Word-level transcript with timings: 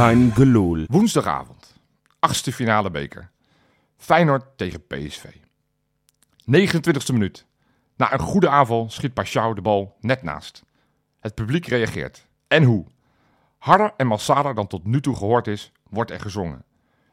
Kein 0.00 0.32
Geloel. 0.32 0.84
Woensdagavond, 0.86 1.80
achtste 2.18 2.52
finale 2.52 2.90
beker. 2.90 3.30
Feyenoord 3.96 4.44
tegen 4.56 4.86
PSV. 4.86 5.24
29e 6.56 7.12
minuut. 7.12 7.46
Na 7.96 8.12
een 8.12 8.18
goede 8.18 8.48
aanval 8.48 8.90
schiet 8.90 9.14
Pashao 9.14 9.54
de 9.54 9.60
bal 9.60 9.96
net 10.00 10.22
naast. 10.22 10.64
Het 11.18 11.34
publiek 11.34 11.66
reageert. 11.66 12.26
En 12.48 12.62
hoe? 12.62 12.86
Harder 13.58 13.92
en 13.96 14.06
massaler 14.06 14.54
dan 14.54 14.66
tot 14.66 14.84
nu 14.84 15.00
toe 15.00 15.16
gehoord 15.16 15.46
is, 15.46 15.72
wordt 15.88 16.10
er 16.10 16.20
gezongen. 16.20 16.64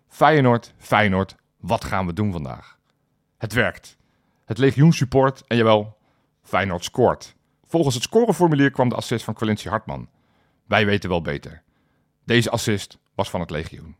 Feyenoord, 0.07 0.73
Feyenoord, 0.77 1.35
wat 1.59 1.83
gaan 1.83 2.05
we 2.05 2.13
doen 2.13 2.31
vandaag? 2.31 2.77
Het 3.37 3.53
werkt. 3.53 3.97
Het 4.45 4.57
legioen 4.57 4.93
support 4.93 5.43
en 5.47 5.57
jawel, 5.57 5.97
Feyenoord 6.41 6.83
scoort. 6.83 7.35
Volgens 7.63 7.95
het 7.95 8.03
scoreformulier 8.03 8.71
kwam 8.71 8.89
de 8.89 8.95
assist 8.95 9.23
van 9.23 9.33
Quincy 9.33 9.69
Hartman. 9.69 10.09
Wij 10.65 10.85
weten 10.85 11.09
wel 11.09 11.21
beter. 11.21 11.65
Deze 12.27 12.49
assist 12.49 12.97
was 13.15 13.29
van 13.29 13.39
het 13.39 13.49
legioen. 13.49 13.95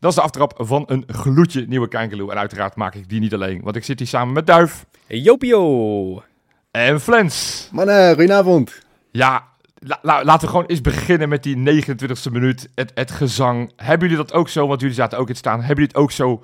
Dat 0.00 0.10
is 0.10 0.16
de 0.16 0.22
aftrap 0.22 0.54
van 0.56 0.84
een 0.86 1.04
gloedje 1.06 1.66
nieuwe 1.68 1.88
Kijkeloe. 1.88 2.30
En 2.30 2.38
uiteraard 2.38 2.74
maak 2.74 2.94
ik 2.94 3.08
die 3.08 3.20
niet 3.20 3.34
alleen, 3.34 3.60
want 3.62 3.76
ik 3.76 3.84
zit 3.84 3.98
hier 3.98 4.08
samen 4.08 4.34
met 4.34 4.46
Duif 4.46 4.86
Jopio! 5.06 6.22
en 6.70 7.00
Flens. 7.00 7.68
Mannen, 7.72 8.08
goedenavond. 8.14 8.78
Ja, 9.10 9.48
la- 9.78 9.98
la- 10.02 10.24
laten 10.24 10.40
we 10.46 10.50
gewoon 10.52 10.66
eens 10.66 10.80
beginnen 10.80 11.28
met 11.28 11.42
die 11.42 11.56
29e 11.56 12.30
minuut. 12.32 12.68
Het, 12.74 12.90
het 12.94 13.10
gezang. 13.10 13.72
Hebben 13.76 14.08
jullie 14.08 14.24
dat 14.24 14.32
ook 14.36 14.48
zo, 14.48 14.66
want 14.66 14.80
jullie 14.80 14.94
zaten 14.96 15.18
ook 15.18 15.24
in 15.26 15.30
het 15.30 15.38
staan. 15.38 15.58
Hebben 15.58 15.74
jullie 15.76 15.90
het 15.92 15.96
ook 16.02 16.10
zo 16.12 16.42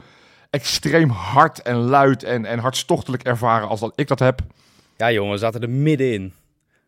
extreem 0.51 1.09
hard 1.11 1.63
en 1.63 1.77
luid 1.77 2.23
en, 2.23 2.45
en 2.45 2.59
hartstochtelijk 2.59 3.23
ervaren 3.23 3.69
als 3.69 3.81
dat 3.81 3.93
ik 3.95 4.09
dat 4.09 4.19
heb? 4.19 4.41
Ja 4.97 5.13
jongen, 5.13 5.33
we 5.33 5.39
zaten 5.39 5.61
er 5.61 5.71
middenin. 5.71 6.23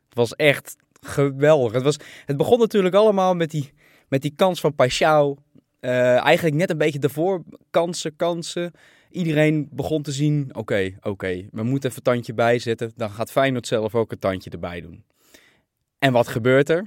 Het 0.08 0.14
was 0.16 0.36
echt 0.36 0.76
geweldig. 1.08 1.72
Het, 1.72 1.82
was, 1.82 1.96
het 2.26 2.36
begon 2.36 2.58
natuurlijk 2.58 2.94
allemaal 2.94 3.34
met 3.34 3.50
die, 3.50 3.72
met 4.08 4.22
die 4.22 4.32
kans 4.36 4.60
van 4.60 4.72
Paixão. 4.72 5.44
Eh, 5.80 6.24
eigenlijk 6.24 6.56
net 6.56 6.70
een 6.70 6.78
beetje 6.78 6.98
daarvoor. 6.98 7.42
Kansen, 7.70 8.16
kansen. 8.16 8.72
Iedereen 9.10 9.68
begon 9.72 10.02
te 10.02 10.12
zien, 10.12 10.54
oké, 10.54 10.96
oké, 11.00 11.48
we 11.52 11.62
moeten 11.62 11.90
even 11.90 12.02
een 12.04 12.12
tandje 12.12 12.34
bijzetten. 12.34 12.92
Dan 12.96 13.10
gaat 13.10 13.30
Feyenoord 13.30 13.66
zelf 13.66 13.94
ook 13.94 14.12
een 14.12 14.18
tandje 14.18 14.50
erbij 14.50 14.80
doen. 14.80 15.04
En 15.98 16.12
wat 16.12 16.28
gebeurt 16.28 16.68
er? 16.68 16.86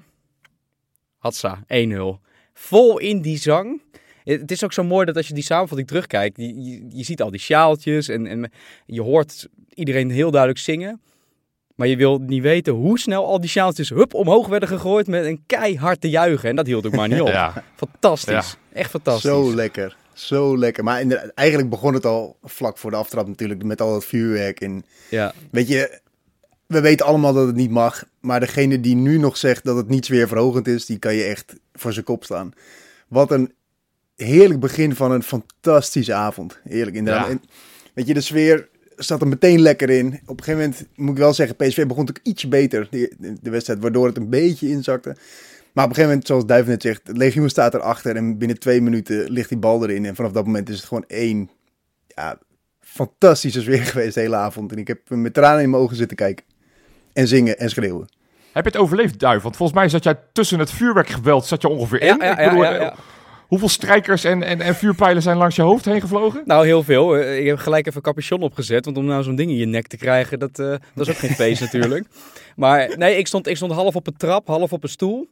Hatsa, 1.18 1.64
1-0. 1.64 1.66
Vol 2.54 2.98
in 2.98 3.22
die 3.22 3.38
zang. 3.38 3.82
Het 4.24 4.52
is 4.52 4.64
ook 4.64 4.74
zo 4.74 4.84
mooi 4.84 5.06
dat 5.06 5.16
als 5.16 5.28
je 5.28 5.34
die 5.34 5.44
samenvatting 5.44 5.88
terugkijkt, 5.88 6.38
je, 6.38 6.64
je, 6.64 6.86
je 6.90 7.04
ziet 7.04 7.22
al 7.22 7.32
die 7.32 7.40
sjaaltjes 7.40 8.08
en, 8.08 8.28
en 8.28 8.52
je 8.86 9.02
hoort 9.02 9.48
iedereen 9.74 10.10
heel 10.10 10.32
duidelijk 10.32 10.60
zingen. 10.60 11.02
Maar 11.82 11.90
je 11.90 11.96
wil 11.96 12.18
niet 12.18 12.42
weten 12.42 12.74
hoe 12.74 13.00
snel 13.00 13.26
al 13.26 13.40
die 13.42 13.50
sjaaltjes 13.50 13.90
hup 13.90 14.14
omhoog 14.14 14.48
werden 14.48 14.70
gegooid 14.70 15.08
met 15.08 15.26
een 15.26 15.44
keihard 15.46 16.02
te 16.02 16.10
juichen. 16.10 16.50
En 16.50 16.56
dat 16.56 16.66
hield 16.66 16.86
ook 16.86 16.96
maar 16.96 17.08
niet 17.08 17.22
op. 17.28 17.28
Ja, 17.28 17.64
Fantastisch. 17.76 18.58
Echt 18.74 18.90
fantastisch. 18.90 19.30
Zo 19.30 19.56
lekker. 19.56 19.98
Zo 20.14 20.58
lekker. 20.58 20.84
Maar 20.84 21.06
eigenlijk 21.36 21.70
begon 21.70 21.94
het 21.94 22.06
al 22.06 22.38
vlak 22.44 22.78
voor 22.78 22.92
de 22.92 22.98
aftrap 22.98 23.28
natuurlijk 23.28 23.64
met 23.64 23.82
al 23.82 23.92
dat 23.92 24.06
vuurwerk. 24.06 24.60
En 24.62 24.86
Ja. 25.10 25.34
weet 25.52 25.68
je, 25.68 26.00
we 26.68 26.82
weten 26.82 27.06
allemaal 27.06 27.34
dat 27.34 27.48
het 27.48 27.56
niet 27.56 27.72
mag. 27.72 28.04
Maar 28.20 28.40
degene 28.40 28.80
die 28.80 28.96
nu 28.96 29.18
nog 29.18 29.38
zegt 29.38 29.64
dat 29.64 29.76
het 29.76 29.90
niet 29.90 30.06
verhogend 30.06 30.68
is, 30.68 30.86
die 30.86 30.98
kan 30.98 31.16
je 31.16 31.24
echt 31.24 31.56
voor 31.74 31.94
zijn 31.94 32.06
kop 32.06 32.24
staan. 32.24 32.52
Wat 33.08 33.32
een 33.32 33.54
heerlijk 34.16 34.60
begin 34.60 34.96
van 34.96 35.12
een 35.12 35.24
fantastische 35.24 36.14
avond. 36.14 36.60
Heerlijk 36.64 36.96
inderdaad. 36.96 37.26
Ja. 37.26 37.32
En, 37.32 37.42
weet 37.94 38.08
je, 38.08 38.14
de 38.14 38.22
sfeer 38.22 38.70
zat 39.04 39.22
er 39.22 39.28
meteen 39.28 39.60
lekker 39.62 39.90
in. 39.90 40.20
Op 40.26 40.38
een 40.38 40.44
gegeven 40.44 40.60
moment 40.70 40.88
moet 40.96 41.10
ik 41.12 41.18
wel 41.18 41.34
zeggen, 41.34 41.56
PSV 41.56 41.76
begon 41.86 42.06
natuurlijk 42.06 42.26
iets 42.28 42.48
beter 42.48 42.88
de, 42.90 43.12
de, 43.42 43.50
wedstrijd, 43.50 43.80
waardoor 43.80 44.08
het 44.08 44.18
een 44.18 44.30
beetje 44.30 44.70
inzakte. 44.70 45.10
Maar 45.74 45.84
op 45.84 45.90
een 45.90 45.96
gegeven 45.96 46.08
moment, 46.10 46.28
zoals 46.28 46.46
Duif 46.46 46.66
net 46.68 46.82
zegt, 46.82 47.08
het 47.08 47.18
legioen 47.18 47.50
staat 47.50 47.74
erachter 47.74 48.16
en 48.16 48.38
binnen 48.38 48.60
twee 48.60 48.82
minuten 48.82 49.32
ligt 49.32 49.50
die 49.50 49.58
bal 49.58 49.84
erin. 49.84 50.06
En 50.06 50.16
vanaf 50.16 50.32
dat 50.32 50.46
moment 50.46 50.70
is 50.70 50.76
het 50.76 50.86
gewoon 50.86 51.04
één 51.08 51.50
ja, 52.08 52.38
fantastische 52.80 53.62
sfeer 53.62 53.84
geweest 53.92 54.14
de 54.14 54.20
hele 54.22 54.36
avond. 54.36 54.72
En 54.72 54.78
ik 54.78 54.88
heb 54.88 55.10
met 55.10 55.34
tranen 55.34 55.64
in 55.64 55.70
mijn 55.70 55.84
ogen 55.84 55.96
zitten 55.96 56.18
kijken. 56.18 56.46
En 57.14 57.28
zingen 57.28 57.58
en 57.60 57.70
schreeuwen. 57.70 58.08
Heb 58.54 58.64
je 58.64 58.72
het 58.72 58.80
overleefd, 58.80 59.20
Duif? 59.20 59.42
Want 59.42 59.56
volgens 59.56 59.78
mij 59.78 59.90
zat 59.90 60.04
jij 60.04 60.20
tussen 60.34 60.60
het 60.60 60.72
vuurwerkgeweld 60.72 61.46
zat 61.46 61.62
je 61.62 61.68
ongeveer 61.68 62.04
Ja, 62.04 62.14
in. 62.14 62.20
ja, 62.26 62.32
Ik 62.32 62.40
ja, 62.40 62.50
bedoel, 62.50 62.64
ja, 62.64 62.72
ja. 62.74 62.92
eh, 62.92 62.98
Hoeveel 63.52 63.70
strijkers 63.70 64.24
en, 64.24 64.44
en, 64.44 64.62
en 64.62 64.76
vuurpijlen 64.76 65.22
zijn 65.22 65.38
langs 65.38 65.56
je 65.56 65.62
hoofd 65.62 65.86
heen 65.86 66.02
gevlogen? 66.02 66.42
Nou, 66.46 66.66
heel 66.66 66.84
veel. 66.84 67.16
Eh, 67.18 67.40
Ik 67.40 67.46
heb 67.46 67.58
gelijk 67.58 67.86
even 67.86 67.98
een 67.98 68.04
capuchon 68.14 68.42
opgezet. 68.42 68.86
Want 68.86 68.98
om 68.98 69.06
nou 69.06 69.24
zo'n 69.24 69.36
ding 69.36 69.50
in 69.52 69.58
je 69.58 69.66
nek 69.66 69.88
te 69.88 69.98
krijgen, 69.98 70.40
dat, 70.40 70.60
eh, 70.60 70.68
dat 70.96 71.08
is 71.08 71.10
ook 71.10 71.18
geen 71.20 71.30
feest 71.36 71.62
natuurlijk. 71.62 72.06
Maar 72.56 72.98
nee, 72.98 73.18
ik 73.18 73.28
stond, 73.28 73.48
ik 73.48 73.56
stond 73.56 73.72
half 73.72 73.96
op 73.96 74.08
een 74.08 74.18
trap, 74.18 74.48
half 74.48 74.74
op 74.74 74.84
een 74.84 74.90
stoel. 74.90 75.28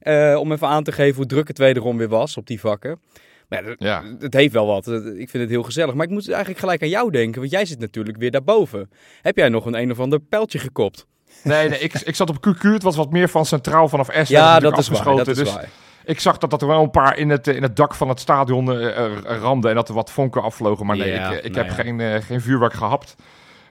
eh, 0.00 0.36
om 0.40 0.52
even 0.52 0.66
aan 0.68 0.82
te 0.84 0.92
geven 0.92 1.16
hoe 1.16 1.26
druk 1.26 1.48
het 1.48 1.58
wederom 1.58 1.96
weer 1.96 2.08
was 2.08 2.36
op 2.36 2.46
die 2.46 2.60
vakken. 2.60 3.00
Maar 3.48 3.74
ja, 3.78 4.02
het 4.18 4.34
heeft 4.34 4.52
wel 4.52 4.66
wat. 4.66 4.86
Ik 5.16 5.30
vind 5.30 5.32
het 5.32 5.48
heel 5.48 5.62
gezellig. 5.62 5.94
Maar 5.94 6.06
ik 6.06 6.12
moet 6.12 6.28
eigenlijk 6.28 6.60
gelijk 6.60 6.82
aan 6.82 6.88
jou 6.88 7.10
denken. 7.10 7.40
Want 7.40 7.52
jij 7.52 7.64
zit 7.64 7.78
natuurlijk 7.78 8.16
weer 8.18 8.30
daarboven. 8.30 8.90
Heb 9.22 9.36
jij 9.36 9.48
nog 9.48 9.66
een 9.66 9.74
een 9.78 9.90
of 9.90 10.00
ander 10.00 10.20
pijltje 10.20 10.58
gekopt? 10.58 11.06
Nee, 11.44 11.68
nee 11.68 11.78
ik, 11.78 11.92
ik 11.94 12.14
zat 12.14 12.30
op 12.30 12.36
QQ. 12.48 12.60
Het 12.60 12.82
was 12.82 12.96
wat 12.96 13.10
meer 13.10 13.28
van 13.28 13.46
centraal 13.46 13.88
vanaf 13.88 14.08
S. 14.22 14.28
Ja, 14.28 14.60
dat 14.60 14.78
is 14.78 14.88
waar. 14.88 15.04
Dat 15.16 15.28
is 15.28 15.36
dus 15.36 15.52
waar. 15.52 15.68
Ik 16.04 16.20
zag 16.20 16.38
dat, 16.38 16.50
dat 16.50 16.62
er 16.62 16.68
wel 16.68 16.82
een 16.82 16.90
paar 16.90 17.16
in 17.16 17.28
het, 17.30 17.48
eh, 17.48 17.56
in 17.56 17.62
het 17.62 17.76
dak 17.76 17.94
van 17.94 18.08
het 18.08 18.20
stadion 18.20 18.70
eh, 18.72 18.98
er- 18.98 19.26
er 19.26 19.38
ramden 19.38 19.70
en 19.70 19.76
dat 19.76 19.88
er 19.88 19.94
wat 19.94 20.10
vonken 20.10 20.42
afvlogen. 20.42 20.86
Maar 20.86 20.96
nee, 20.96 21.12
Ja, 21.12 21.30
ik, 21.32 21.44
ik 21.44 21.52
nou 21.54 21.66
heb 21.66 21.76
ja. 21.76 21.82
geen, 21.82 22.00
eh, 22.00 22.22
geen 22.22 22.40
vuurwerk 22.40 22.72
gehapt. 22.72 23.14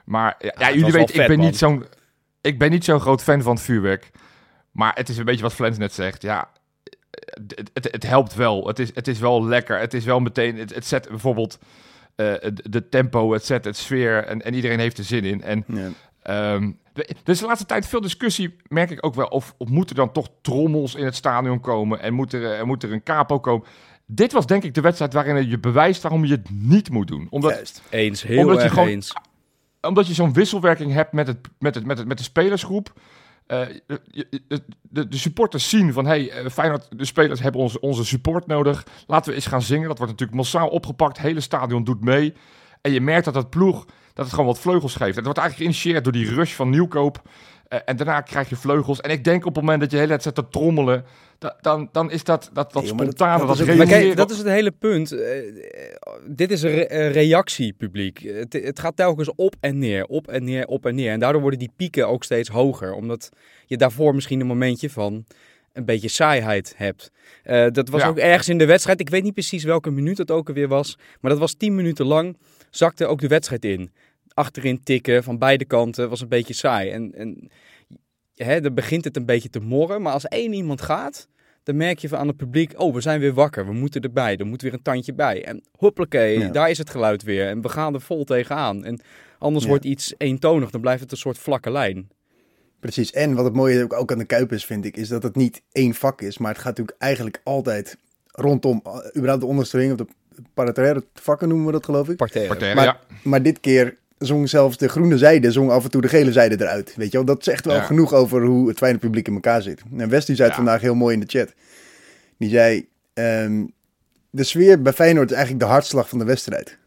Maar 0.04 0.34
ja, 0.38 0.72
jullie 0.72 0.92
weten, 0.92 1.20
ik 1.20 1.26
ben, 1.26 1.36
man. 1.36 1.46
niet 1.46 1.56
zo'n, 1.58 1.84
ik 2.40 2.58
ben 2.58 2.70
niet 2.70 2.84
zo'n 2.84 3.00
groot 3.00 3.22
fan 3.22 3.42
van 3.42 3.54
het 3.54 3.62
vuurwerk. 3.64 4.10
Maar 4.70 4.92
het 4.94 5.08
is 5.08 5.18
een 5.18 5.24
beetje 5.24 5.42
wat 5.42 5.54
Flens 5.54 5.78
net 5.78 5.92
zegt. 5.92 6.22
Ja, 6.22 6.48
het, 7.48 7.70
het, 7.74 7.88
het 7.92 8.06
helpt 8.06 8.34
wel. 8.34 8.66
Het 8.66 8.78
is, 8.78 8.90
het 8.94 9.08
is 9.08 9.18
wel 9.18 9.44
lekker. 9.44 9.78
Het 9.78 9.94
is 9.94 10.04
wel 10.04 10.20
meteen, 10.20 10.58
het, 10.58 10.74
het 10.74 10.86
zet 10.86 11.08
bijvoorbeeld 11.08 11.58
eh, 12.16 12.32
de, 12.40 12.70
de 12.70 12.88
tempo, 12.88 13.32
het 13.32 13.44
zet 13.46 13.64
het 13.64 13.76
sfeer 13.76 14.24
en, 14.24 14.42
en 14.42 14.54
iedereen 14.54 14.78
heeft 14.78 14.98
er 14.98 15.04
zin 15.04 15.24
in. 15.24 15.42
En 15.42 15.64
Ja. 15.66 15.88
Ehm, 16.22 16.70
er 16.94 17.16
is 17.24 17.38
de 17.38 17.46
laatste 17.46 17.66
tijd 17.66 17.86
veel 17.86 18.00
discussie, 18.00 18.56
merk 18.68 18.90
ik 18.90 19.06
ook 19.06 19.14
wel, 19.14 19.26
of, 19.26 19.54
of 19.58 19.68
moeten 19.68 19.96
er 19.96 20.02
dan 20.04 20.12
toch 20.12 20.28
trommels 20.42 20.94
in 20.94 21.04
het 21.04 21.14
stadion 21.14 21.60
komen 21.60 22.00
en 22.00 22.14
moet 22.14 22.32
er, 22.32 22.52
eh, 22.58 22.64
moet 22.64 22.82
er 22.82 22.92
een 22.92 23.02
capo 23.02 23.40
komen. 23.40 23.66
Dit 24.06 24.32
was 24.32 24.46
denk 24.46 24.62
ik 24.64 24.74
de 24.74 24.80
wedstrijd 24.80 25.12
waarin 25.12 25.48
je 25.48 25.58
bewijst 25.58 26.02
waarom 26.02 26.24
je 26.24 26.32
het 26.32 26.50
niet 26.50 26.90
moet 26.90 27.08
doen. 27.08 27.26
Omdat, 27.30 27.50
Juist. 27.50 27.82
Eens, 27.90 28.22
heel 28.22 28.38
Omdat 28.40 28.56
je 28.56 28.62
erg 28.62 28.72
gewoon- 28.72 28.88
eens. 28.88 29.12
omdat 29.80 30.06
je 30.06 30.14
zo'n 30.14 30.32
wisselwerking 30.32 30.92
hebt 30.92 31.12
met, 31.12 31.26
het, 31.26 31.38
met, 31.58 31.74
het, 31.74 31.84
met, 31.86 31.98
het, 31.98 32.06
met 32.06 32.18
de 32.18 32.24
spelersgroep. 32.24 32.92
Eh, 33.46 33.60
je- 33.86 34.00
je- 34.10 34.42
de, 34.48 34.62
de, 34.82 35.08
de 35.08 35.16
supporters 35.16 35.68
zien 35.68 35.92
van, 35.92 36.06
hey, 36.06 36.30
eh, 36.30 36.50
Feyenoord, 36.50 36.98
de 36.98 37.04
spelers 37.04 37.40
hebben 37.40 37.60
onze, 37.60 37.80
onze 37.80 38.04
support 38.04 38.46
nodig. 38.46 38.86
Laten 39.06 39.28
we 39.30 39.36
eens 39.36 39.46
gaan 39.46 39.62
zingen. 39.62 39.88
Dat 39.88 39.96
wordt 39.98 40.12
natuurlijk 40.12 40.38
massaal 40.38 40.68
opgepakt. 40.68 41.16
Het 41.16 41.26
hele 41.26 41.40
stadion 41.40 41.84
doet 41.84 42.04
mee. 42.04 42.32
En 42.80 42.92
je 42.92 43.00
merkt 43.00 43.24
dat 43.24 43.34
het 43.34 43.50
ploeg, 43.50 43.86
dat 44.14 44.24
het 44.24 44.30
gewoon 44.34 44.46
wat 44.46 44.58
vleugels 44.60 44.94
geeft. 44.94 45.16
Het 45.16 45.24
wordt 45.24 45.38
eigenlijk 45.40 45.70
geïnitieerd 45.70 46.04
door 46.04 46.12
die 46.12 46.34
rush 46.34 46.52
van 46.54 46.70
Nieuwkoop. 46.70 47.22
Eh, 47.68 47.78
en 47.84 47.96
daarna 47.96 48.20
krijg 48.20 48.48
je 48.48 48.56
vleugels. 48.56 49.00
En 49.00 49.10
ik 49.10 49.24
denk 49.24 49.46
op 49.46 49.54
het 49.54 49.64
moment 49.64 49.80
dat 49.80 49.90
je 49.90 49.96
de 49.96 50.02
hele 50.02 50.12
tijd 50.18 50.22
zit 50.22 50.34
te 50.34 50.48
trommelen, 50.50 51.04
da- 51.38 51.56
dan, 51.60 51.88
dan 51.92 52.10
is 52.10 52.24
dat, 52.24 52.50
dat, 52.52 52.72
dat 52.72 52.82
Nee, 52.82 52.92
maar 52.94 53.04
dat- 53.04 53.14
spontane, 53.14 53.38
dat 53.38 53.56
dat, 53.56 53.68
is 53.68 53.80
ook- 53.80 53.86
kijk, 53.88 54.16
dat 54.16 54.30
is 54.30 54.38
het 54.38 54.46
hele 54.46 54.70
punt. 54.70 55.12
Eh, 55.12 55.38
eh, 55.38 55.94
dit 56.26 56.50
is 56.50 56.62
een 56.62 56.70
re- 56.74 57.06
reactiepubliek. 57.06 58.18
Het, 58.18 58.52
het 58.52 58.78
gaat 58.78 58.96
telkens 58.96 59.30
op 59.34 59.54
en 59.60 59.78
neer, 59.78 60.04
op 60.04 60.28
en 60.28 60.44
neer, 60.44 60.66
op 60.66 60.86
en 60.86 60.94
neer. 60.94 61.12
En 61.12 61.20
daardoor 61.20 61.40
worden 61.40 61.58
die 61.58 61.72
pieken 61.76 62.08
ook 62.08 62.24
steeds 62.24 62.48
hoger. 62.48 62.92
Omdat 62.92 63.28
je 63.66 63.76
daarvoor 63.76 64.14
misschien 64.14 64.40
een 64.40 64.46
momentje 64.46 64.90
van 64.90 65.24
een 65.72 65.84
beetje 65.84 66.08
saaiheid 66.08 66.74
hebt. 66.76 67.10
Eh, 67.42 67.66
dat 67.72 67.88
was 67.88 68.00
Ja. 68.02 68.08
ook 68.08 68.18
ergens 68.18 68.48
in 68.48 68.58
de 68.58 68.66
wedstrijd. 68.66 69.00
Ik 69.00 69.08
weet 69.08 69.22
niet 69.22 69.34
precies 69.34 69.64
welke 69.64 69.90
minuut 69.90 70.18
het 70.18 70.30
ook 70.30 70.48
alweer 70.48 70.68
was. 70.68 70.98
Maar 71.20 71.30
dat 71.30 71.40
was 71.40 71.54
tien 71.54 71.74
minuten 71.74 72.06
lang. 72.06 72.36
Zakte 72.70 73.06
ook 73.06 73.20
de 73.20 73.28
wedstrijd 73.28 73.64
in. 73.64 73.92
Achterin 74.34 74.82
tikken 74.82 75.22
van 75.24 75.38
beide 75.38 75.64
kanten 75.64 76.08
was 76.08 76.20
een 76.20 76.28
beetje 76.28 76.54
saai. 76.54 76.90
En, 76.90 77.14
en 77.14 77.50
hè, 78.34 78.60
dan 78.60 78.74
begint 78.74 79.04
het 79.04 79.16
een 79.16 79.26
beetje 79.26 79.50
te 79.50 79.60
morren. 79.60 80.02
Maar 80.02 80.12
als 80.12 80.24
één 80.28 80.52
iemand 80.52 80.80
gaat, 80.82 81.28
dan 81.62 81.76
merk 81.76 81.98
je 81.98 82.08
van 82.08 82.18
aan 82.18 82.26
het 82.28 82.36
publiek, 82.36 82.72
oh, 82.80 82.94
we 82.94 83.00
zijn 83.00 83.20
weer 83.20 83.32
wakker, 83.32 83.66
we 83.66 83.72
moeten 83.72 84.00
erbij, 84.02 84.36
er 84.36 84.46
moet 84.46 84.62
weer 84.62 84.72
een 84.72 84.82
tandje 84.82 85.14
bij. 85.14 85.44
En 85.44 85.62
hoppakee, 85.76 86.38
Ja. 86.38 86.48
daar 86.48 86.70
is 86.70 86.78
het 86.78 86.90
geluid 86.90 87.22
weer 87.22 87.46
en 87.48 87.60
we 87.60 87.68
gaan 87.68 87.94
er 87.94 88.00
vol 88.00 88.24
tegenaan. 88.24 88.84
En 88.84 89.00
anders 89.38 89.64
Ja. 89.64 89.70
wordt 89.70 89.84
iets 89.84 90.14
eentonig, 90.16 90.70
dan 90.70 90.80
blijft 90.80 91.02
het 91.02 91.10
een 91.12 91.16
soort 91.16 91.38
vlakke 91.38 91.70
lijn. 91.70 92.08
Precies. 92.80 93.10
En 93.12 93.34
wat 93.34 93.44
het 93.44 93.54
mooie 93.54 93.82
ook, 93.82 93.92
ook 93.92 94.12
aan 94.12 94.18
de 94.18 94.24
Kuip 94.24 94.52
is, 94.52 94.64
vind 94.64 94.84
ik, 94.84 94.96
is 94.96 95.08
dat 95.08 95.22
het 95.22 95.36
niet 95.36 95.62
één 95.72 95.94
vak 95.94 96.20
is. 96.22 96.38
Maar 96.38 96.50
het 96.50 96.58
gaat 96.60 96.76
natuurlijk 96.78 96.98
eigenlijk 96.98 97.40
altijd 97.44 97.96
rondom, 98.26 98.82
uh, 98.86 98.92
überhaupt 99.16 99.40
de 99.42 99.48
onderste 99.48 99.78
ring, 99.78 99.90
of 99.92 99.96
de 99.98 100.06
parterre 100.54 101.04
vakken 101.14 101.48
noemen 101.48 101.66
we 101.66 101.72
dat, 101.72 101.84
geloof 101.84 102.08
ik. 102.08 102.16
Parterre. 102.16 102.46
Parterre, 102.46 102.74
Maar, 102.74 102.84
ja. 102.84 103.00
maar 103.22 103.42
dit 103.42 103.60
keer 103.60 103.96
zong 104.18 104.48
zelfs 104.48 104.76
de 104.76 104.88
groene 104.88 105.18
zijde, 105.18 105.52
zong 105.52 105.70
af 105.70 105.84
en 105.84 105.90
toe 105.90 106.00
de 106.00 106.08
gele 106.08 106.32
zijde 106.32 106.60
eruit. 106.64 106.94
Weet 106.96 107.10
je 107.10 107.16
wel, 107.16 107.26
dat 107.26 107.44
zegt 107.44 107.64
wel 107.64 107.74
Ja. 107.74 107.82
genoeg 107.82 108.12
over 108.14 108.42
hoe 108.42 108.68
het 108.68 108.78
fijne 108.78 108.98
publiek 108.98 109.26
in 109.28 109.34
elkaar 109.34 109.62
zit. 109.62 109.82
En 109.98 110.08
West 110.08 110.26
die 110.26 110.36
zei 110.36 110.48
het 110.48 110.56
Ja. 110.58 110.62
vandaag 110.64 110.80
heel 110.80 110.94
mooi 110.94 111.14
in 111.14 111.20
de 111.20 111.26
chat. 111.38 111.52
Die 112.38 112.50
zei, 112.50 112.88
ehm, 113.14 113.64
de 114.30 114.44
sfeer 114.44 114.82
bij 114.82 114.92
Feyenoord 114.92 115.30
is 115.30 115.36
eigenlijk 115.36 115.64
de 115.66 115.70
hartslag 115.70 116.08
van 116.08 116.18
de 116.18 116.24
wedstrijd. 116.24 116.78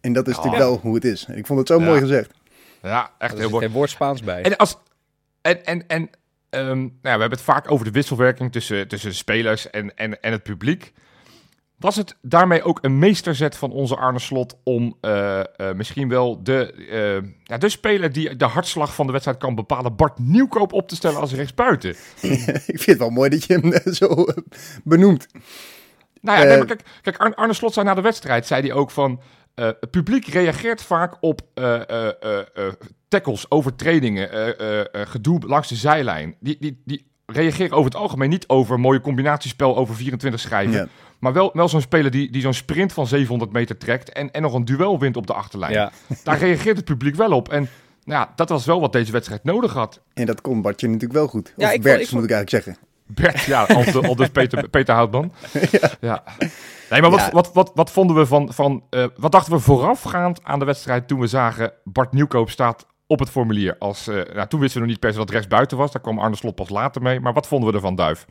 En 0.00 0.12
dat 0.12 0.28
is 0.28 0.34
natuurlijk 0.36 0.62
wel 0.62 0.78
hoe 0.78 0.94
het 0.94 1.04
is. 1.04 1.26
Ik 1.34 1.46
vond 1.46 1.58
het 1.58 1.68
zo 1.68 1.78
Ja. 1.78 1.84
mooi 1.84 2.00
gezegd. 2.00 2.30
Ja, 2.82 3.10
echt 3.18 3.32
Er 3.32 3.36
heel 3.38 3.42
zit 3.46 3.50
mooi. 3.50 3.64
geen 3.64 3.74
woord 3.74 3.90
Spaans 3.90 4.22
bij. 4.22 4.42
En, 4.42 4.56
als, 4.56 4.78
en, 5.42 5.64
en, 5.64 5.86
en 5.86 6.10
ehm, 6.50 6.66
nou 6.78 6.90
ja, 6.90 6.90
we 7.02 7.08
hebben 7.08 7.30
het 7.30 7.40
vaak 7.40 7.70
over 7.70 7.84
de 7.84 7.90
wisselwerking 7.90 8.52
tussen, 8.52 8.88
tussen 8.88 9.10
de 9.10 9.16
spelers 9.16 9.70
en, 9.70 9.96
en, 9.96 10.20
en 10.22 10.32
het 10.32 10.42
publiek. 10.42 10.92
Was 11.82 11.96
het 11.96 12.16
daarmee 12.20 12.62
ook 12.62 12.78
een 12.82 12.98
meesterzet 12.98 13.56
van 13.56 13.70
onze 13.70 13.96
Arne 13.96 14.18
Slot 14.18 14.56
om 14.64 14.96
eh, 15.00 15.40
eh, 15.40 15.46
misschien 15.76 16.08
wel 16.08 16.42
de, 16.42 16.72
eh, 16.72 17.30
ja, 17.42 17.58
de 17.58 17.68
speler 17.68 18.12
die 18.12 18.36
de 18.36 18.44
hartslag 18.44 18.94
van 18.94 19.06
de 19.06 19.12
wedstrijd 19.12 19.38
kan 19.38 19.54
bepalen, 19.54 19.96
Bart 19.96 20.18
Nieuwkoop 20.18 20.72
op 20.72 20.88
te 20.88 20.94
stellen 20.94 21.20
als 21.20 21.32
rechtsbuiten? 21.32 21.90
ik 22.20 22.62
vind 22.64 22.86
het 22.86 22.98
wel 22.98 23.10
mooi 23.10 23.30
dat 23.30 23.44
je 23.44 23.58
hem 23.58 23.94
zo 23.94 24.26
benoemt. 24.84 25.26
Nou 26.20 26.38
ja, 26.38 26.44
nee, 26.44 26.56
maar 26.56 26.66
kijk, 26.66 26.82
kijk 27.00 27.16
Arne, 27.16 27.36
Arne 27.36 27.52
Slot 27.52 27.72
zei 27.72 27.86
na 27.86 27.94
de 27.94 28.00
wedstrijd, 28.00 28.46
zei 28.46 28.62
hij 28.62 28.72
ook 28.72 28.90
van... 28.90 29.20
het 29.54 29.90
publiek 29.90 30.26
reageert 30.26 30.82
vaak 30.82 31.16
op 31.20 31.40
tackles, 33.08 33.50
overtredingen, 33.50 34.54
gedoe 35.08 35.40
langs 35.46 35.68
de 35.68 35.76
zijlijn. 35.76 36.36
Die, 36.40 36.56
die, 36.60 36.82
die 36.84 37.10
reageren 37.26 37.76
over 37.76 37.90
het 37.90 38.00
algemeen 38.00 38.30
niet 38.30 38.48
over 38.48 38.80
mooie 38.80 39.00
combinatiespel 39.00 39.76
over 39.76 39.94
24 39.94 40.40
schrijven. 40.40 40.72
Ja. 40.72 40.88
Maar 41.22 41.32
wel, 41.32 41.50
wel 41.52 41.68
zo'n 41.68 41.80
speler 41.80 42.10
die, 42.10 42.30
die 42.30 42.42
zo'n 42.42 42.54
sprint 42.54 42.92
van 42.92 43.06
700 43.06 43.52
meter 43.52 43.78
trekt 43.78 44.12
en, 44.12 44.30
en 44.30 44.42
nog 44.42 44.54
een 44.54 44.64
duel 44.64 44.98
wint 44.98 45.16
op 45.16 45.26
de 45.26 45.32
achterlijn. 45.32 45.72
Ja. 45.72 45.90
Daar 46.22 46.38
reageert 46.38 46.76
het 46.76 46.84
publiek 46.84 47.14
wel 47.14 47.30
op. 47.32 47.48
En 47.48 47.68
nou 48.04 48.20
ja, 48.20 48.32
dat 48.36 48.48
was 48.48 48.64
wel 48.66 48.80
wat 48.80 48.92
deze 48.92 49.12
wedstrijd 49.12 49.44
nodig 49.44 49.72
had. 49.72 50.00
En 50.14 50.26
dat 50.26 50.40
kon 50.40 50.62
Bartje 50.62 50.86
natuurlijk 50.86 51.12
wel 51.12 51.26
goed. 51.28 51.52
Of 51.56 51.62
Ja, 51.64 51.70
ik 51.70 51.82
vond- 51.82 52.10
moet 52.12 52.24
ik 52.24 52.30
eigenlijk 52.30 52.50
zeggen. 52.50 52.76
Bert, 53.06 53.40
ja, 53.40 53.62
al, 53.64 53.84
de, 53.84 54.00
al 54.08 54.16
dus 54.16 54.28
Peter, 54.28 54.68
Peter 54.78 54.94
Houtman. 54.94 55.32
ja. 56.00 56.22
Nee, 56.90 57.00
maar 57.00 57.10
wat, 57.10 57.20
Ja. 57.20 57.30
wat, 57.30 57.50
wat, 57.52 57.70
wat 57.74 57.90
vonden 57.90 58.16
we 58.16 58.26
van... 58.26 58.52
van 58.52 58.82
eh, 58.90 59.04
wat 59.16 59.32
dachten 59.32 59.52
we 59.52 59.58
voorafgaand 59.58 60.40
aan 60.44 60.58
de 60.58 60.64
wedstrijd 60.64 61.08
toen 61.08 61.20
we 61.20 61.26
zagen... 61.26 61.72
Bart 61.84 62.12
Nieuwkoop 62.12 62.50
staat 62.50 62.86
op 63.12 63.18
het 63.18 63.30
formulier. 63.30 63.76
Als, 63.78 64.06
eh, 64.08 64.14
nou, 64.34 64.48
toen 64.48 64.60
wisten 64.60 64.74
we 64.80 64.86
nog 64.86 64.88
niet 64.88 64.98
per 65.00 65.10
se 65.10 65.16
dat 65.16 65.24
het 65.26 65.34
rechtsbuiten 65.34 65.76
was. 65.76 65.92
Daar 65.92 66.02
kwam 66.02 66.18
Arne 66.18 66.36
Slot 66.36 66.54
pas 66.54 66.68
later 66.68 67.02
mee. 67.02 67.20
Maar 67.20 67.32
wat 67.32 67.46
vonden 67.48 67.68
we 67.68 67.74
ervan, 67.74 67.94
Duif? 67.96 68.24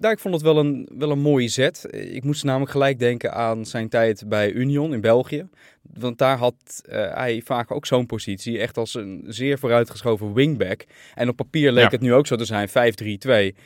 Nou, 0.00 0.10
ik 0.10 0.18
vond 0.18 0.34
het 0.34 0.42
wel 0.42 0.58
een, 0.58 0.88
wel 0.98 1.10
een 1.10 1.18
mooie 1.20 1.48
zet. 1.48 1.86
Ik 1.90 2.24
moest 2.24 2.44
namelijk 2.44 2.70
gelijk 2.70 2.98
denken 2.98 3.32
aan 3.34 3.64
zijn 3.66 3.88
tijd 3.88 4.24
bij 4.28 4.50
Union 4.52 4.92
in 4.92 5.00
België. 5.00 5.48
Want 5.94 6.18
daar 6.18 6.36
had 6.38 6.54
eh, 6.88 7.14
hij 7.14 7.42
vaak 7.44 7.70
ook 7.70 7.86
zo'n 7.86 8.06
positie. 8.06 8.58
Echt 8.58 8.76
als 8.76 8.94
een 8.94 9.24
zeer 9.26 9.58
vooruitgeschoven 9.58 10.32
wingback. 10.32 10.84
En 11.14 11.28
op 11.28 11.36
papier 11.36 11.72
leek 11.72 11.84
Ja. 11.84 11.90
het 11.90 12.00
nu 12.00 12.14
ook 12.14 12.26
zo 12.26 12.36
te 12.36 12.44
zijn, 12.44 12.68
5-3-2. 12.68 13.56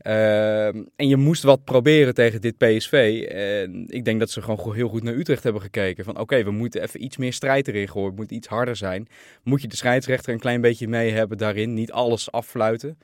Ehm, 0.00 0.82
en 0.96 1.08
je 1.08 1.16
moest 1.16 1.42
wat 1.42 1.64
proberen 1.64 2.14
tegen 2.14 2.40
dit 2.40 2.56
PSV. 2.58 3.26
En 3.28 3.84
ik 3.86 4.04
denk 4.04 4.18
dat 4.20 4.30
ze 4.30 4.42
gewoon 4.42 4.74
heel 4.74 4.88
goed 4.88 5.02
naar 5.02 5.14
Utrecht 5.14 5.42
hebben 5.42 5.62
gekeken. 5.62 6.04
Van 6.04 6.18
oké, 6.18 6.44
we 6.44 6.50
moeten 6.50 6.82
even 6.82 7.04
iets 7.04 7.16
meer 7.16 7.32
strijd 7.32 7.68
erin 7.68 7.88
gooien. 7.88 8.08
Het 8.08 8.16
moet 8.16 8.30
iets 8.30 8.48
harder 8.48 8.76
zijn. 8.76 9.08
Moet 9.42 9.62
je 9.62 9.68
de 9.68 9.76
scheidsrechter 9.76 10.32
een 10.32 10.38
klein 10.40 10.60
beetje 10.60 10.88
mee 10.88 11.10
hebben 11.10 11.38
daarin. 11.38 11.74
Niet 11.74 11.92
alles 11.92 12.32
affluiten. 12.32 12.98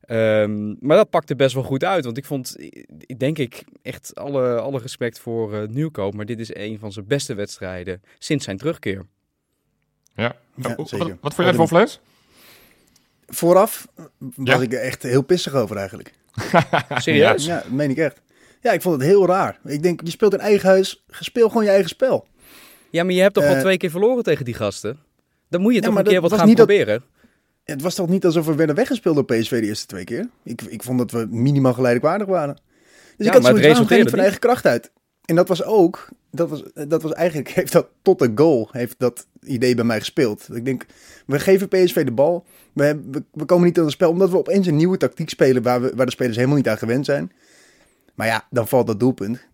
Ehm, 0.00 0.74
maar 0.86 0.96
dat 0.96 1.10
pakte 1.10 1.36
best 1.36 1.54
wel 1.54 1.62
goed 1.62 1.84
uit. 1.84 2.04
Want 2.04 2.16
ik 2.16 2.24
vond, 2.24 2.56
ik 2.98 3.18
denk 3.18 3.38
ik, 3.38 3.64
echt 3.82 4.14
alle, 4.14 4.60
alle 4.60 4.78
respect 4.78 5.18
voor 5.18 5.54
eh 5.54 5.68
Nieuwkoop. 5.68 6.14
Maar 6.14 6.26
dit 6.26 6.40
is 6.40 6.54
een 6.54 6.78
van 6.78 6.92
zijn 6.92 7.06
beste 7.06 7.34
wedstrijden 7.34 8.02
sinds 8.18 8.44
zijn 8.44 8.56
terugkeer. 8.56 9.06
Ja. 10.14 10.36
Zeker. 10.56 10.78
wat, 10.98 11.08
wat 11.20 11.34
vond 11.34 11.36
jij 11.36 11.46
ervan, 11.46 11.68
Fles? 11.68 12.00
Vooraf 13.26 13.86
was 14.18 14.58
Ja. 14.58 14.60
ik 14.60 14.72
er 14.72 14.80
echt 14.80 15.02
heel 15.02 15.22
pissig 15.22 15.54
over 15.54 15.76
eigenlijk. 15.76 16.12
Serieus? 16.98 17.44
Ja, 17.46 17.54
dat 17.56 17.70
meen 17.70 17.90
ik 17.90 17.96
echt. 17.98 18.20
Ja, 18.60 18.72
ik 18.72 18.82
vond 18.82 18.94
het 19.00 19.04
heel 19.10 19.26
raar. 19.26 19.58
Ik 19.64 19.82
denk, 19.82 20.00
je 20.04 20.10
speelt 20.10 20.32
in 20.32 20.40
eigen 20.40 20.68
huis, 20.68 21.04
speel 21.10 21.48
gewoon 21.48 21.64
je 21.64 21.70
eigen 21.70 21.88
spel. 21.88 22.26
Ja, 22.90 23.04
maar 23.04 23.12
je 23.14 23.20
hebt 23.20 23.34
toch 23.34 23.44
al 23.44 23.54
Eh, 23.54 23.60
twee 23.60 23.76
keer 23.76 23.90
verloren 23.90 24.22
tegen 24.24 24.44
die 24.44 24.54
gasten? 24.54 24.98
Dan 25.48 25.60
moet 25.60 25.74
je 25.74 25.80
Ja, 25.80 25.86
toch 25.88 25.96
een 25.98 26.04
keer 26.04 26.20
wat 26.20 26.32
gaan 26.32 26.46
dat- 26.46 26.56
proberen? 26.56 27.02
Het 27.64 27.82
was 27.82 27.94
toch 27.94 28.08
niet 28.08 28.24
alsof 28.24 28.46
we 28.46 28.54
werden 28.54 28.76
weggespeeld 28.76 29.14
door 29.14 29.24
PSV 29.24 29.60
de 29.60 29.66
eerste 29.66 29.86
twee 29.86 30.04
keer? 30.04 30.28
Ik, 30.44 30.62
ik 30.62 30.82
vond 30.82 30.98
dat 30.98 31.10
we 31.10 31.26
minimaal 31.30 31.72
gelijkwaardig 31.72 32.26
waren. 32.28 32.54
Dus 32.54 32.62
Ja, 33.16 33.26
ik 33.26 33.32
had 33.32 33.56
zoiets, 33.56 33.90
niet 33.90 34.10
van 34.10 34.18
eigen 34.18 34.38
kracht 34.38 34.66
uit? 34.66 34.90
En 35.24 35.34
dat 35.36 35.48
was 35.48 35.62
ook, 35.64 36.08
dat 36.30 36.48
was, 36.48 36.62
dat 36.88 37.02
was 37.02 37.12
eigenlijk, 37.12 37.48
heeft 37.60 37.72
dat 37.72 37.86
tot 38.02 38.18
de 38.18 38.32
goal, 38.34 38.68
heeft 38.72 38.94
dat 38.98 39.26
idee 39.42 39.74
bij 39.74 39.84
mij 39.84 39.98
gespeeld. 39.98 40.48
Ik 40.54 40.64
denk, 40.64 40.86
we 41.26 41.38
geven 41.38 41.68
PSV 41.68 42.04
de 42.04 42.12
bal, 42.12 42.44
we, 42.72 43.00
we, 43.10 43.22
we 43.32 43.44
komen 43.44 43.66
niet 43.66 43.78
aan 43.78 43.84
het 43.84 43.92
spel, 43.92 44.10
omdat 44.10 44.30
we 44.30 44.38
opeens 44.38 44.66
een 44.66 44.76
nieuwe 44.76 44.96
tactiek 44.96 45.28
spelen 45.28 45.62
waar, 45.62 45.80
we, 45.80 45.92
waar 45.94 46.06
de 46.06 46.12
spelers 46.12 46.36
helemaal 46.36 46.56
niet 46.56 46.68
aan 46.68 46.78
gewend 46.78 47.04
zijn. 47.04 47.32
Maar 48.14 48.26
ja, 48.26 48.46
dan 48.50 48.68
valt 48.68 48.86
dat 48.86 49.00
doelpunt. 49.00 49.48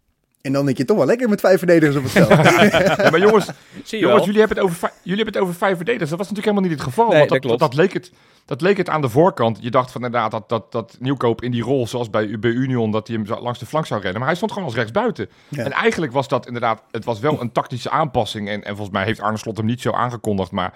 En 0.47 0.53
dan 0.53 0.65
denk 0.65 0.77
je 0.77 0.85
toch 0.85 0.97
wel 0.97 1.07
lekker 1.07 1.29
met 1.29 1.41
vijf 1.41 1.59
verdedigers 1.59 1.97
op 1.97 2.03
het 2.03 2.13
veld. 2.13 2.29
Ja, 3.03 3.11
maar 3.11 3.21
jongens, 3.21 3.47
Zie 3.85 3.99
je 3.99 4.07
jongens 4.07 4.25
jullie, 4.25 4.41
hebben 4.41 4.57
het 4.57 4.67
over, 4.67 4.93
jullie 5.03 5.23
hebben 5.25 5.35
het 5.35 5.43
over 5.43 5.55
vijf 5.55 5.77
verdedigers. 5.77 6.11
Dat 6.11 6.19
was 6.19 6.29
natuurlijk 6.29 6.57
helemaal 6.57 6.71
niet 6.71 6.81
het 6.81 6.89
geval. 6.89 7.09
Nee, 7.09 7.19
want 7.19 7.31
dat 7.31 7.43
dat, 7.43 7.51
klopt. 7.51 7.73
dat, 7.73 7.75
leek 7.75 7.93
het, 7.93 8.13
dat 8.45 8.61
leek 8.61 8.77
het 8.77 8.89
aan 8.89 9.01
de 9.01 9.09
voorkant. 9.09 9.59
Je 9.61 9.71
dacht 9.71 9.91
van 9.91 10.05
inderdaad 10.05 10.31
dat, 10.31 10.49
dat, 10.49 10.73
dat 10.73 10.97
Nieuwkoop 11.01 11.43
in 11.43 11.51
die 11.51 11.63
rol, 11.63 11.87
zoals 11.87 12.11
bij, 12.11 12.39
bij 12.39 12.51
Union, 12.51 12.91
dat 12.91 13.09
hij 13.09 13.17
hem 13.17 13.43
langs 13.43 13.59
de 13.59 13.67
flank 13.67 13.87
zou 13.87 14.01
rennen. 14.01 14.19
Maar 14.19 14.29
hij 14.29 14.37
stond 14.37 14.53
gewoon 14.53 14.67
als 14.67 14.77
rechtsbuiten. 14.77 15.29
Ja. 15.49 15.65
En 15.65 15.73
eigenlijk 15.73 16.13
was 16.13 16.29
dat 16.29 16.47
inderdaad, 16.47 16.83
het 16.91 17.05
was 17.05 17.21
wel 17.21 17.41
een 17.41 17.53
tactische 17.53 17.91
aanpassing. 17.91 18.49
En, 18.49 18.65
en 18.65 18.77
volgens 18.77 18.97
mij 18.97 19.05
heeft 19.05 19.21
Arne 19.21 19.39
Slot 19.39 19.57
hem 19.57 19.67
niet 19.67 19.81
zo 19.81 19.91
aangekondigd. 19.91 20.51
Maar 20.51 20.75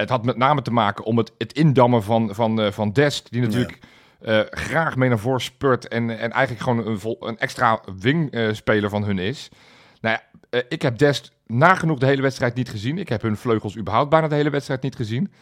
het 0.00 0.08
had 0.08 0.24
met 0.24 0.36
name 0.36 0.62
te 0.62 0.72
maken 0.72 1.04
om 1.04 1.18
het, 1.18 1.32
het 1.38 1.52
indammen 1.52 2.02
van, 2.02 2.34
van, 2.34 2.60
eh, 2.60 2.72
van 2.72 2.92
Dest, 2.92 3.30
die 3.30 3.40
natuurlijk... 3.40 3.78
eh, 4.20 4.40
graag 4.50 4.96
mee 4.96 5.08
naar 5.08 5.18
voren 5.18 5.40
spurt 5.40 5.88
en, 5.88 6.18
en 6.18 6.30
eigenlijk 6.30 6.62
gewoon 6.62 6.86
een, 6.86 7.00
vol, 7.00 7.16
een 7.20 7.38
extra 7.38 7.80
wingspeler 8.00 8.90
van 8.90 9.04
hun 9.04 9.18
is. 9.18 9.48
Nou 10.00 10.16
ja, 10.16 10.40
eh, 10.50 10.62
ik 10.68 10.82
heb 10.82 10.98
Dest 10.98 11.32
nagenoeg 11.46 11.98
de 11.98 12.06
hele 12.06 12.22
wedstrijd 12.22 12.54
niet 12.54 12.68
gezien. 12.68 12.98
Ik 12.98 13.08
heb 13.08 13.22
hun 13.22 13.36
vleugels 13.36 13.76
überhaupt 13.76 14.10
bijna 14.10 14.28
de 14.28 14.34
hele 14.34 14.50
wedstrijd 14.50 14.82
niet 14.82 14.96
gezien. 14.96 15.32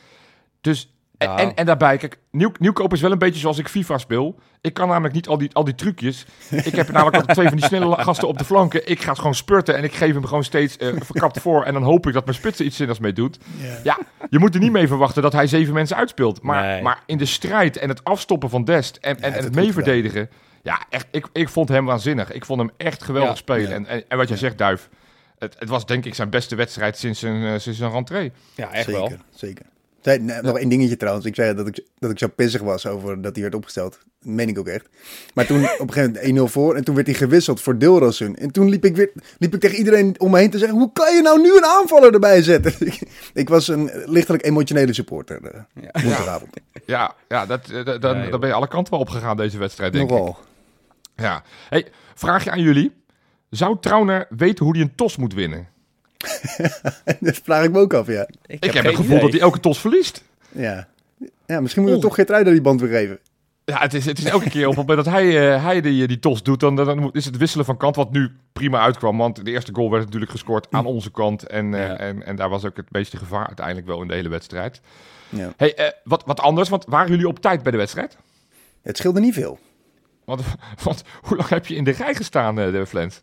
Dus, 0.61 0.98
en- 1.19 1.29
Ja. 1.29 1.37
en, 1.39 1.55
en 1.55 1.67
daarbij, 1.67 1.97
kijk, 1.97 2.19
Nieuw, 2.31 2.53
Nieuwkoop 2.59 2.93
is 2.93 3.01
wel 3.01 3.13
een 3.13 3.19
beetje 3.19 3.41
zoals 3.41 3.59
ik 3.59 3.69
FIFA 3.69 3.99
speel. 3.99 4.39
Ik 4.61 4.75
kan 4.75 4.89
namelijk 4.89 5.15
niet 5.15 5.29
al 5.29 5.39
die, 5.39 5.51
al 5.55 5.65
die 5.65 5.75
trucjes. 5.75 6.27
Ik 6.51 6.75
heb 6.75 6.89
namelijk 6.91 7.17
altijd 7.17 7.37
twee 7.37 7.49
van 7.49 7.57
die 7.57 7.67
snelle 7.67 7.97
gasten 8.03 8.29
op 8.29 8.39
de 8.39 8.45
flanken. 8.45 8.89
Ik 8.89 9.01
ga 9.03 9.15
gewoon 9.15 9.35
spurten 9.35 9.77
en 9.77 9.85
ik 9.85 9.95
geef 9.95 10.13
hem 10.15 10.25
gewoon 10.25 10.45
steeds 10.45 10.77
eh, 10.77 10.89
verkapt 10.99 11.41
voor. 11.41 11.63
En 11.65 11.73
dan 11.73 11.83
hoop 11.83 12.07
ik 12.07 12.13
dat 12.13 12.25
mijn 12.25 12.37
spits 12.37 12.59
er 12.59 12.65
iets 12.65 12.77
zinnigs 12.77 12.99
mee 12.99 13.13
doet. 13.13 13.39
Ja, 13.85 13.99
je 14.31 14.39
moet 14.39 14.55
er 14.55 14.61
niet 14.61 14.73
mee 14.73 14.87
verwachten 14.89 15.23
dat 15.23 15.33
hij 15.33 15.47
zeven 15.47 15.75
mensen 15.75 15.97
uitspeelt. 15.97 16.43
Maar, 16.43 16.63
Nee. 16.63 16.83
maar 16.83 17.03
in 17.07 17.19
de 17.19 17.27
strijd 17.27 17.77
en 17.77 17.89
het 17.89 18.05
afstoppen 18.05 18.51
van 18.51 18.65
Dest 18.65 18.97
en, 18.97 19.17
en, 19.17 19.23
en 19.23 19.33
het 19.33 19.45
het 19.45 19.55
meeverdedigen. 19.55 20.31
Ja, 20.63 20.81
echt, 20.91 21.07
ik, 21.11 21.27
ik 21.33 21.49
vond 21.49 21.69
hem 21.69 21.85
waanzinnig. 21.85 22.33
Ik 22.33 22.45
vond 22.45 22.61
hem 22.61 22.71
echt 22.77 23.03
geweldig 23.05 23.31
Ja. 23.31 23.37
spelen. 23.37 23.69
Ja. 23.69 23.75
En, 23.75 23.87
en, 23.87 24.05
en 24.09 24.17
wat 24.17 24.29
jij 24.29 24.37
zegt, 24.37 24.59
Duif. 24.59 24.89
Het, 25.39 25.57
het 25.59 25.69
was 25.69 25.87
denk 25.87 26.05
ik 26.05 26.15
zijn 26.15 26.31
beste 26.31 26.57
wedstrijd 26.57 26.99
sinds 26.99 27.21
zijn, 27.21 27.45
eh, 27.45 27.59
sinds 27.59 27.79
zijn 27.79 27.91
rentree. 27.93 28.33
Ja, 28.55 28.73
echt 28.73 28.85
zeker, 28.85 29.01
wel. 29.01 29.13
zeker. 29.35 29.65
Nee, 30.17 30.41
nog 30.43 30.59
één 30.59 30.69
dingetje 30.69 30.97
trouwens. 30.97 31.27
Ik 31.27 31.35
zei 31.35 31.55
dat 31.55 31.67
ik, 31.67 31.85
dat 31.99 32.11
ik 32.11 32.19
zo 32.19 32.29
pissig 32.29 32.61
was 32.61 32.87
over 32.87 33.23
dat 33.23 33.33
hij 33.35 33.43
werd 33.43 33.55
opgesteld. 33.55 33.99
Dat 34.21 34.33
meen 34.35 34.49
ik 34.49 34.59
ook 34.59 34.67
echt. 34.67 34.89
Maar 35.35 35.47
toen 35.47 35.63
op 35.79 35.81
een 35.89 35.93
gegeven 35.93 36.35
moment 36.35 36.51
1-0 36.51 36.53
voor. 36.53 36.75
En 36.77 36.85
toen 36.85 36.95
werd 36.95 37.07
hij 37.07 37.17
gewisseld 37.17 37.61
voor 37.61 37.79
Dilrosun. 37.79 38.37
En 38.37 38.51
toen 38.51 38.69
liep 38.69 38.85
ik, 38.85 38.97
weer, 38.97 39.11
liep 39.39 39.55
ik 39.55 39.61
tegen 39.61 39.77
iedereen 39.79 40.15
om 40.21 40.31
me 40.31 40.39
heen 40.39 40.51
te 40.51 40.59
zeggen... 40.59 40.79
Hoe 40.79 40.93
kan 40.93 41.15
je 41.15 41.23
nou 41.23 41.41
nu 41.41 41.57
een 41.57 41.65
aanvaller 41.65 42.13
erbij 42.15 42.43
zetten? 42.43 42.75
ik, 42.87 43.01
ik 43.35 43.49
was 43.49 43.69
een 43.69 43.91
lichtelijk 44.05 44.45
emotionele 44.45 44.93
supporter 44.93 45.45
eh, 45.45 45.61
Ja. 45.83 46.03
woensdagavond. 46.03 46.51
Ja, 46.87 47.15
ja 47.29 47.47
dat, 47.47 47.71
eh, 47.71 47.85
dat- 47.85 48.03
dan, 48.03 48.19
Ja, 48.19 48.31
dan 48.31 48.41
ben 48.41 48.49
je 48.49 48.55
alle 48.55 48.69
kanten 48.69 48.93
wel 48.93 49.01
opgegaan 49.03 49.37
deze 49.37 49.59
wedstrijd, 49.59 49.93
denk 49.93 50.11
ik. 50.11 50.35
Ja. 51.17 51.43
Hey, 51.69 51.87
vraagje 52.15 52.51
aan 52.51 52.61
jullie. 52.63 52.93
Zou 53.51 53.77
Trauner 53.81 54.27
weten 54.29 54.65
hoe 54.65 54.75
hij 54.77 54.85
een 54.85 54.95
tos 54.95 55.17
moet 55.17 55.35
winnen? 55.35 55.69
dat 57.21 57.41
vraag 57.43 57.65
ik 57.65 57.73
me 57.73 57.79
ook 57.79 57.95
af, 57.95 58.07
ja. 58.07 58.29
Ik, 58.47 58.65
heb, 58.65 58.73
geen 58.73 58.85
het 58.85 58.95
gevoel 58.95 59.11
idee. 59.17 59.21
dat 59.21 59.33
hij 59.33 59.41
elke 59.41 59.61
tos 59.61 59.81
verliest. 59.81 60.23
Ja, 60.53 60.89
ja 61.47 61.61
misschien 61.61 61.83
moeten 61.83 62.01
we 62.01 62.07
toch 62.07 62.15
Geertruida 62.17 62.51
die 62.51 62.61
band 62.61 62.81
weer 62.81 62.91
geven. 62.91 63.19
Ja, 63.65 63.79
het 63.81 63.95
is, 63.95 64.05
het 64.07 64.19
is 64.19 64.25
elke 64.25 64.51
keer 64.51 64.69
op 64.69 64.77
het 64.77 64.87
moment 64.87 65.05
dat 65.05 65.15
hij, 65.15 65.55
eh, 65.55 65.65
hij 65.65 65.81
die, 65.81 66.07
die 66.07 66.19
tos 66.19 66.43
doet, 66.43 66.61
dan, 66.61 66.77
dan 66.77 66.99
moet- 66.99 67.15
is 67.15 67.25
het 67.25 67.37
wisselen 67.37 67.65
van 67.65 67.77
kant, 67.77 67.97
wat 67.97 68.11
nu 68.13 68.31
prima 68.53 68.81
uitkwam. 68.81 69.17
Want 69.19 69.45
de 69.45 69.51
eerste 69.51 69.75
goal 69.75 69.91
werd 69.91 70.05
natuurlijk 70.05 70.31
gescoord 70.31 70.67
aan 70.71 70.87
onze 70.87 71.11
kant. 71.11 71.47
En, 71.47 71.75
eh, 71.75 71.81
Ja. 71.87 71.97
en, 71.97 72.27
en 72.27 72.37
daar 72.37 72.49
was 72.49 72.65
ook 72.65 72.77
het 72.77 72.93
meeste 72.93 73.17
gevaar 73.17 73.47
uiteindelijk 73.47 73.87
wel 73.87 74.03
in 74.03 74.09
de 74.09 74.15
hele 74.15 74.29
wedstrijd. 74.29 74.81
Ja. 75.29 75.53
Hey, 75.57 75.75
eh, 75.75 75.89
wat, 76.05 76.23
wat 76.27 76.41
anders, 76.41 76.69
want 76.69 76.85
waren 76.89 77.11
jullie 77.11 77.29
op 77.29 77.39
tijd 77.41 77.63
bij 77.63 77.73
de 77.73 77.79
wedstrijd? 77.79 78.17
Het 78.83 78.97
scheelde 78.97 79.21
niet 79.21 79.35
veel. 79.35 79.59
Want, 80.25 80.43
want 80.85 81.03
hoe 81.23 81.37
lang 81.37 81.49
heb 81.49 81.67
je 81.67 81.75
in 81.75 81.85
de 81.85 81.91
rij 81.91 82.15
gestaan, 82.15 82.59
eh, 82.61 82.73
de 82.73 82.87
Flens? 82.87 83.23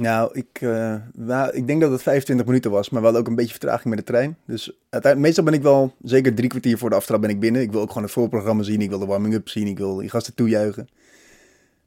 Nou, 0.00 0.30
ik, 0.32 0.60
eh, 0.60 1.46
ik 1.52 1.66
denk 1.66 1.80
dat 1.80 1.90
het 1.90 2.02
25 2.02 2.46
minuten 2.46 2.70
was, 2.70 2.90
maar 2.90 3.00
we 3.00 3.04
hadden 3.04 3.22
ook 3.24 3.28
een 3.28 3.36
beetje 3.36 3.50
vertraging 3.50 3.88
met 3.94 3.98
de 3.98 4.04
trein. 4.04 4.36
Dus 4.46 4.72
meestal 5.16 5.44
ben 5.44 5.54
ik 5.54 5.62
wel, 5.62 5.94
zeker 6.02 6.34
drie 6.34 6.48
kwartier 6.48 6.78
voor 6.78 6.90
de 6.90 6.96
aftrap 6.96 7.20
ben 7.20 7.30
ik 7.30 7.40
binnen. 7.40 7.62
Ik 7.62 7.72
wil 7.72 7.80
ook 7.80 7.88
gewoon 7.88 8.02
het 8.02 8.12
voorprogramma 8.12 8.62
zien, 8.62 8.80
ik 8.80 8.88
wil 8.88 8.98
de 8.98 9.06
warming-up 9.06 9.48
zien, 9.48 9.66
ik 9.66 9.78
wil 9.78 9.96
die 9.96 10.08
gasten 10.08 10.34
toejuichen. 10.34 10.88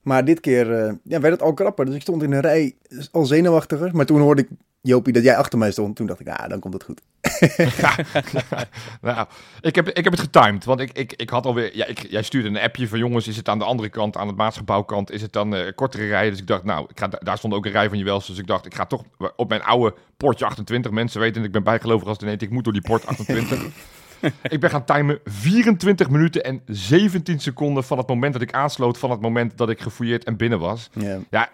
Maar 0.02 0.26
dit 0.26 0.40
keer 0.40 0.74
eh, 0.74 0.94
ja, 1.04 1.20
werd 1.20 1.34
het 1.34 1.42
al 1.42 1.54
krapper, 1.54 1.86
dus 1.86 1.96
ik 1.96 2.02
stond 2.02 2.24
in 2.24 2.32
een 2.32 2.42
rij 2.42 2.76
al 3.12 3.26
zenuwachtiger. 3.26 3.96
Maar 3.96 4.06
toen 4.06 4.22
hoorde 4.22 4.42
ik, 4.42 4.50
Jopie, 4.86 5.14
dat 5.14 5.24
jij 5.24 5.38
achter 5.38 5.60
mij 5.60 5.72
stond. 5.72 5.96
Toen 5.96 6.06
dacht 6.08 6.20
ik, 6.20 6.28
ah, 6.28 6.50
dan 6.50 6.60
komt 6.60 6.74
het 6.74 6.84
goed. 6.84 7.02
Nou, 9.02 9.28
ik 9.62 9.76
heb, 9.76 9.90
ik 9.90 10.04
heb 10.04 10.14
het 10.14 10.22
getimed, 10.22 10.66
want 10.66 10.80
ik, 10.80 10.92
ik, 10.92 11.14
ik 11.14 11.30
had 11.30 11.46
alweer... 11.46 11.76
Ja, 11.76 11.86
ik, 11.86 12.12
jij 12.12 12.24
stuurde 12.24 12.48
een 12.48 12.60
appje 12.60 12.88
van 12.88 13.00
jongens, 13.00 13.28
is 13.28 13.38
het 13.38 13.50
aan 13.50 13.60
de 13.60 13.66
andere 13.66 13.90
kant, 13.90 14.18
aan 14.18 14.28
het 14.28 14.36
maatschappijkant, 14.36 15.12
is 15.12 15.22
het 15.22 15.34
dan 15.34 15.56
eh, 15.56 15.76
kortere 15.76 16.08
rijen? 16.08 16.32
Dus 16.32 16.40
ik 16.40 16.48
dacht, 16.48 16.64
nou, 16.64 16.86
ik 16.90 17.00
ga, 17.00 17.08
daar 17.08 17.38
stond 17.38 17.54
ook 17.54 17.66
een 17.66 17.72
rij 17.72 17.90
van 17.90 17.98
Jewels, 17.98 18.28
dus 18.28 18.38
ik 18.38 18.48
dacht, 18.48 18.66
ik 18.66 18.76
ga 18.76 18.86
toch 18.86 19.04
op 19.36 19.50
mijn 19.50 19.64
oude 19.64 19.96
poortje 20.18 20.46
28, 20.46 20.92
mensen 20.92 21.20
weten, 21.20 21.44
ik 21.44 21.52
ben 21.52 21.64
bijgelovig 21.64 22.08
als 22.08 22.18
het 22.18 22.26
ineens, 22.26 22.42
ik 22.42 22.50
moet 22.50 22.64
door 22.64 22.74
die 22.74 22.82
poort 22.82 23.06
28. 23.06 23.64
ik 24.44 24.60
ben 24.60 24.70
gaan 24.70 24.86
timen 24.86 25.20
24 25.26 26.10
minuten 26.10 26.44
en 26.44 26.62
17 26.66 27.40
seconden 27.40 27.84
van 27.84 27.98
het 27.98 28.08
moment 28.08 28.34
dat 28.34 28.42
ik 28.42 28.54
aansloot, 28.54 28.98
van 28.98 29.12
het 29.12 29.22
moment 29.22 29.58
dat 29.58 29.70
ik 29.70 29.82
gefouilleerd 29.82 30.24
en 30.24 30.38
binnen 30.38 30.60
was. 30.60 30.90
Ja. 30.94 31.20
Ja, 31.30 31.50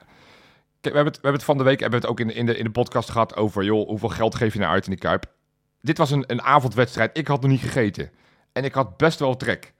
we 0.81 0.95
hebben 0.95 1.05
het, 1.05 1.15
we 1.15 1.21
hebben 1.21 1.33
het 1.33 1.43
van 1.43 1.57
de 1.57 1.63
week 1.63 1.79
hebben 1.79 2.00
we 2.00 2.07
het 2.07 2.15
ook 2.15 2.19
in, 2.19 2.36
in, 2.36 2.45
de, 2.45 2.57
in 2.57 2.63
de 2.63 2.71
podcast 2.71 3.09
gehad 3.09 3.36
over, 3.36 3.63
joh, 3.63 3.88
hoeveel 3.88 4.09
geld 4.09 4.36
geef 4.36 4.53
je 4.53 4.59
nou 4.59 4.71
uit 4.71 4.86
in 4.86 4.91
de 4.91 4.98
Kuip? 4.98 5.25
Dit 5.81 5.98
was 5.98 6.12
een, 6.12 6.24
een 6.27 6.41
avondwedstrijd. 6.41 7.17
Ik 7.17 7.27
had 7.27 7.41
nog 7.41 7.51
niet 7.51 7.59
gegeten. 7.59 8.12
En 8.53 8.63
ik 8.63 8.74
had 8.74 8.98
best 8.98 9.19
wel 9.19 9.38
trek. 9.38 9.74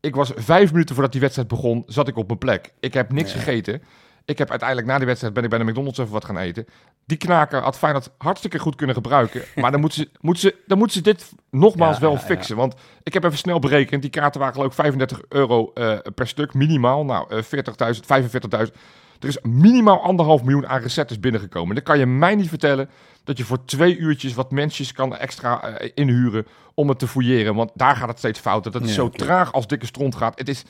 Ik 0.00 0.14
was 0.14 0.32
vijf 0.34 0.72
minuten 0.72 0.94
voordat 0.94 1.12
die 1.12 1.20
wedstrijd 1.20 1.48
begon, 1.48 1.82
zat 1.86 2.08
ik 2.08 2.16
op 2.16 2.26
mijn 2.26 2.38
plek. 2.38 2.72
Ik 2.80 2.94
heb 2.94 3.12
niks 3.12 3.32
gegeten. 3.32 3.82
Ik 4.24 4.38
heb 4.38 4.50
uiteindelijk 4.50 4.88
na 4.88 4.96
die 4.96 5.06
wedstrijd 5.06 5.34
ben 5.34 5.44
ik 5.44 5.50
bij 5.50 5.58
de 5.58 5.64
McDonald's 5.64 5.98
even 5.98 6.12
wat 6.12 6.24
gaan 6.24 6.38
eten. 6.38 6.66
Die 7.04 7.16
knaker 7.16 7.62
had 7.62 7.78
Feyenoord 7.78 8.10
hartstikke 8.18 8.58
goed 8.58 8.76
kunnen 8.76 8.94
gebruiken. 8.94 9.42
Maar 9.60 9.70
dan 9.70 9.80
moeten 9.80 9.98
ze, 9.98 10.10
moeten 10.20 10.42
ze, 10.42 10.56
dan 10.66 10.78
moeten 10.78 10.96
ze 10.96 11.02
dit 11.02 11.32
nogmaals 11.50 11.96
Ja, 11.96 12.02
wel 12.02 12.12
ja, 12.12 12.18
fixen. 12.18 12.56
Want 12.56 12.74
ik 13.02 13.12
heb 13.12 13.24
even 13.24 13.38
snel 13.38 13.58
berekend. 13.58 14.02
Die 14.02 14.10
kaarten 14.10 14.40
waren 14.40 14.54
geloof 14.54 14.68
ik 14.68 14.76
35 14.76 15.20
euro 15.28 15.70
eh, 15.72 15.98
per 16.14 16.26
stuk, 16.28 16.54
minimaal. 16.54 17.04
Nou, 17.04 17.26
eh 17.30 17.42
40.000, 17.42 18.66
45.000. 18.66 18.74
Er 19.22 19.28
is 19.28 19.38
minimaal 19.42 20.02
anderhalf 20.02 20.42
miljoen 20.42 20.66
aan 20.68 20.80
recettes 20.80 21.20
binnengekomen. 21.20 21.74
Dan 21.74 21.84
kan 21.84 21.98
je 21.98 22.06
mij 22.06 22.34
niet 22.34 22.48
vertellen 22.48 22.88
dat 23.24 23.38
je 23.38 23.44
voor 23.44 23.64
twee 23.64 23.96
uurtjes 23.96 24.34
wat 24.34 24.50
mensjes 24.50 24.92
kan 24.92 25.16
extra 25.16 25.62
eh, 25.62 25.90
inhuren 25.94 26.46
om 26.74 26.88
het 26.88 26.98
te 26.98 27.08
fouilleren. 27.08 27.54
Want 27.54 27.70
daar 27.74 27.96
gaat 27.96 28.08
het 28.08 28.18
steeds 28.18 28.40
fout. 28.40 28.64
Dat 28.64 28.74
het 28.74 28.86
Ja, 28.86 28.92
zo 28.92 29.08
traag 29.08 29.52
als 29.52 29.66
dikke 29.66 29.86
stront 29.86 30.14
gaat. 30.14 30.38
Het 30.38 30.48
is 30.48 30.64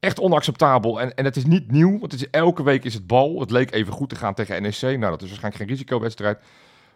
echt 0.00 0.20
onacceptabel. 0.20 1.00
En, 1.00 1.14
en 1.14 1.24
het 1.24 1.36
is 1.36 1.44
niet 1.44 1.70
nieuw, 1.70 1.98
want 1.98 2.12
het 2.12 2.20
is, 2.20 2.30
elke 2.30 2.62
week 2.62 2.84
is 2.84 2.94
het 2.94 3.06
bal. 3.06 3.40
Het 3.40 3.50
leek 3.50 3.72
even 3.72 3.92
goed 3.92 4.08
te 4.08 4.16
gaan 4.16 4.34
tegen 4.34 4.62
NEC. 4.62 4.80
Nou, 4.80 4.98
dat 4.98 5.22
is 5.22 5.28
waarschijnlijk 5.28 5.56
geen 5.56 5.66
risicowedstrijd. 5.66 6.38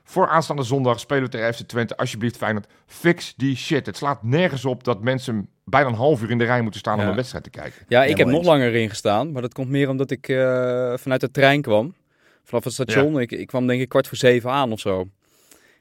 Voor 0.08 0.28
aanstaande 0.28 0.62
zondag 0.62 1.00
spelen 1.00 1.22
we 1.22 1.28
tegen 1.28 1.54
FC 1.54 1.60
Twente. 1.60 1.96
Alsjeblieft, 1.96 2.36
Feyenoord, 2.36 2.66
fix 2.86 3.34
die 3.36 3.56
shit. 3.56 3.86
Het 3.86 3.96
slaat 3.96 4.22
nergens 4.22 4.64
op 4.64 4.84
dat 4.84 5.02
mensen 5.02 5.48
bijna 5.64 5.88
een 5.88 5.94
half 5.94 6.22
uur 6.22 6.30
in 6.30 6.38
de 6.38 6.44
rij 6.44 6.62
moeten 6.62 6.80
staan 6.80 7.00
om 7.00 7.06
een 7.06 7.14
wedstrijd 7.14 7.44
te 7.44 7.50
kijken. 7.50 7.84
Ja, 7.88 8.04
ik 8.04 8.16
heb 8.16 8.26
nog 8.26 8.44
langer 8.44 8.74
in 8.74 8.88
gestaan, 8.88 9.32
maar 9.32 9.42
dat 9.42 9.54
komt 9.54 9.68
meer 9.68 9.88
omdat 9.88 10.10
ik 10.10 10.28
eh, 10.28 10.94
vanuit 10.96 11.20
de 11.20 11.30
trein 11.30 11.62
kwam. 11.62 11.94
Vanaf 12.44 12.64
het 12.64 12.72
station. 12.72 13.20
Ik, 13.20 13.32
ik 13.32 13.46
kwam 13.46 13.66
denk 13.66 13.80
ik 13.80 13.88
kwart 13.88 14.08
voor 14.08 14.16
zeven 14.16 14.50
aan 14.50 14.72
of 14.72 14.80
zo. 14.80 15.08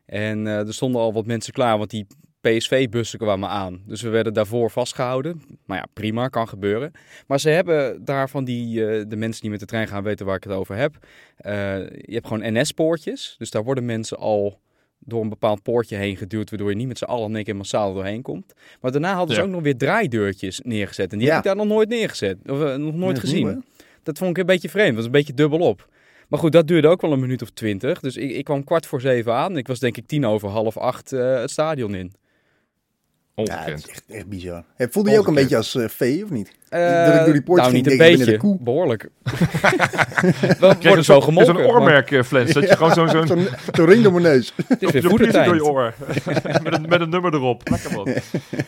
En 0.05 0.47
eh, 0.47 0.67
er 0.67 0.73
stonden 0.73 1.01
al 1.01 1.13
wat 1.13 1.25
mensen 1.25 1.53
klaar, 1.53 1.77
want 1.77 1.89
die 1.89 2.07
PSV-bussen 2.51 3.19
kwamen 3.19 3.49
aan. 3.49 3.81
Dus 3.85 4.01
we 4.01 4.09
werden 4.09 4.33
daarvoor 4.33 4.71
vastgehouden. 4.71 5.41
Maar 5.65 5.77
ja, 5.77 5.85
prima, 5.93 6.27
kan 6.27 6.47
gebeuren. 6.47 6.91
Maar 7.27 7.39
ze 7.39 7.49
hebben 7.49 8.05
daar 8.05 8.29
van 8.29 8.43
die, 8.43 8.85
eh, 8.87 9.03
de 9.07 9.15
mensen 9.15 9.41
die 9.41 9.51
met 9.51 9.59
de 9.59 9.65
trein 9.65 9.87
gaan 9.87 10.03
weten 10.03 10.25
waar 10.25 10.35
ik 10.35 10.43
het 10.43 10.53
over 10.53 10.75
heb. 10.75 10.95
eh, 11.37 11.53
je 11.89 12.13
hebt 12.13 12.27
gewoon 12.27 12.53
NS-poortjes. 12.59 13.35
Dus 13.37 13.51
daar 13.51 13.63
worden 13.63 13.85
mensen 13.85 14.17
al 14.17 14.59
door 14.99 15.21
een 15.21 15.29
bepaald 15.29 15.61
poortje 15.63 15.95
heen 15.95 16.17
geduwd, 16.17 16.49
waardoor 16.49 16.69
je 16.69 16.75
niet 16.75 16.87
met 16.87 16.97
z'n 16.97 17.03
allen 17.03 17.29
in 17.29 17.35
één 17.35 17.43
keer 17.43 17.55
massaal 17.55 17.93
doorheen 17.93 18.21
komt. 18.21 18.53
Maar 18.81 18.91
daarna 18.91 19.13
hadden 19.15 19.35
ze 19.35 19.41
Ja. 19.41 19.47
ook 19.47 19.53
nog 19.53 19.61
weer 19.63 19.77
draaideurtjes 19.77 20.59
neergezet. 20.63 21.11
En 21.11 21.17
die 21.17 21.27
Ja. 21.27 21.33
heb 21.35 21.43
ik 21.43 21.47
daar 21.47 21.65
nog 21.65 21.67
nooit 21.75 21.89
neergezet. 21.89 22.37
Of 22.45 22.61
eh, 22.61 22.75
nog 22.75 22.93
nooit 22.95 23.19
gezien. 23.19 23.47
nieuw, 23.47 23.61
dat 24.03 24.17
vond 24.17 24.29
ik 24.31 24.37
een 24.37 24.45
beetje 24.45 24.69
vreemd. 24.69 24.87
Dat 24.87 24.95
was 24.95 25.05
een 25.05 25.11
beetje 25.11 25.33
dubbel 25.33 25.59
op. 25.59 25.89
Maar 26.27 26.39
goed, 26.39 26.51
dat 26.51 26.67
duurde 26.67 26.87
ook 26.87 27.01
wel 27.01 27.11
een 27.11 27.19
minuut 27.19 27.41
of 27.41 27.49
twintig. 27.49 27.99
Dus 27.99 28.17
ik, 28.17 28.31
ik 28.31 28.43
kwam 28.43 28.63
kwart 28.63 28.85
voor 28.85 29.01
zeven 29.01 29.33
aan. 29.33 29.57
Ik 29.57 29.67
was 29.67 29.79
denk 29.79 29.97
ik 29.97 30.07
tien 30.07 30.25
over 30.25 30.49
half 30.49 30.77
acht 30.77 31.09
het 31.09 31.49
stadion 31.51 31.95
in. 31.95 32.11
Ja, 33.37 33.43
het 33.43 33.51
Ongekend. 33.59 33.87
is 33.87 33.91
echt, 33.91 34.03
echt 34.07 34.27
bizar. 34.27 34.63
Hey, 34.75 34.87
voelde 34.89 35.11
je 35.11 35.19
ook 35.19 35.27
een 35.27 35.33
beetje 35.33 35.57
als 35.57 35.75
eh 35.75 35.85
vee, 35.87 36.23
of 36.23 36.29
niet? 36.29 36.51
Eh, 36.69 37.05
dat 37.05 37.15
ik 37.15 37.23
door 37.23 37.33
die 37.33 37.41
poortjes 37.41 37.71
nou, 37.71 37.83
ging, 37.83 37.85
niet 37.85 37.91
een 37.91 38.17
beetje. 38.17 38.37
koe. 38.37 38.57
Behoorlijk. 38.59 39.09
Worden 40.59 40.77
je 40.95 41.03
zo 41.03 41.21
gemolken. 41.21 41.55
zo'n 41.55 41.65
oormerk, 41.65 42.11
eh, 42.11 42.23
Flens. 42.23 42.53
Dat 42.53 42.69
je 42.69 42.75
gewoon 42.75 42.93
zo'n 42.93 43.09
zo'n 43.09 43.27
Zo'n 43.27 43.47
zo'n 43.73 43.85
ring 43.85 44.03
door 44.03 44.11
mijn 44.11 44.23
neus. 44.23 44.53
Het 44.67 44.83
is 44.83 44.91
weer 44.91 45.13
piercing 45.13 45.45
door 45.45 45.55
je 45.55 45.61
voedertijd. 45.61 45.61
oor. 45.61 45.93
met, 46.63 46.73
een, 46.73 46.85
met 46.89 47.01
een 47.01 47.09
nummer 47.09 47.33
erop. 47.33 47.69
Lekker 47.69 47.91
man. 47.91 48.07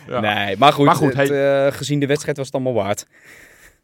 Ja. 0.08 0.20
Nee, 0.20 0.58
maar 0.58 0.74
goed, 0.74 0.86
Maar 0.86 0.96
goed, 0.96 1.14
het, 1.14 1.30
eh, 1.30 1.68
gezien 1.78 2.00
de 2.00 2.08
wedstrijd 2.08 2.38
was 2.38 2.46
het 2.46 2.56
allemaal 2.56 2.74
waard. 2.84 3.06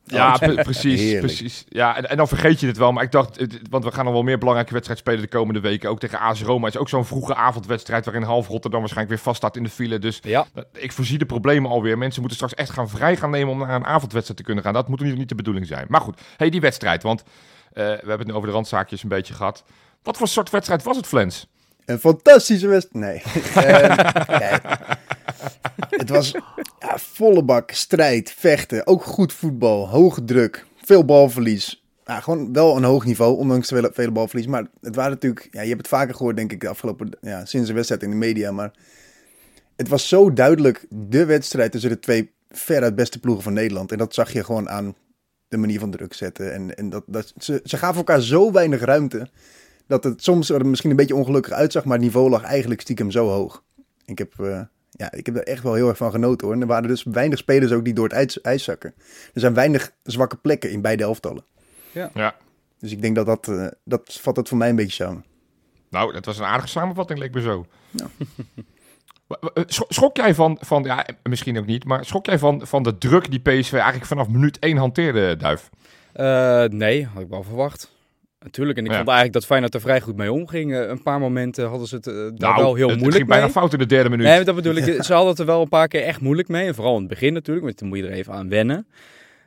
Ja, 0.08 0.38
pre- 0.38 0.64
precies, 0.72 1.00
Heerlijk. 1.00 1.26
precies. 1.26 1.64
Ja, 1.70 1.96
en, 1.98 2.10
en 2.10 2.18
dan 2.18 2.28
vergeet 2.28 2.60
je 2.60 2.68
het 2.68 2.78
wel. 2.78 2.92
Maar 2.92 3.04
ik 3.04 3.12
dacht, 3.12 3.40
het- 3.40 3.60
want 3.70 3.84
we 3.84 3.92
gaan 3.92 4.06
nog 4.06 4.14
wel 4.14 4.24
meer 4.24 4.38
belangrijke 4.38 4.74
wedstrijden 4.74 5.06
spelen 5.06 5.22
de 5.32 5.38
komende 5.38 5.60
weken. 5.60 5.90
Ook 5.90 6.00
tegen 6.00 6.20
AS 6.20 6.42
Roma 6.44 6.68
is 6.68 6.78
ook 6.78 6.90
zo'n 6.90 7.06
vroege 7.06 7.36
avondwedstrijd 7.36 8.06
waarin 8.06 8.24
half 8.24 8.48
Rotterdam 8.48 8.80
waarschijnlijk 8.80 9.16
weer 9.16 9.26
vast 9.26 9.38
staat 9.38 9.56
in 9.56 9.64
de 9.64 9.70
file. 9.70 10.00
Dus 10.00 10.20
Ja, 10.24 10.46
ik 10.74 10.92
voorzie 10.92 11.18
de 11.18 11.26
problemen 11.26 11.72
alweer. 11.72 11.98
Mensen 11.98 12.20
moeten 12.22 12.38
straks 12.38 12.62
echt 12.62 12.70
gaan 12.78 12.90
vrij 12.90 13.16
gaan 13.18 13.30
nemen 13.30 13.54
om 13.54 13.60
naar 13.60 13.76
een 13.76 13.86
avondwedstrijd 13.86 14.40
te 14.40 14.46
kunnen 14.46 14.64
gaan. 14.64 14.74
Dat 14.74 14.88
moet 14.88 15.00
niet, 15.00 15.18
niet 15.18 15.30
de 15.30 15.36
bedoeling 15.36 15.68
zijn. 15.68 15.86
Maar 15.90 16.02
goed, 16.02 16.20
hey, 16.38 16.50
die 16.50 16.62
wedstrijd. 16.62 17.04
Want 17.04 17.24
eh, 17.24 17.26
we 17.74 17.82
hebben 17.90 18.18
het 18.18 18.28
nu 18.28 18.34
over 18.34 18.48
de 18.48 18.54
randzaakjes 18.54 19.04
een 19.04 19.10
beetje 19.10 19.34
gehad. 19.34 19.64
Wat 20.04 20.18
voor 20.18 20.28
soort 20.28 20.50
wedstrijd 20.50 20.84
was 20.84 20.98
het, 20.98 21.08
Flens? 21.08 21.48
Een 21.86 22.00
fantastische 22.00 22.68
wedstrijd. 22.68 23.24
Nee. 23.24 23.44
Ehm, 23.66 24.32
ja, 24.42 24.62
het 25.98 26.10
was 26.10 26.32
ja, 26.80 26.98
volle 26.98 27.44
bak, 27.44 27.72
strijd, 27.72 28.32
vechten, 28.32 28.88
ook 28.88 29.04
goed 29.04 29.34
voetbal, 29.34 29.90
hoge 29.90 30.24
druk, 30.24 30.66
veel 30.84 31.06
balverlies. 31.06 31.84
Ja, 32.06 32.20
gewoon 32.20 32.54
wel 32.54 32.78
een 32.78 32.84
hoog 32.84 33.06
niveau, 33.06 33.38
ondanks 33.38 33.68
de 33.68 33.90
vele, 33.94 34.12
balverlies. 34.12 34.48
Maar 34.48 34.68
het 34.82 34.96
waren 34.96 35.12
natuurlijk, 35.12 35.48
ja, 35.52 35.62
je 35.62 35.68
hebt 35.68 35.80
het 35.80 35.88
vaker 35.88 36.16
gehoord, 36.16 36.36
denk 36.36 36.52
ik, 36.52 36.62
de 36.62 36.68
afgelopen, 36.68 37.10
ja, 37.22 37.46
sinds 37.46 37.68
de 37.68 37.74
wedstrijd 37.74 38.04
in 38.04 38.10
de 38.10 38.16
media. 38.16 38.52
Maar 38.52 38.72
het 39.76 39.88
was 39.88 40.08
zo 40.08 40.34
duidelijk 40.34 40.86
de 40.90 41.26
wedstrijd 41.26 41.72
tussen 41.72 41.90
de 41.90 42.00
twee 42.00 42.34
veruit 42.50 42.96
beste 42.96 43.20
ploegen 43.20 43.44
van 43.44 43.54
Nederland. 43.54 43.92
En 43.92 43.98
dat 43.98 44.14
zag 44.14 44.34
je 44.34 44.44
gewoon 44.44 44.70
aan 44.70 44.96
de 45.48 45.58
manier 45.58 45.80
van 45.80 45.92
druk 45.92 46.14
zetten. 46.14 46.54
En, 46.54 46.78
en 46.78 46.90
dat, 46.90 47.04
dat, 47.08 47.34
ze, 47.38 47.62
ze 47.64 47.78
gaven 47.78 47.98
elkaar 47.98 48.22
zo 48.22 48.52
weinig 48.52 48.82
ruimte 48.82 49.30
dat 49.88 50.04
het 50.04 50.24
soms 50.24 50.50
er 50.50 50.66
misschien 50.66 50.90
een 50.90 50.96
beetje 50.96 51.16
ongelukkig 51.16 51.54
uitzag, 51.54 51.84
maar 51.86 51.94
het 51.94 52.06
niveau 52.06 52.30
lag 52.30 52.44
eigenlijk 52.44 52.82
stiekem 52.82 53.12
zo 53.12 53.28
hoog. 53.28 53.64
Ik 54.06 54.18
heb, 54.18 54.40
eh, 54.40 54.62
ja, 54.98 55.12
ik 55.12 55.26
heb 55.26 55.36
er 55.36 55.44
echt 55.44 55.64
wel 55.64 55.74
heel 55.74 55.88
erg 55.88 55.98
van 55.98 56.12
genoten 56.12 56.48
hoor. 56.48 56.56
En 56.56 56.62
er 56.62 56.68
waren 56.68 56.88
dus 56.88 57.04
weinig 57.04 57.40
spelers 57.40 57.72
ook 57.72 57.84
die 57.84 57.94
door 57.94 58.04
het 58.04 58.14
ijs, 58.14 58.42
ijs 58.42 58.64
zakken. 58.64 58.94
Er 59.34 59.40
zijn 59.40 59.54
weinig 59.54 59.92
zwakke 60.04 60.36
plekken 60.36 60.72
in 60.72 60.82
beide 60.82 61.04
elftallen. 61.04 61.46
Ja. 61.92 62.36
Dus 62.80 62.92
ik 62.92 63.02
denk 63.02 63.16
dat 63.16 63.26
dat, 63.26 63.48
eh, 63.48 63.68
dat 63.84 64.18
vat 64.22 64.36
het 64.36 64.48
voor 64.48 64.58
mij 64.58 64.70
een 64.70 64.76
beetje 64.76 65.04
samen. 65.04 65.26
Nou, 65.90 66.14
dat 66.14 66.26
was 66.26 66.38
een 66.38 66.46
aardige 66.46 66.70
samenvatting, 66.70 67.20
leek 67.20 67.34
me 67.34 67.42
zo. 67.42 67.66
Ja. 67.92 68.08
Eh, 69.54 69.64
Schrok 69.68 70.18
jij 70.18 70.36
van, 70.36 70.58
van, 70.62 70.84
ja, 70.84 71.06
misschien 71.24 71.58
ook 71.58 71.66
niet, 71.66 71.86
maar 71.86 72.06
schrok 72.06 72.26
jij 72.26 72.40
van, 72.40 72.68
van 72.68 72.84
de 72.84 72.98
druk 72.98 73.32
die 73.32 73.40
PSV 73.40 73.74
eigenlijk 73.74 74.06
vanaf 74.06 74.28
minuut 74.28 74.60
1 74.60 74.78
hanteerde, 74.78 75.38
Duif? 75.38 75.70
Eh, 76.14 76.64
nee, 76.64 77.06
had 77.06 77.22
ik 77.22 77.30
wel 77.30 77.44
verwacht. 77.44 77.95
Natuurlijk, 78.46 78.78
en 78.78 78.84
ik 78.86 78.92
Ja. 78.92 78.96
vond 78.98 79.10
eigenlijk 79.10 79.38
dat 79.38 79.46
Feyenoord 79.46 79.74
er 79.74 79.82
vrij 79.82 80.02
goed 80.02 80.16
mee 80.16 80.32
omging. 80.32 80.74
Eh, 80.74 80.88
een 80.88 81.02
paar 81.04 81.20
momenten 81.20 81.68
hadden 81.68 81.88
ze 81.88 81.96
het 81.96 82.08
eh, 82.08 82.14
daar 82.14 82.32
Nou, 82.34 82.56
wel 82.56 82.76
heel 82.76 82.82
het, 82.82 82.82
het 82.82 82.90
moeilijk 82.90 83.16
ging 83.16 83.28
bijna 83.28 83.44
mee. 83.44 83.52
fout 83.54 83.74
in 83.74 83.80
de 83.80 83.86
derde 83.86 84.10
minuut. 84.10 84.26
Nee, 84.26 84.44
dat 84.44 84.56
bedoel 84.56 84.76
ik. 84.76 85.04
Ze 85.04 85.14
hadden 85.14 85.30
het 85.32 85.40
er 85.40 85.46
wel 85.46 85.62
een 85.62 85.70
paar 85.70 85.88
keer 85.88 86.04
echt 86.04 86.22
moeilijk 86.22 86.48
mee. 86.48 86.68
En 86.68 86.76
vooral 86.76 86.94
in 86.94 87.00
het 87.00 87.10
begin 87.10 87.34
natuurlijk, 87.34 87.66
want 87.66 87.78
toen 87.78 87.88
moet 87.88 87.98
je 87.98 88.04
er 88.06 88.12
even 88.12 88.34
aan 88.34 88.50
wennen. 88.50 88.88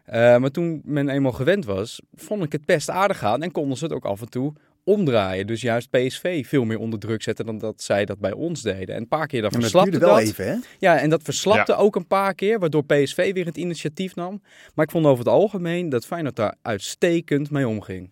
Eh, 0.05 0.37
maar 0.37 0.51
toen 0.51 0.81
men 0.85 1.09
eenmaal 1.09 1.33
gewend 1.33 1.65
was, 1.65 2.01
vond 2.15 2.45
ik 2.45 2.53
het 2.53 2.65
best 2.65 2.91
aardig 2.91 3.19
gaan. 3.19 3.43
En 3.43 3.53
konden 3.53 3.77
ze 3.79 3.85
het 3.85 3.93
ook 3.93 4.05
af 4.05 4.21
en 4.21 4.29
toe 4.29 4.53
omdraaien. 4.85 5.47
Dus 5.47 5.61
juist 5.61 5.91
PSV 5.91 6.47
veel 6.47 6.65
meer 6.65 6.79
onder 6.79 6.99
druk 6.99 7.23
zetten 7.23 7.47
dan 7.47 7.59
dat 7.59 7.83
zij 7.83 8.05
dat 8.05 8.19
bij 8.19 8.33
ons 8.33 8.63
deden. 8.63 8.95
En 8.95 9.01
een 9.01 9.09
paar 9.09 9.27
keer 9.27 9.41
dan 9.43 9.51
dat 9.51 9.61
verslapte 9.61 9.99
wel 9.99 10.09
dat. 10.09 10.19
even 10.21 10.47
hè. 10.47 10.55
Ja, 10.79 10.99
en 10.99 11.11
dat 11.11 11.23
verslapte 11.23 11.73
Ja. 11.73 11.79
ook 11.79 11.97
een 11.97 12.07
paar 12.07 12.35
keer, 12.35 12.59
waardoor 12.59 12.85
PSV 12.85 13.33
weer 13.33 13.45
het 13.47 13.57
initiatief 13.57 14.15
nam. 14.15 14.43
Maar 14.75 14.85
ik 14.85 14.91
vond 14.91 15.07
over 15.07 15.19
het 15.25 15.33
algemeen 15.33 15.89
dat 15.89 16.07
Feyenoord 16.07 16.37
daar 16.37 16.55
uitstekend 16.63 17.51
mee 17.51 17.69
omging. 17.69 18.11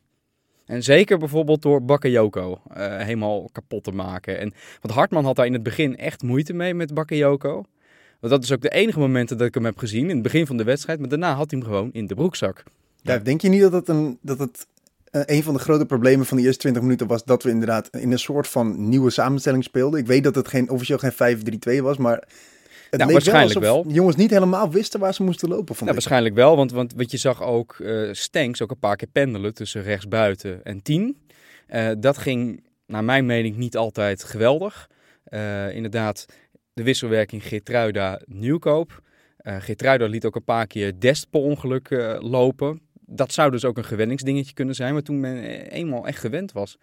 En 0.67 0.83
zeker 0.83 1.19
bijvoorbeeld 1.19 1.63
door 1.63 1.85
Bakayoko 1.85 2.61
eh 2.75 2.97
helemaal 2.99 3.49
kapot 3.53 3.85
te 3.85 3.93
maken. 3.93 4.39
En, 4.39 4.55
want 4.81 4.95
Hartman 4.95 5.25
had 5.25 5.37
daar 5.37 5.47
in 5.47 5.53
het 5.53 5.63
begin 5.63 5.97
echt 5.97 6.23
moeite 6.23 6.53
mee 6.53 6.75
met 6.75 6.95
Bakayoko. 6.95 7.65
Want 8.21 8.33
dat 8.33 8.43
is 8.43 8.53
ook 8.53 8.63
de 8.63 8.69
enige 8.69 8.99
momenten 8.99 9.39
dat 9.39 9.47
ik 9.47 9.55
hem 9.55 9.65
heb 9.65 9.79
gezien, 9.79 10.09
in 10.09 10.15
het 10.15 10.23
begin 10.23 10.47
van 10.47 10.57
de 10.57 10.65
wedstrijd. 10.65 10.99
Maar 10.99 11.09
daarna 11.09 11.35
had 11.35 11.51
hij 11.51 11.61
hem 11.61 11.69
gewoon 11.69 11.93
in 11.93 12.07
de 12.07 12.15
broekzak. 12.15 12.63
Ja, 13.03 13.19
denk 13.19 13.41
je 13.41 13.49
niet 13.49 13.61
dat 13.61 13.73
het, 13.73 13.89
een, 13.89 14.19
dat 14.23 14.39
het 14.39 14.67
eh, 15.11 15.23
een 15.37 15.43
van 15.43 15.55
de 15.55 15.61
grote 15.61 15.87
problemen 15.87 16.27
van 16.27 16.37
de 16.37 16.43
eerste 16.43 16.59
20 16.59 16.83
minuten 16.83 17.07
was 17.07 17.25
dat 17.25 17.43
we 17.43 17.51
inderdaad 17.51 17.89
in 17.97 18.13
een 18.13 18.19
soort 18.19 18.49
van 18.49 18.89
nieuwe 18.89 19.11
samenstelling 19.11 19.65
speelden? 19.65 20.01
Ik 20.01 20.07
weet 20.07 20.25
dat 20.25 20.35
het 20.35 20.49
geen, 20.49 20.71
officieel 20.71 20.99
geen 20.99 21.79
5-3-2 21.79 21.83
was, 21.83 21.97
maar 21.97 22.29
het 22.99 23.11
leek 23.13 23.25
waarschijnlijk 23.25 23.61
wel 23.61 23.85
jongens 23.89 24.17
niet 24.17 24.31
helemaal 24.31 24.71
wisten 24.71 25.01
waar 25.01 25.15
ze 25.15 25.23
moesten 25.23 25.49
lopen. 25.49 25.67
Vond 25.67 25.81
Ja, 25.81 25.87
ik. 25.87 25.93
waarschijnlijk 25.93 26.35
wel, 26.35 26.57
want, 26.57 26.73
want 26.73 26.95
wat 26.95 27.11
je 27.11 27.17
zag 27.17 27.43
ook 27.43 27.77
Stenks 28.13 28.63
ook 28.63 28.71
een 28.71 28.79
paar 28.79 28.97
keer 28.97 29.09
pendelen 29.13 29.55
tussen 29.55 29.83
rechtsbuiten 29.83 30.65
en 30.65 30.83
10. 30.83 31.17
Eh, 31.67 31.91
dat 31.99 32.19
ging 32.19 32.65
naar 32.87 33.05
mijn 33.05 33.27
mening 33.27 33.57
niet 33.57 33.77
altijd 33.77 34.25
geweldig. 34.25 34.91
Eh, 35.25 35.75
inderdaad, 35.75 36.27
de 36.73 36.83
wisselwerking 36.83 37.43
Geertruida-Nieuwkoop. 37.47 39.03
Eh 39.37 39.57
Geertruida 39.59 40.07
liet 40.07 40.25
ook 40.25 40.37
een 40.37 40.45
paar 40.45 40.67
keer 40.67 41.01
Dest 41.01 41.31
per 41.31 41.41
ongeluk 41.41 42.17
lopen. 42.21 42.81
Dat 43.09 43.33
zou 43.33 43.51
dus 43.51 43.65
ook 43.65 43.77
een 43.77 43.85
gewenningsdingetje 43.85 44.53
kunnen 44.55 44.75
zijn. 44.75 44.93
Maar 44.93 45.03
toen 45.03 45.21
men 45.21 45.43
eenmaal 45.71 46.07
echt 46.07 46.19
gewend 46.19 46.53
was, 46.53 46.79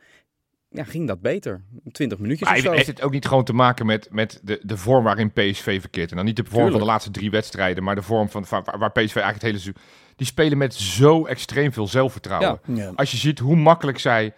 ja, 0.73 0.83
ging 0.83 1.07
dat 1.07 1.21
beter. 1.21 1.61
20 1.91 2.17
minuutjes 2.19 2.47
Maar 2.47 2.57
of 2.57 2.63
zo. 2.63 2.71
heeft 2.71 2.87
het 2.87 3.01
ook 3.01 3.11
niet 3.11 3.25
gewoon 3.27 3.43
te 3.43 3.53
maken 3.53 3.85
met, 3.85 4.07
met 4.11 4.39
de, 4.43 4.59
de 4.63 4.77
vorm 4.77 5.03
waarin 5.03 5.31
PSV 5.31 5.79
verkeert? 5.79 6.09
En 6.09 6.15
dan 6.15 6.25
niet 6.25 6.35
de 6.35 6.45
vorm 6.49 6.71
van 6.71 6.79
de 6.79 6.85
laatste 6.85 7.11
drie 7.11 7.31
wedstrijden, 7.31 7.83
maar 7.83 7.95
de 7.95 8.01
vorm 8.01 8.29
van, 8.29 8.45
van 8.45 8.63
waar 8.63 8.91
PSV 8.91 8.97
eigenlijk 8.99 9.33
het 9.33 9.41
hele 9.41 9.57
seizoen... 9.59 9.83
Die 10.15 10.27
spelen 10.27 10.57
met 10.57 10.73
zo 10.73 11.25
extreem 11.25 11.73
veel 11.73 11.87
zelfvertrouwen. 11.87 12.59
Ja. 12.65 12.75
Ja. 12.75 12.91
Als 12.95 13.11
je 13.11 13.17
ziet 13.17 13.39
hoe 13.39 13.55
makkelijk 13.55 13.99
zij 13.99 14.33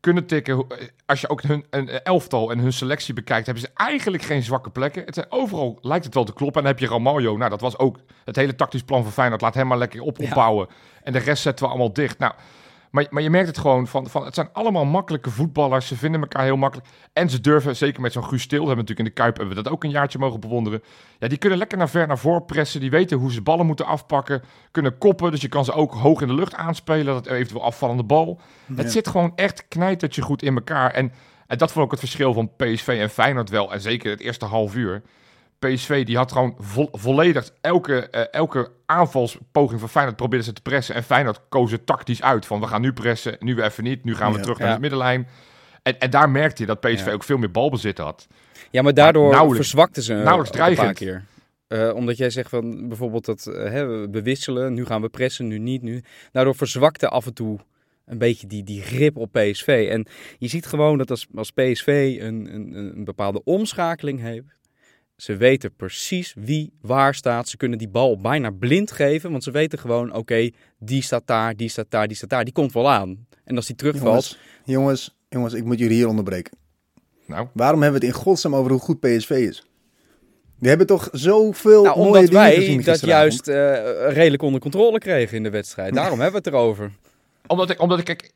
kunnen 0.00 0.26
tikken. 0.26 0.54
Hoe- 0.54 0.66
Als 1.06 1.20
je 1.20 1.28
ook 1.28 1.42
hun 1.42 1.64
een 1.70 1.88
elftal 1.88 2.50
en 2.50 2.58
hun 2.58 2.72
selectie 2.72 3.14
bekijkt, 3.14 3.46
hebben 3.46 3.64
ze 3.64 3.70
eigenlijk 3.74 4.22
geen 4.22 4.42
zwakke 4.42 4.70
plekken. 4.70 5.04
Het 5.04 5.14
zijn, 5.14 5.26
overal 5.28 5.78
lijkt 5.80 6.04
het 6.04 6.14
wel 6.14 6.24
te 6.24 6.32
kloppen. 6.32 6.56
En 6.62 6.66
dan 6.68 6.76
heb 6.76 6.82
je 6.88 6.94
Ramaljo. 6.94 7.36
Nou, 7.36 7.50
dat 7.50 7.60
was 7.60 7.78
ook 7.78 7.98
het 8.24 8.36
hele 8.36 8.54
tactisch 8.54 8.82
plan 8.82 9.02
van 9.02 9.12
Feyenoord. 9.12 9.40
Laat 9.40 9.54
hem 9.54 9.66
maar 9.66 9.78
lekker 9.78 10.00
op 10.00 10.18
Ja. 10.18 10.24
opbouwen. 10.26 10.68
En 11.02 11.12
de 11.12 11.18
rest 11.18 11.42
zetten 11.42 11.64
we 11.64 11.70
allemaal 11.70 11.92
dicht. 11.92 12.18
Nou, 12.18 12.32
maar, 12.90 13.06
maar 13.10 13.22
je 13.22 13.30
merkt 13.30 13.48
het 13.48 13.58
gewoon 13.58 13.86
van, 13.86 14.08
van, 14.08 14.24
het 14.24 14.34
zijn 14.34 14.48
allemaal 14.52 14.84
makkelijke 14.84 15.30
voetballers. 15.30 15.86
Ze 15.86 15.96
vinden 15.96 16.20
elkaar 16.20 16.42
heel 16.42 16.56
makkelijk. 16.56 16.88
En 17.12 17.30
ze 17.30 17.40
durven, 17.40 17.76
zeker 17.76 18.00
met 18.00 18.12
zo'n 18.12 18.24
Guus 18.24 18.42
Stil, 18.42 18.66
hebben 18.66 18.74
we 18.74 18.80
natuurlijk 18.80 19.08
in 19.08 19.14
de 19.14 19.22
Kuip, 19.22 19.36
hebben 19.36 19.56
we 19.56 19.62
dat 19.62 19.72
ook 19.72 19.84
een 19.84 19.90
jaartje 19.90 20.18
mogen 20.18 20.40
bewonderen. 20.40 20.82
Ja, 21.18 21.28
die 21.28 21.38
kunnen 21.38 21.58
lekker 21.58 21.78
naar 21.78 21.88
ver 21.88 22.06
naar 22.06 22.18
voren 22.18 22.44
pressen. 22.44 22.80
Die 22.80 22.90
weten 22.90 23.18
hoe 23.18 23.32
ze 23.32 23.42
ballen 23.42 23.66
moeten 23.66 23.86
afpakken. 23.86 24.42
Kunnen 24.70 24.98
koppen, 24.98 25.30
dus 25.30 25.40
je 25.40 25.48
kan 25.48 25.64
ze 25.64 25.72
ook 25.72 25.94
hoog 25.94 26.20
in 26.20 26.28
de 26.28 26.34
lucht 26.34 26.54
aanspelen. 26.54 27.14
Dat 27.14 27.26
eventueel 27.26 27.64
afvallende 27.64 28.04
bal. 28.04 28.40
Het 28.74 28.92
zit 28.92 29.08
gewoon 29.08 29.32
echt 29.34 29.68
knijtertje 29.68 30.22
goed 30.22 30.42
in 30.42 30.54
elkaar. 30.54 30.90
En, 30.90 31.12
en 31.46 31.58
dat 31.58 31.72
vond 31.72 31.84
ik 31.84 31.90
het 31.90 32.00
verschil 32.00 32.32
van 32.32 32.50
PSV 32.56 32.88
en 33.00 33.10
Feyenoord 33.10 33.50
wel. 33.50 33.72
En 33.72 33.80
zeker 33.80 34.10
het 34.10 34.20
eerste 34.20 34.44
half 34.44 34.74
uur. 34.74 35.02
PSV 35.58 36.04
die 36.04 36.16
had 36.16 36.32
gewoon 36.32 36.54
vo- 36.58 36.88
volledig 36.92 37.50
elke, 37.60 38.08
eh, 38.10 38.22
elke 38.30 38.70
aanvalspoging 38.86 39.80
van 39.80 39.88
Feyenoord 39.88 40.16
probeerde 40.16 40.44
ze 40.44 40.52
te 40.52 40.62
pressen. 40.62 40.94
En 40.94 41.02
Feyenoord 41.02 41.40
koos 41.48 41.70
het 41.70 41.86
tactisch 41.86 42.22
uit. 42.22 42.46
Van 42.46 42.60
we 42.60 42.66
gaan 42.66 42.80
nu 42.80 42.92
pressen, 42.92 43.36
nu 43.38 43.62
even 43.62 43.84
niet. 43.84 44.04
Nu 44.04 44.14
gaan 44.16 44.30
we 44.30 44.36
Ja. 44.36 44.42
terug 44.42 44.58
naar 44.58 44.68
Ja. 44.68 44.74
de 44.74 44.80
middenlijn. 44.80 45.28
En, 45.82 45.98
en 45.98 46.10
daar 46.10 46.30
merkte 46.30 46.62
je 46.62 46.66
dat 46.68 46.80
PSV 46.80 47.06
Ja. 47.06 47.12
ook 47.12 47.24
veel 47.24 47.38
meer 47.38 47.50
balbezit 47.50 47.98
had. 47.98 48.26
Ja, 48.70 48.82
maar 48.82 48.94
daardoor 48.94 49.30
nauwelijks- 49.30 49.56
verzwakten 49.68 50.02
ze 50.02 50.12
nauwelijks 50.14 50.60
ook 50.60 50.66
een 50.68 50.74
paar 50.74 50.92
keer. 50.92 51.24
Eh, 51.66 51.94
omdat 51.94 52.16
jij 52.16 52.30
zegt 52.30 52.48
van 52.50 52.88
bijvoorbeeld 52.88 53.24
dat 53.24 53.46
eh, 53.46 53.70
hè, 53.70 53.86
we 53.86 54.08
bewisselen, 54.08 54.74
nu 54.74 54.84
gaan 54.86 55.00
we 55.02 55.08
pressen, 55.08 55.46
nu 55.46 55.58
niet. 55.58 55.82
Nu. 55.82 56.02
Daardoor 56.32 56.54
verzwakte 56.54 57.08
af 57.08 57.26
en 57.26 57.34
toe 57.34 57.58
een 58.04 58.18
beetje 58.18 58.46
die, 58.46 58.62
die 58.62 58.82
grip 58.82 59.16
op 59.16 59.32
PSV. 59.32 59.88
En 59.90 60.06
je 60.38 60.48
ziet 60.48 60.66
gewoon 60.66 60.98
dat 60.98 61.10
als, 61.10 61.26
als 61.34 61.50
PSV 61.50 62.16
een, 62.20 62.54
een, 62.54 62.74
een 62.74 63.04
bepaalde 63.04 63.44
omschakeling 63.44 64.20
heeft, 64.20 64.46
ze 65.16 65.36
weten 65.36 65.74
precies 65.74 66.34
wie 66.38 66.72
waar 66.80 67.14
staat. 67.14 67.48
Ze 67.48 67.56
kunnen 67.56 67.78
die 67.78 67.88
bal 67.88 68.20
bijna 68.20 68.50
blind 68.50 68.90
geven, 68.92 69.30
want 69.30 69.44
ze 69.44 69.50
weten 69.50 69.78
gewoon, 69.78 70.12
oké, 70.14 70.50
die 70.78 71.02
staat 71.02 71.26
daar, 71.26 71.56
die 71.56 71.68
staat 71.68 71.86
daar, 71.88 72.06
die 72.06 72.16
staat 72.16 72.30
daar. 72.30 72.44
Die 72.44 72.52
komt 72.52 72.72
wel 72.72 72.90
aan. 72.90 73.26
En 73.44 73.56
als 73.56 73.66
die 73.66 73.76
terugvalt, 73.76 74.24
Jongens, 74.24 74.38
jongens, 74.64 75.16
jongens, 75.28 75.54
ik 75.54 75.64
moet 75.64 75.78
jullie 75.78 75.96
hier 75.96 76.08
onderbreken. 76.08 76.58
Nou, 77.26 77.46
Waarom 77.52 77.82
hebben 77.82 78.00
we 78.00 78.06
het 78.06 78.16
in 78.16 78.22
godsnaam 78.22 78.54
over 78.54 78.70
hoe 78.70 78.80
goed 78.80 79.00
PSV 79.00 79.30
is? 79.30 79.66
We 80.58 80.68
hebben 80.68 80.86
toch 80.86 81.08
zoveel 81.12 81.82
nou, 81.82 81.96
mooie 81.96 82.08
omdat 82.08 82.22
dingen 82.22 82.40
wij 82.40 82.54
gezien 82.54 82.82
dat 82.82 83.00
juist 83.00 83.48
eh, 83.48 83.56
redelijk 84.08 84.42
onder 84.42 84.60
controle 84.60 84.98
kregen 84.98 85.36
in 85.36 85.42
de 85.42 85.50
wedstrijd. 85.50 85.94
Daarom 85.94 86.20
hebben 86.20 86.42
we 86.42 86.48
het 86.48 86.56
erover. 86.56 86.90
omdat 87.46 87.70
ik, 87.70 87.80
omdat 87.80 87.98
ik 87.98 88.04
kijk, 88.04 88.32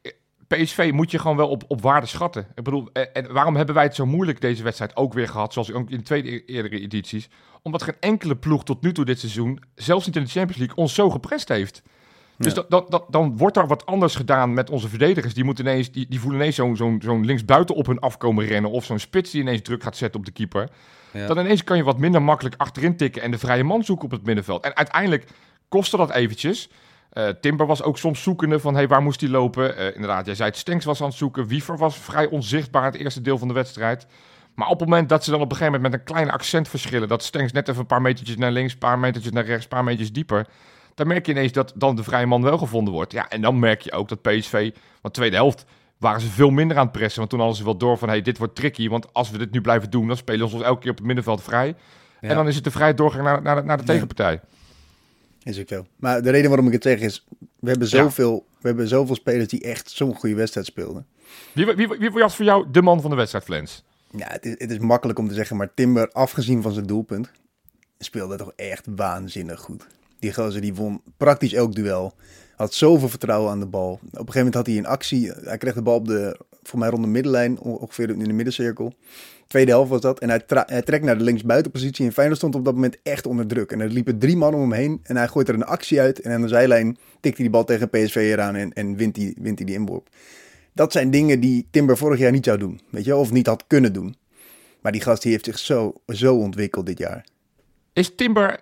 PSV 0.57 0.91
moet 0.95 1.11
je 1.11 1.19
gewoon 1.19 1.37
wel 1.37 1.49
op, 1.49 1.65
op 1.69 1.81
waarde 1.83 2.07
schatten. 2.07 2.47
Ik 2.55 2.65
bedoel, 2.65 2.89
eh, 2.93 3.05
en 3.13 3.33
waarom 3.33 3.57
hebben 3.57 3.75
wij 3.75 3.85
het 3.85 3.95
zo 3.95 4.07
moeilijk 4.07 4.41
deze 4.41 4.63
wedstrijd 4.63 4.97
ook 4.97 5.13
weer 5.13 5.29
gehad, 5.29 5.53
zoals 5.53 5.73
ook 5.73 5.91
in 5.91 5.97
de 5.97 6.03
tweede 6.03 6.35
e- 6.35 6.43
eerdere 6.47 6.81
edities? 6.81 7.29
Omdat 7.63 7.83
geen 7.83 7.95
enkele 8.01 8.37
ploeg 8.37 8.65
tot 8.65 8.83
nu 8.83 8.93
toe 8.93 9.05
dit 9.05 9.19
seizoen, 9.19 9.61
zelfs 9.75 10.07
niet 10.07 10.17
in 10.17 10.23
de 10.23 10.29
Champions 10.29 10.59
League, 10.59 10.77
ons 10.77 10.95
zo 10.95 11.11
geprest 11.11 11.49
heeft. 11.49 11.83
Dus 12.37 12.49
Ja. 12.49 12.55
dat, 12.55 12.71
dat, 12.71 12.91
dat, 12.91 13.05
dan 13.09 13.37
wordt 13.37 13.57
er 13.57 13.67
wat 13.67 13.87
anders 13.87 14.15
gedaan 14.15 14.55
met 14.55 14.71
onze 14.71 14.89
verdedigers. 14.89 15.35
Die, 15.35 15.45
moeten 15.45 15.67
ineens, 15.67 15.91
die, 15.91 16.07
die 16.09 16.21
voelen 16.21 16.41
ineens 16.41 16.57
zo'n 16.57 16.77
zo'n 16.77 17.01
zo'n 17.05 17.25
linksbuiten 17.25 17.75
op 17.75 17.87
hun 17.87 17.99
afkomen 17.99 18.45
rennen. 18.47 18.71
Of 18.71 18.85
zo'n 18.85 18.99
spits 18.99 19.31
die 19.31 19.41
ineens 19.41 19.63
druk 19.63 19.83
gaat 19.83 19.97
zetten 19.97 20.21
op 20.21 20.27
de 20.27 20.33
keeper. 20.33 20.69
Ja. 21.13 21.27
Dan 21.27 21.39
ineens 21.39 21.65
kan 21.65 21.77
je 21.77 21.83
wat 21.85 21.99
minder 21.99 22.23
makkelijk 22.23 22.55
achterin 22.59 22.97
tikken 22.97 23.23
en 23.23 23.31
de 23.31 23.39
vrije 23.39 23.65
man 23.65 23.85
zoeken 23.85 24.05
op 24.05 24.11
het 24.11 24.25
middenveld. 24.25 24.65
En 24.65 24.77
uiteindelijk 24.77 25.27
kostte 25.69 25.97
dat 25.97 26.11
eventjes. 26.11 26.69
Eh, 27.11 27.29
Timber 27.41 27.67
was 27.67 27.83
ook 27.83 27.99
soms 27.99 28.23
zoekende 28.23 28.61
van 28.61 28.75
hey, 28.75 28.89
waar 28.89 29.03
moest 29.03 29.21
hij 29.21 29.31
lopen. 29.31 29.77
Eh, 29.77 29.95
inderdaad, 29.95 30.27
jij 30.27 30.35
zei 30.35 30.49
het, 30.49 30.59
Stenks 30.59 30.85
was 30.85 31.01
aan 31.01 31.09
het 31.09 31.17
zoeken. 31.17 31.47
Wiever 31.47 31.77
was 31.79 31.97
vrij 31.99 32.27
onzichtbaar 32.27 32.85
het 32.85 32.95
eerste 32.95 33.21
deel 33.21 33.39
van 33.39 33.49
de 33.49 33.55
wedstrijd. 33.55 34.07
Maar 34.55 34.69
op 34.69 34.81
het 34.81 34.89
moment 34.89 35.09
dat 35.09 35.25
ze 35.25 35.31
dan 35.31 35.41
op 35.41 35.51
een 35.51 35.57
gegeven 35.57 35.73
moment 35.81 35.93
met 35.93 36.01
een 36.01 36.15
klein 36.15 36.31
accent 36.31 36.69
verschillen... 36.69 37.09
dat 37.09 37.23
Stenks 37.23 37.53
net 37.53 37.69
even 37.69 37.81
een 37.81 37.87
paar 37.87 38.03
metertjes 38.03 38.37
naar 38.37 38.51
links, 38.51 38.73
een 38.73 38.79
paar 38.79 38.99
metertjes 38.99 39.33
naar 39.33 39.45
rechts, 39.45 39.63
een 39.63 39.69
paar 39.69 39.85
metertjes 39.85 40.13
dieper... 40.13 40.47
dan 40.95 41.07
merk 41.07 41.27
je 41.27 41.33
ineens 41.33 41.53
dat 41.53 41.73
dan 41.77 41.97
de 41.97 42.03
vrije 42.03 42.27
man 42.27 42.43
wel 42.43 42.59
gevonden 42.59 42.95
wordt. 42.95 43.13
Ja, 43.13 43.29
en 43.29 43.41
dan 43.41 43.59
merk 43.59 43.81
je 43.83 43.93
ook 43.93 44.09
dat 44.09 44.23
PSV, 44.23 44.71
want 45.01 45.15
tweede 45.15 45.37
helft 45.37 45.65
waren 45.99 46.21
ze 46.21 46.29
veel 46.29 46.51
minder 46.51 46.77
aan 46.77 46.83
het 46.83 46.93
pressen. 46.93 47.19
Want 47.19 47.31
toen 47.31 47.39
hadden 47.39 47.57
ze 47.59 47.65
wel 47.65 47.77
door 47.77 47.99
van, 47.99 48.09
hey, 48.09 48.23
dit 48.23 48.39
wordt 48.39 48.55
tricky. 48.55 48.89
Want 48.89 49.13
als 49.15 49.31
we 49.31 49.39
dit 49.39 49.51
nu 49.51 49.61
blijven 49.61 49.91
doen, 49.91 50.07
dan 50.07 50.17
spelen 50.17 50.49
ze 50.49 50.55
ons 50.55 50.65
elke 50.65 50.81
keer 50.81 50.91
op 50.91 50.97
het 50.97 51.07
middenveld 51.07 51.43
vrij. 51.43 51.67
Ja. 52.21 52.29
En 52.29 52.35
dan 52.35 52.49
is 52.49 52.55
het 52.55 52.65
de 52.65 52.71
vrije 52.71 52.95
doorgang 52.95 53.25
naar, 53.25 53.43
naar, 53.43 53.57
de- 53.57 53.63
naar 53.63 53.77
de 53.77 53.83
Ja. 53.93 54.41
Is 55.43 55.61
ook 55.61 55.69
zo. 55.69 55.87
Maar 55.97 56.23
de 56.23 56.31
reden 56.31 56.49
waarom 56.49 56.67
ik 56.67 56.73
het 56.73 56.83
zeg 56.83 57.01
is, 57.01 57.27
we 57.61 57.69
hebben 57.71 57.89
Ja. 57.89 57.97
zoveel, 57.97 58.47
we 58.61 58.69
hebben 58.69 58.89
zoveel 58.89 59.15
spelers 59.15 59.49
die 59.49 59.61
echt 59.63 59.91
zo'n 59.91 60.15
goede 60.15 60.35
wedstrijd 60.35 60.67
speelden. 60.67 61.07
Wie, 61.53 61.67
wie, 61.67 61.89
wie, 61.89 62.11
was 62.11 62.37
voor 62.37 62.45
jou 62.45 62.67
de 62.71 62.83
man 62.83 63.01
van 63.01 63.11
de 63.11 63.17
wedstrijd, 63.17 63.45
Flens? 63.45 63.85
Ja, 64.17 64.27
het 64.29 64.47
is, 64.47 64.55
het 64.59 64.71
is 64.71 64.79
makkelijk 64.79 65.19
om 65.19 65.29
te 65.29 65.35
zeggen, 65.35 65.57
maar 65.57 65.75
Timber, 65.75 66.09
afgezien 66.13 66.63
van 66.63 66.73
zijn 66.73 66.87
doelpunt, 66.87 67.31
speelde 67.99 68.37
toch 68.37 68.53
echt 68.57 68.87
waanzinnig 68.97 69.61
goed. 69.61 69.87
Die 70.19 70.35
gozer 70.35 70.61
die 70.61 70.75
won 70.75 71.03
praktisch 71.17 71.53
elk 71.53 71.75
duel. 71.75 72.15
Had 72.57 72.75
zoveel 72.75 73.09
vertrouwen 73.09 73.51
aan 73.51 73.61
de 73.61 73.67
bal. 73.67 73.91
Op 73.93 74.01
een 74.03 74.11
gegeven 74.11 74.35
moment 74.37 74.55
had 74.55 74.67
hij 74.67 74.77
een 74.77 74.87
actie. 74.87 75.31
Hij 75.33 75.59
kreeg 75.59 75.75
de 75.75 75.83
bal 75.83 75.95
op 75.95 76.07
de, 76.07 76.41
voor 76.63 76.79
mij 76.79 76.89
rond 76.89 77.03
de 77.03 77.09
middenlijn, 77.09 77.59
on- 77.61 77.77
ongeveer 77.79 78.11
in 78.11 78.19
de 78.19 78.33
middencirkel. 78.33 78.95
Tweede 79.51 79.71
helft 79.71 79.91
was 79.91 80.01
dat. 80.01 80.19
En 80.19 80.29
hij, 80.29 80.83
trekt 80.83 81.05
naar 81.05 81.19
de 81.19 81.25
linksbuitenpositie. 81.25 82.07
En 82.07 82.13
Feyenoord 82.13 82.39
stond 82.39 82.55
op 82.55 82.65
dat 82.65 82.75
moment 82.75 82.97
echt 83.03 83.27
onder 83.27 83.47
druk. 83.47 83.73
En 83.73 83.81
er 83.81 83.89
liepen 83.89 84.19
drie 84.19 84.37
man 84.37 84.55
om 84.55 84.61
hem 84.61 84.73
heen. 84.73 85.01
En 85.03 85.17
hij 85.17 85.29
gooit 85.29 85.49
er 85.49 85.55
een 85.55 85.65
actie 85.65 86.01
uit. 86.01 86.21
En 86.21 86.33
aan 86.33 86.41
de 86.41 86.49
zijlijn 86.49 86.99
tikt 87.21 87.37
hij 87.37 87.45
die 87.45 87.51
bal 87.51 87.65
tegen 87.65 87.91
PSV 87.91 88.17
eraan 88.17 88.55
en, 88.55 88.73
en 88.73 88.97
wint 88.97 89.17
hij 89.17 89.35
wint 89.41 89.59
hij 89.59 89.67
die 89.67 89.77
inworp. 89.77 90.09
Dat 90.73 90.93
zijn 90.93 91.11
dingen 91.11 91.41
die 91.41 91.69
Timber 91.71 91.97
vorig 91.97 92.19
jaar 92.19 92.33
niet 92.33 92.45
zou 92.45 92.59
doen. 92.59 92.81
Weet 92.91 93.05
je, 93.05 93.17
of 93.17 93.33
niet 93.33 93.47
had 93.47 93.65
kunnen 93.67 93.93
doen. 93.93 94.17
Maar 94.81 94.93
die 94.93 95.01
gast 95.01 95.23
die 95.23 95.33
heeft 95.33 95.45
zich 95.45 95.59
zo, 95.59 95.93
zo 96.07 96.37
ontwikkeld 96.37 96.87
dit 96.87 96.99
jaar. 96.99 97.27
Is 97.93 98.15
Timber 98.15 98.61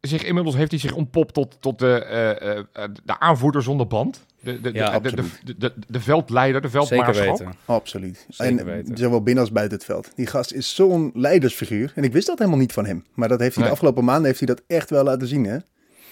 zich 0.00 0.22
inmiddels 0.22 0.56
heeft 0.56 0.70
hij 0.70 0.80
zich 0.80 0.94
ontpopt 0.94 1.34
tot, 1.34 1.56
tot 1.60 1.78
de, 1.78 2.04
eh, 2.04 2.58
eh, 2.58 2.90
de 3.04 3.18
aanvoerder 3.18 3.62
zonder 3.62 3.86
band? 3.86 4.26
De, 4.46 4.60
de, 4.60 4.72
Ja, 4.72 4.98
de, 4.98 6.00
veldleider, 6.00 6.60
de 6.60 6.68
Zeker 6.68 6.86
veldmaarschap? 6.86 7.38
weten. 7.38 7.52
Absoluut. 7.64 8.26
Zeker 8.28 8.58
en 8.58 8.64
weten. 8.64 8.96
zowel 8.96 9.22
binnen 9.22 9.42
als 9.44 9.52
buiten 9.52 9.76
het 9.76 9.86
veld. 9.86 10.10
Die 10.14 10.26
gast 10.26 10.52
is 10.52 10.74
zo'n 10.74 11.10
leidersfiguur. 11.14 11.92
En 11.94 12.04
ik 12.04 12.12
wist 12.12 12.26
dat 12.26 12.38
helemaal 12.38 12.58
niet 12.60 12.72
van 12.72 12.86
hem. 12.86 13.04
Maar 13.14 13.28
dat 13.28 13.40
heeft 13.40 13.54
hij 13.54 13.58
Nee. 13.64 13.72
de 13.72 13.78
afgelopen 13.78 14.04
maanden 14.04 14.24
heeft 14.26 14.38
hij 14.38 14.48
dat 14.48 14.62
echt 14.66 14.90
wel 14.90 15.04
laten 15.04 15.26
zien. 15.28 15.44
Hè? 15.44 15.56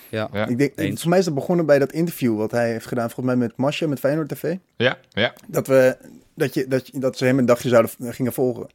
Ja. 0.09 0.29
Ja. 0.33 0.47
Ik 0.47 0.59
denk, 0.59 0.73
Eens. 0.77 1.01
voor 1.01 1.11
mij 1.11 1.19
is 1.19 1.25
dat 1.25 1.35
begonnen 1.35 1.67
bij 1.67 1.79
dat 1.79 1.93
interview 1.93 2.37
wat 2.37 2.51
hij 2.51 2.71
heeft 2.71 2.87
gedaan, 2.87 3.11
volgens 3.11 3.27
mij 3.27 3.37
met 3.47 3.57
Masha, 3.57 3.87
met 3.87 3.99
Feyenoord 3.99 4.29
TV. 4.29 4.57
Ja, 4.77 4.99
ja. 5.11 5.33
Dat, 5.49 5.67
we, 5.67 5.97
dat, 6.35 6.55
je, 6.55 6.69
dat, 6.69 6.87
je- 6.87 6.99
dat 6.99 7.19
ze 7.19 7.25
hem 7.25 7.39
een 7.39 7.47
dagje 7.47 7.69
zouden, 7.69 7.91
gingen 8.01 8.33
volgen. 8.33 8.67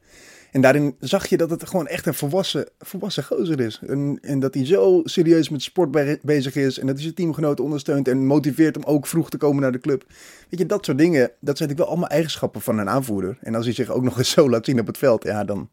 En 0.50 0.60
daarin 0.60 0.96
zag 1.00 1.26
je 1.26 1.36
dat 1.36 1.50
het 1.50 1.68
gewoon 1.68 1.86
echt 1.86 2.06
een 2.06 2.14
volwassen, 2.14 2.68
volwassen 2.78 3.24
gozer 3.24 3.60
is. 3.60 3.80
En, 3.86 4.18
en 4.22 4.40
dat 4.40 4.54
hij 4.54 4.66
zo 4.66 5.00
serieus 5.04 5.48
met 5.48 5.62
sport 5.62 5.90
be- 5.90 6.18
bezig 6.22 6.54
is. 6.54 6.78
En 6.78 6.86
dat 6.86 6.94
hij 6.94 7.04
zijn 7.04 7.14
teamgenoten 7.14 7.64
ondersteunt 7.64 8.08
en 8.08 8.26
motiveert 8.26 8.76
om 8.76 8.82
ook 8.82 9.06
vroeg 9.06 9.30
te 9.30 9.36
komen 9.36 9.62
naar 9.62 9.72
de 9.72 9.80
club. 9.80 10.04
Weet 10.48 10.60
je, 10.60 10.66
dat 10.66 10.84
soort 10.84 10.98
dingen, 10.98 11.20
dat 11.20 11.28
zijn 11.30 11.44
natuurlijk 11.44 11.78
wel 11.78 11.88
allemaal 11.88 12.08
eigenschappen 12.08 12.60
van 12.60 12.78
een 12.78 12.88
aanvoerder. 12.88 13.38
En 13.40 13.54
als 13.54 13.64
hij 13.64 13.74
zich 13.74 13.90
ook 13.90 14.02
nog 14.02 14.18
eens 14.18 14.30
zo 14.38 14.50
laat 14.50 14.64
zien 14.64 14.80
op 14.80 14.86
het 14.86 14.98
veld, 14.98 15.24
ja 15.24 15.44
dan... 15.44 15.68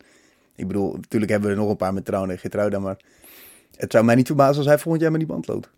Ik 0.56 0.68
bedoel, 0.68 0.94
natuurlijk 0.94 1.32
hebben 1.32 1.50
we 1.50 1.56
er 1.56 1.62
nog 1.62 1.70
een 1.72 1.78
paar 1.78 1.94
met 1.94 2.06
Trouwen 2.06 2.40
en 2.74 2.82
maar... 2.82 2.98
Het 3.76 3.92
zou 3.92 4.06
mij 4.06 4.16
niet 4.16 4.28
verbazen 4.28 4.58
als 4.58 4.66
hij 4.66 4.80
volgend 4.80 5.02
jaar 5.02 5.12
met 5.12 5.20
die 5.20 5.30
band 5.30 5.48
loopt. 5.48 5.70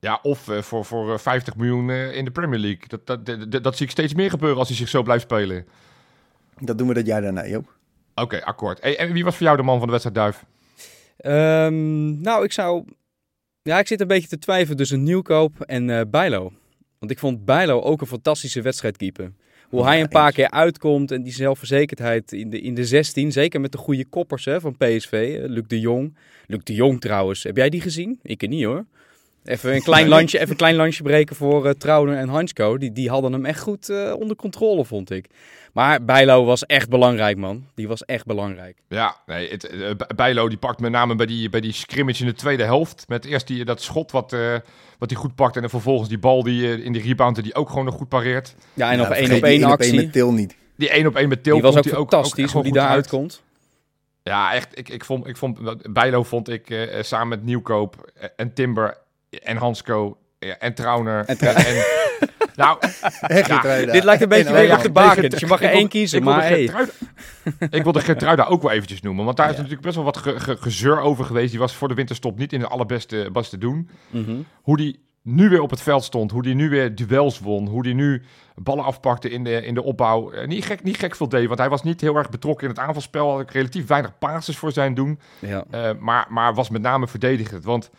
Ja, 0.00 0.18
of 0.22 0.48
eh, 0.48 0.62
voor, 0.62 0.84
voor 0.84 1.12
eh, 1.12 1.18
50 1.18 1.56
miljoen 1.56 1.90
eh, 1.90 2.16
in 2.16 2.24
de 2.24 2.30
Premier 2.30 2.58
League. 2.58 2.88
Dat, 2.88 3.06
dat, 3.06 3.26
dat, 3.26 3.52
dat, 3.52 3.64
dat 3.64 3.76
zie 3.76 3.86
ik 3.86 3.92
steeds 3.92 4.14
meer 4.14 4.30
gebeuren 4.30 4.58
als 4.58 4.68
hij 4.68 4.76
zich 4.76 4.88
zo 4.88 5.02
blijft 5.02 5.22
spelen. 5.22 5.66
Dat 6.58 6.78
doen 6.78 6.88
we 6.88 6.94
dat 6.94 7.06
jaar 7.06 7.22
daarna, 7.22 7.46
Joop. 7.46 7.78
Oké, 8.14 8.44
akkoord. 8.44 8.82
Hey, 8.82 8.98
en 8.98 9.12
wie 9.12 9.24
was 9.24 9.36
voor 9.36 9.46
jou 9.46 9.56
de 9.56 9.62
man 9.62 9.78
van 9.78 9.86
de 9.86 9.92
wedstrijd 9.92 10.16
Duif? 10.16 10.44
Ehm, 11.16 12.20
nou, 12.20 12.44
ik 12.44 12.52
zou... 12.52 12.84
Ja, 13.62 13.78
ik 13.78 13.86
zit 13.86 14.00
een 14.00 14.06
beetje 14.06 14.28
te 14.28 14.38
twijfelen 14.38 14.76
tussen 14.76 15.02
Nieuwkoop 15.02 15.60
en 15.60 15.90
eh 15.90 16.00
Bijlo. 16.10 16.52
Want 16.98 17.10
ik 17.12 17.18
vond 17.18 17.44
Bijlo 17.44 17.80
ook 17.80 18.00
een 18.00 18.06
fantastische 18.06 18.62
wedstrijdkeeper. 18.62 19.32
Hoe 19.68 19.84
hij 19.84 20.00
een 20.00 20.08
paar 20.08 20.26
eens. 20.26 20.34
keer 20.34 20.50
uitkomt 20.50 21.10
en 21.10 21.22
die 21.22 21.32
zelfverzekerdheid 21.32 22.32
in 22.32 22.50
de, 22.50 22.60
in 22.60 22.74
de 22.74 22.84
16. 22.84 23.32
Zeker 23.32 23.60
met 23.60 23.72
de 23.72 23.78
goede 23.78 24.04
koppers 24.04 24.44
hè, 24.44 24.60
van 24.60 24.76
PSV. 24.76 25.38
eh, 25.42 25.48
Luc 25.48 25.64
de 25.66 25.80
Jong. 25.80 26.16
Luc 26.46 26.60
de 26.62 26.74
Jong 26.74 27.00
trouwens. 27.00 27.42
Heb 27.42 27.56
jij 27.56 27.70
die 27.70 27.80
gezien? 27.80 28.18
Ik 28.22 28.48
niet 28.48 28.64
hoor. 28.64 28.86
Even 29.44 29.74
een 29.74 29.82
klein, 29.82 30.08
landje, 30.08 30.38
even 30.38 30.50
een 30.50 30.56
klein 30.56 30.74
landje 30.74 31.02
breken 31.02 31.36
voor 31.36 31.66
eh 31.66 31.72
Trouwner 31.72 32.16
en 32.16 32.28
Hansko. 32.28 32.78
Die, 32.78 32.92
die 32.92 33.08
hadden 33.08 33.32
hem 33.32 33.44
echt 33.44 33.60
goed 33.60 33.88
eh, 33.88 34.12
onder 34.18 34.36
controle, 34.36 34.84
vond 34.84 35.10
ik. 35.10 35.26
Maar 35.72 36.04
Bijlo 36.04 36.44
was 36.44 36.66
echt 36.66 36.88
belangrijk, 36.88 37.36
man. 37.36 37.64
Die 37.74 37.88
was 37.88 38.04
echt 38.04 38.24
belangrijk. 38.26 38.78
Ja, 38.88 39.16
nee, 39.26 39.50
het, 39.50 39.66
eh, 39.66 39.78
Bij- 39.78 40.06
Bijlo 40.16 40.48
die 40.48 40.58
pakt 40.58 40.80
met 40.80 40.90
name 40.90 41.14
bij 41.14 41.26
die, 41.26 41.48
bij 41.50 41.60
die 41.60 41.72
scrimmage 41.72 42.20
in 42.20 42.26
de 42.28 42.34
tweede 42.34 42.62
helft. 42.62 43.04
Met 43.08 43.24
eerst 43.24 43.46
die, 43.46 43.64
dat 43.64 43.82
schot 43.82 44.10
wat, 44.10 44.32
eh, 44.32 44.54
wat 44.98 45.10
hij 45.10 45.18
goed 45.18 45.34
pakt. 45.34 45.54
En 45.54 45.60
dan 45.60 45.70
vervolgens 45.70 46.08
die 46.08 46.18
bal 46.18 46.42
die, 46.42 46.82
in 46.82 46.92
die 46.92 47.02
rebound 47.02 47.42
die 47.42 47.54
ook 47.54 47.68
gewoon 47.68 47.84
nog 47.84 47.94
goed 47.94 48.08
pareert. 48.08 48.54
Ja, 48.74 48.90
en 48.92 48.98
nog 48.98 49.08
Ja, 49.08 49.14
één 49.14 49.24
op 49.24 49.30
die 49.30 49.42
één 49.42 49.54
op 49.54 49.60
één 49.62 49.72
actie. 49.72 49.94
met 49.94 50.12
Til 50.12 50.32
niet. 50.32 50.56
Die 50.76 50.90
één 50.90 51.06
op 51.06 51.16
één 51.16 51.28
met 51.28 51.42
Til 51.42 51.52
Die 51.54 51.62
was 51.62 51.76
ook 51.76 51.86
fantastisch, 51.88 52.52
hoe 52.52 52.62
die 52.62 52.72
daaruit 52.72 52.96
uit. 52.96 53.08
komt. 53.08 53.42
Ja, 54.22 54.52
echt. 54.54 54.78
Ik, 54.78 54.88
ik 54.88 55.04
vond, 55.04 55.26
ik 55.26 55.36
vond, 55.36 55.58
Bijlo 55.92 56.22
vond 56.22 56.48
ik 56.48 56.88
samen 57.00 57.28
met 57.28 57.44
Nieuwkoop 57.44 58.10
en 58.36 58.52
Timber 58.54 58.96
en 59.30 59.56
Hansco 59.56 60.16
ja, 60.38 60.56
en 60.58 60.74
Trauner. 60.74 61.24
En 61.24 61.38
Trauner. 61.38 61.66
en- 61.66 62.28
nou, 62.56 62.78
Ja. 63.46 63.84
Dit 63.92 64.04
lijkt 64.04 64.22
een 64.22 64.28
beetje 64.28 64.52
weer 64.52 64.76
op 64.76 64.82
de 64.82 64.90
baken, 64.90 65.30
dus 65.30 65.40
je 65.40 65.46
mag 65.46 65.62
er 65.62 65.68
één 65.78 65.78
wil- 65.78 65.88
kiezen. 65.88 66.18
ik 66.18 66.24
Maar 66.24 66.42
hey, 66.42 66.60
ik 67.70 67.82
wilde 67.82 68.00
Geertruida 68.00 68.44
ook 68.44 68.62
wel 68.62 68.70
eventjes 68.70 69.00
noemen. 69.00 69.24
Want 69.24 69.36
daar 69.36 69.50
is 69.50 69.56
natuurlijk 69.56 69.82
best 69.82 69.94
wel 69.94 70.04
wat 70.04 70.16
ge- 70.16 70.40
ge- 70.40 70.56
gezeur 70.56 71.00
over 71.00 71.24
geweest. 71.24 71.50
Die 71.50 71.58
was 71.58 71.74
voor 71.74 71.88
de 71.88 71.94
winterstop 71.94 72.38
niet 72.38 72.52
in 72.52 72.60
de 72.60 72.66
allerbeste 72.68 73.28
best 73.32 73.50
te 73.50 73.58
doen. 73.58 73.88
Mhm. 74.10 74.36
Hoe 74.62 74.76
die 74.76 75.00
nu 75.22 75.48
weer 75.48 75.60
op 75.60 75.70
het 75.70 75.80
veld 75.82 76.04
stond. 76.04 76.30
Hoe 76.30 76.42
die 76.42 76.54
nu 76.54 76.68
weer 76.68 76.94
duels 76.94 77.38
won. 77.38 77.66
Hoe 77.68 77.82
die 77.82 77.94
nu 77.94 78.22
ballen 78.54 78.84
afpakte 78.84 79.30
in 79.30 79.44
de, 79.44 79.64
in 79.66 79.74
de 79.74 79.82
opbouw. 79.82 80.30
Eh, 80.30 80.46
niet, 80.46 80.64
gek, 80.64 80.82
niet 80.82 80.98
gek 80.98 81.16
veel 81.16 81.28
deed. 81.28 81.46
Want 81.46 81.58
hij 81.58 81.68
was 81.68 81.82
niet 81.82 82.00
heel 82.00 82.16
erg 82.16 82.30
betrokken 82.30 82.68
in 82.68 82.74
het 82.74 82.82
aanvalspel. 82.82 83.30
Had 83.30 83.40
ik 83.40 83.50
relatief 83.50 83.86
weinig 83.86 84.18
passes 84.18 84.56
voor 84.56 84.72
zijn 84.72 84.94
doen. 84.94 85.20
ja. 85.38 85.64
Eh, 85.70 85.90
maar, 85.98 86.26
maar 86.28 86.54
was 86.54 86.70
met 86.70 86.82
name 86.82 87.08
verdedigend. 87.08 87.64
Want 87.64 87.90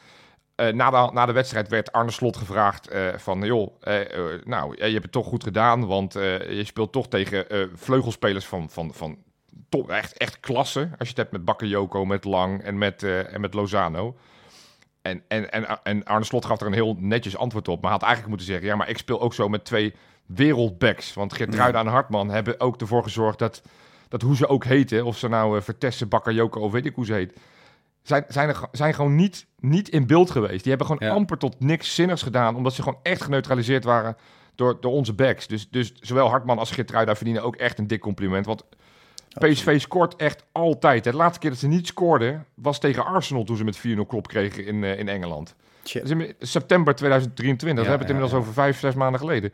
na, 0.69 0.89
de, 0.89 1.13
na 1.13 1.26
de 1.26 1.32
wedstrijd 1.32 1.67
werd 1.67 1.91
Arne 1.91 2.12
Slot 2.12 2.38
gevraagd 2.38 2.88
eh, 2.88 3.08
van... 3.17 3.41
joh, 3.41 3.76
eh, 3.82 4.02
eh, 4.02 4.41
nou, 4.45 4.76
eh, 4.76 4.86
je 4.86 4.91
hebt 4.91 5.04
het 5.04 5.12
toch 5.12 5.26
goed 5.28 5.43
gedaan... 5.43 5.88
want 5.88 6.15
eh, 6.15 6.52
je 6.58 6.63
speelt 6.63 6.91
toch 6.91 7.08
tegen 7.08 7.50
eh, 7.50 7.65
vleugelspelers 7.76 8.45
van, 8.45 8.69
van, 8.69 8.93
van 8.93 9.17
top, 9.69 9.89
echt, 9.89 10.17
echt 10.17 10.39
klasse... 10.39 10.80
als 10.80 10.89
je 11.00 11.08
het 11.08 11.17
hebt 11.17 11.32
met 11.32 11.45
Bakayoko, 11.45 12.06
met 12.06 12.24
Lang 12.24 12.63
en 12.63 12.78
met, 12.78 13.04
eh, 13.04 13.34
en 13.34 13.41
met 13.41 13.54
Lozano... 13.54 14.15
En, 15.02 15.24
en, 15.28 15.52
en, 15.52 15.80
en 15.84 16.04
Arne 16.04 16.26
Slot 16.26 16.45
gaf 16.45 16.62
er 16.62 16.67
een 16.67 16.74
heel 16.74 16.95
netjes 17.00 17.38
antwoord 17.38 17.67
op. 17.67 17.82
Maar 17.82 17.91
had 17.91 18.02
eigenlijk 18.02 18.30
moeten 18.30 18.47
zeggen... 18.47 18.67
ja, 18.67 18.76
maar 18.76 18.89
ik 18.89 18.97
speel 18.97 19.21
ook 19.21 19.34
zo 19.34 19.50
met 19.50 19.65
twee 19.65 19.93
wereldbacks. 20.26 21.13
Want 21.13 21.34
Geertruida 21.34 21.80
en 21.80 21.88
Hartman 21.88 22.30
hebben 22.30 22.60
ook 22.60 22.82
ervoor 22.82 23.04
gezorgd... 23.04 23.39
dat, 23.39 23.62
dat 24.08 24.21
hoe 24.21 24.36
ze 24.36 24.47
ook 24.47 24.63
heten... 24.63 25.06
of 25.06 25.17
ze 25.17 25.28
nou 25.28 25.58
uh, 25.58 25.62
Vertessen, 25.62 26.08
Bakayoko 26.08 26.60
of 26.60 26.71
weet 26.71 26.86
ik 26.86 26.95
hoe 26.95 27.06
ze 27.06 27.13
heet 27.13 27.34
zijn, 28.04 28.26
zijn, 28.28 28.50
er, 28.50 28.60
zijn 28.72 28.94
gewoon 28.94 29.16
niet, 29.16 29.46
niet 29.60 29.90
in 29.90 30.08
beeld 30.08 30.32
geweest. 30.32 30.60
Die 30.64 30.70
hebben 30.76 30.88
gewoon 30.88 31.08
Ja. 31.10 31.16
amper 31.16 31.38
tot 31.38 31.60
niks 31.60 31.96
zinnigs 31.96 32.22
gedaan, 32.22 32.56
omdat 32.56 32.74
ze 32.74 32.82
gewoon 32.84 33.00
echt 33.04 33.22
geneutraliseerd 33.22 33.84
waren 33.84 34.16
door, 34.56 34.82
door 34.82 34.92
onze 34.92 35.14
backs. 35.14 35.48
Dus, 35.48 35.70
dus 35.70 35.94
zowel 36.00 36.30
Hartman 36.30 36.60
als 36.60 36.72
Geertruida 36.72 37.16
verdienen 37.16 37.44
ook 37.44 37.56
echt 37.56 37.80
een 37.80 37.88
dik 37.88 38.00
compliment. 38.02 38.46
Want 38.46 38.64
PSV 39.40 39.80
scoort 39.82 40.16
echt 40.16 40.44
altijd. 40.52 41.04
De 41.04 41.14
laatste 41.16 41.40
keer 41.40 41.50
dat 41.50 41.60
ze 41.60 41.68
niet 41.68 41.88
scoorden 41.88 42.46
was 42.56 42.80
tegen 42.80 43.06
Arsenal 43.06 43.44
toen 43.44 43.58
ze 43.58 43.64
met 43.64 43.78
4-0 43.78 44.06
klop 44.08 44.28
kregen 44.28 44.66
in, 44.66 44.84
eh, 44.84 45.00
in 45.00 45.08
Engeland. 45.08 45.56
Shit. 45.86 46.10
In 46.10 46.36
september 46.40 46.96
2023. 46.96 47.84
Ja, 47.86 47.90
we 47.92 47.98
hebben 47.98 48.08
het 48.08 48.08
ja, 48.08 48.14
inmiddels 48.14 48.42
over 48.42 48.54
vijf, 48.54 48.80
zes 48.80 48.94
maanden 48.94 49.20
geleden. 49.20 49.52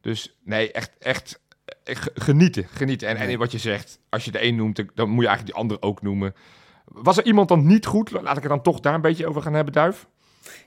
Dus 0.00 0.36
nee, 0.44 0.72
echt, 0.72 0.90
echt 0.98 1.40
eh, 1.84 1.96
ge- 1.96 2.10
genieten. 2.14 2.66
genieten. 2.70 3.08
En, 3.08 3.16
en 3.16 3.38
wat 3.38 3.52
je 3.52 3.58
zegt, 3.58 3.98
als 4.08 4.24
je 4.24 4.30
de 4.30 4.44
een 4.44 4.56
noemt, 4.56 4.76
dan 4.94 5.08
moet 5.08 5.22
je 5.22 5.28
eigenlijk 5.28 5.46
die 5.46 5.54
ander 5.54 5.76
ook 5.82 6.02
noemen. 6.02 6.34
Was 6.84 7.16
er 7.16 7.24
iemand 7.24 7.48
dan 7.48 7.66
niet 7.66 7.86
goed? 7.86 8.10
Laat 8.10 8.36
ik 8.36 8.42
het 8.42 8.52
dan 8.52 8.62
toch 8.62 8.80
daar 8.80 8.94
een 8.94 9.00
beetje 9.00 9.26
over 9.26 9.42
gaan 9.42 9.54
hebben, 9.54 9.72
Duif. 9.72 10.06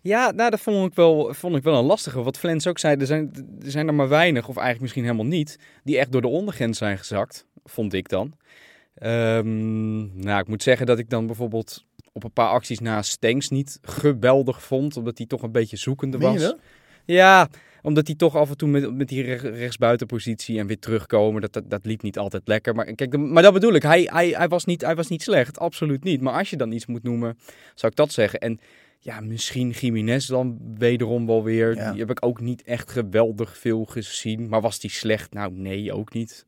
Ja, 0.01 0.31
nou, 0.31 0.49
dat 0.49 0.59
vond 0.59 0.89
ik, 0.89 0.95
wel, 0.95 1.33
vond 1.33 1.55
ik 1.55 1.63
wel 1.63 1.77
een 1.77 1.85
lastige. 1.85 2.23
Wat 2.23 2.37
Flens 2.37 2.67
ook 2.67 2.79
zei, 2.79 2.95
er 2.95 3.05
zijn, 3.05 3.31
er 3.63 3.71
zijn 3.71 3.87
er 3.87 3.93
maar 3.93 4.09
weinig, 4.09 4.47
of 4.47 4.55
eigenlijk 4.55 4.81
misschien 4.81 5.03
helemaal 5.03 5.25
niet, 5.25 5.59
die 5.83 5.97
echt 5.97 6.11
door 6.11 6.21
de 6.21 6.27
ondergrens 6.27 6.77
zijn 6.77 6.97
gezakt, 6.97 7.45
vond 7.65 7.93
ik 7.93 8.09
dan. 8.09 8.33
Ehm, 8.95 10.19
nou, 10.19 10.39
ik 10.39 10.47
moet 10.47 10.63
zeggen 10.63 10.85
dat 10.85 10.99
ik 10.99 11.09
dan 11.09 11.25
bijvoorbeeld 11.25 11.85
op 12.11 12.23
een 12.23 12.33
paar 12.33 12.49
acties 12.49 12.79
na 12.79 13.01
Stenks 13.01 13.49
niet 13.49 13.79
geweldig 13.81 14.63
vond, 14.63 14.97
omdat 14.97 15.17
hij 15.17 15.27
toch 15.27 15.41
een 15.41 15.51
beetje 15.51 15.77
zoekende 15.77 16.17
Meen 16.17 16.31
je 16.31 16.39
was. 16.39 16.55
Ja, 17.07 17.49
omdat 17.81 18.07
hij 18.07 18.15
toch 18.15 18.35
af 18.35 18.49
en 18.49 18.57
toe 18.57 18.69
met, 18.69 18.95
met 18.95 19.07
die 19.07 19.23
rech- 19.23 19.41
rechtsbuitenpositie 19.41 20.59
en 20.59 20.67
weer 20.67 20.79
terugkomen, 20.79 21.41
dat, 21.41 21.53
dat, 21.53 21.69
dat 21.69 21.85
liep 21.85 22.01
niet 22.01 22.17
altijd 22.17 22.47
lekker. 22.47 22.75
Maar, 22.75 22.85
kijk, 22.85 23.17
maar 23.17 23.43
dat 23.43 23.53
bedoel 23.53 23.73
ik, 23.73 23.83
hij, 23.83 24.09
hij, 24.11 24.29
hij, 24.29 24.47
was 24.47 24.65
niet, 24.65 24.81
hij 24.81 24.95
was 24.95 25.07
niet 25.07 25.23
slecht, 25.23 25.59
absoluut 25.59 26.03
niet. 26.03 26.21
Maar 26.21 26.33
als 26.33 26.49
je 26.49 26.57
dan 26.57 26.71
iets 26.71 26.85
moet 26.85 27.03
noemen, 27.03 27.37
zou 27.75 27.91
ik 27.91 27.97
dat 27.97 28.11
zeggen. 28.11 28.39
En 28.39 28.59
ja, 28.99 29.19
misschien 29.19 29.69
Jiménez 29.69 30.27
dan 30.27 30.57
wederom 30.77 31.25
wel 31.25 31.43
weer. 31.43 31.75
Ja. 31.75 31.91
Die 31.91 31.99
heb 31.99 32.09
ik 32.09 32.25
ook 32.25 32.41
niet 32.41 32.63
echt 32.63 32.91
geweldig 32.91 33.57
veel 33.57 33.85
gezien. 33.85 34.49
Maar 34.49 34.61
was 34.61 34.79
die 34.79 34.91
slecht? 34.91 35.33
Nou, 35.33 35.51
nee, 35.53 35.93
ook 35.93 36.13
niet. 36.13 36.45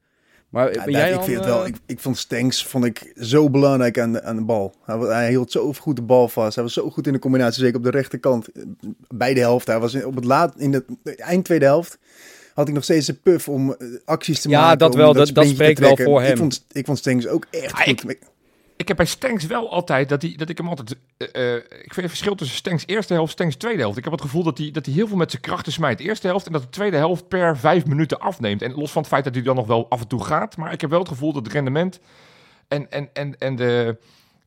Maar 0.50 0.74
Ja, 0.74 0.84
ben 0.84 0.94
jij 0.94 1.14
ik 1.14 1.22
vind 1.22 1.36
het 1.38 1.46
wel. 1.46 1.62
eh, 1.62 1.68
Ik, 1.68 1.76
ik 1.86 2.00
vond 2.00 2.18
Stenks 2.18 2.66
vond 2.66 2.86
ik 2.86 3.14
zo 3.20 3.50
belangrijk 3.50 4.00
aan 4.00 4.14
de, 4.14 4.24
aan 4.24 4.36
de 4.36 4.42
bal. 4.44 4.76
Hij, 4.86 5.30
hield 5.30 5.52
zo 5.52 5.74
goed 5.74 5.96
de 5.96 6.02
bal 6.02 6.28
vast. 6.30 6.56
Hij 6.56 6.64
was 6.64 6.74
zo 6.74 6.90
goed 6.90 7.08
in 7.08 7.14
de 7.14 7.20
combinatie, 7.20 7.62
zeker 7.64 7.78
op 7.78 7.84
de 7.84 7.90
rechterkant. 7.90 8.48
eh, 8.52 8.64
Beide 9.08 9.40
helften. 9.40 9.72
Hij 9.74 9.82
was 9.82 9.94
in, 9.94 10.06
op 10.06 10.16
het 10.16 10.26
laat 10.26 10.54
in 10.58 10.72
de, 10.72 10.86
de 11.04 11.16
eind 11.16 11.46
tweede 11.46 11.66
helft. 11.66 11.98
Had 12.54 12.68
ik 12.68 12.74
nog 12.74 12.84
steeds 12.84 13.08
een 13.08 13.20
puff 13.22 13.48
om 13.50 13.74
eh, 13.74 13.88
acties 14.06 14.42
te 14.42 14.50
Ja, 14.50 14.62
maken. 14.62 14.78
dat 14.78 14.92
om 14.92 14.98
wel, 14.98 15.14
dat- 15.14 15.34
dat 15.34 15.48
spreekt 15.48 15.80
wel 15.80 15.98
voor 15.98 16.22
hem. 16.22 16.32
Ik 16.32 16.38
vond, 16.38 16.66
ik 16.72 16.86
vond 16.86 16.98
Stenks 16.98 17.28
ook 17.28 17.46
echt 17.52 17.74
Ah, 17.74 17.80
goed. 17.80 18.10
Ik 18.10 18.20
heb 18.88 18.98
bij 18.98 19.06
Stenks 19.06 19.46
wel 19.46 19.72
altijd 19.72 20.10
dat, 20.10 20.22
hij, 20.22 20.34
dat 20.36 20.50
ik 20.50 20.58
hem 20.58 20.68
altijd. 20.68 20.96
eh, 21.18 21.28
eh, 21.54 21.56
ik 21.56 21.94
vind 21.94 21.96
het 21.96 22.08
verschil 22.08 22.36
tussen 22.36 22.58
Stenks 22.58 22.84
eerste 22.86 23.14
helft 23.14 23.28
en 23.30 23.34
Stenks 23.36 23.56
tweede 23.56 23.80
helft. 23.82 23.98
Ik 23.98 24.04
heb 24.04 24.14
het 24.14 24.22
gevoel 24.22 24.44
dat 24.44 24.58
hij, 24.58 24.72
dat 24.72 24.86
hij 24.86 24.96
heel 24.96 25.08
veel 25.08 25.18
met 25.18 25.30
zijn 25.32 25.42
krachten 25.44 25.72
smijt. 25.72 26.00
Eerste 26.00 26.28
helft 26.28 26.46
en 26.46 26.52
dat 26.52 26.62
de 26.62 26.70
tweede 26.70 26.98
helft 26.98 27.28
per 27.28 27.58
vijf 27.58 27.86
minuten 27.86 28.20
afneemt. 28.20 28.62
En 28.62 28.74
los 28.74 28.92
van 28.92 29.02
het 29.02 29.12
feit 29.12 29.24
dat 29.24 29.34
hij 29.34 29.44
dan 29.44 29.56
nog 29.56 29.68
wel 29.68 29.86
af 29.90 30.02
en 30.02 30.08
toe 30.08 30.24
gaat. 30.24 30.58
Maar 30.58 30.74
ik 30.74 30.82
heb 30.82 30.90
wel 30.90 31.00
het 31.00 31.08
gevoel 31.08 31.34
dat 31.34 31.44
het 31.44 31.54
rendement 31.54 32.00
en, 32.68 32.92
en, 32.92 33.10
en, 33.14 33.38
en 33.38 33.56
de, 33.56 33.98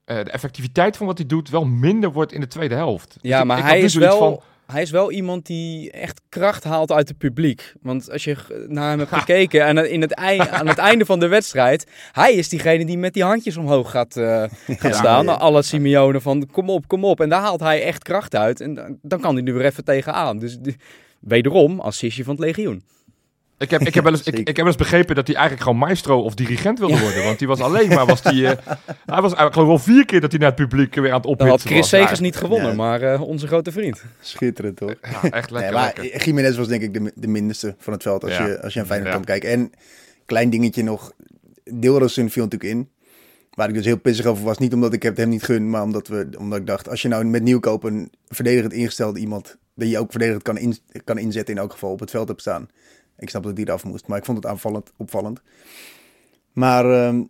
eh, 0.04 0.16
de 0.16 0.30
effectiviteit 0.30 0.96
van 0.96 1.06
wat 1.06 1.18
hij 1.18 1.26
doet 1.26 1.50
wel 1.50 1.64
minder 1.64 2.12
wordt 2.12 2.32
in 2.32 2.40
de 2.40 2.46
tweede 2.48 2.74
helft. 2.74 3.16
Ja, 3.20 3.40
ik- 3.40 3.44
maar 3.46 3.58
ik 3.58 3.64
hij 3.64 3.80
is, 3.80 3.94
wel, 3.94 4.18
van- 4.18 4.40
hij 4.72 4.82
is 4.82 4.90
wel 4.90 5.10
iemand 5.12 5.46
die 5.46 5.90
echt 5.90 6.20
kracht 6.28 6.64
haalt 6.64 6.92
uit 6.92 7.08
het 7.08 7.18
publiek. 7.18 7.72
Want 7.82 8.10
als 8.10 8.24
je 8.24 8.36
naar 8.68 8.90
hem 8.90 8.98
hebt 8.98 9.12
gekeken 9.12 9.64
en 9.64 9.90
in 9.90 10.00
het 10.00 10.14
aan 10.50 10.66
het 10.68 10.78
einde 10.78 11.04
van 11.04 11.20
de 11.20 11.26
wedstrijd... 11.28 11.86
Hij 12.12 12.32
is 12.34 12.48
diegene 12.48 12.84
die 12.84 12.98
met 12.98 13.14
die 13.14 13.24
handjes 13.24 13.56
omhoog 13.56 13.90
gaat, 13.90 14.16
eh, 14.16 14.42
gaat 14.66 14.82
Ja, 14.82 14.92
staan. 14.92 15.24
ja. 15.24 15.32
Alle 15.32 15.62
Simeone 15.62 16.20
van 16.20 16.48
kom 16.52 16.70
op, 16.70 16.88
kom 16.88 17.04
op. 17.04 17.20
En 17.20 17.28
daar 17.28 17.40
haalt 17.40 17.60
hij 17.60 17.82
echt 17.82 18.02
kracht 18.02 18.34
uit. 18.36 18.60
En 18.60 18.98
dan- 19.02 19.20
kan 19.20 19.34
hij 19.34 19.42
nu 19.42 19.52
weer 19.52 19.64
even 19.64 19.84
tegenaan. 19.84 20.38
Dus 20.38 20.58
de- 20.58 20.74
wederom 21.20 21.80
assistje 21.80 22.24
van 22.24 22.34
het 22.34 22.44
legioen. 22.44 22.82
Ik 23.62 23.70
heb, 23.70 23.80
ik, 23.80 23.94
heb 23.94 24.04
wel 24.04 24.12
eens, 24.12 24.22
ik, 24.22 24.38
ik 24.38 24.46
heb 24.46 24.56
wel 24.56 24.66
eens 24.66 24.76
begrepen 24.76 25.14
dat 25.14 25.26
hij 25.26 25.36
eigenlijk 25.36 25.64
gewoon 25.66 25.78
maestro 25.88 26.20
of 26.22 26.34
dirigent 26.34 26.78
wilde 26.78 27.00
worden. 27.00 27.24
Want 27.24 27.38
die 27.38 27.48
was 27.48 27.60
alleen 27.60 27.88
maar, 27.88 28.06
was 28.06 28.22
die, 28.22 28.46
eh, 28.46 28.66
hij 29.06 29.20
was 29.20 29.34
eigenlijk 29.34 29.54
wel 29.68 29.78
vier 29.78 30.04
keer 30.04 30.20
dat 30.20 30.30
hij 30.30 30.40
naar 30.40 30.48
het 30.50 30.68
publiek 30.68 30.94
weer 30.94 31.10
aan 31.10 31.16
het 31.16 31.26
ophitsen 31.26 31.48
had 31.50 31.60
Chris. 31.62 31.88
Segers 31.88 32.20
niet 32.20 32.36
gewonnen, 32.36 32.68
Ja. 32.68 32.74
maar 32.74 33.02
eh, 33.02 33.22
onze 33.22 33.46
grote 33.46 33.72
vriend. 33.72 34.02
Schitterend, 34.20 34.76
toch? 34.76 34.94
Ja, 35.02 35.30
echt 35.30 35.50
lekker, 35.50 35.72
maar 35.72 35.92
lekker. 35.96 36.24
Jiménez 36.24 36.56
was 36.56 36.68
denk 36.68 36.82
ik 36.82 36.94
de, 36.94 37.12
de 37.14 37.26
minste 37.28 37.74
van 37.78 37.92
het 37.92 38.02
veld 38.02 38.24
als, 38.24 38.32
Ja. 38.36 38.46
je, 38.46 38.62
als 38.62 38.74
je 38.74 38.80
aan 38.80 38.86
Feyenoord 38.86 39.10
Ja. 39.10 39.16
kan 39.16 39.24
kijken. 39.26 39.50
En 39.50 39.70
klein 40.26 40.50
dingetje 40.50 40.82
nog, 40.82 41.12
Deelrosun 41.64 42.30
viel 42.30 42.42
natuurlijk 42.44 42.72
in. 42.72 42.88
Waar 43.54 43.68
ik 43.68 43.74
dus 43.74 43.84
heel 43.84 43.98
pissig 43.98 44.26
over 44.26 44.44
was. 44.44 44.58
Niet 44.58 44.72
omdat 44.74 44.92
ik 44.92 45.02
het 45.02 45.16
hem 45.16 45.28
niet 45.28 45.42
gun, 45.42 45.70
maar 45.70 45.82
omdat, 45.82 46.08
we, 46.08 46.28
omdat 46.38 46.58
ik 46.58 46.66
dacht... 46.66 46.88
als 46.88 47.02
je 47.02 47.08
nou 47.08 47.24
met 47.24 47.42
Nieuwkoop 47.42 47.84
een 47.84 48.10
verdedigend 48.28 48.72
ingestelde 48.72 49.18
iemand... 49.20 49.56
dat 49.74 49.88
je 49.90 49.98
ook 49.98 50.10
verdedigend 50.10 50.42
kan, 50.44 50.58
in, 50.58 50.76
kan 51.04 51.18
inzetten 51.18 51.54
in 51.54 51.60
elk 51.60 51.72
geval 51.72 51.90
op 51.90 52.00
het 52.00 52.10
veld 52.10 52.28
hebt 52.28 52.40
staan. 52.40 52.68
Ik 53.18 53.28
snap 53.28 53.42
dat 53.42 53.56
hij 53.56 53.64
eraf 53.64 53.84
moest, 53.84 54.06
maar 54.06 54.18
ik 54.18 54.24
vond 54.24 54.36
het 54.36 54.46
aanvallend, 54.46 54.92
opvallend. 54.96 55.40
Maar 56.52 56.84
ehm, 56.90 57.22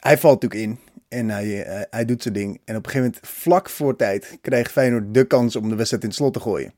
hij 0.00 0.18
valt 0.18 0.42
natuurlijk 0.42 0.70
in. 0.70 0.78
En 1.08 1.28
hij, 1.28 1.64
eh, 1.64 1.80
hij 1.90 2.04
doet 2.04 2.22
zijn 2.22 2.34
ding. 2.34 2.60
En 2.64 2.76
op 2.76 2.84
een 2.84 2.90
gegeven 2.90 3.12
moment, 3.14 3.32
vlak 3.32 3.68
voor 3.68 3.96
tijd, 3.96 4.38
krijgt 4.40 4.72
Feyenoord 4.72 5.14
de 5.14 5.24
kans 5.24 5.56
om 5.56 5.68
de 5.68 5.74
wedstrijd 5.74 6.02
in 6.02 6.08
het 6.08 6.18
slot 6.18 6.32
te 6.32 6.40
gooien. 6.40 6.72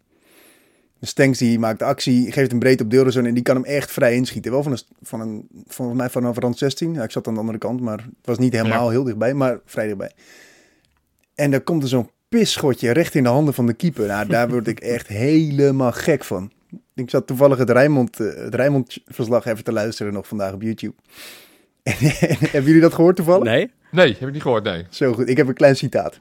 De 0.98 1.06
Stenks 1.06 1.38
die 1.38 1.58
maakt 1.58 1.78
de 1.78 1.84
actie, 1.84 2.32
geeft 2.32 2.50
hem 2.50 2.58
breed 2.58 2.80
op 2.80 2.90
Deelderzoon 2.90 3.26
en 3.26 3.34
die 3.34 3.42
kan 3.42 3.54
hem 3.54 3.64
echt 3.64 3.90
vrij 3.90 4.14
inschieten. 4.14 4.52
Wel 4.52 4.62
van 4.62 4.72
een, 4.72 4.80
van 5.02 5.20
een 5.20 5.48
volgens 5.66 5.98
mij 5.98 6.10
vanaf 6.10 6.38
rand 6.38 6.58
16. 6.58 6.94
Ja, 6.94 7.02
ik 7.02 7.10
zat 7.10 7.26
aan 7.26 7.34
de 7.34 7.40
andere 7.40 7.58
kant, 7.58 7.80
maar 7.80 7.98
het 7.98 8.26
was 8.26 8.38
niet 8.38 8.52
helemaal 8.52 8.90
heel 8.90 9.04
dichtbij, 9.04 9.34
maar 9.34 9.58
vrij 9.64 9.86
dichtbij. 9.86 10.12
En 11.34 11.50
dan 11.50 11.64
komt 11.64 11.82
er 11.82 11.88
zo'n 11.88 12.10
pisschotje 12.28 12.90
recht 12.90 13.14
in 13.14 13.22
de 13.22 13.28
handen 13.28 13.54
van 13.54 13.66
de 13.66 13.72
keeper. 13.72 14.06
Nou, 14.06 14.26
daar 14.26 14.48
word 14.48 14.66
ik 14.66 14.80
echt 14.80 15.06
helemaal 15.06 15.92
gek 15.92 16.24
van. 16.24 16.52
Ik 17.00 17.10
zat 17.10 17.26
toevallig 17.26 17.58
het 17.58 17.70
Rijnmond, 17.70 18.20
eh, 18.20 18.46
even 19.46 19.64
te 19.64 19.72
luisteren 19.72 20.12
nog 20.12 20.28
vandaag 20.28 20.52
op 20.52 20.62
YouTube. 20.62 20.94
En, 21.82 21.94
hebben 21.98 22.64
jullie 22.64 22.80
dat 22.80 22.94
gehoord 22.94 23.16
toevallig? 23.16 23.44
Nee? 23.44 23.70
Nee, 23.90 24.16
heb 24.18 24.28
ik 24.28 24.32
niet 24.32 24.42
gehoord, 24.42 24.64
nee. 24.64 24.86
Zo 24.90 25.12
goed, 25.12 25.28
ik 25.28 25.36
heb 25.36 25.48
een 25.48 25.54
klein 25.54 25.76
citaat. 25.76 26.20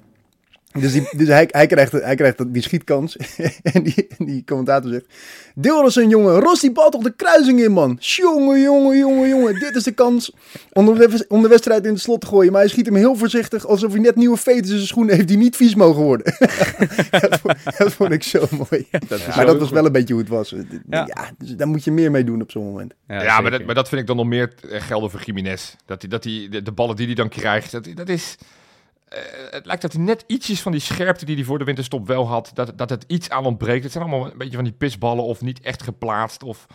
Dus, 0.72 0.92
die, 0.92 1.08
dus 1.18 1.28
hij, 1.28 1.48
hij, 1.52 1.68
krijgt, 1.68 1.92
hij 1.92 2.16
krijgt 2.16 2.54
die 2.54 2.62
schietkans. 2.62 3.18
en 3.74 3.84
die, 3.84 4.08
die 4.18 4.44
commentator 4.46 4.92
zegt... 4.92 5.06
Dilderson, 5.56 6.10
jongen, 6.10 6.40
ros 6.40 6.60
die 6.60 6.72
bal 6.72 6.90
toch 6.90 7.04
de 7.04 7.14
kruising 7.16 7.60
in, 7.64 7.72
man. 7.72 7.98
Jongen, 8.00 8.62
jongen, 8.62 8.98
jongen, 8.98 9.30
jongen. 9.30 9.60
Dit 9.60 9.76
is 9.76 9.84
de 9.84 9.92
kans 9.92 10.32
om 10.74 10.86
de, 10.86 10.94
wed- 10.94 11.28
om 11.28 11.42
de 11.42 11.48
wedstrijd 11.48 11.86
in 11.86 11.92
het 11.94 12.02
slot 12.02 12.22
te 12.22 12.28
gooien. 12.28 12.52
Maar 12.52 12.62
hij 12.62 12.70
schiet 12.70 12.86
hem 12.86 12.96
heel 12.96 13.16
voorzichtig, 13.16 13.68
alsof 13.68 13.92
hij 13.92 14.02
net 14.02 14.16
nieuwe 14.16 14.38
veters 14.38 14.70
in 14.70 14.76
zijn 14.76 14.88
schoenen 14.88 15.16
heeft... 15.16 15.28
die 15.28 15.38
niet 15.38 15.56
vies 15.56 15.76
mogen 15.76 16.04
worden. 16.04 16.26
dat, 17.12 17.40
vond, 17.42 17.56
dat 17.78 17.94
vond 17.94 18.12
ik 18.12 18.24
zo 18.24 18.46
mooi. 18.52 18.86
Dat 18.92 19.20
is 19.20 19.26
maar 19.26 19.34
zo 19.36 19.46
dat 19.46 19.58
was 19.58 19.68
goed. 19.68 19.72
wel 19.78 19.86
een 19.86 19.92
beetje 19.92 20.14
hoe 20.14 20.22
het 20.24 20.32
was. 20.32 20.50
Ja, 20.90 21.06
Ja. 21.08 21.32
dus 21.38 21.56
daar 21.56 21.68
moet 21.68 21.84
je 21.84 21.92
meer 21.92 22.12
mee 22.12 22.24
doen 22.24 22.42
op 22.42 22.52
zo'n 22.52 22.64
moment. 22.66 22.94
Ja, 23.08 23.42
maar, 23.42 23.52
dat, 23.52 23.64
maar 23.66 23.76
dat 23.76 23.90
vind 23.90 24.02
ik 24.02 24.08
dan 24.08 24.16
nog 24.16 24.26
meer 24.26 24.54
eh, 24.70 24.82
gelden 24.82 25.10
voor 25.12 25.22
Jiménez. 25.24 25.76
Dat 25.86 26.02
hij, 26.02 26.10
dat 26.10 26.24
hij 26.24 26.48
de, 26.50 26.62
de 26.62 26.72
ballen 26.72 26.96
die 26.96 27.06
hij 27.06 27.16
dan 27.16 27.30
krijgt, 27.30 27.72
dat, 27.72 27.88
dat 27.96 28.10
is... 28.10 28.36
eh, 29.10 29.22
het 29.50 29.66
lijkt 29.66 29.82
dat 29.82 29.94
hij 29.94 30.02
net 30.02 30.24
ietsjes 30.28 30.62
van 30.62 30.72
die 30.72 30.82
scherpte 30.82 31.26
die 31.26 31.36
hij 31.36 31.44
voor 31.44 31.58
de 31.58 31.64
winterstop 31.64 32.08
wel 32.08 32.28
had, 32.28 32.52
dat, 32.54 32.78
dat 32.78 32.90
het 32.90 33.04
iets 33.08 33.30
aan 33.30 33.46
ontbreekt. 33.46 33.84
Het 33.84 33.92
zijn 33.92 34.04
allemaal 34.04 34.32
een 34.32 34.38
beetje 34.38 34.56
van 34.56 34.64
die 34.64 34.74
pisballen 34.74 35.24
of 35.24 35.42
niet 35.42 35.60
echt 35.62 35.84
geplaatst. 35.84 36.44
Of, 36.44 36.66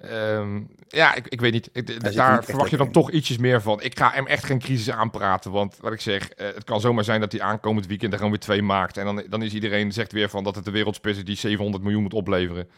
Ehm, 0.00 0.60
ja, 0.88 1.14
ik, 1.14 1.26
ik 1.28 1.40
weet 1.40 1.52
niet. 1.52 1.70
Ik- 1.72 1.86
daar 2.14 2.44
verwacht 2.44 2.70
je 2.70 2.76
dan 2.76 2.90
toch 2.90 3.10
ietsjes 3.10 3.38
meer 3.38 3.62
van. 3.62 3.82
Ik 3.82 3.98
ga 3.98 4.10
hem 4.10 4.26
echt 4.26 4.44
geen 4.44 4.58
crisis 4.58 4.90
aanpraten. 4.94 5.50
Want 5.50 5.76
wat 5.80 5.92
ik 5.92 6.00
zeg, 6.00 6.28
eh, 6.28 6.46
het 6.46 6.64
kan 6.64 6.80
zomaar 6.80 7.04
zijn 7.04 7.20
dat 7.20 7.32
hij 7.32 7.40
aankomend 7.40 7.86
weekend 7.86 8.10
er 8.12 8.16
gewoon 8.18 8.32
weer 8.32 8.40
twee 8.42 8.62
maakt. 8.62 8.96
En 8.96 9.04
dan, 9.04 9.22
dan 9.28 9.42
is 9.42 9.54
iedereen 9.54 9.92
zegt 9.92 10.12
weer 10.12 10.28
van 10.28 10.44
dat 10.44 10.54
het 10.54 10.64
de 10.64 10.70
wereldspits 10.70 11.18
is 11.18 11.24
die 11.24 11.36
700 11.36 11.82
miljoen 11.82 12.02
moet 12.02 12.14
opleveren. 12.14 12.68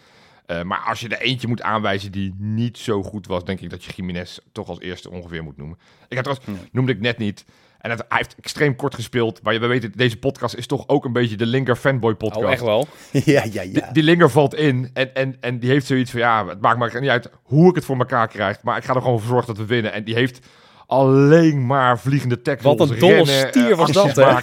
Eh, 0.47 0.63
maar 0.63 0.79
als 0.87 1.01
je 1.01 1.09
er 1.09 1.21
eentje 1.21 1.49
moet 1.49 1.63
aanwijzen 1.63 2.13
die 2.13 2.35
niet 2.39 2.79
zo 2.79 3.03
goed 3.03 3.27
was, 3.27 3.45
denk 3.45 3.61
ik 3.61 3.71
dat 3.71 3.85
je 3.85 3.93
Jiménez 3.97 4.39
toch 4.53 4.69
als 4.69 4.81
eerste 4.81 5.11
ongeveer 5.11 5.43
moet 5.43 5.57
noemen. 5.57 5.79
Ik 6.09 6.17
had 6.17 6.25
trouwens, 6.25 6.69
noemde 6.73 6.93
ik 6.93 7.01
net 7.01 7.19
niet. 7.19 7.45
En 7.85 7.91
het, 7.91 8.05
hij 8.09 8.19
heeft 8.19 8.35
extreem 8.41 8.77
kort 8.77 8.95
gespeeld. 8.95 9.43
Maar 9.43 9.61
we 9.61 9.67
weten, 9.67 9.93
deze 9.97 10.19
podcast 10.19 10.55
is 10.55 10.67
toch 10.67 10.89
ook 10.89 11.05
een 11.05 11.13
beetje 11.13 11.37
de 11.37 11.47
Linger 11.47 11.77
fanboy 11.77 12.15
podcast. 12.15 12.45
Oh, 12.45 12.53
echt 12.53 12.63
wel. 12.63 12.87
ja, 13.13 13.45
ja, 13.53 13.63
Die, 13.63 13.75
ja. 13.75 13.93
die 13.93 14.03
Linger 14.03 14.31
valt 14.31 14.55
in 14.55 14.91
en, 14.93 15.15
en, 15.15 15.37
en 15.41 15.59
die 15.59 15.71
heeft 15.71 15.87
zoiets 15.87 16.11
van... 16.11 16.21
ja, 16.21 16.47
het 16.47 16.61
maakt 16.61 16.93
me 16.93 17.01
niet 17.01 17.11
uit 17.11 17.31
hoe 17.43 17.69
ik 17.69 17.75
het 17.75 17.85
voor 17.85 17.99
elkaar 17.99 18.29
krijg... 18.29 18.63
maar 18.63 18.77
ik 18.77 18.85
ga 18.85 18.95
er 18.95 19.01
gewoon 19.01 19.21
voor 19.21 19.29
zorgen 19.29 19.47
dat 19.47 19.57
we 19.57 19.67
winnen. 19.67 19.93
En 19.93 20.05
die 20.05 20.15
heeft 20.15 20.47
alleen 20.87 21.67
maar 21.67 21.99
vliegende 21.99 22.43
tackles, 22.43 22.77
Wat 22.77 22.91
een 22.91 22.99
dolle 22.99 23.15
rennen, 23.15 23.49
stier 23.49 23.71
eh, 23.71 23.77
was 23.77 23.93
dat, 23.93 24.17
hè? 24.17 24.35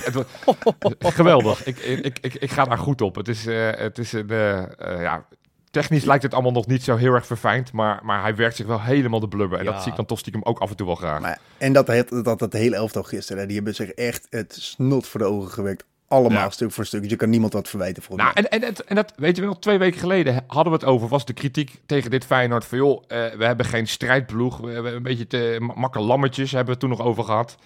Geweldig. 1.12 1.66
Ik, 1.66 1.78
ik, 1.80 2.18
ik, 2.22 2.34
ik 2.34 2.52
ga 2.52 2.64
daar 2.64 2.78
goed 2.78 3.02
op. 3.02 3.16
Het 3.16 3.28
is, 3.28 3.46
eh, 3.46 3.70
het 3.72 3.98
is 3.98 4.14
een... 4.14 4.30
eh, 4.30 5.02
ja, 5.02 5.26
technisch 5.72 6.04
lijkt 6.06 6.24
het 6.24 6.34
allemaal 6.34 6.52
nog 6.52 6.68
niet 6.68 6.84
zo 6.84 6.96
heel 6.96 7.14
erg 7.14 7.26
verfijnd... 7.26 7.72
maar, 7.72 8.00
maar 8.04 8.22
hij 8.22 8.36
werkt 8.36 8.56
zich 8.56 8.66
wel 8.66 8.82
helemaal 8.82 9.20
de 9.20 9.28
blubber. 9.28 9.60
En 9.60 9.66
Ja. 9.66 9.72
dat 9.72 9.82
zie 9.82 9.92
ik 9.92 9.98
dan 9.98 10.06
toch 10.06 10.20
stiekem 10.20 10.44
ook 10.44 10.60
af 10.60 10.70
en 10.70 10.76
toe 10.76 10.86
wel 10.86 10.96
graag. 10.96 11.22
Maar, 11.22 11.40
en 11.58 11.74
dat, 11.74 11.88
het, 11.88 12.10
dat 12.24 12.40
het 12.40 12.54
hele 12.54 12.76
elftal 12.76 13.04
gisteren, 13.04 13.42
hè, 13.42 13.46
die 13.48 13.56
hebben 13.56 13.76
zich 13.76 13.90
echt 13.90 14.28
het 14.30 14.58
snot 14.60 15.08
voor 15.08 15.20
de 15.20 15.26
ogen 15.26 15.52
gewerkt. 15.52 15.84
Allemaal 16.08 16.44
Ja. 16.44 16.50
stuk 16.50 16.72
voor 16.72 16.86
stuk. 16.86 17.02
Dus 17.02 17.10
je 17.10 17.16
kan 17.16 17.30
niemand 17.30 17.54
wat 17.54 17.70
verwijten 17.70 18.04
volgens 18.04 18.34
Nou, 18.34 18.48
en, 18.50 18.62
en, 18.62 18.76
en 18.88 18.96
dat 18.96 19.14
weet 19.16 19.36
je 19.36 19.42
wel, 19.42 19.60
twee 19.60 19.78
weken 19.78 20.00
geleden 20.00 20.44
hadden 20.48 20.74
we 20.74 20.80
het 20.80 20.88
over, 20.88 21.08
was 21.08 21.26
de 21.26 21.34
kritiek 21.34 21.80
tegen 21.86 22.12
dit 22.12 22.26
Feyenoord 22.26 22.66
van 22.66 22.78
joh, 22.78 23.04
eh, 23.08 23.18
we 23.38 23.46
hebben 23.46 23.66
geen 23.66 23.88
strijdploeg, 23.88 24.58
we 24.58 24.72
hebben 24.72 24.94
een 24.96 25.04
beetje 25.04 25.28
te 25.28 25.58
ma- 25.60 25.74
makke 25.76 26.00
lammetjes, 26.00 26.52
hebben 26.52 26.66
we 26.66 26.72
het 26.72 26.80
toen 26.80 26.90
nog 26.90 27.08
over 27.08 27.24
gehad. 27.24 27.58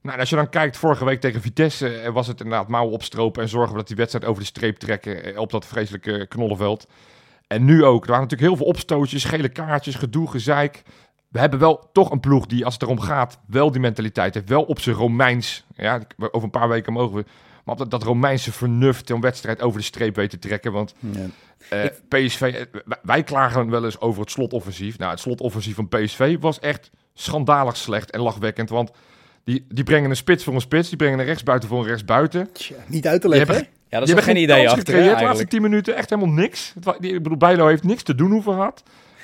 Nou, 0.00 0.14
en 0.14 0.20
als 0.20 0.30
je 0.30 0.36
dan 0.36 0.48
kijkt, 0.50 0.76
vorige 0.76 1.04
week 1.04 1.20
tegen 1.20 1.40
Vitesse 1.40 1.88
eh, 1.98 2.12
was 2.12 2.26
het 2.26 2.40
inderdaad 2.40 2.68
mouwen 2.68 2.92
opstropen 2.94 3.42
en 3.42 3.48
zorgen 3.48 3.70
we 3.72 3.78
dat 3.78 3.86
die 3.86 3.96
wedstrijd 3.96 4.24
over 4.24 4.40
de 4.42 4.48
streep 4.48 4.76
trekken 4.78 5.24
eh, 5.24 5.38
op 5.38 5.50
dat 5.50 5.66
vreselijke 5.66 6.26
knollenveld. 6.28 6.86
En 7.48 7.64
nu 7.64 7.84
ook, 7.84 8.02
er 8.04 8.08
waren 8.10 8.22
natuurlijk 8.22 8.50
heel 8.50 8.56
veel 8.58 8.66
opstootjes, 8.66 9.24
gele 9.24 9.48
kaartjes, 9.48 9.94
gedoe, 9.94 10.30
gezeik. 10.30 10.82
We 11.28 11.38
hebben 11.38 11.58
wel 11.58 11.88
toch 11.92 12.10
een 12.10 12.20
ploeg 12.20 12.46
die, 12.46 12.64
als 12.64 12.74
het 12.74 12.82
erom 12.82 13.00
gaat, 13.00 13.38
wel 13.46 13.70
die 13.70 13.80
mentaliteit 13.80 14.34
heeft. 14.34 14.48
Wel 14.48 14.62
op 14.62 14.80
zijn 14.80 14.96
Romeins. 14.96 15.64
Ja, 15.76 16.00
over 16.16 16.42
een 16.42 16.50
paar 16.50 16.68
weken 16.68 16.92
mogen 16.92 17.16
we. 17.16 17.24
Maar 17.64 17.76
dat, 17.76 17.90
dat 17.90 18.02
Romeinse 18.02 18.52
vernuft 18.52 19.10
een 19.10 19.20
wedstrijd 19.20 19.62
over 19.62 19.78
de 19.78 19.84
streep 19.84 20.14
weten 20.16 20.40
te 20.40 20.48
trekken. 20.48 20.72
Want 20.72 20.94
Ja. 20.98 21.26
eh, 21.68 21.84
PSV, 22.08 22.40
eh, 22.42 22.80
wij- 23.02 23.22
klagen 23.22 23.70
wel 23.70 23.84
eens 23.84 24.00
over 24.00 24.20
het 24.20 24.30
slotoffensief. 24.30 24.98
Nou, 24.98 25.10
het 25.10 25.20
slotoffensief 25.20 25.74
van 25.74 25.88
PSV 25.88 26.36
was 26.40 26.58
echt 26.58 26.90
schandalig 27.14 27.76
slecht 27.76 28.10
en 28.10 28.20
lachwekkend. 28.20 28.68
Want 28.70 28.90
die, 29.44 29.64
die 29.68 29.84
brengen 29.84 30.10
een 30.10 30.16
spits 30.16 30.44
voor 30.44 30.54
een 30.54 30.60
spits. 30.60 30.88
Die 30.88 30.96
brengen 30.98 31.18
een 31.18 31.24
rechtsbuiten 31.24 31.68
voor 31.68 31.78
een 31.80 31.86
rechtsbuiten. 31.86 32.52
Tja, 32.52 32.76
niet 32.86 33.06
uit 33.06 33.20
te 33.20 33.28
leggen? 33.28 33.66
Ja, 33.88 34.00
dat 34.00 34.08
is 34.08 34.24
geen 34.24 34.36
idee 34.36 34.68
achter, 34.68 34.68
hè, 34.68 34.78
gecreëerd 34.78 35.04
de 35.04 35.08
laatste 35.08 35.24
eigenlijk. 35.24 35.50
10 35.50 35.62
minuten. 35.62 35.96
Echt 35.96 36.10
helemaal 36.10 36.34
niks. 36.34 36.72
Ik 37.00 37.22
bedoel, 37.22 37.36
Bijlo 37.36 37.66
heeft 37.66 37.84
niks 37.84 38.02
te 38.02 38.14
doen 38.14 38.30
hoeven 38.30 38.52
gehad. 38.52 38.82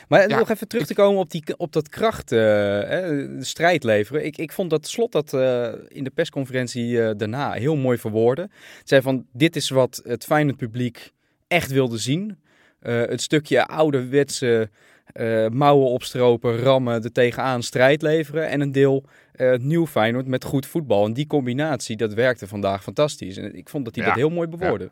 Maar 0.09 0.29
Ja, 0.29 0.39
nog 0.39 0.51
even 0.51 0.69
terug 0.69 0.87
te 0.87 0.95
komen 0.95 1.21
op, 1.21 1.31
die, 1.31 1.43
op 1.57 1.73
dat 1.73 1.89
kracht, 1.89 2.33
eh, 2.33 2.39
de 2.39 3.37
strijd 3.41 3.85
leveren. 3.85 4.25
Ik, 4.25 4.37
ik 4.37 4.53
vond 4.53 4.71
dat 4.71 4.89
Slot 4.89 5.13
dat 5.13 5.33
eh, 5.33 5.73
in 5.89 6.05
de 6.05 6.11
persconferentie 6.11 7.03
eh, 7.03 7.11
daarna 7.17 7.53
heel 7.53 7.77
mooi 7.77 7.99
verwoorden. 7.99 8.51
Het 8.79 8.89
zei 8.89 9.03
van, 9.03 9.27
dit 9.33 9.57
is 9.57 9.69
wat 9.69 10.01
het 10.05 10.25
Feyenoord 10.25 10.57
publiek 10.57 11.13
echt 11.49 11.71
wilde 11.71 11.99
zien. 11.99 12.39
Het 12.85 13.23
stukje 13.23 13.67
ouderwetse 13.67 14.71
eh 15.15 15.49
mouwen 15.49 15.89
opstropen, 15.89 16.59
rammen, 16.59 17.03
er 17.05 17.13
tegenaan 17.13 17.63
strijd 17.63 18.03
leveren. 18.03 18.49
En 18.49 18.61
een 18.61 18.73
deel 18.73 19.05
eh, 19.33 19.59
nieuw 19.59 19.87
Feyenoord 19.87 20.27
met 20.27 20.45
goed 20.45 20.67
voetbal. 20.67 21.05
En 21.05 21.13
die 21.13 21.27
combinatie, 21.27 21.97
dat 21.97 22.15
werkte 22.15 22.47
vandaag 22.47 22.83
fantastisch. 22.83 23.37
En 23.37 23.57
ik 23.57 23.69
vond 23.69 23.85
dat 23.85 23.95
hij 23.95 24.05
Ja, 24.05 24.11
dat 24.11 24.19
heel 24.19 24.31
mooi 24.31 24.49
bewoordde. 24.49 24.91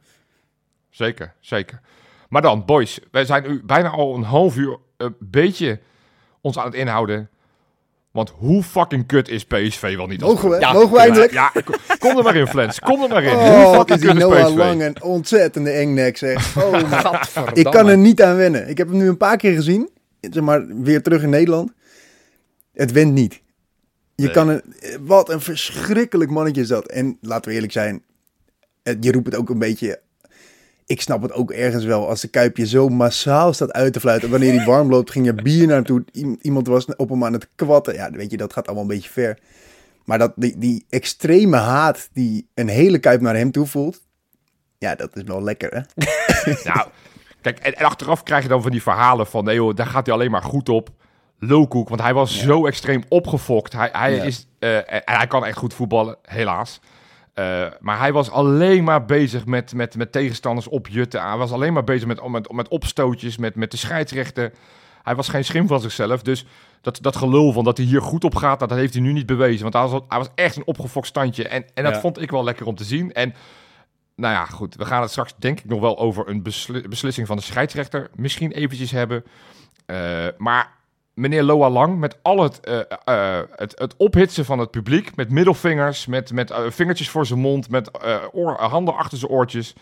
Zeker, 0.91 1.35
zeker. 1.41 1.81
Maar 2.29 2.43
dan, 2.43 2.65
boys, 2.65 2.99
wij 3.11 3.25
zijn 3.25 3.43
nu 3.49 3.63
bijna 3.65 3.89
al 3.89 4.15
een 4.15 4.23
half 4.23 4.57
uur 4.57 4.79
een 4.97 5.15
beetje 5.19 5.81
ons 6.41 6.59
aan 6.59 6.65
het 6.65 6.75
inhouden. 6.75 7.29
Want 8.11 8.33
hoe 8.37 8.63
fucking 8.63 9.07
kut 9.07 9.29
is 9.29 9.45
PSV 9.45 9.97
wel 9.97 10.07
niet? 10.07 10.21
Mogen 10.21 10.51
we? 10.51 10.61
Ja, 10.61 10.73
Mogen 10.73 10.93
we 10.93 10.99
eindelijk? 10.99 11.33
Ja, 11.33 11.53
kom, 11.99 12.17
er 12.19 12.25
maar 12.25 12.37
in, 12.37 12.47
Flens. 12.47 12.81
Kom 12.81 13.03
er 13.03 13.09
maar 13.09 13.23
in. 13.23 13.35
hoe 13.35 13.65
Oh, 13.65 13.75
fucking 13.75 13.99
is 13.99 14.01
die 14.01 14.11
kut 14.11 14.19
is 14.19 14.23
Noah 14.23 14.47
PSV? 14.47 14.57
Lang 14.57 14.83
een 14.83 15.03
ontzettende 15.03 15.71
engnek, 15.71 16.17
zeg. 16.17 16.57
Oh, 16.57 17.53
ik 17.53 17.65
kan 17.65 17.89
er 17.89 17.99
niet 17.99 18.23
aan 18.23 18.37
wennen. 18.37 18.69
Ik 18.69 18.79
heb 18.79 18.89
hem 18.89 18.97
nu 18.97 19.09
een 19.09 19.17
paar 19.17 19.37
keer 19.37 19.55
gezien. 19.55 19.91
Zeg 20.31 20.43
maar, 20.43 20.67
weer 20.67 21.03
terug 21.03 21.23
in 21.23 21.31
Nederland. 21.31 21.73
Het 22.73 22.93
went 22.93 23.13
niet. 23.13 23.41
Je 24.15 24.25
Nee. 24.25 24.33
kan 24.33 24.49
er... 24.49 24.63
Wat 25.01 25.31
een 25.31 25.41
verschrikkelijk 25.41 26.31
mannetje 26.31 26.61
is 26.61 26.69
dat. 26.69 26.87
En 26.87 27.19
laten 27.21 27.49
we 27.49 27.55
eerlijk 27.55 27.73
zijn. 27.73 28.03
Je 29.01 29.13
roept 29.13 29.27
het 29.27 29.37
ook 29.37 29.51
een 29.51 29.59
beetje... 29.59 30.01
Ik 30.87 31.01
snap 31.01 31.23
het 31.23 31.33
ook 31.33 31.51
ergens 31.51 31.85
wel. 31.85 32.09
Als 32.09 32.21
de 32.21 32.29
Kuipje 32.29 32.67
zo 32.67 32.89
massaal 32.89 33.53
staat 33.53 33.73
uit 33.73 33.93
te 33.93 34.01
fluiten. 34.01 34.31
Wanneer 34.31 34.55
hij 34.55 34.65
warm 34.65 34.89
loopt, 34.89 35.11
ging 35.11 35.27
er 35.27 35.35
bier 35.35 35.67
naartoe. 35.67 36.05
Iemand 36.41 36.67
was 36.67 36.87
op 36.97 37.09
hem 37.09 37.25
aan 37.25 37.33
het 37.33 37.49
kwatten. 37.55 37.95
Ja, 37.95 38.11
weet 38.11 38.31
je, 38.31 38.37
dat 38.37 38.53
gaat 38.53 38.67
allemaal 38.67 38.83
een 38.85 38.91
beetje 38.91 39.11
ver. 39.11 39.39
Maar 40.05 40.19
dat, 40.19 40.33
die, 40.37 40.59
die 40.59 40.85
extreme 40.89 41.57
haat 41.57 42.09
die 42.13 42.49
een 42.55 42.69
hele 42.69 42.99
Kuip 42.99 43.21
naar 43.21 43.37
hem 43.37 43.51
toe 43.51 43.67
voelt. 43.67 44.01
Ja, 44.79 44.95
dat 44.95 45.17
is 45.17 45.23
wel 45.23 45.43
lekker, 45.43 45.71
hè? 45.75 46.05
Nou, 46.73 46.89
kijk, 47.43 47.59
en, 47.59 47.75
en 47.77 47.85
achteraf 47.85 48.23
krijg 48.23 48.43
je 48.43 48.49
dan 48.49 48.63
van 48.63 48.71
die 48.71 48.83
verhalen 48.83 49.27
van... 49.27 49.45
nee 49.45 49.55
joh, 49.55 49.75
daar 49.75 49.87
gaat 49.87 50.07
hij 50.07 50.15
alleen 50.15 50.31
maar 50.31 50.43
goed 50.43 50.69
op. 50.69 50.89
Lulkoek, 51.39 51.89
want 51.89 52.01
hij 52.01 52.15
was 52.15 52.39
zo 52.39 52.67
extreem 52.67 53.03
opgefokt. 53.09 53.73
Hij, 53.73 53.89
hij, 53.93 54.15
Ja. 54.15 54.23
is, 54.23 54.47
eh, 54.59 54.77
en 54.77 55.03
hij 55.05 55.27
kan 55.27 55.45
echt 55.47 55.57
goed 55.59 55.75
voetballen, 55.75 56.17
helaas. 56.23 56.81
Eh, 57.35 57.67
maar 57.81 57.99
hij 57.99 58.13
was 58.13 58.31
alleen 58.31 58.85
maar 58.85 59.05
bezig 59.05 59.47
met, 59.47 59.75
met, 59.75 59.97
met 59.97 60.13
tegenstanders 60.13 60.69
opjutten. 60.69 61.23
Hij 61.23 61.37
was 61.37 61.53
alleen 61.53 61.73
maar 61.73 61.85
bezig 61.85 62.07
met, 62.07 62.29
met, 62.29 62.53
met 62.53 62.69
opstootjes, 62.69 63.37
met, 63.37 63.55
met 63.55 63.71
de 63.71 63.77
scheidsrechter. 63.77 64.53
Hij 65.03 65.15
was 65.15 65.29
geen 65.29 65.45
schim 65.45 65.67
van 65.67 65.81
zichzelf. 65.81 66.23
Dus 66.23 66.47
dat, 66.81 66.99
dat 67.01 67.17
gelul 67.17 67.53
van 67.53 67.65
dat 67.65 67.77
hij 67.77 67.87
hier 67.87 68.03
goed 68.03 68.25
op 68.25 68.35
gaat, 68.35 68.59
dat, 68.61 68.69
dat 68.69 68.79
heeft 68.79 68.93
hij 68.95 69.03
nu 69.03 69.13
niet 69.13 69.27
bewezen. 69.27 69.63
Want 69.63 69.75
hij 69.75 69.83
was, 69.83 70.01
hij 70.09 70.19
was 70.19 70.29
echt 70.35 70.57
een 70.57 70.67
opgefokt 70.67 71.07
standje. 71.07 71.49
En, 71.49 71.65
en 71.75 71.85
dat 71.85 71.95
Ja. 71.95 72.01
vond 72.01 72.21
ik 72.21 72.31
wel 72.31 72.45
lekker 72.45 72.67
om 72.67 72.75
te 72.75 72.85
zien. 72.85 73.13
En 73.13 73.35
nou 74.17 74.35
ja, 74.35 74.45
goed. 74.45 74.75
We 74.75 74.85
gaan 74.85 75.03
het 75.03 75.11
straks 75.11 75.35
denk 75.39 75.59
ik 75.59 75.65
nog 75.65 75.81
wel 75.81 75.99
over 75.99 76.29
een 76.29 76.43
besli- 76.43 76.89
beslissing 76.89 77.27
van 77.27 77.37
de 77.37 77.43
scheidsrechter 77.43 78.11
misschien 78.15 78.53
eventjes 78.53 78.91
hebben. 78.91 79.25
Eh, 79.87 80.27
maar 80.39 80.73
meneer 81.15 81.43
Loa 81.43 81.71
Lang, 81.71 81.99
met 81.99 82.19
al 82.23 82.43
het, 82.43 82.61
eh, 82.61 82.81
eh, 83.05 83.43
het, 83.57 83.79
het 83.79 83.97
ophitsen 83.97 84.45
van 84.45 84.59
het 84.59 84.71
publiek, 84.71 85.17
met 85.17 85.31
middelvingers, 85.31 86.07
met, 86.07 86.33
met 86.33 86.55
vingertjes 86.69 87.11
voor 87.11 87.27
zijn 87.27 87.41
mond, 87.41 87.71
met 87.71 87.91
oor- 88.33 88.61
handen 88.61 88.97
achter 88.97 89.19
zijn 89.19 89.31
oortjes. 89.31 89.75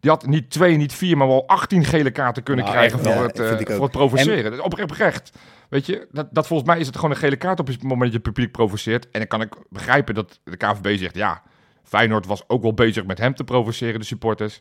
Die 0.00 0.10
had 0.10 0.26
niet 0.26 0.50
twee, 0.50 0.76
niet 0.76 0.92
vier, 0.92 1.16
maar 1.16 1.26
wel 1.26 1.46
18 1.46 1.84
gele 1.84 2.10
kaarten 2.10 2.42
kunnen 2.42 2.64
Nou, 2.64 2.76
krijgen 2.76 2.98
voor, 2.98 3.22
het, 3.22 3.72
voor 3.72 3.82
het 3.82 3.90
provoceren. 3.90 4.64
Oprecht, 4.64 4.90
oprecht. 4.90 5.32
Weet 5.68 5.86
je, 5.86 6.06
dat, 6.12 6.28
dat 6.30 6.46
volgens 6.46 6.68
mij 6.68 6.78
is 6.78 6.86
het 6.86 6.94
gewoon 6.94 7.10
een 7.10 7.16
gele 7.16 7.36
kaart 7.36 7.60
op 7.60 7.66
het 7.66 7.82
moment 7.82 8.00
dat 8.00 8.10
je 8.10 8.16
het 8.16 8.22
publiek 8.22 8.52
provoceert. 8.52 9.10
En 9.10 9.18
dan 9.18 9.28
kan 9.28 9.40
ik 9.40 9.54
begrijpen 9.68 10.14
dat 10.14 10.40
de 10.44 10.56
KVB 10.56 10.98
zegt, 10.98 11.14
ja, 11.14 11.42
Feyenoord 11.84 12.26
was 12.26 12.48
ook 12.48 12.62
wel 12.62 12.74
bezig 12.74 13.06
met 13.06 13.18
hem 13.18 13.34
te 13.34 13.44
provoceren, 13.44 14.00
de 14.00 14.06
supporters. 14.06 14.60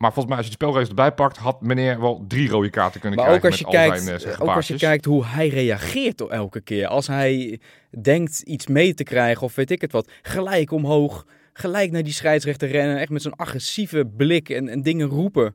Maar 0.00 0.12
volgens 0.12 0.26
mij, 0.26 0.36
als 0.36 0.46
je 0.46 0.52
de 0.52 0.64
spelregels 0.64 0.88
erbij 0.88 1.12
pakt, 1.12 1.36
had 1.36 1.60
meneer 1.60 2.00
wel 2.00 2.24
drie 2.28 2.48
rode 2.48 2.70
kaarten 2.70 3.00
kunnen 3.00 3.18
Maar 3.18 3.32
ook 3.32 3.38
krijgen 3.38 3.50
als, 3.50 3.58
je 3.58 3.64
met 3.64 3.74
al 3.74 3.88
kijkt, 3.88 4.22
zijn, 4.22 4.34
eh, 4.34 4.40
ook 4.40 4.56
als 4.56 4.68
je 4.68 4.76
kijkt 4.76 5.04
hoe 5.04 5.24
hij 5.26 5.48
reageert 5.48 6.20
elke 6.20 6.60
keer. 6.60 6.86
Als 6.86 7.06
hij 7.06 7.60
denkt 8.00 8.40
iets 8.40 8.66
mee 8.66 8.94
te 8.94 9.02
krijgen 9.02 9.42
of 9.42 9.54
weet 9.54 9.70
ik 9.70 9.80
het 9.80 9.92
wat. 9.92 10.10
Gelijk 10.22 10.70
omhoog, 10.70 11.26
gelijk 11.52 11.90
naar 11.90 12.02
die 12.02 12.12
scheidsrechter 12.12 12.68
rennen. 12.68 12.98
Echt 12.98 13.10
met 13.10 13.22
zo'n 13.22 13.36
agressieve 13.36 14.06
blik 14.16 14.48
en, 14.48 14.68
en 14.68 14.82
dingen 14.82 15.08
roepen. 15.08 15.54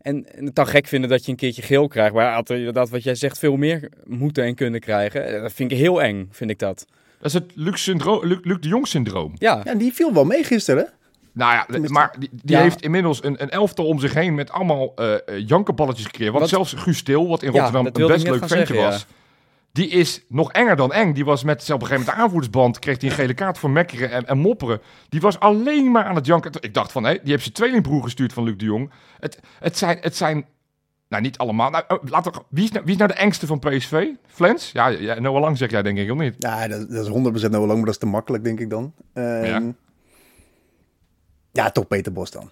En, 0.00 0.34
en 0.34 0.44
het 0.44 0.54
dan 0.54 0.66
gek 0.66 0.86
vinden 0.86 1.10
dat 1.10 1.24
je 1.24 1.30
een 1.30 1.36
keertje 1.36 1.62
geel 1.62 1.88
krijgt. 1.88 2.14
Maar 2.14 2.24
hij 2.24 2.34
had 2.34 2.50
er 2.50 2.56
inderdaad 2.56 2.90
wat 2.90 3.02
jij 3.02 3.14
zegt 3.14 3.38
veel 3.38 3.56
meer 3.56 3.88
moeten 4.04 4.44
en 4.44 4.54
kunnen 4.54 4.80
krijgen. 4.80 5.26
Eh, 5.26 5.42
Dat 5.42 5.52
vind 5.52 5.72
ik 5.72 5.78
heel 5.78 6.02
eng, 6.02 6.28
vind 6.30 6.50
ik 6.50 6.58
dat. 6.58 6.86
Dat 7.24 7.32
is 7.34 7.38
het 7.40 7.52
Luc, 7.54 7.82
syndroom, 7.82 8.24
Luc, 8.26 8.38
Luc 8.42 8.56
de 8.60 8.68
Jong 8.68 8.86
syndroom. 8.86 9.32
Ja, 9.38 9.60
Ja, 9.64 9.74
die 9.74 9.92
viel 9.92 10.12
wel 10.12 10.24
mee 10.24 10.44
gisteren, 10.44 10.84
hè? 10.84 10.90
Nou 11.32 11.52
ja, 11.52 11.64
Tenminste- 11.64 11.92
maar 11.92 12.14
die, 12.18 12.28
die 12.32 12.56
Ja. 12.56 12.62
heeft 12.62 12.82
inmiddels 12.82 13.24
een, 13.24 13.42
een 13.42 13.50
elftal 13.50 13.86
om 13.86 13.98
zich 13.98 14.14
heen 14.14 14.34
met 14.34 14.50
allemaal 14.50 14.92
eh 14.94 15.14
eh, 15.14 15.18
jankenballetjes 15.46 16.04
gecreëerd. 16.06 16.30
Want 16.32 16.40
Wat- 16.50 16.52
zelfs 16.68 16.72
Guus 16.82 16.98
Stil, 16.98 17.28
wat 17.28 17.42
in 17.42 17.50
Rotterdam 17.50 17.86
een 17.86 17.92
best 18.06 18.24
leuk 18.26 18.38
ventje 18.38 18.56
zeggen, 18.56 18.76
was, 18.76 19.06
die 19.72 19.88
is 19.88 20.24
nog 20.28 20.52
enger 20.52 20.76
dan 20.76 20.92
eng. 20.92 21.12
Die 21.12 21.24
was 21.24 21.44
met 21.44 21.62
op 21.62 21.68
een 21.68 21.86
gegeven 21.86 21.90
moment 21.98 22.16
de 22.16 22.22
aanvoerdersband, 22.22 22.78
kreeg 22.78 23.00
hij 23.00 23.08
een 23.10 23.14
gele 23.14 23.34
kaart 23.34 23.58
voor 23.58 23.70
mekkeren 23.70 24.10
en, 24.10 24.26
en 24.26 24.38
mopperen. 24.38 24.80
Die 25.08 25.20
was 25.20 25.38
alleen 25.40 25.90
maar 25.90 26.04
aan 26.04 26.14
het 26.14 26.26
janken. 26.26 26.52
Ik 26.60 26.74
dacht 26.74 26.92
van, 26.92 27.04
hé, 27.04 27.10
die 27.22 27.30
heeft 27.30 27.42
zijn 27.42 27.54
tweelingbroer 27.54 28.02
gestuurd 28.02 28.32
van 28.32 28.44
Luc 28.44 28.56
de 28.56 28.64
Jong. 28.64 28.90
Het, 29.20 29.38
het, 29.58 29.78
zijn, 29.78 29.98
het 30.00 30.16
zijn, 30.16 30.46
nou 31.14 31.26
niet 31.26 31.38
allemaal, 31.38 31.70
nou, 31.70 31.84
oh, 31.88 31.98
laten 32.10 32.32
we, 32.32 32.38
wie, 32.48 32.64
is 32.64 32.70
nou, 32.70 32.84
wie 32.84 32.92
is 32.94 32.98
nou 33.00 33.12
de 33.12 33.16
engste 33.18 33.46
van 33.46 33.58
PSV? 33.58 34.06
Flens? 34.26 34.70
Ja, 34.72 34.88
ja 34.88 35.20
Noah 35.20 35.40
Lang 35.40 35.58
zeg 35.58 35.70
jij 35.70 35.82
denk 35.82 35.98
ik, 35.98 36.10
of 36.10 36.18
niet? 36.18 36.34
Ja, 36.38 36.68
dat, 36.68 36.90
dat 36.90 37.04
is 37.06 37.10
100% 37.10 37.12
nou 37.50 37.66
lang, 37.66 37.66
maar 37.66 37.76
dat 37.84 37.88
is 37.88 37.98
te 37.98 38.06
makkelijk, 38.06 38.44
denk 38.44 38.60
ik 38.60 38.70
dan. 38.70 38.92
Ehm, 39.12 39.44
Ja. 39.44 39.62
ja. 41.52 41.70
toch 41.70 41.86
Peter 41.86 42.12
Bos 42.12 42.30
dan. 42.30 42.48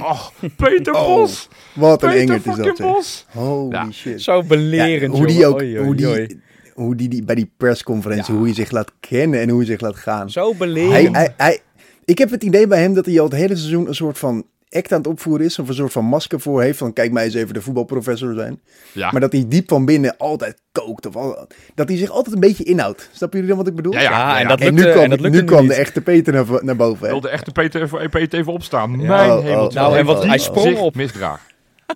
Oh, 0.00 0.26
Peter 0.56 0.94
Oh, 1.00 1.06
Bos! 1.06 1.48
Wat 1.74 2.02
een 2.02 2.08
Peter 2.08 2.20
engert 2.22 2.38
is 2.38 2.44
dat, 2.44 2.54
fucking 2.54 2.76
zeg. 2.76 2.86
Bos! 2.86 3.26
Holy 3.32 3.72
Ja. 3.74 3.90
shit. 3.90 4.22
Zo 4.22 4.42
belerend, 4.42 5.12
Ja, 5.12 5.18
hoe 5.18 5.26
die 5.26 5.36
jongen. 5.36 5.54
ook, 5.54 5.60
Oei, 5.60 5.76
oei, 5.78 5.86
hoe 5.86 5.94
die, 5.94 6.06
oei. 6.08 6.40
hoe 6.74 6.94
die, 6.94 7.08
die 7.08 7.24
bij 7.24 7.34
die 7.34 7.52
persconferentie, 7.56 8.32
Ja. 8.32 8.38
hoe 8.38 8.46
hij 8.46 8.54
zich 8.56 8.70
laat 8.70 8.92
kennen 9.00 9.40
en 9.40 9.48
hoe 9.48 9.58
hij 9.58 9.66
zich 9.66 9.80
laat 9.80 9.96
gaan. 9.96 10.30
Zo 10.30 10.48
Hij, 10.48 10.56
belerend. 10.58 11.16
hij, 11.16 11.34
hij, 11.36 11.60
ik 12.04 12.18
heb 12.18 12.30
het 12.30 12.42
idee 12.42 12.66
bij 12.66 12.80
hem 12.80 12.94
dat 12.94 13.06
hij 13.06 13.18
al 13.20 13.24
het 13.24 13.34
hele 13.34 13.56
seizoen 13.56 13.88
een 13.88 13.94
soort 13.94 14.18
van 14.18 14.44
act 14.68 14.92
aan 14.92 14.98
het 14.98 15.06
opvoeren 15.06 15.46
is. 15.46 15.58
Of 15.58 15.68
een 15.68 15.74
soort 15.74 15.92
van 15.92 16.04
masker 16.04 16.40
voor 16.40 16.62
heeft. 16.62 16.78
Van 16.78 16.92
kijk 16.92 17.12
mij 17.12 17.24
eens 17.24 17.34
even 17.34 17.54
de 17.54 17.60
voetbalprofessor 17.62 18.34
zijn. 18.34 18.60
Ja, 18.92 19.10
Maar 19.10 19.20
dat 19.20 19.32
hij 19.32 19.44
diep 19.48 19.68
van 19.68 19.84
binnen 19.84 20.16
altijd 20.16 20.60
kookt. 20.72 21.06
Of 21.06 21.16
al, 21.16 21.46
dat 21.74 21.88
hij 21.88 21.96
zich 21.98 22.10
altijd 22.10 22.34
een 22.34 22.40
beetje 22.40 22.64
inhoudt. 22.64 23.08
Snappen 23.12 23.38
jullie 23.40 23.54
dan 23.54 23.64
wat 23.64 23.70
ik 23.72 23.76
bedoel? 23.76 23.92
ja, 23.92 24.00
ja, 24.00 24.10
Ja, 24.10 24.18
ja, 24.34 24.40
en 24.40 24.48
dat 24.48 24.60
En 24.60 24.74
nu 24.74 24.80
lukte- 24.80 24.92
kwam, 24.92 25.04
en 25.04 25.10
dat 25.10 25.20
lukte 25.20 25.36
nu 25.36 25.42
nu 25.42 25.48
kwam 25.48 25.60
niet. 25.62 25.70
de 25.70 25.76
echte 25.76 26.00
Peter 26.00 26.32
naar, 26.32 26.64
naar 26.64 26.76
boven. 26.76 27.04
hè? 27.06 27.10
Wil 27.12 27.20
de 27.20 27.28
echte 27.28 27.52
Peter 27.52 27.82
even, 27.82 28.10
Peter 28.10 28.38
even 28.38 28.52
opstaan. 28.52 28.90
Ja. 29.00 29.06
Mijn 29.16 29.30
Oh, 29.30 29.36
oh, 29.36 29.42
hemeltje. 29.44 29.78
nou, 29.78 29.96
en 29.96 30.04
wat- 30.04 30.24
hij 30.24 30.38
sprong 30.38 30.76
op. 30.78 30.94
misdraagt. 30.94 31.54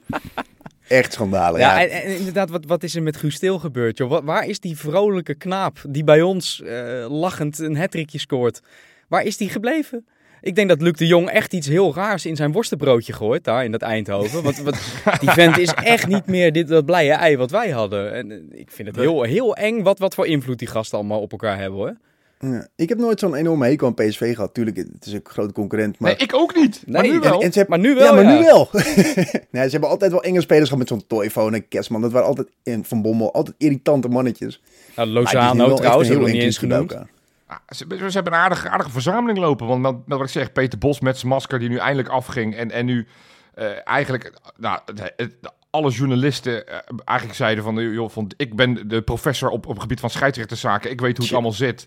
Echt 0.88 1.12
schandalen. 1.12 1.60
Ja, 1.60 1.80
Ja, 1.80 1.88
en, 1.88 2.02
en 2.02 2.16
inderdaad, 2.16 2.50
wat, 2.50 2.64
wat 2.66 2.82
is 2.82 2.94
er 2.96 3.02
met 3.02 3.16
Guus 3.16 3.34
Stil 3.34 3.58
gebeurd, 3.58 3.98
joh? 3.98 4.10
Wa- 4.10 4.22
waar 4.22 4.46
is 4.46 4.60
die 4.60 4.76
vrolijke 4.78 5.34
knaap 5.34 5.78
die 5.88 6.04
bij 6.04 6.22
ons 6.22 6.62
eh, 6.62 7.06
lachend 7.08 7.58
een 7.58 7.76
hattrickje 7.76 8.18
scoort? 8.18 8.60
Waar 9.08 9.22
is 9.24 9.36
die 9.36 9.48
gebleven? 9.48 10.06
Ik 10.42 10.54
denk 10.54 10.68
dat 10.68 10.80
Luc 10.82 10.92
de 10.92 11.06
Jong 11.06 11.28
echt 11.28 11.52
iets 11.52 11.66
heel 11.66 11.94
raars 11.94 12.26
in 12.26 12.36
zijn 12.36 12.52
worstenbroodje 12.52 13.12
gooit, 13.12 13.44
daar 13.44 13.64
in 13.64 13.70
dat 13.72 13.82
Eindhoven. 13.82 14.42
Want, 14.42 14.58
want 14.62 14.76
die 15.20 15.30
vent 15.30 15.58
is 15.58 15.72
echt 15.74 16.06
niet 16.06 16.26
meer 16.26 16.52
dit 16.52 16.68
dat 16.68 16.84
blije 16.84 17.12
ei 17.12 17.36
wat 17.36 17.50
wij 17.50 17.70
hadden. 17.70 18.12
En 18.12 18.30
eh, 18.30 18.38
ik 18.60 18.70
vind 18.70 18.88
het 18.88 18.96
heel, 18.96 19.22
heel 19.22 19.56
eng 19.56 19.82
wat, 19.82 19.98
wat 19.98 20.14
voor 20.14 20.26
invloed 20.26 20.58
die 20.58 20.68
gasten 20.68 20.98
allemaal 20.98 21.20
op 21.20 21.30
elkaar 21.32 21.58
hebben, 21.58 21.78
hoor. 21.78 21.96
Ja. 22.42 22.66
Ik 22.76 22.88
heb 22.88 22.98
nooit 22.98 23.18
zo'n 23.20 23.34
enorme 23.34 23.66
hekel 23.66 23.86
aan 23.86 23.94
PSV 23.94 24.34
gehad. 24.34 24.54
Tuurlijk, 24.54 24.76
het 24.76 25.06
is 25.06 25.14
ook 25.14 25.26
een 25.26 25.32
grote 25.32 25.52
concurrent. 25.52 25.98
Maar... 25.98 26.10
Nee, 26.10 26.20
ik 26.20 26.34
ook 26.34 26.54
niet. 26.54 26.82
Maar 26.86 27.02
Nee, 27.02 27.10
nu 27.10 27.16
en- 27.16 27.22
wel. 27.22 27.42
En 27.42 27.52
ze 27.52 27.58
hebben- 27.58 27.80
Maar 27.80 27.88
nu 27.88 27.94
wel, 27.94 28.04
Ja, 28.04 28.12
maar 28.22 28.32
ja. 28.32 28.38
nu 28.38 28.44
wel. 28.44 28.68
nee, 29.50 29.64
ze 29.64 29.70
hebben 29.70 29.88
altijd 29.88 30.10
wel 30.10 30.22
enge 30.22 30.40
spelers 30.40 30.64
gehad 30.64 30.78
met 30.78 30.88
zo'n 30.88 31.06
Toyfone 31.06 31.56
en 31.56 31.68
Kerstman. 31.68 32.00
Dat 32.00 32.12
waren 32.12 32.26
altijd, 32.28 32.48
en 32.62 32.84
Van 32.84 33.02
Bommel, 33.02 33.32
altijd 33.32 33.56
irritante 33.58 34.08
mannetjes. 34.08 34.60
Nou, 34.60 34.78
Maar 34.96 35.06
nu 35.06 35.12
Lozano 35.12 35.74
trouwens, 35.74 36.08
heel 36.08 36.18
nog 36.20 36.28
niet 36.32 36.42
eens 36.42 36.58
genoemd. 36.58 36.90
elkaar. 36.92 37.08
Ah, 37.50 37.56
ze, 37.68 37.84
ze 37.88 38.10
hebben 38.10 38.32
een 38.32 38.38
aardige, 38.38 38.68
aardige 38.68 38.90
verzameling 38.90 39.38
lopen. 39.38 39.66
Want 39.66 39.82
met, 39.82 39.92
met 40.06 40.18
wat 40.18 40.26
ik 40.26 40.32
zeg, 40.32 40.52
Peter 40.52 40.78
Bos 40.78 41.00
met 41.00 41.18
zijn 41.18 41.32
masker 41.32 41.58
die 41.58 41.68
nu 41.68 41.76
eindelijk 41.76 42.08
afging. 42.08 42.54
En, 42.56 42.70
en 42.70 42.84
nu 42.86 43.06
eh, 43.54 43.86
eigenlijk 43.88 44.32
nou, 44.56 44.80
het- 44.84 45.12
het- 45.16 45.52
alle 45.70 45.90
journalisten 45.90 46.66
eh, 46.66 46.78
eigenlijk 47.04 47.38
zeiden 47.38 47.64
van, 47.64 47.74
joh, 47.92 48.10
van... 48.10 48.30
Ik 48.36 48.56
ben 48.56 48.88
de 48.88 49.02
professor 49.02 49.48
op, 49.50 49.66
op 49.66 49.72
het 49.72 49.80
gebied 49.82 50.00
van 50.00 50.10
scheidsrechterszaken. 50.10 50.90
Ik 50.90 51.00
weet 51.00 51.16
hoe 51.16 51.24
het 51.26 51.34
allemaal 51.34 51.52
zit. 51.52 51.86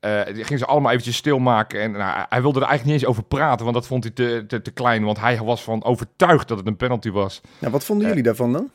Eh 0.00 0.24
die 0.24 0.44
gingen 0.44 0.58
ze 0.58 0.66
allemaal 0.66 0.90
eventjes 0.90 1.16
stilmaken. 1.16 1.80
En 1.80 1.90
nou, 1.90 2.24
hij 2.28 2.42
wilde 2.42 2.60
er 2.60 2.66
eigenlijk 2.66 2.84
niet 2.84 2.94
eens 3.02 3.10
over 3.16 3.22
praten, 3.28 3.64
want 3.64 3.76
dat 3.76 3.86
vond 3.86 4.04
hij 4.04 4.12
te, 4.12 4.44
te, 4.46 4.62
te 4.62 4.70
klein. 4.70 5.04
Want 5.04 5.20
hij 5.20 5.38
was 5.38 5.62
van 5.62 5.84
overtuigd 5.84 6.48
dat 6.48 6.58
het 6.58 6.66
een 6.66 6.76
penalty 6.76 7.10
was. 7.10 7.40
Nou, 7.58 7.72
wat 7.72 7.84
vonden 7.84 8.06
jullie 8.08 8.22
daarvan 8.22 8.52
dan? 8.52 8.70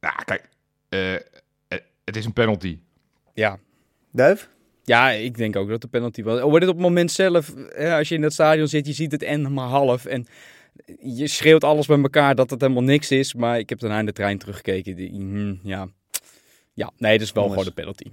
Nou, 0.00 0.14
kijk, 0.24 0.48
het 2.04 2.16
is 2.16 2.24
een 2.24 2.32
penalty. 2.32 2.78
Ja. 3.34 3.58
Duif? 4.12 4.48
Ja, 4.86 5.10
ik 5.10 5.36
denk 5.36 5.56
ook 5.56 5.68
dat 5.68 5.82
een 5.82 5.88
penalty 5.90 6.22
was. 6.22 6.40
Wordt 6.40 6.60
het 6.60 6.68
op 6.68 6.74
het 6.76 6.84
moment 6.86 7.10
zelf, 7.12 7.52
als 7.78 8.08
je 8.08 8.14
in 8.14 8.22
het 8.22 8.32
stadion 8.32 8.68
zit, 8.68 8.86
je 8.86 8.92
ziet 8.92 9.12
het 9.12 9.22
en 9.22 9.52
maar 9.52 9.68
half. 9.68 10.04
En 10.04 10.26
je 11.00 11.26
schreeuwt 11.26 11.64
alles 11.64 11.86
bij 11.86 11.98
elkaar 12.00 12.34
dat 12.34 12.50
het 12.50 12.60
helemaal 12.60 12.82
niks 12.82 13.10
is. 13.10 13.34
Maar 13.34 13.58
ik 13.58 13.68
heb 13.68 13.78
daarna 13.78 13.98
in 13.98 14.06
de 14.06 14.12
trein 14.12 14.38
teruggekeken. 14.38 14.96
Die, 14.96 15.10
hm, 15.10 15.54
ja. 15.62 15.88
ja, 16.72 16.90
nee, 16.98 17.18
dat 17.18 17.26
is 17.26 17.32
wel 17.32 17.42
Jongens. 17.48 17.62
gewoon 17.62 17.74
de 17.76 17.80
penalty. 17.82 18.10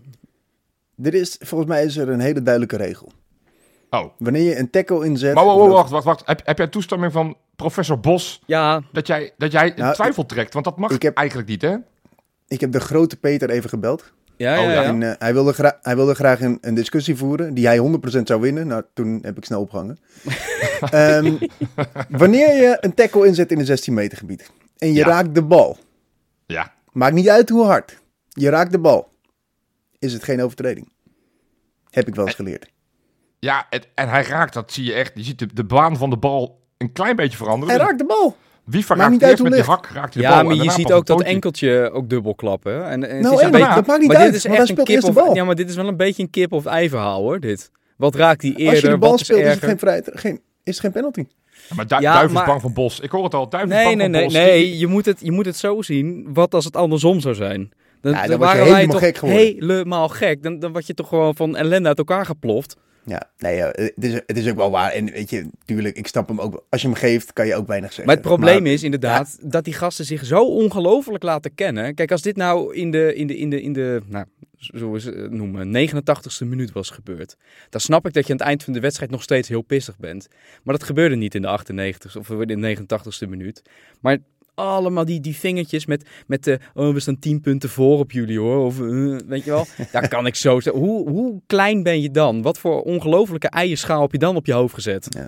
Er 1.03 1.13
is, 1.21 1.37
volgens 1.39 1.69
mij 1.69 1.83
is 1.83 1.97
er 1.97 2.09
een 2.09 2.19
hele 2.19 2.41
duidelijke 2.41 2.77
regel. 2.77 3.11
Oh, 3.89 4.05
Wanneer 4.17 4.41
je 4.43 4.57
een 4.57 4.69
tackle 4.69 5.05
inzet... 5.05 5.33
maar 5.33 5.45
wacht, 5.45 5.59
dat- 5.59 5.69
wacht, 5.69 5.89
wacht. 5.89 6.03
wacht. 6.05 6.21
Heb, 6.25 6.41
heb 6.45 6.57
jij 6.57 6.67
toestemming 6.67 7.11
van 7.11 7.37
professor 7.55 7.99
Bos 7.99 8.41
Ja, 8.45 8.81
dat 8.91 9.07
jij, 9.07 9.33
dat 9.37 9.51
jij 9.51 9.73
Nou, 9.75 9.93
twijfel 9.93 10.25
trekt? 10.25 10.53
Want 10.53 10.65
dat 10.65 10.77
mag 10.77 10.91
ik 10.91 11.01
heb- 11.01 11.17
eigenlijk 11.17 11.47
niet, 11.49 11.61
hè? 11.61 11.75
Ik 12.47 12.59
heb 12.61 12.71
de 12.71 12.79
grote 12.79 13.15
Peter 13.17 13.49
even 13.49 13.69
gebeld. 13.69 14.13
Ja, 14.37 14.59
Oh, 14.59 14.65
ja. 14.65 14.71
ja. 14.71 14.83
En 14.83 15.03
eh, 15.03 15.11
hij, 15.19 15.33
wilde 15.33 15.53
gra- 15.53 15.79
hij 15.81 15.95
wilde 15.95 16.13
graag 16.15 16.41
een, 16.41 16.57
een 16.61 16.73
discussie 16.73 17.15
voeren 17.15 17.53
die 17.53 17.65
hij 17.65 17.77
100% 17.77 18.21
zou 18.23 18.41
winnen. 18.41 18.67
Nou, 18.67 18.83
toen 18.93 19.19
heb 19.21 19.37
ik 19.37 19.45
snel 19.45 19.61
opgehangen. 19.61 19.97
Ehm, 20.91 21.33
wanneer 22.09 22.55
je 22.55 22.77
een 22.81 22.93
tackle 22.93 23.27
inzet 23.27 23.51
in 23.51 23.59
een 23.59 23.65
16 23.65 23.93
meter 23.93 24.17
gebied 24.17 24.51
en 24.77 24.87
je 24.87 24.93
Ja. 24.93 25.05
raakt 25.05 25.35
de 25.35 25.41
bal, 25.43 25.77
Ja. 26.45 26.73
maakt 26.91 27.13
niet 27.13 27.29
uit 27.29 27.49
hoe 27.49 27.65
hard, 27.65 27.99
je 28.29 28.49
raakt 28.49 28.71
de 28.71 28.79
bal, 28.79 29.09
is 29.99 30.13
het 30.13 30.23
geen 30.23 30.41
overtreding. 30.41 30.91
Heb 31.89 32.07
ik 32.07 32.15
wel 32.15 32.25
eens 32.25 32.35
geleerd. 32.35 32.71
Ja, 33.39 33.65
het- 33.69 33.87
en 33.95 34.09
hij 34.09 34.23
raakt, 34.23 34.53
dat 34.53 34.71
zie 34.71 34.83
je 34.85 34.93
echt. 34.93 35.11
Je 35.15 35.23
ziet 35.23 35.39
de, 35.39 35.47
de 35.53 35.63
baan 35.63 35.97
van 35.97 36.09
de 36.09 36.17
bal 36.17 36.61
een 36.77 36.91
klein 36.91 37.15
beetje 37.15 37.37
veranderen. 37.37 37.75
Hij 37.75 37.83
raakt 37.85 37.97
de 37.99 38.05
bal. 38.05 38.37
Wie 38.65 38.83
raakt 38.87 39.11
niet 39.11 39.21
eerst 39.21 39.33
uit 39.33 39.43
met 39.43 39.53
die 39.53 39.61
hak, 39.63 39.87
raakt 39.93 40.13
hij 40.13 40.23
de 40.23 40.29
bal. 40.29 40.37
Ja, 40.37 40.43
maar 40.43 40.55
je 40.55 40.71
ziet 40.71 40.91
ook 40.91 40.97
het 40.97 41.07
dat 41.07 41.21
enkeltje 41.21 41.89
ook 41.93 42.09
dubbel 42.09 42.35
klappen. 42.35 42.85
En, 42.85 43.03
en 43.09 43.15
het 43.15 43.21
Nou, 43.21 43.35
is 43.35 43.41
een 43.41 43.51
beetje, 43.51 43.75
dat 43.75 43.85
maakt 43.87 43.99
niet 43.99 44.07
maar 44.07 44.17
uit, 44.17 44.25
dit 44.25 44.35
is 44.35 44.45
echt 44.45 44.69
een 44.69 44.83
kip 44.83 45.03
of. 45.03 45.33
Ja, 45.35 45.43
maar 45.43 45.55
dit 45.55 45.69
is 45.69 45.75
wel 45.75 45.87
een 45.87 45.97
beetje 45.97 46.23
een 46.23 46.29
kip 46.29 46.51
of 46.51 46.65
ei 46.65 46.89
verhaal 46.89 47.21
hoor, 47.21 47.39
dit. 47.39 47.71
Wat 47.97 48.15
raakt 48.15 48.41
hij 48.41 48.51
eerder? 48.51 48.69
Als 48.69 48.79
je 48.79 48.87
de 48.89 48.97
bal 48.97 49.13
is 49.13 49.19
speelt, 49.19 49.39
is 49.39 49.47
het 49.53 49.63
geen, 49.63 49.79
vrij, 49.79 50.01
geen, 50.05 50.33
is 50.63 50.73
het 50.73 50.79
geen 50.79 50.91
penalty. 50.91 51.25
Ja, 51.69 51.75
maar 51.75 51.87
Du- 51.87 51.99
Ja, 51.99 52.13
Duif 52.13 52.25
is 52.27 52.31
maar- 52.33 52.45
bang 52.45 52.61
van 52.61 52.73
Bos. 52.73 52.99
Ik 52.99 53.09
hoor 53.11 53.23
het 53.23 53.33
al, 53.33 53.49
Duif 53.49 53.63
is 53.63 53.69
Nee, 53.69 53.83
bang 53.83 53.95
nee, 53.95 54.03
van 54.05 54.11
nee, 54.11 54.23
Bos. 54.23 54.33
nee. 54.33 54.77
Je 54.77 54.87
moet, 54.87 55.05
het, 55.05 55.17
je 55.21 55.31
moet 55.31 55.45
het 55.45 55.57
zo 55.57 55.81
zien. 55.81 56.27
Wat 56.33 56.53
als 56.53 56.65
het 56.65 56.75
andersom 56.75 57.19
zou 57.19 57.35
zijn? 57.35 57.71
Dan, 58.01 58.11
Ja, 58.11 58.19
dan 58.19 58.29
dan 58.29 58.37
word 58.37 58.49
je 58.51 58.55
waren 58.55 58.57
wij 58.71 58.75
helemaal 58.75 58.95
toch 58.99 59.05
gek 59.05 59.17
geworden. 59.17 59.45
helemaal 59.45 60.09
gek. 60.09 60.43
Dan, 60.43 60.59
dan 60.59 60.71
word 60.71 60.87
je 60.87 60.93
toch 60.93 61.07
gewoon 61.07 61.35
van 61.35 61.55
ellende 61.55 61.87
uit 61.87 61.97
elkaar 61.97 62.25
geploft. 62.25 62.75
Ja, 63.05 63.29
nee, 63.37 63.55
ja, 63.55 63.67
het, 63.67 63.93
is, 63.95 64.13
het 64.13 64.37
is 64.37 64.49
ook 64.49 64.55
wel 64.55 64.71
waar. 64.71 64.91
En 64.91 65.05
weet 65.05 65.29
je, 65.29 65.49
tuurlijk, 65.65 65.97
ik 65.97 66.07
snap 66.07 66.27
hem 66.27 66.39
ook. 66.41 66.65
Als 66.69 66.81
je 66.81 66.87
hem 66.87 66.97
geeft, 66.97 67.33
kan 67.33 67.47
je 67.47 67.55
ook 67.55 67.67
weinig 67.67 67.89
zeggen. 67.89 68.05
Maar 68.05 68.15
het 68.15 68.25
probleem 68.25 68.63
Maar- 68.63 68.71
is 68.71 68.83
inderdaad 68.83 69.37
dat 69.41 69.63
die 69.63 69.73
gasten 69.73 70.05
zich 70.05 70.25
zo 70.25 70.43
ongelooflijk 70.45 71.23
laten 71.23 71.55
kennen. 71.55 71.95
Kijk, 71.95 72.11
als 72.11 72.21
dit 72.21 72.35
nou 72.35 72.75
in 72.75 72.91
de, 72.91 73.15
in 73.15 73.27
de, 73.27 73.37
in 73.37 73.49
de, 73.49 73.61
in 73.61 73.73
de 73.73 74.01
nou, 74.07 74.25
zullen 74.57 74.91
we 74.91 75.21
het 75.21 75.31
noemen, 75.31 75.89
89ste 75.89 76.47
minuut 76.47 76.71
was 76.71 76.89
gebeurd. 76.89 77.37
Dan 77.69 77.81
snap 77.81 78.07
ik 78.07 78.13
dat 78.13 78.25
je 78.27 78.31
aan 78.31 78.37
het 78.37 78.47
eind 78.47 78.63
van 78.63 78.73
de 78.73 78.79
wedstrijd 78.79 79.11
nog 79.11 79.23
steeds 79.23 79.47
heel 79.47 79.61
pissig 79.61 79.97
bent. 79.97 80.27
Maar 80.63 80.77
dat 80.77 80.83
gebeurde 80.83 81.15
niet 81.15 81.35
in 81.35 81.41
de 81.41 81.59
98ste 81.59 82.17
of 82.17 82.29
in 82.29 82.61
de 82.61 82.77
89ste 82.77 83.29
minuut. 83.29 83.61
Maar 83.99 84.17
allemaal 84.55 85.05
die, 85.05 85.19
die 85.19 85.35
vingertjes 85.35 85.85
met, 85.85 86.05
met 86.27 86.43
de, 86.43 86.59
oh, 86.73 86.93
we 86.93 86.99
staan 86.99 87.19
10 87.19 87.41
punten 87.41 87.69
voor 87.69 87.99
op 87.99 88.11
jullie 88.11 88.39
hoor. 88.39 88.65
Of, 88.65 88.79
eh, 88.81 89.15
weet 89.27 89.43
je 89.43 89.49
wel, 89.51 89.65
daar 89.91 90.07
kan 90.07 90.25
ik 90.25 90.35
zo 90.35 90.59
zeggen. 90.59 90.81
Hoe, 90.81 91.09
hoe 91.09 91.41
klein 91.47 91.83
ben 91.83 92.01
je 92.01 92.11
dan? 92.11 92.41
Wat 92.41 92.57
voor 92.57 92.81
ongelofelijke 92.81 93.47
eierschaal 93.49 94.01
heb 94.01 94.11
je 94.11 94.17
dan 94.17 94.35
op 94.35 94.45
je 94.45 94.53
hoofd 94.53 94.73
gezet? 94.73 95.27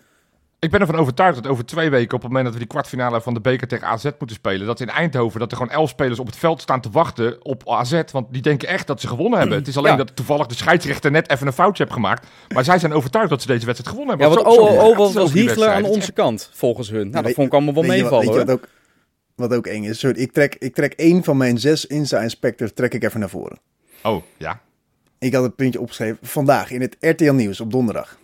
Ik 0.60 0.72
ben 0.72 0.80
ervan 0.80 0.96
overtuigd 0.96 1.36
dat 1.44 1.52
over 1.52 1.66
twee 1.66 1.90
weken, 1.90 2.16
op 2.16 2.22
het 2.22 2.28
moment 2.28 2.44
dat 2.44 2.54
we 2.54 2.60
die 2.60 2.68
kwartfinale 2.68 3.22
van 3.22 3.34
de 3.34 3.40
beker 3.42 3.68
tegen 3.68 3.88
AZ 3.88 4.04
moeten 4.04 4.36
spelen, 4.36 4.68
dat 4.68 4.80
in 4.80 4.90
Eindhoven, 4.90 5.40
dat 5.40 5.52
er 5.52 5.58
gewoon 5.58 5.72
elf 5.72 5.90
spelers 5.90 6.20
op 6.20 6.26
het 6.26 6.36
veld 6.38 6.62
staan 6.62 6.82
te 6.82 6.90
wachten 6.90 7.46
op 7.46 7.70
AZ. 7.70 8.02
Want 8.12 8.28
die 8.34 8.42
denken 8.42 8.68
echt 8.68 8.88
dat 8.88 9.02
ze 9.02 9.08
gewonnen 9.08 9.40
hebben. 9.40 9.58
Het 9.58 9.68
is 9.68 9.78
alleen 9.78 9.92
Ja. 9.92 9.98
dat 9.98 10.16
toevallig 10.16 10.46
de 10.48 10.56
scheidsrechter 10.56 11.12
net 11.12 11.30
even 11.30 11.48
een 11.48 11.54
foutje 11.54 11.84
heeft 11.84 11.96
gemaakt. 11.96 12.28
Maar 12.54 12.64
zij 12.64 12.80
zijn 12.80 12.94
overtuigd 12.94 13.30
dat 13.30 13.42
ze 13.42 13.48
deze 13.48 13.66
wedstrijd 13.66 13.96
gewonnen 13.96 14.18
Ja, 14.20 14.28
hebben. 14.28 14.44
want 14.46 14.56
Zo- 14.56 14.62
oh, 14.90 14.98
was, 14.98 15.14
was 15.14 15.34
Hiegler 15.34 15.70
aan 15.70 15.84
onze 15.84 16.12
kant, 16.12 16.50
volgens 16.54 16.90
hun. 16.90 17.00
Nou, 17.02 17.12
dat 17.12 17.24
weet- 17.24 17.34
vond 17.34 17.48
ik 17.48 17.54
allemaal 17.54 17.74
wel 17.74 17.84
meevallen 17.84 18.18
weet 18.20 18.28
je 18.28 18.36
hoor. 18.38 18.46
wat 18.46 18.56
ook, 18.56 18.68
wat 19.36 19.54
ook 19.54 19.67
eng 19.67 19.84
is? 19.84 20.00
Sorry, 20.00 20.21
ik 20.21 20.32
trek, 20.32 20.56
ik 20.60 20.76
trek 20.76 20.93
één 20.93 21.24
van 21.24 21.38
mijn 21.38 21.58
zes 21.60 21.86
Insta-inspectors 21.86 22.74
trek 22.74 22.93
ik 22.93 23.04
even 23.04 23.19
naar 23.19 23.30
voren. 23.30 23.60
Oh, 24.04 24.24
ja. 24.38 24.62
Ik 25.19 25.34
had 25.34 25.43
het 25.43 25.56
puntje 25.56 25.80
opgeschreven. 25.80 26.17
Vandaag 26.21 26.71
in 26.71 26.82
het 26.82 26.95
RTL 27.00 27.32
Nieuws 27.32 27.60
op 27.60 27.71
donderdag. 27.71 28.19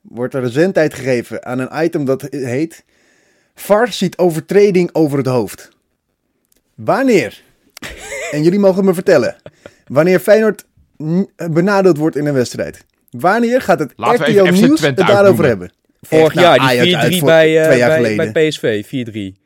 Wordt 0.00 0.34
er 0.34 0.42
een 0.42 0.50
zendtijd 0.50 0.94
gegeven 0.94 1.44
aan 1.44 1.58
een 1.58 1.84
item 1.84 2.04
dat 2.04 2.22
heet... 2.30 2.84
VAR 3.54 3.92
ziet 3.92 4.18
overtreding 4.18 4.90
over 4.92 5.18
het 5.18 5.26
hoofd. 5.26 5.70
Wanneer? 6.74 7.42
en 8.30 8.42
jullie 8.42 8.58
mogen 8.58 8.84
me 8.84 8.94
vertellen. 8.94 9.36
Wanneer 9.86 10.18
Feyenoord 10.18 10.64
benadeeld 11.50 11.96
wordt 11.96 12.16
in 12.16 12.26
een 12.26 12.34
wedstrijd. 12.34 12.84
Wanneer 13.10 13.60
gaat 13.60 13.78
het 13.78 13.92
Laten 13.96 14.30
RTL 14.30 14.52
Nieuws 14.52 14.80
het 14.80 14.96
daarover 14.96 15.44
hebben? 15.44 15.72
Vorig 16.08 16.34
nou, 16.34 16.60
jaar, 16.60 16.84
die 16.84 16.94
4-3 16.94 16.98
uit 16.98 17.18
voor 17.18 17.28
bij, 17.28 17.46
eh, 17.46 17.78
jaar 17.78 17.88
bij, 17.88 17.96
geleden. 17.96 18.32
bij 18.32 18.48
PSV, 18.48 18.84
4-3. 18.86 19.40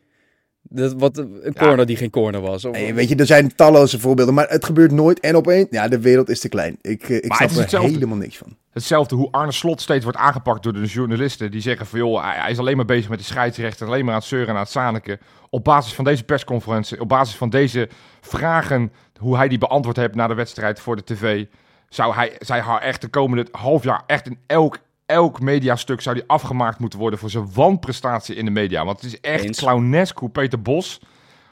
Dat, 0.69 0.95
wat, 0.99 1.19
een 1.19 1.55
corner 1.59 1.87
die 1.87 1.97
geen 1.97 2.11
corner 2.11 2.41
was. 2.41 2.65
Of- 2.65 2.73
Nee, 2.73 2.95
weet 2.95 3.09
je, 3.09 3.17
er 3.17 3.27
zijn 3.27 3.55
talloze 3.55 4.01
voorbeelden, 4.01 4.35
maar 4.35 4.49
het 4.49 4.65
gebeurt 4.65 4.93
nooit. 4.93 5.21
En 5.21 5.37
opeens, 5.37 5.67
ja, 5.71 5.89
de 5.89 6.01
wereld 6.01 6.29
is 6.29 6.41
te 6.41 6.49
klein. 6.49 6.79
Ik, 6.81 7.03
eh, 7.03 7.17
ik 7.17 7.29
Maar 7.29 7.51
snap 7.51 7.73
er 7.73 7.81
helemaal 7.81 8.17
niks 8.17 8.37
van. 8.37 8.57
Hetzelfde 8.71 9.15
hoe 9.15 9.29
Arne 9.31 9.53
Slot 9.53 9.81
steeds 9.81 10.05
wordt 10.05 10.19
aangepakt 10.19 10.63
door 10.63 10.73
de 10.73 10.85
journalisten. 10.85 11.51
Die 11.51 11.61
zeggen 11.61 11.87
van 11.87 11.99
joh, 11.99 12.23
hij, 12.25 12.37
hij 12.41 12.51
is 12.51 12.59
alleen 12.59 12.77
maar 12.77 12.85
bezig 12.85 13.09
met 13.09 13.19
de 13.19 13.25
scheidsrechter. 13.25 13.87
Alleen 13.87 14.05
maar 14.05 14.15
aan 14.15 14.21
het 14.21 14.29
zeuren 14.29 14.49
en 14.49 14.55
aan 14.55 14.61
het 14.61 14.71
zaniken. 14.71 15.19
Op 15.51 15.65
basis 15.65 15.95
van 15.95 16.05
deze 16.05 16.25
persconferentie, 16.25 17.01
op 17.01 17.09
basis 17.09 17.37
van 17.37 17.51
deze 17.51 17.89
vragen, 18.21 18.93
hoe 19.19 19.37
hij 19.37 19.49
die 19.49 19.59
beantwoord 19.59 19.97
heeft 19.97 20.15
na 20.15 20.27
de 20.27 20.35
wedstrijd 20.35 20.81
voor 20.81 20.97
de 20.97 21.05
tv. 21.05 21.45
Zou 21.89 22.15
hij, 22.15 22.33
zij 22.39 22.61
haar 22.61 22.81
echt 22.81 23.01
de 23.01 23.09
komende 23.09 23.47
half 23.51 23.85
jaar 23.85 24.03
echt 24.07 24.27
in 24.27 24.39
elk, 24.47 24.79
elk 25.07 25.41
mediastuk 25.41 26.01
zou 26.01 26.17
die 26.17 26.25
afgemaakt 26.27 26.79
moeten 26.79 26.99
worden 26.99 27.19
voor 27.19 27.31
zijn 27.31 27.53
wanprestatie 27.53 28.35
in 28.35 28.45
de 28.45 28.51
media. 28.51 28.85
Want 28.85 29.01
het 29.01 29.13
is 29.13 29.21
echt 29.21 29.45
Eens. 29.45 29.59
clownesk 29.59 30.19
hoe 30.19 30.31
Peter 30.31 30.63
Bos, 30.63 31.01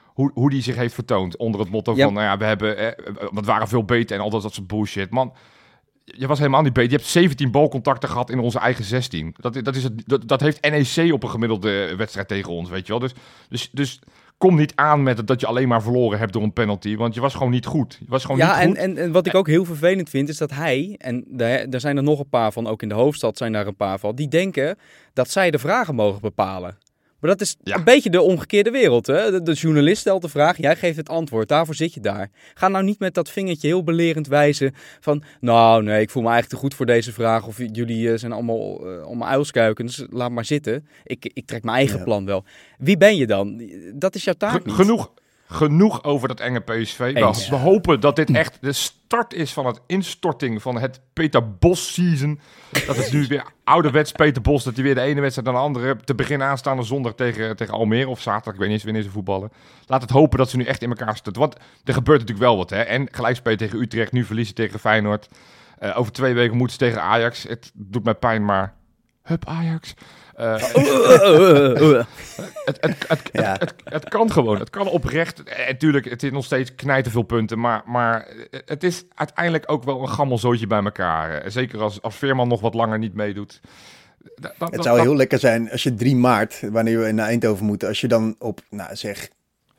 hoe, 0.07 0.31
hoe 0.35 0.51
die 0.51 0.63
zich 0.63 0.77
heeft 0.77 0.95
vertoond. 0.95 1.37
Onder 1.37 1.61
het 1.61 1.71
motto 1.71 1.95
van, 1.95 2.13
nou 2.13 2.27
ja, 2.27 2.37
we 2.37 2.45
hebben, 2.45 2.79
eh, 2.79 3.05
we 3.33 3.41
waren 3.41 3.69
veel 3.69 3.85
beter 3.85 4.17
en 4.17 4.23
al 4.23 4.31
dat, 4.31 4.43
dat 4.43 4.55
soort 4.55 4.67
bullshit. 4.67 5.11
Man, 5.11 5.33
je 6.05 6.27
was 6.27 6.39
helemaal 6.39 6.63
niet 6.63 6.73
beter. 6.73 6.91
Je 6.91 6.97
hebt 6.97 7.09
17 7.09 7.51
balcontacten 7.51 8.09
gehad 8.09 8.31
in 8.31 8.39
onze 8.39 8.59
eigen 8.59 8.85
16. 8.85 9.35
Dat, 9.37 9.65
dat, 9.65 9.77
is 9.77 9.83
het, 9.83 10.03
dat, 10.07 10.29
dat 10.29 10.41
heeft 10.41 10.71
NEC 10.71 11.13
op 11.13 11.23
een 11.23 11.31
gemiddelde 11.31 11.97
wedstrijd 11.97 12.29
tegen 12.29 12.53
ons, 12.53 12.71
weet 12.71 12.87
je 12.87 12.93
wel. 12.93 13.01
Dus, 13.01 13.15
dus, 13.49 13.71
dus 13.73 14.01
kom 14.39 14.57
niet 14.57 14.73
aan 14.75 15.03
met 15.03 15.17
het 15.17 15.27
dat 15.27 15.41
je 15.41 15.47
alleen 15.47 15.69
maar 15.69 15.83
verloren 15.83 16.19
hebt 16.19 16.33
door 16.33 16.43
een 16.43 16.53
penalty. 16.53 16.97
Want 16.97 17.15
je 17.15 17.21
was 17.21 17.35
gewoon 17.35 17.51
niet 17.51 17.67
goed. 17.67 17.97
Je 18.01 18.07
was 18.09 18.23
gewoon 18.25 18.37
Ja, 18.39 18.53
niet 18.53 18.61
en, 18.61 18.69
goed. 18.69 18.77
en, 18.77 18.97
en 18.99 19.13
wat 19.13 19.27
ik 19.27 19.35
ook 19.35 19.47
heel 19.47 19.65
vervelend 19.65 20.11
vind, 20.11 20.29
is 20.29 20.39
dat 20.39 20.51
hij, 20.51 20.95
en 20.99 21.25
daar, 21.27 21.71
daar 21.71 21.81
zijn 21.81 21.97
er 21.97 22.03
nog 22.03 22.19
een 22.19 22.29
paar 22.29 22.53
van, 22.53 22.67
ook 22.67 22.83
in 22.83 22.89
de 22.89 22.95
hoofdstad 22.95 23.37
zijn 23.37 23.53
daar 23.53 23.67
een 23.67 23.77
paar 23.77 23.99
van, 23.99 24.15
die 24.15 24.29
denken 24.29 24.79
dat 25.13 25.31
zij 25.31 25.51
de 25.51 25.59
vragen 25.59 25.95
mogen 25.95 26.21
bepalen. 26.21 26.79
Maar 27.25 27.33
dat 27.37 27.41
is 27.47 27.57
Ja. 27.63 27.77
een 27.77 27.85
beetje 27.85 28.11
de 28.11 28.21
omgekeerde 28.23 28.71
wereld. 28.71 29.07
Hè? 29.07 29.31
De, 29.31 29.43
de 29.43 29.53
journalist 29.53 30.01
stelt 30.01 30.23
de 30.23 30.29
vraag, 30.29 30.57
jij 30.57 30.77
geeft 30.77 30.97
het 30.97 31.09
antwoord, 31.09 31.49
daarvoor 31.49 31.75
zit 31.75 31.95
je 31.95 32.01
daar. 32.01 32.31
Ga 32.55 32.69
nou 32.69 32.85
niet 32.85 32.99
met 32.99 33.15
dat 33.15 33.31
vingertje 33.31 33.67
heel 33.67 33.83
belerend 33.83 34.27
wijzen 34.27 34.75
van, 35.01 35.23
nou 35.41 35.83
nee, 35.83 36.01
ik 36.01 36.11
voel 36.11 36.23
me 36.23 36.29
eigenlijk 36.29 36.61
te 36.61 36.67
goed 36.67 36.75
voor 36.77 36.87
deze 36.87 37.13
vraag. 37.13 37.47
Of 37.47 37.59
jullie 37.73 38.11
eh, 38.13 38.19
zijn 38.19 38.33
allemaal, 38.33 38.87
eh 38.91 39.03
allemaal 39.03 39.29
uilskuikens, 39.29 40.05
laat 40.11 40.31
maar 40.31 40.45
zitten. 40.45 40.87
Ik, 41.05 41.31
ik 41.35 41.47
trek 41.47 41.63
mijn 41.65 41.77
eigen 41.77 41.99
Ja. 41.99 42.05
plan 42.05 42.25
wel. 42.27 42.45
Wie 42.79 42.97
ben 42.97 43.17
je 43.17 43.27
dan? 43.27 43.71
Dat 43.95 44.15
is 44.15 44.25
jouw 44.25 44.35
taak 44.35 44.65
niet. 44.65 44.75
genoeg, 44.75 45.13
genoeg 45.47 46.05
over 46.05 46.29
dat 46.29 46.41
enge 46.41 46.61
PSV. 46.61 47.13
We, 47.13 47.21
Eens. 47.21 47.49
we 47.49 47.57
hopen 47.57 48.01
dat 48.01 48.17
dit 48.17 48.31
echt 48.31 48.59
de 48.61 48.73
start 48.73 49.35
is 49.35 49.53
van 49.53 49.67
het 49.67 49.81
instorting 49.87 50.63
van 50.63 50.79
het 50.79 51.01
Peter 51.13 51.57
Bos 51.57 51.95
season. 51.95 52.41
Dat 52.87 52.97
het 52.97 53.13
nu 53.13 53.27
weer 53.27 53.45
ouderwets 53.65 54.13
Peter 54.13 54.43
Bos, 54.43 54.65
dat 54.65 54.75
hij 54.75 54.83
weer 54.83 54.95
de 54.95 55.01
ene 55.01 55.21
wedstrijd 55.21 55.47
dan 55.47 55.57
de 55.57 55.63
andere 55.63 55.97
te 56.05 56.15
beginnen 56.15 56.47
aanstaande 56.47 56.83
zondag 56.83 57.15
tegen, 57.15 57.57
tegen 57.57 57.75
Almere 57.75 58.09
of 58.09 58.21
zaterdag. 58.21 58.53
Ik 58.53 58.59
weet 58.59 58.69
niet 58.69 58.77
eens 58.77 58.85
wanneer 58.85 59.03
ze 59.03 59.11
voetballen. 59.11 59.53
Laat 59.87 60.03
het 60.03 60.11
hopen 60.11 60.39
dat 60.39 60.51
ze 60.51 60.57
nu 60.57 60.65
echt 60.65 60.83
in 60.83 60.89
elkaar 60.89 61.15
zitten. 61.15 61.33
Want 61.33 61.57
er 61.85 61.95
gebeurt 61.95 62.21
natuurlijk 62.21 62.47
wel 62.47 62.57
wat. 62.57 62.71
Hè? 62.71 62.81
En 62.81 63.09
gelijk 63.11 63.37
spelen 63.37 63.59
tegen 63.59 63.81
Utrecht, 63.81 64.13
nu 64.13 64.25
verliezen 64.25 64.55
tegen 64.55 64.81
Feyenoord. 64.81 65.29
Eh, 65.79 65.99
over 65.99 66.13
twee 66.13 66.35
weken 66.35 66.57
moeten 66.57 66.79
ze 66.79 66.85
tegen 66.85 67.03
Ajax. 67.03 67.43
Het 67.43 67.71
doet 67.75 68.05
mij 68.05 68.15
pijn, 68.15 68.45
maar... 68.45 68.75
Hup 69.23 69.47
Ajax. 69.47 69.95
Eh, 70.37 70.55
het, 73.85 74.09
kan 74.09 74.33
gewoon. 74.33 74.59
Het 74.59 74.71
kan 74.71 74.89
oprecht. 74.89 75.43
Natuurlijk, 75.67 76.11
het 76.11 76.23
is 76.23 76.31
nog 76.31 76.45
steeds 76.45 76.75
knijten 76.75 77.13
veel 77.13 77.23
punten. 77.23 77.59
Maar, 77.59 77.83
maar 77.87 78.29
het 78.65 78.85
is 78.85 79.05
uiteindelijk 79.15 79.73
ook 79.73 79.85
wel 79.85 80.01
een 80.01 80.09
gammelzootje 80.09 80.67
bij 80.67 80.83
elkaar. 80.83 81.39
Eh, 81.39 81.51
Zeker 81.51 81.81
als, 81.81 82.03
als 82.03 82.17
Veerman 82.17 82.49
nog 82.49 82.61
wat 82.61 82.75
langer 82.75 82.99
niet 82.99 83.15
meedoet. 83.15 83.61
Het 84.59 84.83
zou 84.83 85.01
heel 85.01 85.17
lekker 85.17 85.39
zijn 85.39 85.71
als 85.71 85.83
je 85.83 85.95
3 85.95 86.17
maart, 86.17 86.61
wanneer 86.71 87.01
we 87.01 87.13
naar 87.13 87.27
Eindhoven 87.27 87.67
moeten, 87.67 87.89
als 87.89 88.01
je 88.01 88.09
dan 88.09 88.37
op, 88.39 88.61
nou 88.71 88.97
zeg, 88.97 89.29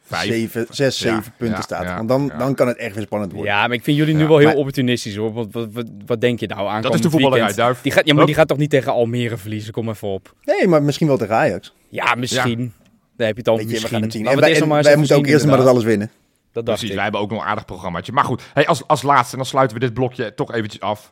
Vijf. 0.07 0.27
7, 0.27 0.65
6, 0.69 0.99
Ja, 0.99 1.11
7 1.15 1.33
punten 1.37 1.57
ja, 1.57 1.63
staat. 1.63 1.83
ja, 1.83 1.95
Want 1.95 2.09
dan, 2.09 2.25
ja. 2.25 2.37
dan 2.37 2.55
kan 2.55 2.67
het 2.67 2.77
echt 2.77 2.95
weer 2.95 3.03
spannend 3.03 3.31
worden. 3.31 3.51
Ja, 3.51 3.61
maar 3.67 3.75
ik 3.75 3.83
vind 3.83 3.97
jullie 3.97 4.13
nu 4.13 4.21
Ja, 4.21 4.27
wel 4.27 4.37
heel 4.37 4.47
maar- 4.47 4.55
opportunistisch 4.55 5.15
hoor. 5.15 5.33
Wat, 5.33 5.47
wat, 5.51 5.67
wat, 5.71 5.85
wat 6.05 6.21
denk 6.21 6.39
je 6.39 6.47
nou 6.47 6.67
aan? 6.69 6.81
Dat 6.81 6.93
is 6.93 7.01
de 7.01 7.09
voetballerij, 7.09 7.53
Duif. 7.53 7.81
Die 7.81 7.91
gaat, 7.91 8.05
ja, 8.07 8.13
maar 8.13 8.25
die 8.25 8.35
gaat 8.35 8.47
toch 8.47 8.57
niet 8.57 8.69
tegen 8.69 8.91
Almere 8.91 9.37
verliezen? 9.37 9.73
Kom 9.73 9.89
even 9.89 10.07
op. 10.07 10.33
Nee, 10.43 10.67
maar 10.67 10.83
misschien 10.83 11.07
wel 11.07 11.17
tegen 11.17 11.35
Ajax. 11.35 11.73
Ja, 11.89 12.15
misschien. 12.15 12.73
Daar 13.17 13.27
heb 13.27 13.35
je 13.35 13.41
het 13.41 13.47
al 13.47 13.55
Weet 13.57 13.63
je, 13.63 13.67
we 13.67 13.71
misschien. 13.73 13.93
gaan 13.93 14.01
het 14.01 14.11
zien. 14.11 14.25
En 14.25 14.35
we 14.35 14.39
wij, 14.41 14.91
en 14.91 14.97
moeten 14.97 15.17
ook 15.17 15.25
eerst 15.27 15.45
maar 15.45 15.57
dat 15.57 15.67
alles 15.67 15.83
winnen. 15.83 16.07
Dat 16.51 16.65
dacht 16.65 16.65
Precies, 16.65 16.89
ik. 16.89 16.93
wij 16.95 17.03
hebben 17.03 17.21
ook 17.21 17.29
nog 17.29 17.41
een 17.41 17.47
aardig 17.47 17.65
programmaatje. 17.65 18.11
Maar 18.11 18.23
goed, 18.23 18.41
hey, 18.53 18.67
als, 18.67 18.87
als 18.87 19.01
laatste, 19.01 19.31
en 19.31 19.37
dan 19.37 19.45
sluiten 19.47 19.77
we 19.77 19.83
dit 19.85 19.93
blokje 19.93 20.33
toch 20.33 20.53
eventjes 20.53 20.81
af. 20.81 21.11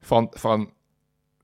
Van, 0.00 0.30
van, 0.34 0.70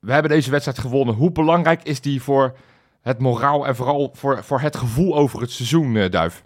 we 0.01 0.12
hebben 0.12 0.30
deze 0.30 0.51
wedstrijd 0.51 0.78
gewonnen. 0.78 1.14
Hoe 1.14 1.32
belangrijk 1.32 1.82
is 1.82 2.01
die 2.01 2.22
voor 2.22 2.57
het 3.03 3.18
moraal 3.18 3.66
en 3.66 3.76
vooral 3.76 4.11
voor, 4.14 4.45
voor 4.45 4.61
het 4.61 4.76
gevoel 4.76 5.16
over 5.16 5.41
het 5.41 5.51
seizoen, 5.51 5.97
eh, 5.97 6.11
Duif? 6.11 6.43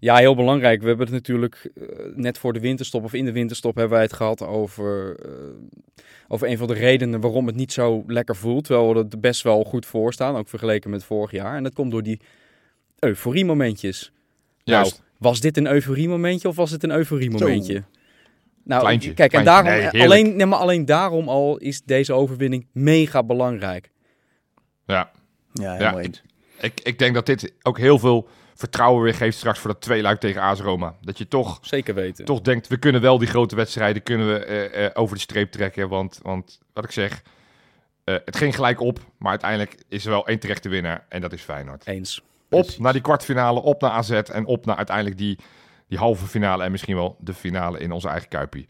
Ja, 0.00 0.16
heel 0.16 0.34
belangrijk. 0.34 0.80
We 0.80 0.86
hebben 0.88 1.06
het 1.06 1.14
natuurlijk 1.14 1.70
eh, 1.74 1.84
net 2.14 2.38
voor 2.38 2.52
de 2.52 2.60
winterstop 2.60 3.04
of 3.04 3.12
in 3.14 3.24
de 3.24 3.32
winterstop 3.32 3.74
hebben 3.74 3.92
wij 3.92 4.02
het 4.02 4.12
gehad 4.12 4.42
over, 4.46 5.16
eh, 5.24 5.30
over 6.28 6.48
een 6.48 6.58
van 6.58 6.66
de 6.66 6.74
redenen 6.74 7.20
waarom 7.20 7.46
het 7.46 7.56
niet 7.56 7.72
zo 7.72 8.04
lekker 8.06 8.36
voelt. 8.36 8.64
Terwijl 8.64 8.94
we 8.94 9.06
er 9.10 9.20
best 9.20 9.42
wel 9.42 9.64
goed 9.64 9.86
voor 9.86 10.12
staan, 10.12 10.36
ook 10.36 10.48
vergeleken 10.48 10.90
met 10.90 11.04
vorig 11.04 11.30
jaar. 11.30 11.56
En 11.56 11.62
dat 11.62 11.74
komt 11.74 11.90
door 11.90 12.02
die 12.02 12.20
euforie-momentjes. 12.98 14.12
Juist. 14.62 14.90
Nou, 14.92 15.02
was 15.18 15.40
dit 15.40 15.56
een 15.56 15.66
euforie-momentje 15.66 16.48
of 16.48 16.56
was 16.56 16.70
het 16.70 16.82
een 16.82 16.90
euforie-momentje? 16.90 17.82
Nou, 18.64 18.80
Kleintje, 18.80 19.14
kijk, 19.14 19.32
en 19.32 19.44
daarom, 19.44 19.70
Nee, 19.70 19.80
heerlijk. 19.80 20.04
alleen, 20.04 20.36
nee, 20.36 20.46
maar 20.46 20.58
alleen 20.58 20.84
daarom 20.84 21.28
al 21.28 21.56
is 21.58 21.82
deze 21.82 22.12
overwinning 22.12 22.66
mega 22.72 23.22
belangrijk. 23.22 23.90
ja. 24.86 25.10
Ja, 25.52 25.72
helemaal 25.72 25.98
Ja, 25.98 26.04
eens. 26.04 26.22
Ik, 26.60 26.80
ik 26.82 26.98
denk 26.98 27.14
dat 27.14 27.26
dit 27.26 27.52
ook 27.62 27.78
heel 27.78 27.98
veel 27.98 28.28
vertrouwen 28.60 29.02
weer 29.02 29.14
geeft 29.14 29.36
straks 29.36 29.58
voor 29.58 29.70
dat 29.72 29.80
tweeluik 29.80 30.20
tegen 30.20 30.42
AS 30.42 30.60
Roma. 30.60 30.94
Dat 31.00 31.18
je 31.18 31.28
toch, 31.28 31.58
Zeker 31.62 31.94
weten. 31.94 32.24
toch 32.24 32.40
denkt, 32.40 32.68
we 32.68 32.76
kunnen 32.76 33.00
wel 33.00 33.18
die 33.18 33.28
grote 33.28 33.56
wedstrijden 33.56 34.02
kunnen 34.02 34.26
we, 34.26 34.44
eh, 34.44 34.84
eh, 34.84 34.90
over 34.94 35.14
de 35.14 35.22
streep 35.22 35.50
trekken. 35.50 35.88
Want, 35.88 36.20
want 36.22 36.60
wat 36.72 36.84
ik 36.84 36.90
zeg, 36.90 37.22
eh, 38.04 38.14
het 38.24 38.36
ging 38.36 38.54
gelijk 38.54 38.80
op. 38.80 38.98
Maar 39.18 39.30
uiteindelijk 39.30 39.82
is 39.88 40.04
er 40.04 40.10
wel 40.10 40.26
één 40.26 40.38
terechte 40.38 40.68
winnaar 40.68 41.06
en 41.08 41.20
dat 41.20 41.32
is 41.32 41.42
Feyenoord. 41.42 41.86
Eens. 41.86 42.22
Op 42.50 42.78
naar 42.78 42.92
die 42.92 43.02
kwartfinale, 43.02 43.60
op 43.60 43.80
naar 43.80 43.90
AZ 43.90 44.10
en 44.10 44.46
op 44.46 44.66
naar 44.66 44.76
uiteindelijk 44.76 45.18
die, 45.18 45.38
die 45.88 45.98
halve 45.98 46.26
finale 46.26 46.64
en 46.64 46.70
misschien 46.70 46.96
wel 46.96 47.16
de 47.20 47.34
finale 47.34 47.78
in 47.78 47.92
onze 47.92 48.08
eigen 48.08 48.28
Kuipie. 48.28 48.66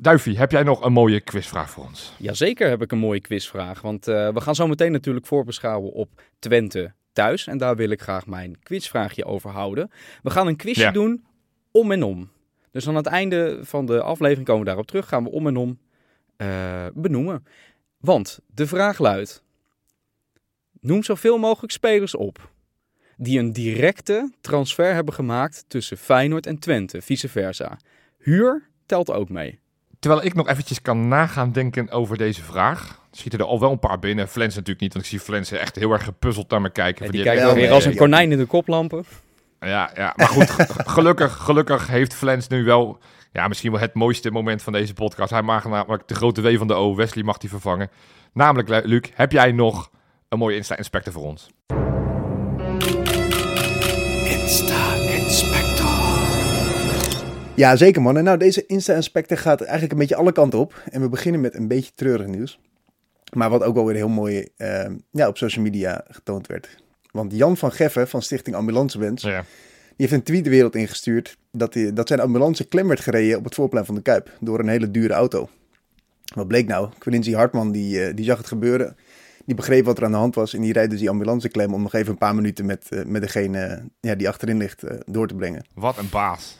Duifie, 0.00 0.38
heb 0.38 0.50
jij 0.50 0.62
nog 0.62 0.84
een 0.84 0.92
mooie 0.92 1.20
quizvraag 1.20 1.70
voor 1.70 1.84
ons? 1.84 2.12
Jazeker 2.18 2.68
heb 2.68 2.82
ik 2.82 2.92
een 2.92 2.98
mooie 2.98 3.20
quizvraag. 3.20 3.80
Want 3.80 4.04
we 4.04 4.40
gaan 4.40 4.54
zo 4.54 4.66
meteen 4.66 4.92
natuurlijk 4.92 5.26
voorbeschouwen 5.26 5.92
op 5.92 6.22
Twente 6.38 6.92
thuis. 7.12 7.46
En 7.46 7.58
daar 7.58 7.76
wil 7.76 7.90
ik 7.90 8.02
graag 8.02 8.26
mijn 8.26 8.58
quizvraagje 8.62 9.24
over 9.24 9.50
houden. 9.50 9.90
We 10.22 10.30
gaan 10.30 10.46
een 10.46 10.56
quizje 10.56 10.82
Ja. 10.82 10.90
doen 10.90 11.24
om 11.70 11.92
en 11.92 12.02
om. 12.02 12.30
Dus 12.70 12.88
aan 12.88 12.94
het 12.96 13.06
einde 13.06 13.58
van 13.62 13.86
de 13.86 14.02
aflevering 14.02 14.46
komen 14.46 14.60
we 14.62 14.66
daarop 14.68 14.86
terug. 14.86 15.08
Gaan 15.08 15.24
we 15.24 15.30
om 15.30 15.46
en 15.46 15.56
om 15.56 15.78
eh, 16.36 16.86
benoemen. 16.94 17.46
Want 17.98 18.40
de 18.46 18.66
vraag 18.66 18.98
luidt. 18.98 19.42
Noem 20.80 21.02
zoveel 21.02 21.38
mogelijk 21.38 21.72
spelers 21.72 22.14
op 22.14 22.50
die 23.16 23.38
een 23.38 23.52
directe 23.52 24.32
transfer 24.40 24.94
hebben 24.94 25.14
gemaakt 25.14 25.64
tussen 25.68 25.96
Feyenoord 25.96 26.46
en 26.46 26.58
Twente, 26.58 27.02
vice 27.02 27.28
versa. 27.28 27.78
Huur 28.18 28.68
telt 28.86 29.10
ook 29.10 29.28
mee. 29.28 29.60
Terwijl 29.98 30.24
ik 30.24 30.34
nog 30.34 30.48
eventjes 30.48 30.82
kan 30.82 31.08
nagaan 31.08 31.52
denken 31.52 31.90
over 31.90 32.16
deze 32.16 32.42
vraag. 32.42 33.00
Schieten 33.16 33.38
er 33.40 33.44
al 33.46 33.60
wel 33.60 33.70
een 33.70 33.78
paar 33.78 33.98
binnen. 33.98 34.28
Flens 34.28 34.54
natuurlijk 34.54 34.80
niet, 34.80 34.92
want 34.92 35.04
ik 35.04 35.10
zie 35.10 35.20
Flens 35.20 35.50
echt 35.50 35.76
heel 35.76 35.92
erg 35.92 36.04
gepuzzeld 36.04 36.50
naar 36.50 36.60
me 36.60 36.70
kijken. 36.70 37.00
En 37.00 37.06
Van 37.12 37.14
die 37.20 37.30
die 37.30 37.40
wel 37.40 37.54
weer 37.54 37.62
mee, 37.62 37.72
als 37.72 37.84
een 37.84 37.90
ja. 37.92 37.96
konijn 37.96 38.32
in 38.32 38.38
de 38.38 38.44
koplampen. 38.44 39.04
Ja, 39.60 39.90
ja, 39.94 40.12
maar 40.16 40.28
goed, 40.28 40.50
ge- 40.50 40.66
gelukkig, 40.86 41.32
gelukkig 41.36 41.86
heeft 41.86 42.14
Flens 42.14 42.48
nu 42.48 42.64
wel, 42.64 42.98
ja, 43.32 43.48
misschien 43.48 43.70
wel 43.72 43.80
het 43.80 43.94
mooiste 43.94 44.30
moment 44.30 44.62
van 44.62 44.72
deze 44.72 44.94
podcast. 44.94 45.30
Hij 45.30 45.42
mag 45.42 45.64
namelijk 45.64 46.08
de 46.08 46.14
grote 46.14 46.40
W 46.40 46.56
van 46.58 46.66
de 46.66 46.74
O, 46.74 46.94
Wesley 46.94 47.24
mag 47.24 47.38
die 47.38 47.50
vervangen. 47.50 47.90
Namelijk, 48.32 48.68
Lu- 48.68 48.82
Luc, 48.84 49.02
heb 49.14 49.32
jij 49.32 49.52
nog 49.52 49.90
een 50.28 50.38
mooie 50.38 50.56
Insta-inspector 50.56 51.12
voor 51.12 51.24
ons? 51.24 51.50
Ja, 57.54 57.76
zeker 57.76 58.02
man. 58.02 58.16
En 58.16 58.24
nou, 58.24 58.38
deze 58.38 58.66
Insta-inspector 58.66 59.36
gaat 59.38 59.60
eigenlijk 59.60 59.92
een 59.92 59.98
beetje 59.98 60.16
alle 60.16 60.32
kanten 60.32 60.58
op. 60.58 60.82
En 60.90 61.00
we 61.00 61.08
beginnen 61.08 61.40
met 61.40 61.54
een 61.54 61.68
beetje 61.68 61.92
treurig 61.94 62.26
nieuws. 62.26 62.58
Maar 63.32 63.50
wat 63.50 63.62
ook 63.62 63.74
wel 63.74 63.84
weer 63.86 63.94
heel 63.94 64.08
mooi 64.08 64.48
eh, 64.56 64.84
ja, 65.10 65.28
op 65.28 65.36
social 65.36 65.64
media 65.64 66.04
getoond 66.10 66.46
werd. 66.46 66.68
Want 67.10 67.32
Jan 67.36 67.56
van 67.56 67.72
Geffen 67.72 68.08
van 68.08 68.22
Stichting 68.22 68.56
Ambulancewens, 68.56 69.22
Ja. 69.22 69.40
die 69.40 69.94
heeft 69.96 70.12
een 70.12 70.22
tweet 70.22 70.44
de 70.44 70.50
wereld 70.50 70.74
ingestuurd 70.74 71.36
dat, 71.50 71.72
die, 71.72 71.92
dat 71.92 72.08
zijn 72.08 72.20
ambulance 72.20 72.64
klem 72.64 72.88
werd 72.88 73.00
gereden 73.00 73.38
op 73.38 73.44
het 73.44 73.54
voorplein 73.54 73.84
van 73.86 73.94
de 73.94 74.02
Kuip 74.02 74.30
door 74.40 74.58
een 74.60 74.68
hele 74.68 74.90
dure 74.90 75.12
auto. 75.14 75.48
Wat 76.34 76.48
bleek 76.48 76.66
nou? 76.66 76.88
Quincy 76.98 77.32
Hartman 77.32 77.72
die, 77.72 78.04
eh, 78.04 78.14
die 78.16 78.24
zag 78.24 78.38
het 78.38 78.46
gebeuren. 78.46 78.96
Die 79.44 79.54
begreep 79.54 79.84
wat 79.84 79.98
er 79.98 80.04
aan 80.04 80.10
de 80.10 80.16
hand 80.16 80.34
was 80.34 80.54
en 80.54 80.60
die 80.60 80.72
rijdt 80.72 80.90
dus 80.90 80.98
die 81.00 81.10
ambulanceklem 81.10 81.74
om 81.74 81.82
nog 81.82 81.94
even 81.94 82.12
een 82.12 82.18
paar 82.18 82.34
minuten 82.34 82.66
met, 82.66 82.86
eh, 82.90 83.04
met 83.04 83.22
degene 83.22 83.58
eh, 83.58 83.82
ja, 84.00 84.14
die 84.14 84.28
achterin 84.28 84.56
ligt 84.56 84.82
door 85.06 85.26
te 85.28 85.34
brengen. 85.34 85.64
Wat 85.74 85.98
een 85.98 86.08
baas. 86.10 86.56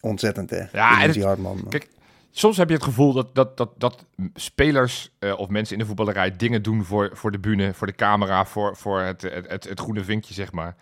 Ontzettend 0.00 0.50
hè, 0.50 0.62
Ja, 0.72 0.96
Quincy 0.98 1.20
Hartman. 1.20 1.66
Kijk, 1.68 1.88
Soms 2.36 2.56
heb 2.56 2.68
je 2.68 2.74
het 2.74 2.84
gevoel 2.84 3.12
dat, 3.12 3.34
dat, 3.34 3.56
dat, 3.56 3.70
dat 3.76 4.04
spelers 4.34 5.10
eh, 5.18 5.38
of 5.38 5.48
mensen 5.48 5.74
in 5.74 5.80
de 5.80 5.86
voetballerij 5.86 6.36
dingen 6.36 6.62
doen 6.62 6.84
voor, 6.84 7.10
voor 7.12 7.30
de 7.30 7.38
bühne, 7.38 7.74
voor 7.74 7.86
de 7.86 7.94
camera, 7.94 8.44
voor, 8.44 8.76
voor 8.76 9.00
het, 9.00 9.22
het, 9.22 9.48
het, 9.48 9.68
het 9.68 9.80
groene 9.80 10.04
vinkje, 10.04 10.34
zeg 10.34 10.52
maar. 10.52 10.76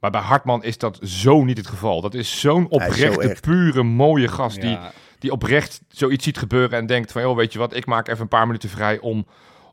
Maar 0.00 0.10
bij 0.10 0.20
Hartman 0.20 0.64
is 0.64 0.78
dat 0.78 0.98
zo 1.02 1.44
niet 1.44 1.56
het 1.56 1.66
geval. 1.66 2.00
Dat 2.00 2.14
is 2.14 2.40
zo'n 2.40 2.62
zo 2.62 2.68
oprechte, 2.68 3.28
echt. 3.28 3.40
pure, 3.40 3.82
mooie 3.82 4.28
gast 4.28 4.60
die, 4.60 4.70
Ja, 4.70 4.92
die 5.18 5.32
oprecht 5.32 5.80
zoiets 5.88 6.24
ziet 6.24 6.38
gebeuren 6.38 6.78
en 6.78 6.86
denkt 6.86 7.12
van, 7.12 7.22
joh, 7.22 7.36
weet 7.36 7.52
je 7.52 7.58
wat, 7.58 7.76
ik 7.76 7.86
maak 7.86 8.08
even 8.08 8.20
een 8.22 8.28
paar 8.28 8.46
minuten 8.46 8.68
vrij 8.68 8.98
om, 8.98 9.26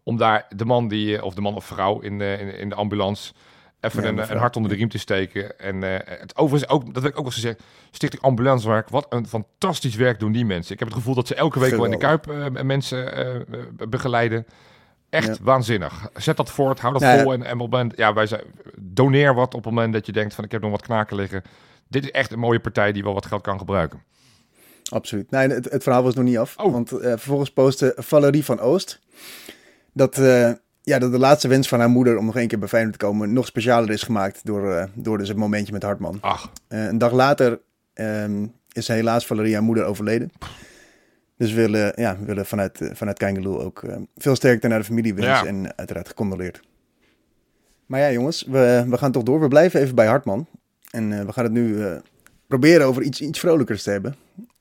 om 0.03 0.17
daar 0.17 0.45
de 0.55 0.65
man 0.65 0.87
die, 0.87 1.23
of 1.23 1.33
de 1.33 1.41
man 1.41 1.55
of 1.55 1.65
vrouw 1.65 1.99
in 1.99 2.17
de, 2.17 2.37
in, 2.39 2.57
in 2.57 2.69
de 2.69 2.75
ambulance 2.75 3.33
even 3.81 4.15
Ja, 4.15 4.29
een, 4.29 4.37
hart 4.37 4.55
onder 4.55 4.71
de 4.71 4.77
riem 4.77 4.89
te 4.89 4.97
steken. 4.97 5.59
En 5.59 5.83
eh, 5.83 6.19
het 6.19 6.37
overigens 6.37 6.71
ook, 6.71 6.93
dat 6.93 7.01
wil 7.01 7.11
ik 7.11 7.17
ook 7.17 7.23
wel 7.23 7.33
eens 7.33 7.41
zeggen, 7.41 7.63
Stichting 7.91 8.21
Ambulancewerk, 8.21 8.89
wat 8.89 9.05
een 9.09 9.27
fantastisch 9.27 9.95
werk 9.95 10.19
doen 10.19 10.31
die 10.31 10.45
mensen. 10.45 10.73
Ik 10.73 10.79
heb 10.79 10.87
het 10.87 10.97
gevoel 10.97 11.15
dat 11.15 11.27
ze 11.27 11.35
elke 11.35 11.59
week 11.59 11.71
wel 11.71 11.85
in 11.85 11.91
de 11.91 11.97
Kuip 11.97 12.27
eh, 12.27 12.61
mensen 12.63 13.15
eh, 13.15 13.87
begeleiden. 13.89 14.45
Echt 15.09 15.27
Ja. 15.27 15.35
waanzinnig. 15.41 16.09
Zet 16.13 16.37
dat 16.37 16.51
voort, 16.51 16.79
hou 16.79 16.93
dat 16.93 17.01
ja. 17.01 17.21
vol 17.21 17.33
en, 17.33 17.43
en 17.43 17.53
op 17.53 17.59
het 17.59 17.69
moment, 17.71 17.97
ja, 17.97 18.13
wij 18.13 18.27
zijn, 18.27 18.41
doneer 18.75 19.33
wat 19.33 19.53
op 19.53 19.63
het 19.63 19.73
moment 19.73 19.93
dat 19.93 20.05
je 20.05 20.11
denkt 20.11 20.33
van 20.33 20.43
ik 20.43 20.51
heb 20.51 20.61
nog 20.61 20.71
wat 20.71 20.81
knaken 20.81 21.15
liggen. 21.15 21.41
Dit 21.87 22.03
is 22.03 22.11
echt 22.11 22.31
een 22.31 22.39
mooie 22.39 22.59
partij 22.59 22.91
die 22.91 23.03
wel 23.03 23.13
wat 23.13 23.25
geld 23.25 23.41
kan 23.41 23.57
gebruiken. 23.57 24.03
Absoluut. 24.89 25.31
Nee, 25.31 25.47
het, 25.47 25.71
het 25.71 25.83
verhaal 25.83 26.03
was 26.03 26.15
nog 26.15 26.25
niet 26.25 26.37
af. 26.37 26.57
Oh. 26.57 26.71
Want 26.71 26.89
vervolgens 26.89 27.51
postte 27.51 27.93
Valerie 27.97 28.45
van 28.45 28.59
Oost 28.59 28.99
dat, 29.93 30.17
ja, 30.81 30.99
dat 30.99 31.11
de 31.11 31.19
laatste 31.19 31.47
wens 31.47 31.67
van 31.67 31.79
haar 31.79 31.89
moeder 31.89 32.17
om 32.17 32.25
nog 32.25 32.35
één 32.35 32.47
keer 32.47 32.59
bij 32.59 32.67
Feyenoord 32.67 32.99
te 32.99 33.05
komen 33.05 33.33
nog 33.33 33.45
specialer 33.45 33.89
is 33.89 34.03
gemaakt 34.03 34.45
door, 34.45 34.71
eh, 34.73 34.85
door 34.93 35.17
dus 35.17 35.27
het 35.27 35.37
momentje 35.37 35.73
met 35.73 35.83
Hartman. 35.83 36.17
Ach, 36.21 36.51
Eh, 36.67 36.85
een 36.85 36.97
dag 36.97 37.11
later 37.11 37.59
ehm, 37.93 38.45
is 38.71 38.87
helaas 38.87 39.25
Valerie 39.25 39.53
haar 39.53 39.63
moeder 39.63 39.83
overleden. 39.85 40.31
Dus 41.37 41.49
we 41.49 41.55
willen, 41.55 41.93
ja, 41.95 42.17
we 42.19 42.25
willen 42.25 42.45
vanuit, 42.45 42.81
eh, 42.81 42.89
vanuit 42.93 43.17
Kangaloo 43.17 43.59
ook 43.59 43.83
eh, 43.83 43.95
veel 44.17 44.35
sterkte 44.35 44.67
naar 44.67 44.79
de 44.79 44.85
familie 44.85 45.13
wensen 45.13 45.33
Ja. 45.33 45.45
en 45.45 45.73
uiteraard 45.77 46.07
gecondoleerd. 46.07 46.61
Maar 47.85 47.99
ja 47.99 48.11
jongens, 48.11 48.43
we, 48.47 48.85
we 48.89 48.97
gaan 48.97 49.11
toch 49.11 49.23
door. 49.23 49.39
We 49.41 49.47
blijven 49.47 49.81
even 49.81 49.95
bij 49.95 50.05
Hartman. 50.07 50.47
En 50.91 51.25
we 51.25 51.33
gaan 51.33 51.43
het 51.43 51.53
nu 51.53 51.83
proberen 52.47 52.85
over 52.85 53.01
iets, 53.01 53.21
iets 53.21 53.39
vrolijkers 53.39 53.83
te 53.83 53.89
hebben. 53.91 54.15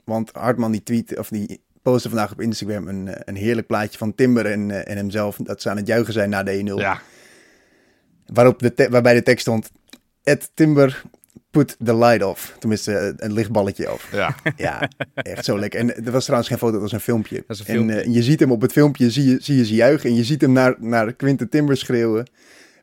Want 0.04 0.30
Hartman 0.32 0.72
die 0.72 0.82
tweet, 0.82 1.18
of 1.18 1.28
die 1.28 1.60
postte 1.82 2.08
vandaag 2.08 2.32
op 2.32 2.40
Instagram 2.40 2.88
een, 2.88 3.08
eh, 3.08 3.20
een 3.24 3.36
heerlijk 3.36 3.66
plaatje 3.66 3.98
van 3.98 4.14
Timber 4.14 4.46
en, 4.46 4.70
eh, 4.70 4.90
en 4.90 4.96
hemzelf. 4.96 5.36
Dat 5.36 5.62
ze 5.62 5.70
aan 5.70 5.76
het 5.76 5.86
juichen 5.86 6.12
zijn 6.12 6.30
na 6.30 6.42
de 6.42 6.52
1-0. 6.58 6.78
ja. 6.80 7.00
Waarop 8.26 8.58
de 8.58 8.74
te- 8.74 8.88
waarbij 8.90 9.14
de 9.14 9.22
tekst 9.22 9.40
stond, 9.40 9.70
Ed 10.22 10.50
Timber 10.54 11.02
put 11.50 11.76
the 11.84 11.96
light 11.96 12.22
off. 12.24 12.56
Tenminste, 12.58 12.94
eh, 12.96 13.12
een 13.16 13.32
lichtballetje 13.32 13.88
af. 13.88 14.12
Ja. 14.12 14.34
Ja, 14.56 14.88
echt 15.14 15.44
zo 15.44 15.58
lekker. 15.58 15.80
En 15.80 16.04
er 16.04 16.12
was 16.12 16.22
trouwens 16.22 16.48
geen 16.48 16.58
foto, 16.58 16.72
dat 16.72 16.80
was 16.80 16.92
een 16.92 17.00
filmpje. 17.00 17.36
Dat 17.46 17.56
is 17.56 17.58
een 17.58 17.64
filmpje. 17.74 18.00
En 18.00 18.12
je 18.12 18.22
ziet 18.22 18.40
hem 18.40 18.52
op 18.52 18.60
het 18.60 18.72
filmpje, 18.72 19.10
zie 19.10 19.30
je, 19.30 19.38
zie 19.40 19.56
je 19.56 19.64
ze 19.64 19.74
juichen. 19.74 20.10
En 20.10 20.16
je 20.16 20.24
ziet 20.24 20.40
hem 20.40 20.52
naar, 20.52 20.74
naar 20.78 21.12
Quinten 21.12 21.48
Timber 21.48 21.76
schreeuwen. 21.76 22.26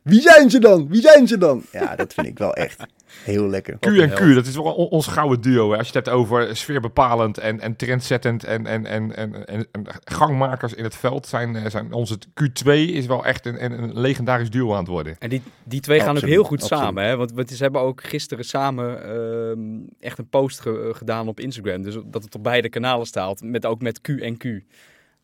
Wie 0.06 0.20
zijn 0.20 0.50
ze 0.50 0.58
dan? 0.58 0.88
Wie 0.88 1.00
zijn 1.00 1.26
ze 1.28 1.38
dan? 1.38 1.62
Ja, 1.72 1.96
dat 1.96 2.14
vind 2.14 2.26
ik 2.26 2.38
wel 2.38 2.54
echt 2.54 2.82
heel 3.24 3.46
lekker. 3.48 3.78
Q 3.78 3.84
en 3.86 4.10
Q, 4.14 4.34
dat 4.34 4.46
is 4.46 4.54
wel 4.54 4.64
on- 4.74 4.88
ons 4.88 5.06
gouden 5.06 5.40
duo. 5.40 5.70
Hè? 5.70 5.76
Als 5.78 5.88
je 5.88 5.92
het 5.96 6.06
hebt 6.06 6.18
over 6.18 6.56
sfeerbepalend 6.56 7.38
en, 7.38 7.60
en 7.60 7.76
trendzettend 7.76 8.44
en, 8.44 8.66
en, 8.66 8.86
en, 8.86 9.16
en, 9.16 9.46
en, 9.46 9.66
en 9.72 9.84
gangmakers 10.04 10.74
in 10.74 10.84
het 10.84 10.96
veld, 10.96 11.26
zijn, 11.26 11.56
eh, 11.56 11.70
zijn 11.70 11.92
onze 11.92 12.18
Q2 12.18 12.66
is 12.72 13.06
wel 13.06 13.24
echt 13.24 13.46
een, 13.46 13.64
een, 13.64 13.82
een 13.82 14.00
legendarisch 14.00 14.50
duo 14.50 14.72
aan 14.72 14.78
het 14.78 14.88
worden. 14.88 15.16
En 15.18 15.28
die, 15.28 15.42
die 15.64 15.80
twee 15.80 16.00
gaan 16.00 16.16
ook 16.16 16.22
heel 16.22 16.44
goed 16.44 16.62
absoluut. 16.62 16.82
samen. 16.84 17.04
Hè? 17.04 17.16
Want, 17.16 17.32
want 17.32 17.50
ze 17.50 17.62
hebben 17.62 17.80
ook 17.80 18.02
gisteren 18.04 18.44
samen 18.44 19.02
ehm, 19.04 19.60
echt 20.00 20.18
een 20.18 20.28
post 20.28 20.60
ge- 20.60 20.90
gedaan 20.96 21.28
op 21.28 21.40
Instagram. 21.40 21.82
Dus 21.82 21.96
dat 22.06 22.24
het 22.24 22.34
op 22.34 22.42
beide 22.42 22.68
kanalen 22.68 23.06
staat. 23.06 23.40
Met, 23.42 23.66
ook 23.66 23.82
met 23.82 24.00
Q 24.00 24.08
en 24.08 24.36
Q. 24.36 24.44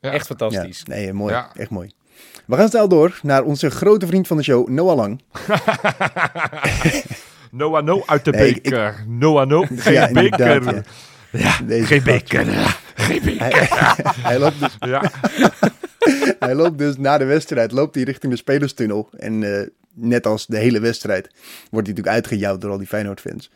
Ja. 0.01 0.11
Echt 0.12 0.26
fantastisch. 0.26 0.83
Ja, 0.85 0.95
nee, 0.95 1.12
mooi. 1.12 1.33
Ja. 1.33 1.51
Echt 1.55 1.70
mooi. 1.70 1.91
We 2.47 2.57
gaan 2.57 2.68
snel 2.68 2.89
door 2.89 3.18
naar 3.23 3.43
onze 3.43 3.70
grote 3.70 4.07
vriend 4.07 4.27
van 4.27 4.37
de 4.37 4.43
show, 4.43 4.68
Noah 4.68 4.97
Lang. 4.97 5.20
Noah 7.51 7.85
No 7.85 8.03
uit 8.07 8.25
de 8.25 8.31
Nee, 8.31 8.49
ik- 8.49 8.62
beker. 8.62 9.05
Noah 9.09 9.47
No, 9.49 9.64
geen 9.77 9.93
Ja, 9.93 10.11
beker. 10.12 10.75
ja. 10.75 10.83
Ja, 11.31 11.59
Deze 11.66 11.87
geen 11.87 12.03
beker. 12.03 12.47
Geen 12.95 13.23
beker. 13.25 13.43
Hij, 13.45 13.95
hij, 14.31 14.39
loopt 14.39 14.61
dus, 14.61 14.77
Ja. 14.79 15.11
hij 16.47 16.55
loopt 16.55 16.79
dus 16.79 16.97
na 16.97 17.18
de 17.18 17.25
wedstrijd 17.25 17.73
loopt 17.73 17.95
hij 17.95 18.05
richting 18.05 18.33
de 18.33 18.39
spelerstunnel. 18.39 19.09
En 19.18 19.43
eh, 19.61 19.66
net 19.95 20.27
als 20.27 20.47
de 20.47 20.59
hele 20.59 20.81
wedstrijd 20.81 21.25
wordt 21.70 21.87
hij 21.87 21.97
natuurlijk 21.97 22.09
uitgejouwd 22.09 22.61
door 22.61 22.70
al 22.70 22.79
die 22.79 22.87
Feyenoord-fans. 22.87 23.51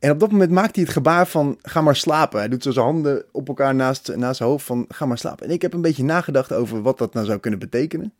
En 0.00 0.10
op 0.10 0.20
dat 0.20 0.30
moment 0.30 0.50
maakt 0.50 0.74
hij 0.74 0.84
het 0.84 0.92
gebaar 0.92 1.26
van 1.26 1.58
ga 1.62 1.80
maar 1.80 1.96
slapen. 1.96 2.38
Hij 2.38 2.48
doet 2.48 2.62
zo 2.62 2.70
zijn 2.70 2.84
handen 2.84 3.24
op 3.32 3.48
elkaar 3.48 3.74
naast, 3.74 4.16
naast 4.16 4.36
zijn 4.36 4.48
hoofd 4.48 4.66
van 4.66 4.84
ga 4.88 5.06
maar 5.06 5.18
slapen. 5.18 5.46
En 5.46 5.52
ik 5.52 5.62
heb 5.62 5.72
een 5.72 5.80
beetje 5.80 6.04
nagedacht 6.04 6.52
over 6.52 6.82
wat 6.82 6.98
dat 6.98 7.14
nou 7.14 7.26
zou 7.26 7.38
kunnen 7.38 7.60
betekenen. 7.60 8.12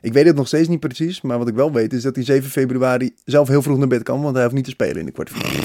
Ik 0.00 0.12
weet 0.12 0.26
het 0.26 0.36
nog 0.36 0.46
steeds 0.46 0.68
niet 0.68 0.80
precies, 0.80 1.20
maar 1.20 1.38
wat 1.38 1.48
ik 1.48 1.54
wel 1.54 1.72
weet 1.72 1.92
is 1.92 2.02
dat 2.02 2.14
hij 2.14 2.24
7 2.24 2.50
februari 2.50 3.14
zelf 3.24 3.48
heel 3.48 3.62
vroeg 3.62 3.78
naar 3.78 3.88
bed 3.88 4.02
kan, 4.02 4.22
want 4.22 4.34
hij 4.34 4.42
hoeft 4.44 4.54
niet 4.56 4.64
te 4.64 4.70
spelen 4.70 4.96
in 4.96 5.04
de 5.06 5.12
kwartfinale. 5.12 5.56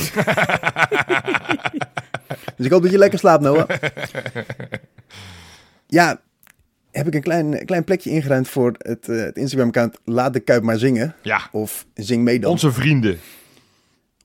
dus 2.58 2.66
ik 2.66 2.72
hoop 2.72 2.82
dat 2.82 2.92
je 2.92 2.98
lekker 2.98 3.20
slaapt, 3.20 3.44
Noah. 3.44 3.70
Ja, 5.88 6.22
heb 6.92 7.08
ik 7.08 7.16
een 7.16 7.22
klein, 7.22 7.66
klein 7.66 7.84
plekje 7.84 8.10
ingeruimd 8.10 8.48
voor 8.48 8.74
het, 8.78 9.10
eh, 9.10 9.18
het 9.18 9.38
Instagram-account 9.38 9.98
Laat 10.04 10.34
de 10.34 10.40
Kuip 10.40 10.64
maar 10.64 10.78
zingen. 10.78 11.16
ja, 11.22 11.42
Of 11.52 11.86
Zing 11.94 12.24
mee 12.24 12.40
dan. 12.40 12.52
onze 12.52 12.72
vrienden. 12.72 13.20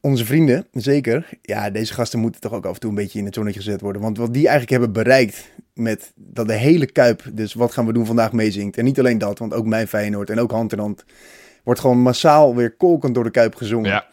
Onze 0.03 0.25
vrienden, 0.25 0.67
zeker. 0.73 1.29
Ja, 1.43 1.71
deze 1.71 1.95
gasten 1.95 2.19
moeten 2.19 2.41
toch 2.41 2.53
ook 2.53 2.67
af 2.67 2.75
en 2.75 2.81
toe 2.81 2.91
een 2.91 2.97
beetje 2.97 3.19
in 3.19 3.25
het 3.25 3.35
zonnetje 3.35 3.61
gezet 3.61 3.81
worden. 3.81 4.03
Want 4.03 4.19
wat 4.19 4.33
die 4.33 4.49
eigenlijk 4.49 4.71
hebben 4.71 4.93
bereikt 4.93 5.51
met 5.75 6.13
dat 6.15 6.47
de 6.47 6.55
hele 6.55 6.87
Kuip, 6.87 7.23
dus 7.33 7.55
wat 7.55 7.73
gaan 7.73 7.87
we 7.87 7.93
doen 7.93 8.07
vandaag 8.07 8.33
meezingt. 8.33 8.77
En 8.77 8.85
niet 8.85 8.99
alleen 8.99 9.19
dat, 9.19 9.39
want 9.39 9.55
ook 9.55 9.67
mijn 9.67 9.89
Feyenoord 9.89 10.31
en 10.31 10.41
ook 10.41 10.51
hand 10.51 10.73
in 10.73 10.79
hand. 10.79 11.05
Wordt 11.65 11.81
gewoon 11.81 11.99
massaal 11.99 12.55
weer 12.57 12.77
kolkend 12.77 13.15
door 13.15 13.25
de 13.25 13.31
Kuip 13.31 13.55
gezongen. 13.55 13.91
Ja, 13.91 14.07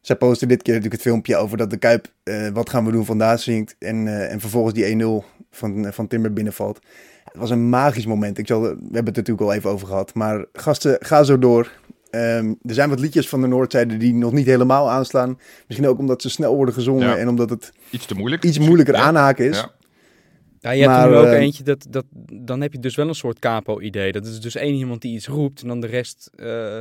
Zij 0.00 0.16
posten 0.16 0.48
dit 0.48 0.62
keer 0.62 0.74
natuurlijk 0.74 1.02
het 1.02 1.10
filmpje 1.10 1.36
over 1.36 1.56
dat 1.56 1.70
de 1.70 1.76
Kuip 1.76 2.12
eh, 2.22 2.48
wat 2.48 2.70
gaan 2.70 2.84
we 2.84 2.92
doen 2.92 3.04
vandaag 3.04 3.40
zingt. 3.40 3.76
En, 3.78 4.08
eh, 4.08 4.32
en 4.32 4.40
vervolgens 4.40 4.74
die 4.74 4.84
1-0 4.84 5.24
van, 5.50 5.92
van 5.92 6.06
Timber 6.06 6.32
binnenvalt. 6.32 6.80
Het 7.24 7.40
was 7.40 7.50
een 7.50 7.68
magisch 7.68 8.06
moment. 8.06 8.38
Ik 8.38 8.46
zal, 8.46 8.60
we 8.60 8.68
hebben 8.68 8.90
het 8.92 8.96
er 8.96 9.04
natuurlijk 9.04 9.40
al 9.40 9.52
even 9.52 9.70
over 9.70 9.86
gehad. 9.86 10.14
Maar 10.14 10.44
gasten, 10.52 10.96
ga 11.00 11.22
zo 11.22 11.38
door. 11.38 11.70
Ehm, 12.10 12.54
er 12.62 12.74
zijn 12.74 12.88
wat 12.88 13.00
liedjes 13.00 13.28
van 13.28 13.40
de 13.40 13.46
Noordzijde 13.46 13.96
die 13.96 14.14
nog 14.14 14.32
niet 14.32 14.46
helemaal 14.46 14.90
aanslaan. 14.90 15.38
Misschien 15.66 15.88
ook 15.88 15.98
omdat 15.98 16.22
ze 16.22 16.30
snel 16.30 16.56
worden 16.56 16.74
gezongen 16.74 17.06
Ja. 17.08 17.16
en 17.16 17.28
omdat 17.28 17.50
het 17.50 17.72
iets 17.90 18.06
te 18.06 18.14
moeilijk. 18.14 18.44
iets 18.44 18.58
moeilijker 18.58 18.94
Ja. 18.94 19.00
aanhaken 19.00 19.48
is. 19.48 19.56
Ja. 19.56 19.72
Ja, 20.60 20.70
je 20.70 20.82
hebt 20.82 20.92
Maar, 20.94 21.04
er 21.04 21.10
nu 21.10 21.16
ook 21.16 21.26
eh, 21.26 21.38
eentje, 21.40 21.62
dat, 21.62 21.86
dat, 21.90 22.04
dan 22.32 22.60
heb 22.60 22.72
je 22.72 22.78
dus 22.78 22.94
wel 22.94 23.08
een 23.08 23.14
soort 23.14 23.38
capo-idee. 23.38 24.12
Dat 24.12 24.26
is 24.26 24.40
dus 24.40 24.54
één 24.54 24.74
iemand 24.74 25.02
die 25.02 25.14
iets 25.14 25.26
roept 25.28 25.62
en 25.62 25.68
dan 25.68 25.80
de 25.80 25.86
rest, 25.86 26.30
eh, 26.36 26.78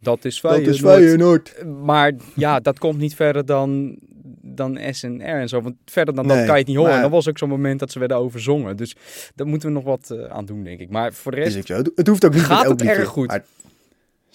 dat 0.00 0.24
is 0.24 0.40
Dat 0.40 0.52
Feyenoord. 0.80 1.54
is. 1.58 1.64
Maar 1.82 2.12
ja, 2.34 2.60
dat 2.60 2.78
komt 2.78 2.98
niet 2.98 3.14
verder 3.14 3.46
dan, 3.46 3.98
dan 4.42 4.78
SNR 4.90 5.20
en 5.20 5.48
zo. 5.48 5.60
Want 5.60 5.74
verder 5.84 6.14
dan 6.14 6.26
dat 6.28 6.36
kan 6.36 6.46
je 6.46 6.52
het 6.52 6.66
niet 6.66 6.76
horen. 6.76 6.90
maar- 6.92 7.02
En 7.02 7.04
dat 7.10 7.14
was 7.14 7.28
ook 7.28 7.38
zo'n 7.38 7.48
moment 7.48 7.80
dat 7.80 7.90
ze 7.92 7.98
werden 7.98 8.16
overzongen. 8.16 8.76
Dus 8.76 8.96
daar 9.34 9.46
moeten 9.46 9.68
we 9.68 9.74
nog 9.74 9.84
wat 9.84 10.10
eh, 10.10 10.24
aan 10.24 10.44
doen, 10.44 10.62
denk 10.64 10.80
ik. 10.80 10.90
Maar 10.90 11.12
voor 11.12 11.32
de 11.32 11.36
Is 11.38 11.44
rest, 11.44 11.58
ook 11.58 11.66
zo. 11.66 11.74
Het- 11.82 11.92
Het 11.94 12.06
hoeft 12.06 12.24
ook 12.24 12.34
niet 12.34 12.42
Gaat 12.42 12.68
het 12.68 12.82
erg 12.82 13.08
goed? 13.08 13.26
maar 13.26 13.44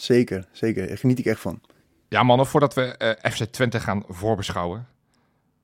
zeker, 0.04 0.47
zeker. 0.51 0.88
Daar 0.88 0.97
geniet 0.97 1.20
ik 1.20 1.26
echt 1.26 1.39
van. 1.39 1.62
Ja, 2.08 2.24
mannen, 2.24 2.45
voordat 2.45 2.74
we 2.74 2.82
eh, 2.82 3.32
FC 3.32 3.43
Twente 3.43 3.80
gaan 3.80 4.04
voorbeschouwen, 4.08 4.88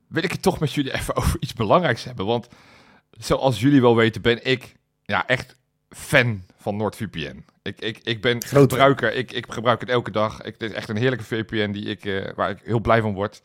wil 0.07 0.23
ik 0.23 0.31
het 0.31 0.41
toch 0.41 0.59
met 0.59 0.73
jullie 0.73 0.93
even 0.99 1.15
over 1.15 1.37
iets 1.39 1.53
belangrijks 1.53 2.03
hebben. 2.03 2.25
Want 2.25 2.47
zoals 3.11 3.59
jullie 3.59 3.81
wel 3.81 3.95
weten, 3.95 4.21
ben 4.21 4.45
ik 4.45 4.75
ja, 5.03 5.27
echt 5.27 5.55
fan 5.89 6.43
van 6.57 6.75
NordVPN. 6.75 7.45
Ik, 7.61 7.81
ik, 7.81 7.99
ik 8.03 8.21
ben 8.21 8.43
Groot 8.43 8.69
gebruiker, 8.69 9.13
ik, 9.13 9.31
ik 9.31 9.51
gebruik 9.51 9.79
het 9.79 9.89
elke 9.89 10.11
dag. 10.11 10.41
Ik, 10.41 10.55
het 10.57 10.69
is 10.69 10.71
echt 10.71 10.89
een 10.89 10.97
heerlijke 10.97 11.25
VPN 11.25 11.71
die 11.71 11.85
ik, 11.85 12.05
eh, 12.05 12.33
waar 12.35 12.49
ik 12.49 12.59
heel 12.63 12.79
blij 12.79 13.01
van 13.01 13.13
word. 13.13 13.41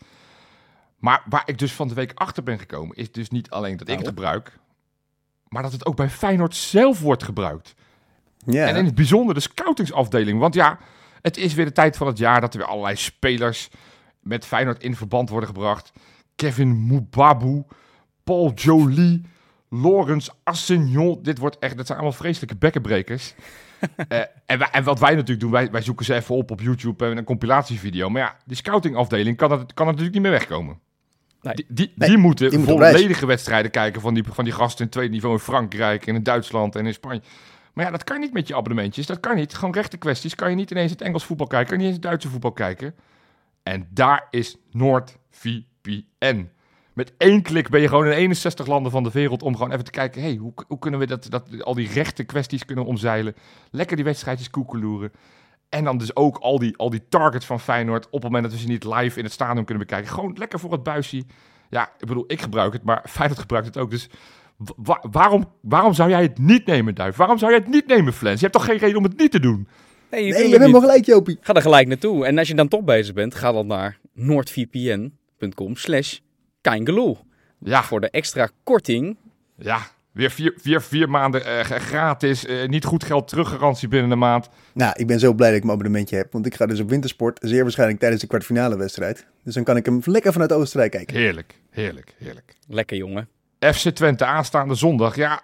Maar 0.98 1.22
waar 1.28 1.42
ik 1.46 1.58
dus 1.58 1.72
van 1.72 1.88
de 1.88 1.94
week 1.94 2.12
achter 2.14 2.42
ben 2.42 2.58
gekomen, 2.58 2.96
is 2.96 3.12
dus 3.12 3.30
niet 3.30 3.50
alleen 3.50 3.76
dat 3.76 3.88
ik 3.88 3.94
het 3.94 4.04
Nou. 4.04 4.14
gebruik, 4.14 4.58
maar 5.48 5.62
dat 5.62 5.72
het 5.72 5.86
ook 5.86 5.96
bij 5.96 6.10
Feyenoord 6.10 6.56
zelf 6.56 7.00
wordt 7.00 7.22
gebruikt. 7.22 7.74
Ja, 8.46 8.66
En 8.66 8.76
in 8.76 8.84
het 8.84 8.94
bijzonder 8.94 9.34
de 9.34 9.40
scoutingsafdeling. 9.40 10.38
Want 10.38 10.54
ja, 10.54 10.78
het 11.22 11.36
is 11.36 11.54
weer 11.54 11.64
de 11.64 11.72
tijd 11.72 11.96
van 11.96 12.06
het 12.06 12.18
jaar 12.18 12.40
dat 12.40 12.52
er 12.54 12.58
weer 12.58 12.68
allerlei 12.68 12.96
spelers 12.96 13.68
met 14.20 14.44
Feyenoord 14.46 14.82
in 14.82 14.96
verband 14.96 15.28
worden 15.28 15.48
gebracht. 15.48 15.92
Kevin 16.36 16.86
Mubabu, 16.86 17.62
Paul 18.24 18.52
Jolie, 18.54 19.22
Lawrence 19.68 20.30
Assignon. 20.42 21.18
Dit 21.22 21.38
wordt 21.38 21.58
echt, 21.58 21.76
dat 21.76 21.86
zijn 21.86 21.98
allemaal 21.98 22.16
vreselijke 22.18 22.56
bekkenbrekers. 22.56 23.34
Eh, 24.08 24.18
en, 24.46 24.58
wij- 24.58 24.68
en 24.72 24.84
wat 24.84 24.98
wij 24.98 25.10
natuurlijk 25.10 25.40
doen, 25.40 25.50
wij, 25.50 25.70
wij 25.70 25.82
zoeken 25.82 26.04
ze 26.04 26.14
even 26.14 26.34
op 26.34 26.50
op 26.50 26.60
YouTube 26.60 27.06
en 27.06 27.16
een 27.16 27.24
compilatievideo. 27.24 28.08
Maar 28.10 28.22
ja, 28.22 28.36
die 28.44 28.56
scoutingafdeling 28.56 29.36
kan, 29.36 29.48
dat, 29.48 29.74
kan 29.74 29.86
er 29.86 29.92
natuurlijk 29.92 30.12
niet 30.12 30.22
meer 30.22 30.38
wegkomen. 30.38 30.78
Nee. 31.42 31.54
Die, 31.54 31.66
die, 31.68 31.92
Nee, 31.96 32.08
die 32.08 32.18
moeten 32.18 32.50
die 32.50 32.58
volledige 32.92 33.26
wedstrijden 33.26 33.70
kijken 33.70 34.00
van 34.00 34.14
die, 34.14 34.24
van 34.30 34.44
die 34.44 34.52
gasten 34.52 34.84
in 34.84 34.90
tweede 34.90 35.12
niveau 35.12 35.34
in 35.34 35.40
Frankrijk 35.40 36.06
en 36.06 36.14
in 36.14 36.22
Duitsland 36.22 36.76
en 36.76 36.86
in 36.86 36.92
Spanje. 36.94 37.20
Maar 37.74 37.84
ja, 37.84 37.90
dat 37.90 38.04
kan 38.04 38.20
niet 38.20 38.32
met 38.32 38.48
je 38.48 38.56
abonnementjes. 38.56 39.06
Dat 39.06 39.20
kan 39.20 39.36
niet. 39.36 39.54
Gewoon 39.54 39.74
rechte 39.74 39.96
kwesties. 39.96 40.34
Kan 40.34 40.50
je 40.50 40.56
niet 40.56 40.70
ineens 40.70 40.90
het 40.90 41.00
Engels 41.00 41.24
voetbal 41.24 41.46
kijken. 41.46 41.68
Kan 41.68 41.76
je 41.76 41.82
niet 41.82 41.92
eens 41.92 42.02
het 42.02 42.10
Duitse 42.10 42.28
voetbal 42.28 42.52
kijken. 42.52 42.94
En 43.62 43.88
daar 43.90 44.26
is 44.30 44.56
NordVPN. 44.70 46.48
Met 46.92 47.12
één 47.16 47.42
klik 47.42 47.68
ben 47.68 47.80
je 47.80 47.88
gewoon 47.88 48.06
in 48.06 48.12
61 48.12 48.66
landen 48.66 48.92
van 48.92 49.02
de 49.02 49.10
wereld 49.10 49.42
om 49.42 49.56
gewoon 49.56 49.72
even 49.72 49.84
te 49.84 49.90
kijken... 49.90 50.22
hey, 50.22 50.34
hoe, 50.34 50.52
hoe 50.66 50.78
kunnen 50.78 51.00
we 51.00 51.06
dat, 51.06 51.30
dat, 51.30 51.62
al 51.62 51.74
die 51.74 51.88
rechte 51.88 52.24
kwesties 52.24 52.64
kunnen 52.64 52.84
omzeilen? 52.84 53.34
Lekker 53.70 53.96
die 53.96 54.04
wedstrijdjes 54.04 54.50
koekeloeren. 54.50 55.12
En 55.68 55.84
dan 55.84 55.98
dus 55.98 56.16
ook 56.16 56.36
al 56.36 56.58
die, 56.58 56.76
al 56.76 56.90
die 56.90 57.08
targets 57.08 57.46
van 57.46 57.60
Feyenoord... 57.60 58.06
op 58.06 58.12
het 58.12 58.22
moment 58.22 58.42
dat 58.42 58.52
we 58.52 58.58
ze 58.58 58.66
niet 58.66 58.84
live 58.84 59.18
in 59.18 59.24
het 59.24 59.32
stadion 59.32 59.64
kunnen 59.64 59.86
bekijken. 59.86 60.12
Gewoon 60.12 60.34
lekker 60.38 60.58
voor 60.58 60.72
het 60.72 60.82
buisje. 60.82 61.24
Ja, 61.70 61.90
ik 61.98 62.06
bedoel, 62.06 62.24
ik 62.26 62.40
gebruik 62.40 62.72
het, 62.72 62.82
maar 62.82 63.04
Feyenoord 63.08 63.40
gebruikt 63.40 63.66
het 63.66 63.78
ook. 63.78 63.90
Dus 63.90 64.08
wa- 64.56 65.04
waarom, 65.10 65.44
waarom 65.60 65.94
zou 65.94 66.10
jij 66.10 66.22
het 66.22 66.38
niet 66.38 66.66
nemen, 66.66 66.94
Duif? 66.94 67.16
Waarom 67.16 67.38
zou 67.38 67.50
jij 67.50 67.60
het 67.60 67.68
niet 67.70 67.86
nemen, 67.86 68.12
Flens? 68.12 68.34
Je 68.40 68.46
hebt 68.46 68.52
toch 68.58 68.64
geen 68.64 68.78
reden 68.78 68.96
om 68.96 69.04
het 69.04 69.18
niet 69.18 69.30
te 69.30 69.40
doen? 69.40 69.68
nee, 70.10 70.20
nee, 70.20 70.26
je 70.26 70.32
wil 70.32 70.42
je 70.42 70.48
bent 70.50 70.60
helemaal 70.60 70.80
gelijk, 70.80 71.04
Jopie. 71.04 71.38
Ga 71.40 71.52
er 71.54 71.62
gelijk 71.62 71.88
naartoe. 71.88 72.26
En 72.26 72.38
als 72.38 72.48
je 72.48 72.54
dan 72.54 72.68
toch 72.68 72.82
bezig 72.84 73.14
bent, 73.14 73.34
ga 73.34 73.52
dan 73.52 73.66
naar 73.66 73.98
noordvpn.com 74.12 75.76
slash. 75.76 76.18
Ja, 77.60 77.82
Voor 77.82 78.00
de 78.00 78.10
extra 78.10 78.48
korting. 78.62 79.16
ja. 79.56 79.78
Weer 80.12 80.30
vier, 80.30 80.54
vier, 80.56 80.80
vier 80.80 81.10
maanden 81.10 81.44
eh, 81.44 81.60
gratis, 81.64 82.46
eh, 82.46 82.68
niet 82.68 82.84
goed 82.84 83.04
geld 83.04 83.28
teruggarantie 83.28 83.88
binnen 83.88 84.10
een 84.10 84.18
maand. 84.18 84.48
Nou, 84.74 84.92
ik 84.96 85.06
ben 85.06 85.18
zo 85.18 85.32
blij 85.32 85.48
dat 85.48 85.56
ik 85.58 85.64
mijn 85.64 85.78
abonnementje 85.78 86.16
heb. 86.16 86.32
Want 86.32 86.46
ik 86.46 86.54
ga 86.54 86.66
dus 86.66 86.80
op 86.80 86.88
wintersport, 86.88 87.38
zeer 87.42 87.62
waarschijnlijk 87.62 87.98
tijdens 88.00 88.20
de 88.20 88.26
kwartfinale 88.28 88.76
wedstrijd. 88.76 89.26
Dus 89.44 89.54
dan 89.54 89.64
kan 89.64 89.76
ik 89.76 89.84
hem 89.86 90.00
lekker 90.04 90.32
vanuit 90.32 90.52
Oostenrijk 90.52 90.90
kijken. 90.90 91.16
Heerlijk, 91.16 91.60
heerlijk, 91.70 92.14
heerlijk. 92.18 92.54
Lekker 92.68 92.96
jongen. 92.96 93.28
FC 93.72 93.88
Twente 93.88 94.24
aanstaande 94.24 94.74
zondag. 94.74 95.16
Ja, 95.16 95.42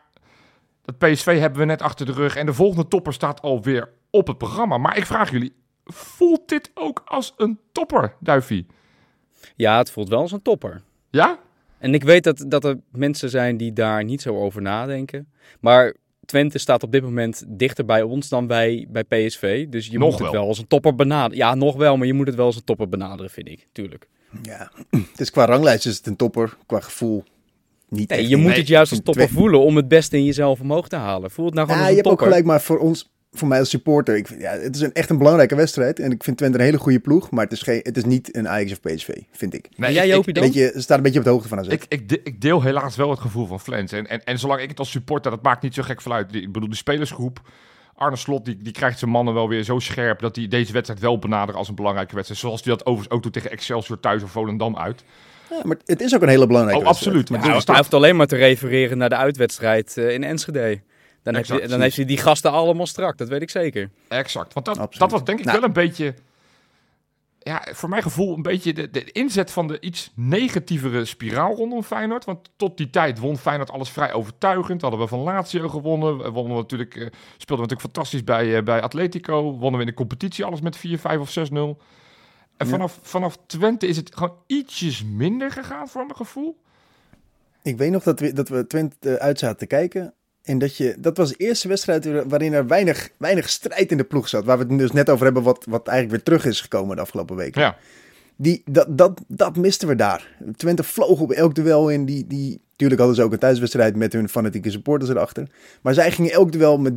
dat 0.85 0.99
PSV 0.99 1.39
hebben 1.39 1.59
we 1.59 1.65
net 1.65 1.83
achter 1.83 2.07
de 2.07 2.13
rug. 2.13 2.37
En 2.37 2.47
de 2.47 2.55
volgende 2.55 2.89
topper 2.89 3.13
staat 3.13 3.43
alweer 3.43 3.89
op 4.11 4.27
het 4.27 4.39
programma. 4.39 4.79
Maar 4.79 4.97
ik 4.97 5.07
vraag 5.07 5.31
jullie, 5.31 5.53
voelt 5.85 6.49
dit 6.49 6.71
ook 6.75 7.03
als 7.05 7.35
een 7.37 7.59
topper, 7.73 8.15
Duifie? 8.21 8.67
Ja, 9.57 9.79
het 9.79 9.91
voelt 9.91 10.09
wel 10.09 10.21
als 10.21 10.33
een 10.33 10.43
topper. 10.43 10.83
Ja? 11.11 11.39
En 11.79 11.95
ik 11.95 12.03
weet 12.05 12.25
dat, 12.25 12.45
dat 12.49 12.65
er 12.65 12.81
mensen 12.93 13.31
zijn 13.31 13.57
die 13.57 13.73
daar 13.73 14.05
niet 14.05 14.23
zo 14.23 14.37
over 14.37 14.63
nadenken. 14.63 15.29
Maar 15.61 15.95
Twente 16.25 16.59
staat 16.59 16.83
op 16.83 16.93
dit 16.93 17.03
moment 17.03 17.45
dichter 17.49 17.85
bij 17.85 18.03
ons 18.03 18.29
dan 18.29 18.47
bij, 18.47 18.87
bij 18.91 19.05
PSV. 19.05 19.69
Dus 19.69 19.87
je 19.87 19.99
Nog 19.99 20.11
moet 20.11 20.13
het 20.13 20.23
wel. 20.23 20.33
wel 20.33 20.47
als 20.49 20.59
een 20.59 20.67
topper 20.67 20.95
benaderen. 20.95 21.37
Ja, 21.37 21.55
nog 21.55 21.77
wel, 21.77 21.97
maar 21.97 22.07
je 22.07 22.15
moet 22.15 22.27
het 22.27 22.37
wel 22.37 22.47
als 22.47 22.57
een 22.57 22.65
topper 22.65 22.89
benaderen, 22.89 23.31
vind 23.31 23.49
ik. 23.49 23.67
Tuurlijk. 23.73 24.09
Ja, 24.43 24.71
het 25.11 25.21
is 25.21 25.31
qua 25.31 25.45
ranglijst 25.45 25.87
is 25.87 25.97
het 25.97 26.07
een 26.07 26.17
topper. 26.17 26.57
Qua 26.67 26.81
gevoel 26.81 27.25
niet 27.91 28.09
Nee, 28.09 28.19
echt. 28.19 28.29
je 28.29 28.37
moet 28.37 28.47
Nee, 28.51 28.59
het 28.59 28.69
juist 28.69 28.91
als 28.93 29.01
topper 29.05 29.25
twee- 29.27 29.37
voelen 29.37 29.61
om 29.61 29.77
het 29.77 29.89
beste 29.89 30.17
in 30.17 30.25
jezelf 30.25 30.61
omhoog 30.61 30.89
te 30.89 30.97
halen. 30.97 31.31
Voel 31.31 31.45
het 31.47 31.55
nou 31.55 31.67
gewoon 31.67 31.83
Ja, 31.83 31.87
als 31.89 31.97
je 31.97 32.03
hebt 32.03 32.15
ook 32.15 32.23
gelijk, 32.23 32.45
maar 32.45 32.61
voor 32.61 32.79
ons, 32.79 33.11
voor 33.33 33.49
mij 33.49 33.59
als 33.59 33.71
supporter, 33.71 34.17
ik, 34.17 34.27
vind- 34.27 34.41
ja, 34.41 34.51
het 34.51 34.75
is 34.75 34.81
een, 34.81 34.93
echt 34.93 35.11
een 35.11 35.19
belangrijke 35.19 35.55
wedstrijd. 35.55 35.99
En 35.99 36.11
ik 36.11 36.25
vind 36.25 36.37
Twente 36.37 36.59
een 36.59 36.65
hele 36.65 36.79
goede 36.79 37.01
ploeg, 37.01 37.31
maar 37.31 37.45
het 37.45 37.53
is, 37.53 37.63
geen, 37.63 37.81
het 37.83 37.97
is 37.97 38.05
niet 38.05 38.37
een 38.37 38.49
Ajax 38.49 38.73
of 38.73 38.81
PSV, 38.81 39.09
vind 39.33 39.55
ik. 39.55 39.69
Nee, 39.77 39.93
jij, 39.93 40.09
ik, 40.09 40.35
dan? 40.35 40.45
Weet 40.45 40.55
je, 40.55 40.71
ze 40.75 40.81
staat 40.81 40.97
een 40.97 41.03
beetje 41.03 41.19
op 41.19 41.25
de 41.25 41.31
hoogte 41.31 41.49
van 41.49 41.59
AZ. 41.59 41.67
ik, 41.69 41.85
ik, 41.89 42.09
de- 42.09 42.21
ik 42.23 42.41
deel 42.41 42.63
helaas 42.63 42.97
wel 42.97 43.11
het 43.11 43.21
gevoel 43.21 43.47
van 43.47 43.61
Flens. 43.61 43.93
En, 43.93 44.07
en, 44.07 44.25
en 44.25 44.39
zolang 44.39 44.61
ik 44.61 44.69
het 44.69 44.79
als 44.79 44.91
supporter, 44.91 45.31
dat 45.31 45.43
maakt 45.43 45.63
niet 45.63 45.75
zo 45.75 45.83
gek 45.83 46.01
vanuit. 46.01 46.35
Ik 46.35 46.53
bedoel, 46.53 46.69
de 46.69 46.77
spelersgroep, 46.77 47.41
Arne 47.95 48.17
Slot, 48.17 48.45
die, 48.45 48.57
die 48.63 48.73
krijgt 48.73 48.99
zijn 48.99 49.11
mannen 49.11 49.35
wel 49.35 49.49
weer 49.49 49.63
zo 49.63 49.79
scherp... 49.79 50.21
dat 50.21 50.37
hij 50.37 50.49
deze 50.49 50.73
wedstrijd 50.73 51.01
wel 51.01 51.19
benadert 51.19 51.59
als 51.59 51.69
een 51.69 51.75
belangrijke 51.75 52.15
wedstrijd. 52.15 52.41
Zoals 52.41 52.65
hij 52.65 52.73
dat 52.73 52.87
overigens 52.87 53.15
ook 53.17 53.23
doet 53.23 53.33
tegen 53.33 53.51
Excelsior 53.51 54.01
thuis 54.01 54.23
of 54.23 54.31
Volendam 54.31 54.77
uit. 54.77 55.05
Ja, 55.51 55.61
maar 55.65 55.77
het 55.85 56.01
is 56.01 56.15
ook 56.15 56.23
een 56.23 56.29
hele 56.29 56.47
belangrijke 56.47 56.81
Oh, 56.81 56.87
wedstrijd. 56.87 57.17
absoluut. 57.17 57.31
Maar 57.41 57.55
Ja, 57.57 57.61
hij 57.67 57.77
hoeft 57.77 57.95
alleen 57.95 58.17
maar 58.17 58.27
te 58.27 58.37
refereren 58.37 58.99
naar 58.99 59.09
de 59.09 59.17
uitwedstrijd 59.17 59.97
eh, 59.97 60.11
in 60.13 60.25
Enschede. 60.25 60.81
Dan, 61.23 61.35
heb 61.35 61.43
Exact, 61.43 61.63
je, 61.63 61.69
dan 61.69 61.81
heeft 61.81 61.97
hij 61.97 62.05
die 62.05 62.17
gasten 62.19 62.51
allemaal 62.53 62.87
strak, 62.87 63.19
dat 63.19 63.29
weet 63.29 63.43
ik 63.43 63.51
zeker. 63.51 63.91
Exact. 64.09 64.53
Want 64.55 64.67
dat, 64.67 64.79
Absoluut. 64.79 64.99
dat 64.99 65.11
was 65.11 65.25
denk 65.25 65.39
ik 65.39 65.45
Nou. 65.45 65.59
wel 65.59 65.67
een 65.69 65.75
beetje... 65.75 66.15
Ja, 67.43 67.67
voor 67.73 67.89
mijn 67.89 68.03
gevoel 68.03 68.35
een 68.37 68.43
beetje 68.43 68.73
de, 68.73 68.91
de 68.91 69.13
inzet 69.13 69.51
van 69.51 69.67
de 69.69 69.81
iets 69.81 70.13
negatievere 70.15 71.05
spiraal 71.05 71.55
rondom 71.55 71.83
Feyenoord. 71.83 72.25
Want 72.25 72.51
tot 72.57 72.77
die 72.77 72.91
tijd 72.91 73.19
won 73.19 73.39
Feyenoord 73.39 73.71
alles 73.71 73.91
vrij 73.91 74.13
overtuigend. 74.13 74.81
Hadden 74.83 75.01
we 75.01 75.07
van 75.07 75.19
Lazio 75.19 75.69
gewonnen. 75.69 76.19
We 76.19 76.31
Wonnen 76.31 76.55
we 76.55 76.61
natuurlijk, 76.61 76.95
eh, 76.95 77.01
speelden 77.37 77.67
we 77.67 77.73
natuurlijk 77.75 77.81
fantastisch 77.81 78.25
bij, 78.25 78.57
eh, 78.57 78.63
bij 78.63 78.81
Atletico. 78.83 79.43
Wonnen 79.43 79.73
we 79.73 79.81
in 79.81 79.87
de 79.87 79.95
competitie 79.95 80.45
alles 80.45 80.61
met 80.61 80.77
4, 80.77 80.99
5 80.99 81.19
of 81.19 81.31
6-0. 81.31 81.79
En 82.61 82.67
Ja. 82.67 82.73
vanaf, 82.73 82.99
vanaf 83.03 83.39
Twente 83.47 83.87
is 83.87 83.97
het 83.97 84.15
gewoon 84.15 84.37
ietsjes 84.47 85.05
minder 85.05 85.51
gegaan 85.51 85.89
voor 85.89 86.05
mijn 86.05 86.17
gevoel. 86.17 86.61
Ik 87.63 87.77
weet 87.77 87.91
nog 87.91 88.03
dat 88.03 88.21
we, 88.21 88.33
dat 88.33 88.49
we 88.49 88.67
Twente 88.67 89.11
eh, 89.11 89.15
uit 89.15 89.39
zaten 89.39 89.57
te 89.59 89.67
kijken. 89.67 90.15
En 90.43 90.59
dat, 90.59 90.77
je, 90.77 90.95
dat 90.99 91.17
was 91.17 91.29
de 91.29 91.37
eerste 91.37 91.69
wedstrijd 91.69 92.29
waarin 92.29 92.53
er 92.53 92.67
weinig, 92.67 93.09
weinig 93.17 93.49
strijd 93.49 93.91
in 93.91 93.97
de 93.97 94.05
ploeg 94.05 94.29
zat. 94.29 94.45
Waar 94.45 94.59
we 94.59 94.65
het 94.69 94.79
dus 94.79 94.93
net 94.93 95.11
over 95.11 95.25
hebben, 95.25 95.43
wat, 95.43 95.65
wat 95.69 95.89
eigenlijk 95.89 96.17
weer 96.17 96.37
terug 96.39 96.53
is 96.53 96.61
gekomen 96.61 96.97
de 96.97 97.03
afgelopen 97.03 97.37
weken. 97.37 97.61
Ja, 97.61 97.77
Die, 98.43 98.63
dat, 98.71 98.99
dat, 98.99 99.21
dat 99.29 99.57
misten 99.57 99.89
we 99.89 99.95
daar. 99.95 100.37
Twente 100.57 100.83
vloog 100.83 101.21
op 101.21 101.31
elk 101.31 101.55
duel 101.55 101.89
in. 101.91 102.05
Die, 102.05 102.27
die, 102.27 102.61
tuurlijk 102.77 103.01
hadden 103.01 103.19
ze 103.19 103.23
ook 103.25 103.33
een 103.33 103.39
thuiswedstrijd 103.39 103.97
met 103.97 104.13
hun 104.13 104.29
fanatieke 104.29 104.71
supporters 104.71 105.11
erachter. 105.11 105.47
Maar 105.83 105.95
zij 105.95 106.11
gingen 106.13 106.31
elk 106.33 106.53
duel 106.53 106.79
met 106.79 106.93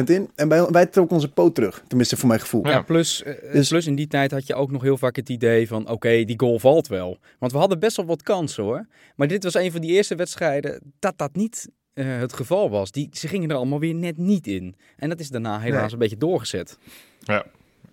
300% 0.00 0.02
in. 0.04 0.30
En 0.34 0.48
wij, 0.48 0.66
wij 0.70 0.86
trokken 0.86 1.16
onze 1.16 1.30
poot 1.30 1.54
terug. 1.54 1.82
Tenminste, 1.86 2.16
voor 2.16 2.28
mijn 2.28 2.40
gevoel. 2.40 2.66
Ja. 2.66 2.82
Plus, 2.82 3.22
eh, 3.22 3.52
Dus- 3.52 3.68
plus 3.68 3.86
in 3.86 3.94
die 3.94 4.06
tijd 4.06 4.30
had 4.30 4.46
je 4.46 4.54
ook 4.54 4.70
nog 4.70 4.82
heel 4.82 4.96
vaak 4.96 5.16
het 5.16 5.28
idee 5.28 5.68
van... 5.68 5.88
oké, 5.90 6.24
die 6.24 6.38
goal 6.38 6.58
valt 6.58 6.86
wel. 6.88 7.18
Want 7.38 7.52
we 7.52 7.58
hadden 7.58 7.78
best 7.78 7.96
wel 7.96 8.06
wat 8.06 8.22
kansen 8.22 8.62
hoor. 8.64 8.86
Maar 9.16 9.28
dit 9.28 9.44
was 9.44 9.54
een 9.54 9.72
van 9.72 9.80
die 9.80 9.90
eerste 9.90 10.14
wedstrijden 10.14 10.80
dat 10.98 11.18
dat 11.18 11.34
niet 11.36 11.68
eh, 11.92 12.18
het 12.18 12.32
geval 12.32 12.70
was. 12.70 12.90
Die, 12.90 13.08
ze 13.12 13.28
gingen 13.28 13.50
er 13.50 13.56
allemaal 13.56 13.80
weer 13.80 13.94
net 13.94 14.16
niet 14.16 14.46
in. 14.46 14.74
En 14.96 15.08
dat 15.08 15.20
is 15.20 15.28
daarna 15.28 15.58
helaas 15.60 15.82
Nee. 15.82 15.92
een 15.92 15.98
beetje 15.98 16.16
doorgezet. 16.16 16.78
ja. 17.20 17.44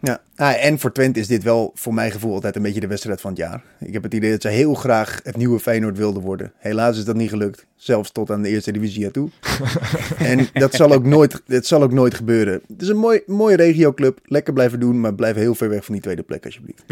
Ja, 0.06 0.22
ah, 0.36 0.66
en 0.66 0.80
voor 0.80 0.91
Twente 0.91 1.20
is 1.20 1.28
dit 1.28 1.43
wel 1.43 1.72
voor 1.76 1.93
mijn 1.93 2.12
gevoel 2.12 2.34
altijd 2.34 2.56
een 2.56 2.62
beetje 2.62 2.80
de 2.80 2.88
wedstrijd 2.88 3.22
van 3.22 3.30
het 3.30 3.39
jaar. 3.39 3.64
Ik 3.80 3.93
heb 3.93 4.04
het 4.04 4.14
idee 4.14 4.32
dat 4.32 4.41
ze 4.41 4.47
heel 4.47 4.74
graag 4.74 5.20
het 5.24 5.38
nieuwe 5.38 5.60
Feyenoord 5.60 5.97
wilden 5.97 6.22
worden. 6.22 6.54
Helaas 6.58 6.97
is 6.97 7.06
dat 7.06 7.16
niet 7.16 7.30
gelukt, 7.30 7.66
zelfs 7.76 8.12
tot 8.12 8.32
aan 8.32 8.41
de 8.41 8.49
eerste 8.49 8.72
divisie 8.72 9.12
toe. 9.12 9.30
en 10.18 10.47
dat 10.54 10.74
zal 10.74 10.91
ook 10.91 11.04
nooit, 11.04 11.41
dat 11.45 11.66
zal 11.66 11.84
ook 11.84 11.91
nooit 11.91 12.14
gebeuren. 12.14 12.62
Het 12.68 12.82
is 12.82 12.88
een 12.88 12.97
mooi, 12.97 13.22
mooie 13.26 13.56
regioclub, 13.56 14.20
lekker 14.26 14.54
blijven 14.54 14.80
doen, 14.80 14.99
maar 14.99 15.16
blijf 15.16 15.36
heel 15.36 15.56
ver 15.56 15.70
weg 15.70 15.86
van 15.86 15.93
die 15.93 16.04
tweede 16.04 16.24
plek 16.24 16.45
alsjeblieft. 16.45 16.84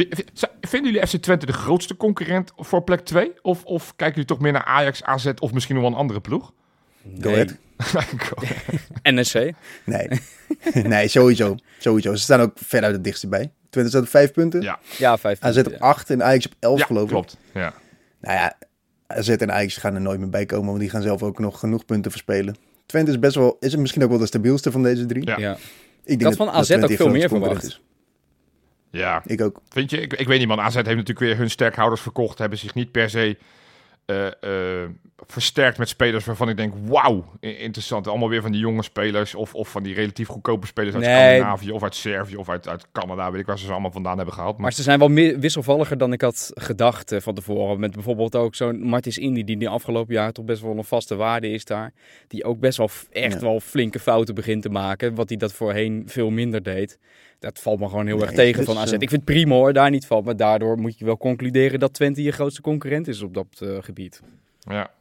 Vinden 0.62 0.91
jullie 0.91 1.07
FC 1.07 1.16
Twente 1.16 1.45
de 1.45 1.53
grootste 1.53 1.97
concurrent 1.97 2.51
voor 2.57 2.84
plek 2.84 2.99
2? 2.99 3.32
Of, 3.41 3.64
of 3.64 3.95
kijken 3.95 4.16
jullie 4.16 4.30
toch 4.30 4.39
meer 4.39 4.51
naar 4.51 4.66
Ajax, 4.66 5.03
AZ 5.03 5.32
of 5.39 5.53
misschien 5.53 5.76
nog 5.76 5.84
wel 5.84 5.93
een 5.93 5.99
andere 5.99 6.22
ploeg? 6.22 6.53
Go 7.19 7.29
ahead. 7.29 7.55
NSC. 9.15 9.33
Nee, 9.85 10.07
nee 10.83 11.07
sowieso, 11.07 11.55
sowieso. 11.79 12.15
Ze 12.15 12.21
staan 12.21 12.41
ook 12.41 12.51
ver 12.55 12.83
uit 12.83 12.93
het 12.93 13.03
dichtste 13.03 13.27
bij. 13.27 13.51
Twente 13.69 13.89
staat 13.89 14.01
op 14.01 14.09
vijf 14.09 14.31
punten, 14.31 14.61
Ja, 14.61 14.79
Ja, 14.97 15.17
vijf 15.17 15.39
AZ 15.41 15.55
punten, 15.55 15.73
op 15.73 15.79
ja. 15.79 15.85
acht 15.85 16.09
en 16.09 16.23
Ajax 16.23 16.45
op 16.45 16.53
elf 16.59 16.79
ja 16.79 16.85
geloof 16.85 17.03
ik. 17.03 17.09
klopt. 17.09 17.37
Ja. 17.53 17.73
Nou 18.21 18.35
ja, 18.35 18.57
AZ 19.07 19.29
en 19.29 19.51
Ajax 19.51 19.77
gaan 19.77 19.95
er 19.95 20.01
nooit 20.01 20.19
meer 20.19 20.29
bij 20.29 20.45
komen, 20.45 20.67
want 20.67 20.79
die 20.79 20.89
gaan 20.89 21.01
zelf 21.01 21.23
ook 21.23 21.39
nog 21.39 21.59
genoeg 21.59 21.85
punten 21.85 22.11
verspelen. 22.11 22.55
Twente 22.85 23.11
is 23.11 23.19
best 23.19 23.35
wel, 23.35 23.57
is 23.59 23.71
het 23.71 23.81
misschien 23.81 24.03
ook 24.03 24.09
wel 24.09 24.19
de 24.19 24.25
stabielste 24.25 24.71
van 24.71 24.83
deze 24.83 25.05
drie. 25.05 25.25
Ja. 25.25 25.37
Ja. 25.37 25.57
Ik, 26.03 26.19
denk 26.19 26.23
had 26.23 26.35
van 26.35 26.49
AZ 26.49 26.67
Twente 26.67 26.85
ook 26.87 26.95
veel 26.95 27.09
meer 27.09 27.29
verwacht. 27.29 27.79
ja, 28.91 29.21
is. 29.25 29.31
Ik 29.31 29.41
ook. 29.41 29.61
vind 29.69 29.89
je? 29.89 30.01
Ik, 30.01 30.13
ik 30.13 30.27
weet 30.27 30.39
niet 30.39 30.47
man, 30.47 30.59
AZ 30.59 30.75
heeft 30.75 30.87
natuurlijk 30.87 31.19
weer 31.19 31.37
hun 31.37 31.49
sterkhouders 31.49 32.01
verkocht. 32.01 32.37
Hebben 32.37 32.57
zich 32.57 32.73
niet 32.73 32.91
per 32.91 33.09
se 33.09 33.37
eh, 34.12 34.84
eh, 34.84 34.89
versterkt 35.28 35.78
met 35.78 35.89
spelers 35.89 36.26
waarvan 36.26 36.49
ik 36.49 36.57
denk, 36.57 36.74
wauw, 36.86 37.26
interessant. 37.39 38.07
Allemaal 38.07 38.30
weer 38.30 38.41
van 38.41 38.51
die 38.51 38.62
jonge 38.62 38.84
spelers 38.84 39.36
of, 39.36 39.55
of 39.55 39.70
van 39.70 39.84
die 39.84 39.93
relatief 39.93 40.28
goedkope 40.28 40.68
spelers 40.68 40.95
uit 40.95 41.03
Nee. 41.03 41.14
Scandinavië 41.16 41.72
of 41.72 41.84
uit 41.84 41.95
Servië 41.95 42.36
of 42.36 42.49
uit, 42.49 42.68
uit 42.68 42.86
Canada. 42.91 43.32
Weet 43.32 43.41
ik 43.41 43.45
waar 43.47 43.59
ze 43.59 43.66
ze 43.66 43.72
allemaal 43.72 43.91
vandaan 43.91 44.16
hebben 44.16 44.34
gehaald. 44.34 44.53
Maar, 44.53 44.62
Maar 44.62 44.74
ze 44.74 44.84
zijn 44.84 44.99
wel 44.99 45.07
meer 45.09 45.39
wisselvalliger 45.39 45.97
dan 45.97 46.14
ik 46.14 46.22
had 46.22 46.51
gedacht 46.53 47.12
eh, 47.12 47.20
van 47.22 47.34
tevoren. 47.36 47.80
Met 47.80 47.91
bijvoorbeeld 47.91 48.36
ook 48.36 48.55
zo'n 48.55 48.82
Martis 48.82 49.18
Indy, 49.18 49.43
die 49.43 49.57
de 49.57 49.68
afgelopen 49.68 50.14
jaar 50.14 50.32
toch 50.32 50.45
best 50.45 50.62
wel 50.62 50.78
een 50.78 50.84
vaste 50.84 51.16
waarde 51.16 51.49
is 51.49 51.66
daar. 51.66 51.93
Die 52.28 52.43
ook 52.43 52.59
best 52.59 52.78
wel 52.78 52.89
echt 53.12 53.34
Ja. 53.34 53.39
wel 53.39 53.59
flinke 53.59 53.99
fouten 53.99 54.36
begint 54.36 54.62
te 54.62 54.70
maken. 54.70 55.16
Wat 55.16 55.30
hij 55.30 55.38
dat 55.38 55.53
voorheen 55.53 56.03
veel 56.05 56.30
minder 56.30 56.64
deed. 56.64 56.99
Dat 57.41 57.59
valt 57.59 57.79
me 57.79 57.89
gewoon 57.89 58.05
heel 58.05 58.15
Nee, 58.17 58.25
erg 58.25 58.35
tegen 58.35 58.57
dus, 58.57 58.65
van 58.73 58.77
AZ. 58.77 58.87
eh, 58.91 58.93
Ik 58.99 59.09
vind 59.09 59.11
het 59.11 59.23
prima 59.25 59.55
hoor, 59.55 59.73
daar 59.73 59.89
niet 59.89 60.05
van. 60.05 60.23
Maar 60.23 60.35
daardoor 60.37 60.77
moet 60.79 60.99
je 60.99 61.05
wel 61.05 61.17
concluderen 61.17 61.79
dat 61.79 61.93
Twente 61.93 62.23
je 62.23 62.31
grootste 62.31 62.61
concurrent 62.61 63.07
is 63.07 63.21
op 63.21 63.33
dat 63.33 63.45
eh, 63.59 63.69
gebied. 63.79 64.21
ja. 64.67 64.91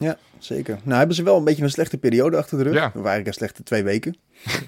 Ja, 0.00 0.18
zeker. 0.38 0.78
Nou 0.82 0.98
hebben 0.98 1.16
ze 1.16 1.22
wel 1.22 1.36
een 1.36 1.44
beetje 1.44 1.62
een 1.62 1.70
slechte 1.70 1.98
periode 1.98 2.36
achter 2.36 2.58
de 2.58 2.64
rug. 2.64 2.74
Ja. 2.74 2.86
Of 2.86 2.92
eigenlijk 2.94 3.26
een 3.26 3.32
slechte 3.32 3.62
twee 3.62 3.82
weken. 3.82 4.16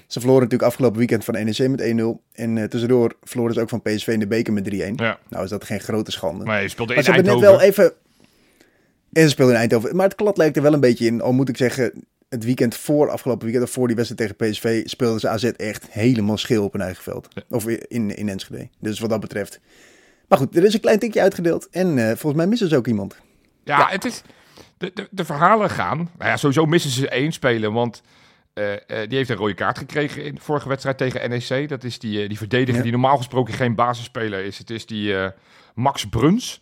ze 0.07 0.19
verloren 0.19 0.41
natuurlijk 0.43 0.69
afgelopen 0.69 0.97
weekend 0.97 1.23
van 1.23 1.33
NEC 1.33 1.67
met 1.69 1.81
1-0. 1.81 2.21
En 2.33 2.57
eh, 2.57 2.63
tussendoor 2.63 3.13
verloren 3.23 3.53
ze 3.53 3.61
ook 3.61 3.69
van 3.69 3.81
PSV 3.81 4.07
in 4.07 4.19
de 4.19 4.27
beker 4.27 4.53
met 4.53 4.69
3-1. 4.73 4.77
ja. 4.95 5.19
Nou 5.29 5.43
is 5.43 5.49
dat 5.49 5.63
geen 5.63 5.79
grote 5.79 6.11
schande. 6.11 6.45
Maar 6.45 6.61
je 6.61 6.67
speelde 6.69 6.93
Maar 6.93 6.97
in 6.99 7.07
ze 7.07 7.11
hebben 7.15 7.33
net 7.33 7.43
Eindhoven. 7.43 7.67
wel 7.67 7.69
even... 7.85 7.93
En 9.13 9.23
ze 9.23 9.29
speelden 9.29 9.55
in 9.55 9.61
Eindhoven. 9.61 9.95
Maar 9.95 10.05
het 10.05 10.15
klad 10.15 10.37
lijkt 10.37 10.55
er 10.57 10.61
wel 10.63 10.73
een 10.73 10.79
beetje 10.79 11.05
in. 11.05 11.21
Al 11.21 11.33
moet 11.33 11.49
ik 11.49 11.57
zeggen, 11.57 11.91
het 12.31 12.43
weekend 12.43 12.75
voor, 12.75 13.09
afgelopen 13.09 13.43
weekend, 13.45 13.65
of 13.67 13.71
voor 13.71 13.87
die 13.87 13.95
wedstrijd 13.95 14.35
tegen 14.37 14.51
PSV, 14.51 14.81
speelden 14.89 15.19
ze 15.19 15.29
AZ 15.29 15.43
echt 15.43 15.87
helemaal 15.89 16.37
schil 16.37 16.63
op 16.63 16.73
hun 16.73 16.81
eigen 16.81 17.03
veld. 17.03 17.27
Ja. 17.33 17.41
Of 17.49 17.67
in, 17.67 18.15
in 18.17 18.29
Enschede. 18.29 18.69
Dus 18.79 18.99
wat 18.99 19.09
dat 19.09 19.19
betreft. 19.19 19.59
Maar 20.27 20.37
goed, 20.37 20.55
er 20.55 20.63
is 20.63 20.73
een 20.73 20.79
klein 20.79 20.99
tikje 20.99 21.21
uitgedeeld. 21.21 21.69
En 21.69 21.97
eh, 21.97 22.05
volgens 22.05 22.35
mij 22.35 22.47
missen 22.47 22.69
ze 22.69 22.75
ook 22.75 22.87
iemand. 22.87 23.15
Ja, 23.63 23.87
het 23.89 24.05
is. 24.05 24.21
De, 24.77 24.91
de, 24.93 25.07
de 25.11 25.25
verhalen 25.25 25.69
gaan. 25.69 25.97
Nou 25.97 26.29
ja, 26.29 26.37
sowieso 26.37 26.65
missen 26.65 26.91
ze 26.91 27.09
één 27.09 27.31
speler. 27.31 27.71
Want 27.71 28.01
eh, 28.53 28.73
eh, 28.73 28.79
die 29.09 29.17
heeft 29.17 29.29
een 29.29 29.35
rode 29.35 29.53
kaart 29.53 29.77
gekregen 29.77 30.23
in 30.23 30.35
de 30.35 30.41
vorige 30.41 30.67
wedstrijd 30.67 30.97
tegen 30.97 31.29
NEC. 31.29 31.69
Dat 31.69 31.83
is 31.83 31.99
die, 31.99 32.27
die 32.27 32.37
verdediger 32.37 32.75
Ja. 32.75 32.81
die 32.81 32.91
normaal 32.91 33.17
gesproken 33.17 33.53
geen 33.53 33.75
basisspeler 33.75 34.45
is. 34.45 34.57
Het 34.57 34.69
is 34.69 34.85
die 34.85 35.17
eh, 35.17 35.29
Max 35.75 36.09
Bruns. 36.09 36.61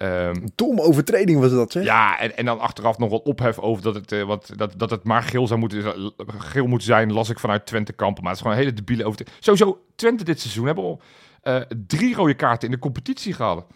Ehm, 0.00 0.34
Domme 0.54 0.82
overtreding 0.82 1.40
was 1.40 1.50
dat, 1.50 1.72
zeg. 1.72 1.84
ja, 1.84 2.18
en, 2.18 2.36
en 2.36 2.44
dan 2.44 2.60
achteraf 2.60 2.98
nog 2.98 3.10
wat 3.10 3.22
ophef 3.22 3.58
over 3.58 3.82
dat 3.82 3.94
het, 3.94 4.12
eh, 4.12 4.22
wat, 4.22 4.50
dat, 4.56 4.72
dat 4.76 4.90
het 4.90 5.04
maar 5.04 5.22
geel 5.22 5.46
zou 5.46 5.60
moeten, 5.60 6.12
geel 6.38 6.66
moet 6.66 6.82
zijn, 6.82 7.12
las 7.12 7.28
ik 7.28 7.38
vanuit 7.38 7.66
Twente 7.66 7.92
kampen. 7.92 8.22
Maar 8.22 8.32
het 8.32 8.40
is 8.40 8.46
gewoon 8.46 8.56
een 8.58 8.64
hele 8.64 8.76
debiele 8.84 9.04
over. 9.04 9.26
Sowieso, 9.38 9.80
Twente 9.94 10.24
dit 10.24 10.40
seizoen 10.40 10.66
hebben 10.66 10.84
al 10.84 11.00
eh, 11.42 11.56
drie 11.86 12.14
rode 12.14 12.34
kaarten 12.34 12.68
in 12.68 12.74
de 12.74 12.80
competitie 12.80 13.32
gehad. 13.32 13.66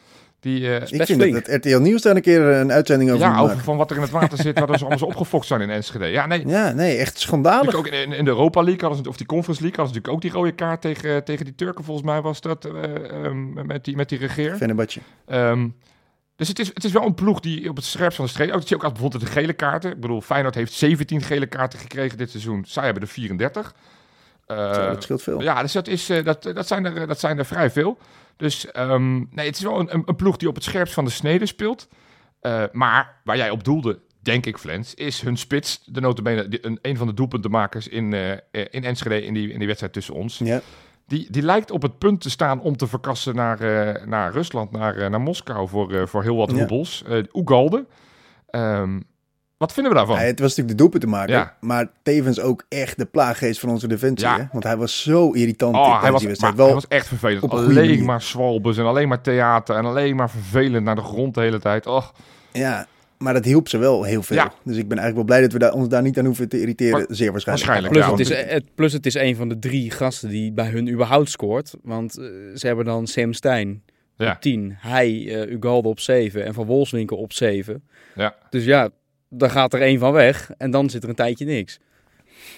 Die, 0.41 0.77
eh, 0.77 0.99
Ik 1.01 1.07
vind 1.07 1.21
flink. 1.23 1.47
dat, 1.47 1.57
RTL 1.57 1.79
Nieuws 1.79 2.03
daar 2.03 2.17
een 2.17 2.23
keer 2.23 2.41
een 2.41 2.73
uitzending 2.73 3.11
over 3.11 3.27
ja, 3.27 3.41
over 3.41 3.59
van 3.59 3.77
wat 3.77 3.91
er 3.91 3.97
in 3.97 4.03
het 4.03 4.11
water 4.21 4.39
zit, 4.39 4.59
waar 4.59 4.69
ze 4.69 4.79
allemaal 4.81 4.99
zo 4.99 5.05
opgefokt 5.05 5.47
zijn 5.47 5.61
in 5.61 5.71
Enschede. 5.71 6.07
Ja, 6.07 6.27
nee, 6.27 6.47
Ja, 6.47 6.73
nee, 6.73 6.97
echt 6.97 7.19
schandalig. 7.19 7.75
Ook 7.75 7.87
in, 7.87 8.13
in 8.13 8.25
de 8.25 8.31
Europa 8.31 8.63
League, 8.63 8.81
hadden 8.81 9.03
ze, 9.05 9.09
of 9.09 9.17
die 9.17 9.27
Conference 9.27 9.63
League, 9.63 9.85
hadden 9.85 9.95
ze 9.95 10.01
natuurlijk 10.01 10.15
ook 10.15 10.33
die 10.33 10.43
rode 10.43 10.65
kaart 10.65 10.81
tegen, 10.81 11.25
tegen 11.25 11.45
die 11.45 11.55
Turken, 11.55 11.85
volgens 11.85 12.07
mij 12.07 12.21
was 12.21 12.41
dat, 12.41 12.65
eh, 12.65 13.25
ehm, 13.25 13.67
met, 13.67 13.85
die, 13.85 13.97
met 13.97 14.09
die 14.09 14.19
regeer. 14.19 14.57
Fenerbahce. 14.57 15.01
Ehm, 15.27 15.69
dus 16.37 16.49
het 16.49 16.59
is, 16.59 16.69
het 16.75 16.85
is 16.85 16.93
wel 16.93 17.07
een 17.07 17.15
ploeg 17.15 17.41
die 17.41 17.69
op 17.69 17.77
het 17.77 17.85
scherpst 17.85 18.17
van 18.17 18.25
de 18.25 18.31
streep... 18.31 18.49
Ook, 18.49 18.55
dat 18.55 18.63
zie 18.69 18.71
je 18.77 18.77
ook 18.77 18.83
als 18.91 18.93
bijvoorbeeld 18.93 19.25
de 19.25 19.41
gele 19.41 19.53
kaarten. 19.53 19.91
Ik 19.91 20.01
bedoel, 20.01 20.21
Feyenoord 20.21 20.55
heeft 20.55 20.73
17 20.73 21.23
gele 21.23 21.47
kaarten 21.47 21.79
gekregen 21.79 22.19
dit 22.19 22.31
seizoen. 22.31 22.65
Zij 22.67 22.85
hebben 22.85 23.03
er 23.03 23.09
34. 23.09 23.75
Eh, 24.47 24.75
Zo, 24.75 24.87
dat 24.87 25.03
scheelt 25.03 25.23
veel. 25.23 25.43
ja, 25.43 25.63
dus 25.63 25.73
dat, 25.73 25.87
is, 25.89 26.09
eh, 26.11 26.25
dat, 26.25 26.43
dat, 26.43 26.67
zijn 26.67 26.85
er, 26.85 27.07
dat 27.07 27.21
zijn 27.21 27.39
er 27.39 27.45
vrij 27.47 27.71
veel. 27.71 27.99
Dus 28.37 28.71
ehm, 28.73 29.15
nee, 29.19 29.47
het 29.47 29.57
is 29.57 29.63
wel 29.63 29.93
een, 29.93 30.17
ploeg 30.17 30.37
die 30.37 30.49
op 30.49 30.55
het 30.55 30.65
scherpst 30.65 30.95
van 30.95 31.05
de 31.05 31.11
snede 31.11 31.47
speelt. 31.47 31.89
Eh, 32.41 32.63
maar 32.73 33.21
waar 33.25 33.37
jij 33.37 33.51
op 33.51 33.65
doelde, 33.65 33.99
denk 34.21 34.47
ik, 34.47 34.59
Flens, 34.59 34.95
is 34.95 35.21
hun 35.21 35.37
spits, 35.37 35.83
de 35.85 36.01
notabene, 36.01 36.49
die- 36.49 36.67
een, 36.67 36.79
een 36.83 36.97
van 36.97 37.07
de 37.07 37.15
doelpuntenmakers 37.15 37.89
in, 37.89 38.13
in 38.71 38.85
Enschede 38.85 39.25
in 39.25 39.35
die, 39.35 39.53
in 39.53 39.59
die 39.59 39.67
wedstrijd 39.67 39.93
tussen 39.93 40.15
ons. 40.15 40.39
Ja. 40.39 40.61
Die, 41.07 41.27
die 41.31 41.43
lijkt 41.43 41.71
op 41.71 41.83
het 41.83 41.99
punt 41.99 42.21
te 42.21 42.31
staan 42.31 42.61
om 42.61 42.77
te 42.77 42.87
verkassen 42.87 43.35
naar, 43.35 43.61
eh, 43.61 44.07
naar 44.07 44.33
Rusland, 44.33 44.71
naar, 44.71 44.97
eh, 44.97 45.11
naar 45.11 45.21
Moskou 45.21 45.69
voor, 45.69 45.93
eh, 45.93 46.07
voor 46.07 46.23
heel 46.23 46.37
wat 46.37 46.51
Ja. 46.51 46.57
roebels. 46.57 47.05
Eh 47.09 47.23
Ugalde. 47.33 47.87
Ehm, 48.51 49.01
wat 49.57 49.73
vinden 49.73 49.93
we 49.93 49.99
daarvan? 49.99 50.17
Ja, 50.17 50.23
het 50.23 50.39
was 50.41 50.49
natuurlijk 50.49 50.77
de 50.77 50.83
doelpunt 50.83 51.03
te 51.03 51.09
maken, 51.09 51.35
Ja. 51.35 51.57
maar 51.61 51.89
tevens 52.03 52.41
ook 52.41 52.65
echt 52.69 52.99
de 52.99 53.05
plaaggeest 53.05 53.61
van 53.61 53.69
onze 53.69 53.87
defensie. 53.89 54.29
Ja. 54.29 54.37
Hè? 54.39 54.45
Want 54.53 54.65
hij 54.65 54.77
was 54.77 55.03
zo 55.03 55.31
irritant 55.31 55.75
Oh, 55.77 56.01
hij 56.03 56.13
was, 56.13 56.23
wedstrijd. 56.25 56.55
Wel, 56.55 56.65
hij 56.67 56.75
was 56.75 56.89
echt 56.89 57.07
vervelend. 57.07 57.51
Alleen 57.51 57.75
manier. 57.75 58.05
maar 58.05 58.23
zwalbes 58.23 58.77
en 58.77 58.85
alleen 58.85 59.09
maar 59.09 59.21
theater 59.21 59.77
en 59.77 59.85
alleen 59.85 60.17
maar 60.17 60.31
vervelend 60.31 60.85
naar 60.85 60.95
de 60.95 61.03
grond 61.03 61.35
de 61.35 61.41
hele 61.41 61.59
tijd. 61.61 61.87
Och, 61.87 62.13
Ja, 62.53 62.87
maar 63.19 63.33
dat 63.33 63.45
hielp 63.45 63.69
ze 63.69 63.79
wel 63.79 64.03
heel 64.03 64.23
veel. 64.23 64.37
Ja. 64.37 64.53
Dus 64.65 64.77
ik 64.77 64.89
ben 64.89 64.99
eigenlijk 64.99 65.15
wel 65.17 65.25
blij 65.25 65.41
dat 65.41 65.53
we 65.53 65.59
daar, 65.59 65.73
ons 65.73 65.89
daar 65.89 66.03
niet 66.03 66.19
aan 66.19 66.25
hoeven 66.25 66.49
te 66.49 66.61
irriteren. 66.61 66.93
Maar- 66.93 67.07
zeer 67.09 67.33
waarschijnlijk. 67.33 67.67
waarschijnlijk, 67.67 67.93
Plus, 67.93 68.29
ja, 68.29 68.37
het 68.37 68.49
is, 68.49 68.53
het, 68.55 68.75
plus 68.75 68.93
het 68.93 69.07
is 69.07 69.15
een 69.15 69.37
van 69.37 69.49
de 69.49 69.59
drie 69.59 69.91
gasten 69.91 70.29
die 70.29 70.53
bij 70.53 70.69
hun 70.69 70.89
überhaupt 70.89 71.31
scoort. 71.31 71.75
Want 71.83 72.19
eh, 72.19 72.25
ze 72.55 72.67
hebben 72.67 72.85
dan 72.85 73.07
Sam 73.07 73.33
Stein 73.33 73.83
Ja. 74.17 74.33
op 74.33 74.41
10, 74.41 74.75
hij, 74.79 75.09
eh 75.47 75.53
Ugalde 75.53 75.89
op 75.89 76.01
7 76.01 76.45
en 76.45 76.55
Van 76.55 76.67
Wolfswinkel 76.67 77.17
op 77.17 77.33
7. 77.33 77.83
Ja. 78.15 78.35
Dus 78.51 78.65
ja, 78.65 78.89
dan 79.29 79.51
gaat 79.51 79.73
er 79.75 79.81
één 79.81 79.99
van 79.99 80.13
weg 80.13 80.51
en 80.59 80.71
dan 80.71 80.91
zit 80.91 81.03
er 81.03 81.09
een 81.09 81.15
tijdje 81.15 81.45
niks. 81.45 81.79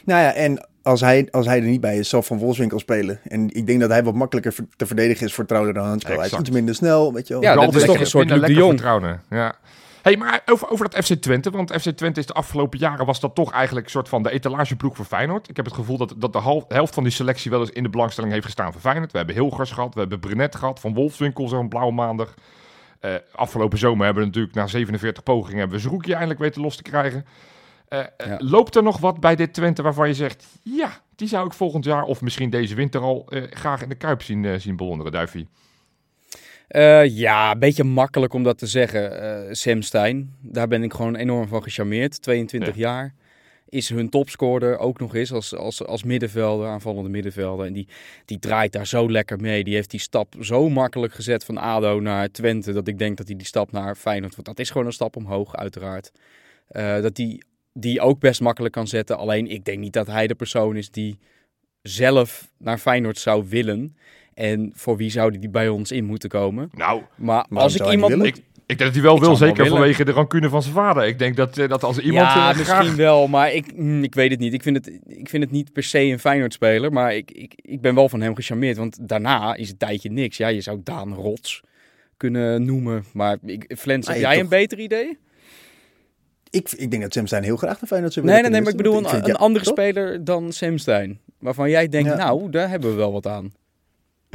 Nou 0.05 0.21
ja, 0.21 0.35
en 0.35 0.69
als 0.83 1.01
hij, 1.01 1.29
als 1.31 1.47
hij 1.47 1.57
er 1.59 1.67
niet 1.69 1.81
bij 1.81 1.99
is, 1.99 2.09
zal 2.09 2.23
Van 2.23 2.39
Wolfswinkel 2.39 2.79
spelen. 2.79 3.21
En 3.25 3.51
ik 3.55 3.67
denk 3.67 3.81
dat 3.81 3.91
hij 3.91 4.03
wat 4.05 4.15
makkelijker 4.15 4.55
te 4.77 4.87
verdedigen 4.87 5.27
is 5.27 5.35
voor 5.35 5.47
Trouwler 5.47 5.75
dan 5.75 5.87
Hansko. 5.87 6.17
Hij 6.17 6.27
is 6.27 6.33
iets 6.39 6.51
minder 6.51 6.75
snel, 6.75 7.13
weet 7.13 7.27
je 7.29 7.33
wel. 7.35 7.43
Ja, 7.43 7.55
dat 7.55 7.75
is 7.75 7.85
toch 7.85 8.01
een 8.01 8.07
soort 8.07 8.31
Luc 8.31 8.47
de 8.47 8.53
Jong. 8.53 8.69
vertrouwen. 8.71 9.23
Ja. 9.31 9.55
Hey, 10.07 10.17
maar 10.17 10.43
over, 10.47 10.71
over 10.71 10.91
dat 10.91 11.05
FC 11.05 11.13
Twente, 11.13 11.51
want 11.51 11.73
FC 11.73 11.91
Twente 11.91 12.21
is 12.21 12.27
de 12.27 12.33
afgelopen 12.33 12.79
jaren 12.79 13.07
was 13.07 13.21
dat 13.21 13.35
toch 13.35 13.53
eigenlijk 13.53 13.87
een 13.87 13.93
soort 13.93 14.09
van 14.09 14.23
de 14.23 14.31
etalageploeg 14.31 14.97
voor 14.97 15.05
Feyenoord. 15.05 15.49
Ik 15.49 15.57
heb 15.57 15.65
het 15.65 15.75
gevoel 15.75 15.97
dat, 15.97 16.15
dat 16.17 16.33
de 16.33 16.63
helft 16.69 16.95
van 16.95 17.03
die 17.03 17.13
selectie 17.13 17.51
wel 17.51 17.61
eens 17.61 17.71
in 17.71 17.83
de 17.83 17.89
belangstelling 17.89 18.33
heeft 18.33 18.45
gestaan 18.45 18.73
voor 18.73 18.81
Feyenoord. 18.81 19.13
We 19.13 19.19
hebben 19.19 19.35
Hilgers 19.35 19.71
gehad, 19.71 19.95
we 19.95 20.01
hebben 20.01 20.21
Brenet 20.21 20.55
gehad, 20.57 20.81
Van 20.81 20.95
Wolfswinkel 20.95 21.49
zo'n 21.49 21.69
blauwe 21.69 21.93
maandag. 21.93 22.35
Eh, 23.01 23.15
afgelopen 23.33 23.79
zomer 23.79 24.05
hebben 24.05 24.23
we 24.23 24.29
natuurlijk 24.29 24.55
na 24.55 24.67
47 24.67 25.23
pogingen 25.23 25.59
hebben 25.59 25.77
we 25.77 25.83
Zeroekje 25.83 26.13
eindelijk 26.13 26.41
weten 26.41 26.63
los 26.63 26.77
te 26.77 26.83
krijgen. 26.83 27.27
Eh, 27.89 28.01
eh. 28.01 28.07
Loopt 28.39 28.77
er 28.77 28.83
nog 28.83 28.99
wat 28.99 29.21
bij 29.21 29.37
dit 29.37 29.55
Twente 29.55 29.83
waarvan 29.83 30.09
je 30.09 30.15
zegt, 30.15 30.47
ja, 30.63 31.01
die 31.17 31.29
zou 31.29 31.47
ik 31.47 31.53
volgend 31.53 31.85
jaar 31.85 32.03
of 32.03 32.21
misschien 32.21 32.51
deze 32.51 32.75
winter 32.75 33.01
al 33.01 33.27
graag 33.51 33.83
in 33.83 33.89
de 33.89 33.95
Kuip 33.95 34.23
zien, 34.23 34.61
zien 34.61 34.77
bewonderen, 34.77 35.13
Duifie? 35.13 35.49
Eh, 36.69 37.07
ja, 37.07 37.53
een 37.53 37.59
beetje 37.59 37.85
makkelijk 37.85 38.33
om 38.33 38.43
dat 38.43 38.59
te 38.59 38.67
zeggen. 38.67 39.21
Eh 39.21 39.53
Sam 39.55 39.83
Stein, 39.83 40.35
daar 40.41 40.69
ben 40.69 40.83
ik 40.83 40.93
gewoon 40.93 41.17
enorm 41.17 41.49
van 41.49 41.63
gecharmeerd. 41.63 42.23
22 42.23 42.77
jaar. 42.77 43.15
Is 43.69 43.89
hun 43.89 44.09
topscorer 44.09 44.79
ook 44.79 44.99
nog 44.99 45.15
eens 45.15 45.33
als, 45.33 45.55
als, 45.55 45.85
als 45.85 46.03
middenvelder, 46.03 46.69
aanvallende 46.69 47.11
middenvelder. 47.11 47.67
En 47.67 47.73
die, 47.73 47.89
die 48.25 48.39
draait 48.39 48.73
daar 48.73 48.87
zo 48.87 49.11
lekker 49.11 49.41
mee. 49.41 49.65
Die 49.65 49.75
heeft 49.75 49.91
die 49.91 50.01
stap 50.01 50.35
zo 50.41 50.69
makkelijk 50.69 51.13
gezet 51.13 51.45
van 51.45 51.57
ADO 51.57 52.01
naar 52.01 52.31
Twente. 52.31 52.73
Dat 52.73 52.89
ik 52.89 52.99
denk 52.99 53.17
dat 53.17 53.27
hij 53.27 53.37
die 53.37 53.47
stap 53.47 53.73
naar 53.73 53.95
Feyenoord... 53.95 54.35
Want 54.35 54.47
dat 54.47 54.59
is 54.59 54.71
gewoon 54.71 54.87
een 54.87 54.93
stap 54.93 55.17
omhoog, 55.17 55.57
uiteraard. 55.57 56.13
Eh, 56.69 57.01
dat 57.01 57.15
die 57.15 57.43
die 57.79 58.01
ook 58.01 58.21
best 58.21 58.41
makkelijk 58.41 58.75
kan 58.75 58.87
zetten. 58.87 59.19
Alleen 59.19 59.47
ik 59.47 59.65
denk 59.65 59.79
niet 59.79 59.93
dat 59.93 60.07
hij 60.07 60.27
de 60.27 60.35
persoon 60.35 60.77
is 60.77 60.91
die 60.91 61.19
zelf 61.83 62.53
naar 62.59 62.79
Feyenoord 62.79 63.19
zou 63.19 63.47
willen. 63.49 63.97
En 64.37 64.71
voor 64.75 64.97
wie 64.97 65.11
zou 65.11 65.39
die 65.39 65.49
bij 65.49 65.69
ons 65.69 65.93
in 65.93 66.05
moeten 66.05 66.29
komen? 66.29 66.71
Nou, 66.75 67.03
Maar 67.17 67.47
als 67.53 67.75
ik 67.81 67.91
iemand 67.91 68.17
moet... 68.17 68.27
Ik, 68.27 68.37
ik 68.37 68.43
denk 68.67 68.79
dat 68.79 68.93
hij 68.93 69.03
wel 69.03 69.15
Ik 69.15 69.21
wil, 69.21 69.29
wel 69.29 69.37
zeker 69.39 69.67
vanwege 69.67 70.05
de 70.05 70.13
rancune 70.13 70.49
van 70.49 70.63
zijn 70.63 70.75
vader. 70.75 71.07
Ik 71.07 71.19
denk 71.19 71.37
dat, 71.37 71.59
eh, 71.59 71.69
dat 71.69 71.83
als 71.85 71.99
iemand 71.99 72.27
ja, 72.27 72.51
eh, 72.51 72.57
misschien 72.59 72.81
graag... 72.83 72.95
wel, 72.95 73.29
maar 73.29 73.53
ik, 73.53 73.77
mm, 73.77 74.03
ik 74.03 74.15
weet 74.15 74.31
het 74.31 74.41
niet. 74.41 74.53
Ik 74.53 74.63
vind 74.63 74.77
het, 74.77 74.99
ik 75.07 75.29
vind 75.29 75.43
het 75.43 75.53
niet 75.53 75.73
per 75.73 75.83
se 75.83 76.01
een 76.01 76.19
Feyenoord-speler, 76.19 76.93
maar 76.93 77.15
ik, 77.15 77.31
ik, 77.31 77.53
ik 77.57 77.81
ben 77.81 77.95
wel 77.95 78.09
van 78.09 78.21
hem 78.21 78.35
gecharmeerd. 78.35 78.77
Want 78.77 79.09
daarna 79.09 79.55
is 79.55 79.69
het 79.69 79.79
tijdje 79.79 80.11
niks. 80.11 80.37
Ja, 80.37 80.49
je 80.49 80.61
zou 80.61 80.81
Daan 80.85 81.15
Rots 81.15 81.61
kunnen 82.17 82.65
noemen, 82.65 83.05
maar 83.13 83.39
ik, 83.45 83.75
Flens, 83.79 84.07
Maar 84.07 84.15
heb 84.15 84.25
jij 84.25 84.35
toch- 84.35 84.43
een 84.43 84.49
beter 84.49 84.79
idee? 84.79 85.19
Ik, 86.51 86.71
ik 86.77 86.91
denk 86.91 87.03
dat 87.03 87.13
Sam 87.13 87.27
Stein 87.27 87.43
heel 87.43 87.57
graag 87.57 87.81
naar 87.81 87.89
Feyenoord 87.89 88.13
zou 88.13 88.27
Nee, 88.27 88.35
willen. 88.35 88.51
nee, 88.51 88.61
nee, 88.61 88.73
maar 88.73 88.81
ik 88.81 88.85
bedoel 88.87 89.05
een, 89.05 89.11
vind- 89.11 89.23
een 89.27 89.33
ja, 89.33 89.39
andere 89.39 89.65
toch? 89.65 89.75
speler 89.75 90.25
dan 90.25 90.53
Sam 90.53 90.79
Stein. 90.79 91.21
Waarvan 91.39 91.71
jij 91.71 91.89
denkt, 91.89 92.09
Ja. 92.09 92.17
nou, 92.17 92.51
daar 92.51 92.69
hebben 92.69 92.91
we 92.91 92.97
wel 92.97 93.13
wat 93.13 93.27
aan. 93.27 93.53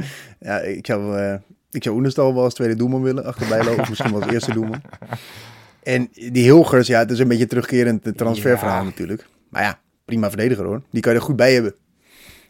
Ja, 0.40 0.58
ik 0.58 0.86
zou, 0.86 1.18
eh 1.18 1.34
ik 1.70 1.82
zou 1.82 1.96
Oenestal 1.96 2.34
wel 2.34 2.42
als 2.42 2.54
tweede 2.54 2.74
doelman 2.74 3.02
willen, 3.02 3.24
achterbij 3.24 3.64
lopen. 3.64 3.84
misschien 3.88 4.12
wel 4.12 4.22
als 4.22 4.32
eerste 4.32 4.52
doelman. 4.52 4.82
En 5.82 6.08
die 6.12 6.42
Hilgers, 6.42 6.86
ja, 6.86 6.98
het 6.98 7.10
is 7.10 7.18
een 7.18 7.28
beetje 7.28 7.46
terugkerend 7.46 8.04
de 8.04 8.12
transferverhaal 8.12 8.78
Ja. 8.78 8.84
natuurlijk. 8.84 9.26
Maar 9.48 9.62
ja, 9.62 9.80
prima 10.04 10.28
verdediger 10.28 10.64
hoor. 10.64 10.82
Die 10.90 11.00
kan 11.02 11.12
je 11.12 11.18
er 11.18 11.24
goed 11.24 11.36
bij 11.36 11.52
hebben. 11.52 11.74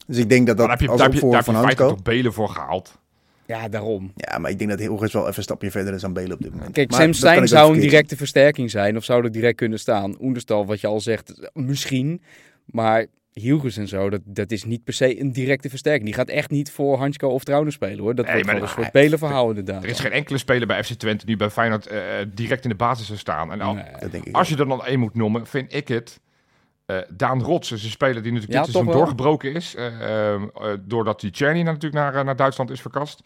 Dus 0.07 0.17
ik 0.17 0.29
denk 0.29 0.47
dat 0.47 0.57
Daar 0.57 0.69
dat 0.69 0.79
heb 0.79 0.87
je, 0.87 0.93
als 0.93 1.01
daar 1.01 1.11
heb 1.11 1.21
je, 1.21 1.31
daar 1.31 1.69
heb 1.69 1.69
je 1.69 1.77
toch 1.77 2.03
Belen 2.03 2.33
voor 2.33 2.49
gehaald. 2.49 3.01
Ja, 3.47 3.69
daarom. 3.69 4.13
Ja, 4.17 4.39
maar 4.39 4.51
ik 4.51 4.59
denk 4.59 4.71
dat 4.71 4.79
Hilgers 4.79 5.13
wel 5.13 5.23
even 5.23 5.37
een 5.37 5.43
stapje 5.43 5.71
verder 5.71 5.95
is 5.95 6.01
dan 6.01 6.13
Belen 6.13 6.33
op 6.33 6.43
dit 6.43 6.53
moment. 6.53 6.73
Kijk, 6.73 6.91
Maar 6.91 7.01
Sam 7.01 7.13
Stein 7.13 7.43
ik 7.43 7.49
zou 7.49 7.75
een 7.75 7.81
directe 7.81 8.17
versterking 8.17 8.71
zijn, 8.71 8.97
of 8.97 9.05
zou 9.05 9.25
er 9.25 9.33
direct 9.33 9.57
kunnen 9.57 9.79
staan. 9.79 10.17
Oenderstal, 10.21 10.67
wat 10.67 10.81
je 10.81 10.87
al 10.87 11.01
zegt, 11.01 11.51
misschien. 11.53 12.23
Maar 12.65 13.07
Hilgers 13.33 13.77
en 13.77 13.89
zo, 13.89 14.11
dat, 14.11 14.21
dat 14.25 14.51
is 14.51 14.65
niet 14.65 14.85
per 14.85 14.93
se 14.95 15.21
een 15.21 15.33
directe 15.33 15.69
versterking. 15.69 16.05
Die 16.05 16.15
gaat 16.15 16.29
echt 16.29 16.51
niet 16.51 16.71
voor 16.71 16.99
Hansko 16.99 17.29
of 17.29 17.45
Trouwen 17.45 17.73
spelen, 17.73 17.99
hoor. 17.99 18.15
Dat 18.15 18.25
Nee, 18.25 18.35
wordt 18.35 18.47
maar 18.47 18.55
wel 18.61 18.65
een 18.65 18.75
soort 18.75 18.93
Belen-verhaal 18.93 19.49
inderdaad. 19.49 19.83
Er 19.83 19.89
is 19.89 20.01
geen 20.01 20.13
enkele 20.13 20.39
speler 20.39 20.67
bij 20.67 20.85
FC 20.85 20.93
Twente 20.93 21.27
die 21.27 21.37
bij 21.37 21.51
Feyenoord 21.51 21.87
eh, 21.87 22.01
direct 22.35 22.63
in 22.65 22.71
de 22.71 22.77
basis 22.77 23.07
zou 23.07 23.19
staan. 23.19 23.53
En 23.53 23.61
al- 23.61 23.75
Nee. 23.75 23.85
Dat 24.01 24.11
denk 24.13 24.25
ik 24.25 24.35
als 24.35 24.49
je 24.49 24.57
er 24.57 24.69
dan 24.69 24.85
één 24.85 24.99
moet 24.99 25.15
noemen, 25.15 25.47
vind 25.47 25.75
ik 25.75 25.89
het... 25.89 26.21
eh, 26.87 26.97
Daan 27.09 27.43
Rots 27.43 27.73
is 27.73 27.85
een 27.85 27.91
speler 27.91 28.23
die 28.23 28.33
natuurlijk 28.33 28.59
Ja, 28.59 28.63
dit 28.65 28.73
seizoen 28.73 28.93
doorgebroken 28.93 29.53
is. 29.55 29.75
eh, 29.75 30.43
doordat 30.81 31.21
die 31.21 31.31
Czerny 31.31 31.63
natuurlijk 31.63 31.95
naar, 31.95 32.25
naar 32.25 32.37
Duitsland 32.37 32.71
is 32.71 32.81
verkast. 32.81 33.23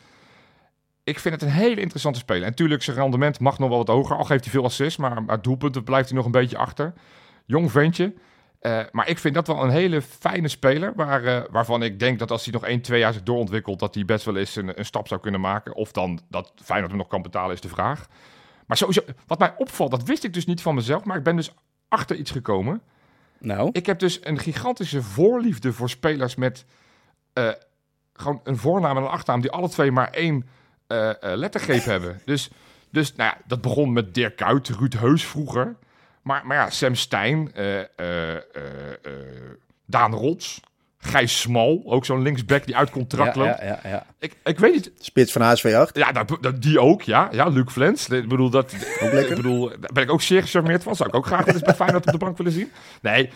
Ik 1.04 1.18
vind 1.18 1.34
het 1.34 1.42
een 1.42 1.57
hele 1.57 1.80
interessante 1.80 2.18
speler. 2.18 2.42
En 2.42 2.48
natuurlijk, 2.48 2.82
zijn 2.82 2.96
rendement 2.96 3.40
mag 3.40 3.59
nog 3.59 3.68
wel 3.68 3.78
wat 3.78 3.88
hoger. 3.88 4.16
Al 4.16 4.24
geeft 4.24 4.44
hij 4.44 4.52
veel 4.52 4.64
assists, 4.64 4.96
maar, 4.98 5.22
maar 5.22 5.42
doelpunten 5.42 5.84
blijft 5.84 6.09
hij 6.09 6.16
nog 6.16 6.26
een 6.26 6.32
beetje 6.32 6.57
achter. 6.57 6.92
Jong 7.44 7.70
ventje. 7.70 8.14
Eh, 8.66 8.80
maar 8.92 9.08
ik 9.08 9.18
vind 9.18 9.34
dat 9.34 9.46
wel 9.46 9.62
een 9.62 9.70
hele 9.70 10.02
fijne 10.02 10.48
speler. 10.48 10.92
Waar, 10.96 11.24
eh, 11.24 11.42
waarvan 11.50 11.82
ik 11.82 11.98
denk 11.98 12.18
dat 12.18 12.30
als 12.30 12.44
hij 12.44 12.52
nog 12.52 12.64
1, 12.66 12.80
2 12.80 12.98
jaar 12.98 13.12
zich 13.12 13.22
doorontwikkelt... 13.22 13.78
dat 13.78 13.94
hij 13.94 14.04
best 14.04 14.24
wel 14.24 14.36
eens 14.36 14.56
een, 14.56 14.78
een 14.78 14.84
stap 14.84 15.08
zou 15.08 15.20
kunnen 15.20 15.40
maken. 15.40 15.74
Of 15.74 15.92
dan 15.92 16.20
dat 16.28 16.52
Feyenoord 16.62 16.90
hem 16.90 17.00
nog 17.00 17.08
kan 17.08 17.22
betalen, 17.22 17.54
is 17.54 17.60
de 17.60 17.68
vraag. 17.68 18.06
Maar 18.66 18.76
sowieso, 18.76 19.02
wat 19.26 19.38
mij 19.38 19.54
opvalt, 19.56 19.90
dat 19.90 20.02
wist 20.02 20.24
ik 20.24 20.34
dus 20.34 20.46
niet 20.46 20.62
van 20.62 20.74
mezelf... 20.74 21.04
maar 21.04 21.16
ik 21.16 21.22
ben 21.22 21.36
dus 21.36 21.54
achter 21.88 22.16
iets 22.16 22.30
gekomen. 22.30 22.82
Nou, 23.38 23.68
Ik 23.72 23.86
heb 23.86 23.98
dus 23.98 24.24
een 24.24 24.38
gigantische 24.38 25.02
voorliefde 25.02 25.72
voor 25.72 25.90
spelers 25.90 26.34
met... 26.34 26.64
eh, 27.32 27.50
gewoon 28.12 28.40
een 28.44 28.56
voornaam 28.56 28.96
en 28.96 29.02
een 29.02 29.08
achternaam... 29.08 29.40
die 29.40 29.50
alle 29.50 29.68
twee 29.68 29.90
maar 29.90 30.10
één 30.10 30.48
lettergreep 31.20 31.84
hebben. 31.94 32.20
Dus, 32.24 32.50
dus 32.90 33.14
nou 33.14 33.30
ja, 33.30 33.42
dat 33.46 33.60
begon 33.60 33.92
met 33.92 34.14
Dirk 34.14 34.36
Kuyt, 34.36 34.68
Ruud 34.68 34.92
Heus 34.92 35.24
vroeger... 35.24 35.76
Maar, 36.26 36.46
maar 36.46 36.56
ja, 36.56 36.70
Sam 36.70 36.94
Stein, 36.94 37.52
eh, 37.54 37.78
eh, 37.78 37.86
eh, 37.96 38.36
eh, 39.02 39.12
Daan 39.86 40.14
Rots, 40.14 40.60
Gijs 40.98 41.40
Smal, 41.40 41.82
ook 41.84 42.04
zo'n 42.04 42.22
linksback 42.22 42.66
die 42.66 42.76
uit 42.76 42.90
contract 42.90 43.34
ja, 43.34 43.40
loopt. 43.42 43.58
ja, 43.60 43.64
ja, 43.66 43.80
ja. 43.90 44.06
Ik, 44.18 44.36
ik 44.44 44.58
weet 44.58 44.72
niet, 44.72 44.90
Spits 44.98 45.32
van 45.32 45.42
HSV 45.42 45.74
8. 45.76 45.96
ja, 45.96 46.12
dat, 46.12 46.38
dat- 46.40 46.62
die 46.62 46.80
ook, 46.80 47.02
ja. 47.02 47.28
Ja, 47.32 47.48
Luc 47.48 47.72
Flens. 47.72 48.08
Ik 48.08 48.28
bedoel, 48.28 48.50
dat, 48.50 48.74
Ook 49.00 49.12
lekker. 49.12 49.30
ik 49.30 49.36
bedoel, 49.36 49.68
daar 49.68 49.90
ben 49.92 50.02
ik 50.02 50.10
ook 50.10 50.22
zeer 50.22 50.42
gecharmeerd 50.42 50.82
van. 50.82 50.96
Zou 50.96 51.08
ik 51.08 51.14
ook 51.14 51.26
graag 51.26 51.44
wel 51.44 51.54
eens 51.54 51.62
bij 51.62 51.74
Feyenoord 51.74 52.06
op 52.06 52.12
de 52.12 52.18
bank 52.18 52.36
willen 52.36 52.52
zien. 52.52 52.70
Nee, 53.02 53.30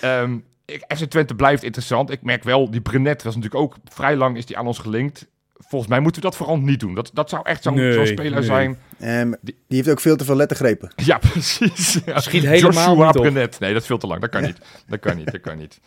ehm 0.00 0.38
ik, 0.64 0.84
FC 0.96 1.04
Twente 1.04 1.34
blijft 1.34 1.62
interessant. 1.62 2.10
Ik 2.10 2.22
merk 2.22 2.42
wel, 2.42 2.70
die 2.70 2.80
Brenet 2.80 3.22
was 3.22 3.34
natuurlijk 3.36 3.62
ook 3.62 3.76
vrij 3.84 4.16
lang 4.16 4.36
is 4.36 4.46
die 4.46 4.58
aan 4.58 4.66
ons 4.66 4.78
gelinkt. 4.78 5.26
Volgens 5.56 5.90
mij 5.90 6.00
moeten 6.00 6.22
we 6.22 6.28
dat 6.28 6.36
vooral 6.36 6.58
niet 6.58 6.80
doen. 6.80 6.94
Dat, 6.94 7.10
dat 7.12 7.28
zou 7.28 7.42
echt 7.46 7.62
zo'n 7.62 7.74
Nee, 7.74 7.92
zo'n 7.92 8.06
speler 8.06 8.32
nee. 8.32 8.42
zijn. 8.42 8.78
Ehm, 8.98 9.32
die 9.42 9.56
heeft 9.68 9.88
ook 9.88 10.00
veel 10.00 10.16
te 10.16 10.24
veel 10.24 10.36
lettergrepen. 10.36 10.92
Ja, 10.96 11.18
precies. 11.32 11.98
Ja. 12.04 12.20
Schiet 12.20 12.42
helemaal 12.42 12.96
Joshua 12.96 13.06
niet 13.06 13.16
op. 13.16 13.60
Nee, 13.60 13.72
dat 13.72 13.82
is 13.82 13.86
veel 13.86 13.98
te 13.98 14.06
lang. 14.06 14.20
Dat 14.20 14.30
kan 14.30 14.42
niet. 14.42 14.58
Dat 14.86 15.00
kan 15.00 15.16
niet. 15.16 15.32
Dat 15.32 15.40
kan 15.40 15.56
niet. 15.58 15.80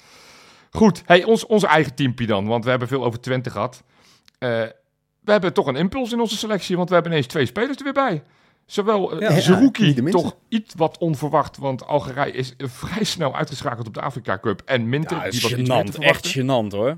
Goed, 0.71 1.03
hey, 1.05 1.23
ons, 1.23 1.45
ons 1.45 1.63
eigen 1.63 1.95
teampje 1.95 2.25
dan. 2.25 2.47
Want 2.47 2.63
we 2.63 2.69
hebben 2.69 2.87
veel 2.87 3.03
over 3.03 3.19
Twente 3.19 3.49
gehad. 3.49 3.83
Eh, 4.39 4.49
we 5.19 5.31
hebben 5.31 5.53
toch 5.53 5.67
een 5.67 5.75
impuls 5.75 6.11
in 6.11 6.19
onze 6.19 6.37
selectie. 6.37 6.75
Want 6.75 6.87
we 6.87 6.93
hebben 6.93 7.11
ineens 7.11 7.27
twee 7.27 7.45
spelers 7.45 7.77
er 7.77 7.83
weer 7.83 7.93
bij. 7.93 8.23
Zowel 8.65 9.13
uh, 9.13 9.29
Ja. 9.29 9.39
Zerouki, 9.39 9.93
toch 9.93 10.35
iets 10.49 10.73
wat 10.77 10.97
onverwacht. 10.97 11.57
Want 11.57 11.85
Algerije 11.85 12.31
is 12.31 12.53
eh, 12.57 12.67
vrij 12.67 13.03
snel 13.03 13.35
uitgeschakeld 13.35 13.87
op 13.87 13.93
de 13.93 14.01
Afrika 14.01 14.39
Cup. 14.39 14.61
En 14.65 14.89
Minter, 14.89 15.17
Ja, 15.17 15.29
die 15.29 15.41
was 15.41 15.53
iets 15.53 15.69
meer 15.69 15.85
te 15.85 15.91
gênant. 15.91 16.03
Echt 16.03 16.37
gênant, 16.37 16.71
hoor. 16.71 16.97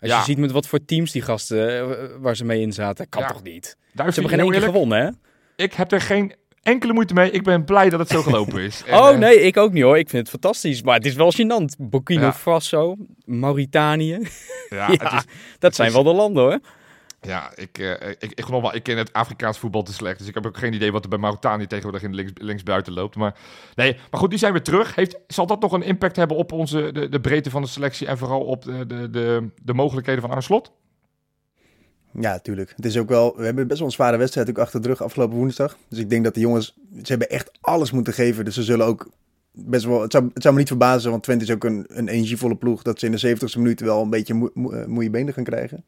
Als 0.00 0.10
Ja. 0.10 0.18
je 0.18 0.24
ziet 0.24 0.38
met 0.38 0.50
wat 0.50 0.66
voor 0.66 0.84
teams 0.84 1.12
die 1.12 1.22
gasten, 1.22 1.78
eh, 1.80 1.96
waar 2.20 2.36
ze 2.36 2.44
mee 2.44 2.60
in 2.60 2.72
zaten, 2.72 3.08
kan 3.08 3.22
Ja. 3.22 3.28
toch 3.28 3.42
niet? 3.42 3.76
Duif, 3.92 4.14
Ze 4.14 4.20
hebben 4.20 4.38
geen 4.38 4.46
eerlijk, 4.52 4.64
gewonnen, 4.72 5.00
hè? 5.02 5.10
Ik 5.64 5.72
heb 5.72 5.92
er 5.92 6.00
geen 6.00 6.34
enkele 6.62 6.92
moeite 6.92 7.14
mee. 7.14 7.30
Ik 7.30 7.42
ben 7.42 7.64
blij 7.64 7.88
dat 7.90 7.98
het 8.00 8.08
zo 8.08 8.22
gelopen 8.22 8.60
is. 8.60 8.82
En, 8.86 8.98
oh 8.98 9.10
eh, 9.10 9.18
nee, 9.18 9.40
ik 9.40 9.56
ook 9.56 9.72
niet 9.72 9.82
hoor. 9.82 9.98
Ik 9.98 10.08
vind 10.08 10.22
het 10.22 10.30
fantastisch. 10.30 10.82
Maar 10.82 10.94
het 10.94 11.06
is 11.06 11.14
wel 11.14 11.32
gênant. 11.32 11.76
Burkina 11.78 12.20
Ja. 12.20 12.32
Faso, 12.32 12.96
Mauritanië. 13.24 14.18
Ja, 14.70 14.88
is, 15.16 15.24
dat 15.58 15.74
zijn 15.74 15.88
is- 15.88 15.94
wel 15.94 16.02
de 16.02 16.12
landen 16.12 16.42
hoor. 16.42 16.58
Ja, 17.20 17.52
ik, 17.54 17.78
eh, 17.78 18.10
ik, 18.18 18.32
ik 18.34 18.44
wel, 18.44 18.74
ik 18.74 18.82
ken 18.82 18.96
het 18.96 19.12
Afrikaans 19.12 19.58
voetbal 19.58 19.82
te 19.82 19.92
slecht. 19.92 20.18
Dus 20.18 20.28
ik 20.28 20.34
heb 20.34 20.46
ook 20.46 20.56
geen 20.56 20.72
idee 20.72 20.92
wat 20.92 21.02
er 21.02 21.08
bij 21.08 21.18
Mauritanië 21.18 21.66
tegenwoordig 21.66 22.02
in 22.02 22.14
links, 22.14 22.32
linksbuiten 22.34 22.92
loopt. 22.92 23.16
Maar, 23.16 23.38
nee, 23.74 23.96
maar 24.10 24.20
goed, 24.20 24.30
die 24.30 24.38
zijn 24.38 24.52
weer 24.52 24.62
terug. 24.62 24.94
Heeft, 24.94 25.18
zal 25.26 25.46
dat 25.46 25.60
nog 25.60 25.72
een 25.72 25.82
impact 25.82 26.16
hebben 26.16 26.36
op 26.36 26.52
onze, 26.52 26.92
de, 26.92 27.08
de 27.08 27.20
breedte 27.20 27.50
van 27.50 27.62
de 27.62 27.68
selectie 27.68 28.06
en 28.06 28.18
vooral 28.18 28.40
op 28.40 28.62
de, 28.62 28.86
de, 28.86 29.10
de, 29.10 29.48
de 29.62 29.74
mogelijkheden 29.74 30.20
van 30.20 30.30
Arne 30.30 30.42
Slot? 30.42 30.72
Ja, 32.12 32.38
tuurlijk. 32.38 32.72
Het 32.76 32.84
is 32.84 32.98
ook 32.98 33.08
wel, 33.08 33.36
we 33.36 33.44
hebben 33.44 33.66
best 33.66 33.78
wel 33.78 33.88
een 33.88 33.94
zware 33.94 34.16
wedstrijd 34.16 34.48
ook 34.48 34.58
achter 34.58 34.82
de 34.82 34.88
rug 34.88 35.02
afgelopen 35.02 35.36
woensdag. 35.36 35.76
Dus 35.88 35.98
ik 35.98 36.10
denk 36.10 36.24
dat 36.24 36.34
de 36.34 36.40
jongens, 36.40 36.74
ze 37.02 37.06
hebben 37.06 37.30
echt 37.30 37.50
alles 37.60 37.90
moeten 37.90 38.12
geven. 38.12 38.44
Dus 38.44 38.54
ze 38.54 38.62
zullen 38.62 38.86
ook 38.86 39.10
best 39.52 39.84
wel, 39.84 40.02
het 40.02 40.12
zou, 40.12 40.30
het 40.34 40.42
zou 40.42 40.54
me 40.54 40.60
niet 40.60 40.68
verbazen, 40.68 41.10
want 41.10 41.22
Twente 41.22 41.44
is 41.44 41.50
ook 41.50 41.64
een, 41.64 41.84
een 41.88 42.08
energievolle 42.08 42.56
ploeg, 42.56 42.82
dat 42.82 42.98
ze 42.98 43.06
in 43.06 43.12
de 43.12 43.36
70ste 43.36 43.56
minuut 43.56 43.80
wel 43.80 44.02
een 44.02 44.10
beetje 44.10 44.34
moe, 44.34 44.50
moe, 44.54 44.86
moeie 44.86 45.10
benen 45.10 45.34
gaan 45.34 45.44
krijgen. 45.44 45.84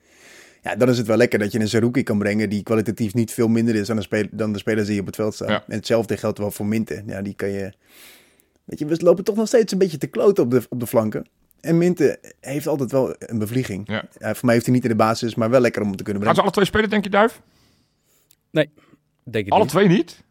Ja, 0.62 0.76
dan 0.76 0.88
is 0.88 0.98
het 0.98 1.06
wel 1.06 1.16
lekker 1.16 1.38
dat 1.38 1.52
je 1.52 1.60
een 1.60 1.68
Zerouki 1.68 2.02
kan 2.02 2.18
brengen 2.18 2.50
die 2.50 2.62
kwalitatief 2.62 3.14
niet 3.14 3.32
veel 3.32 3.48
minder 3.48 3.74
is 3.74 3.86
dan 3.86 3.96
de, 3.96 4.02
spel, 4.02 4.24
dan 4.30 4.52
de 4.52 4.58
spelers 4.58 4.86
die 4.88 5.00
op 5.00 5.06
het 5.06 5.16
veld 5.16 5.34
staan. 5.34 5.48
Ja. 5.48 5.64
En 5.66 5.74
hetzelfde 5.74 6.16
geldt 6.16 6.38
wel 6.38 6.50
voor 6.50 6.66
Minte. 6.66 7.02
Ja, 7.06 7.22
die 7.22 7.34
kan 7.34 7.48
je, 7.48 7.72
weet 8.64 8.78
je, 8.78 8.86
we 8.86 9.02
lopen 9.02 9.24
toch 9.24 9.36
nog 9.36 9.46
steeds 9.46 9.72
een 9.72 9.78
beetje 9.78 9.98
te 9.98 10.06
kloten 10.06 10.44
op 10.44 10.50
de, 10.50 10.62
op 10.68 10.80
de 10.80 10.86
flanken. 10.86 11.28
En 11.60 11.78
Minte 11.78 12.20
heeft 12.40 12.66
altijd 12.66 12.92
wel 12.92 13.14
een 13.18 13.38
bevlieging. 13.38 13.88
Ja. 13.88 14.04
Voor 14.18 14.44
mij 14.44 14.54
heeft 14.54 14.66
hij 14.66 14.74
niet 14.74 14.84
in 14.84 14.90
de 14.90 14.96
basis, 14.96 15.34
maar 15.34 15.50
wel 15.50 15.60
lekker 15.60 15.82
om 15.82 15.96
te 15.96 16.02
kunnen 16.02 16.22
Gaan 16.22 16.34
ze 16.34 16.40
brengen. 16.40 16.42
alle 16.42 16.52
twee 16.52 16.64
spelen, 16.64 16.90
denk 16.90 17.04
je, 17.04 17.10
Duif? 17.10 17.40
Denk 19.24 19.46
ik 19.46 19.52
Alle 19.52 19.62
niet. 19.62 19.70
twee 19.70 19.88
niet? 19.88 20.24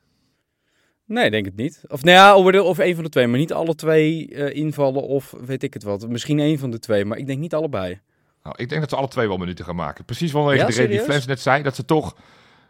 Nee, 1.05 1.31
denk 1.31 1.45
het 1.45 1.55
niet. 1.55 1.81
Of 1.87 2.03
nou 2.03 2.15
ja, 2.17 2.35
of, 2.37 2.67
of 2.69 2.77
een 2.77 2.95
van 2.95 3.03
de 3.03 3.09
twee. 3.09 3.27
Maar 3.27 3.39
niet 3.39 3.53
alle 3.53 3.75
twee 3.75 4.27
eh, 4.35 4.55
invallen 4.55 5.03
of 5.03 5.33
weet 5.45 5.63
ik 5.63 5.73
het 5.73 5.83
wat. 5.83 6.09
Misschien 6.09 6.39
één 6.39 6.59
van 6.59 6.71
de 6.71 6.79
twee, 6.79 7.05
maar 7.05 7.17
ik 7.17 7.27
denk 7.27 7.39
niet 7.39 7.53
allebei. 7.53 7.99
Nou, 8.43 8.55
ik 8.57 8.69
denk 8.69 8.81
dat 8.81 8.89
ze 8.89 8.95
alle 8.95 9.07
twee 9.07 9.27
wel 9.27 9.37
minuten 9.37 9.65
gaan 9.65 9.75
maken. 9.75 10.05
Precies 10.05 10.31
vanwege 10.31 10.59
Ja, 10.59 10.65
de 10.65 10.73
reden 10.73 10.89
die? 10.89 10.99
Flens 10.99 11.25
net 11.25 11.41
zei. 11.41 11.63
Dat 11.63 11.75
ze 11.75 11.85
toch, 11.85 12.15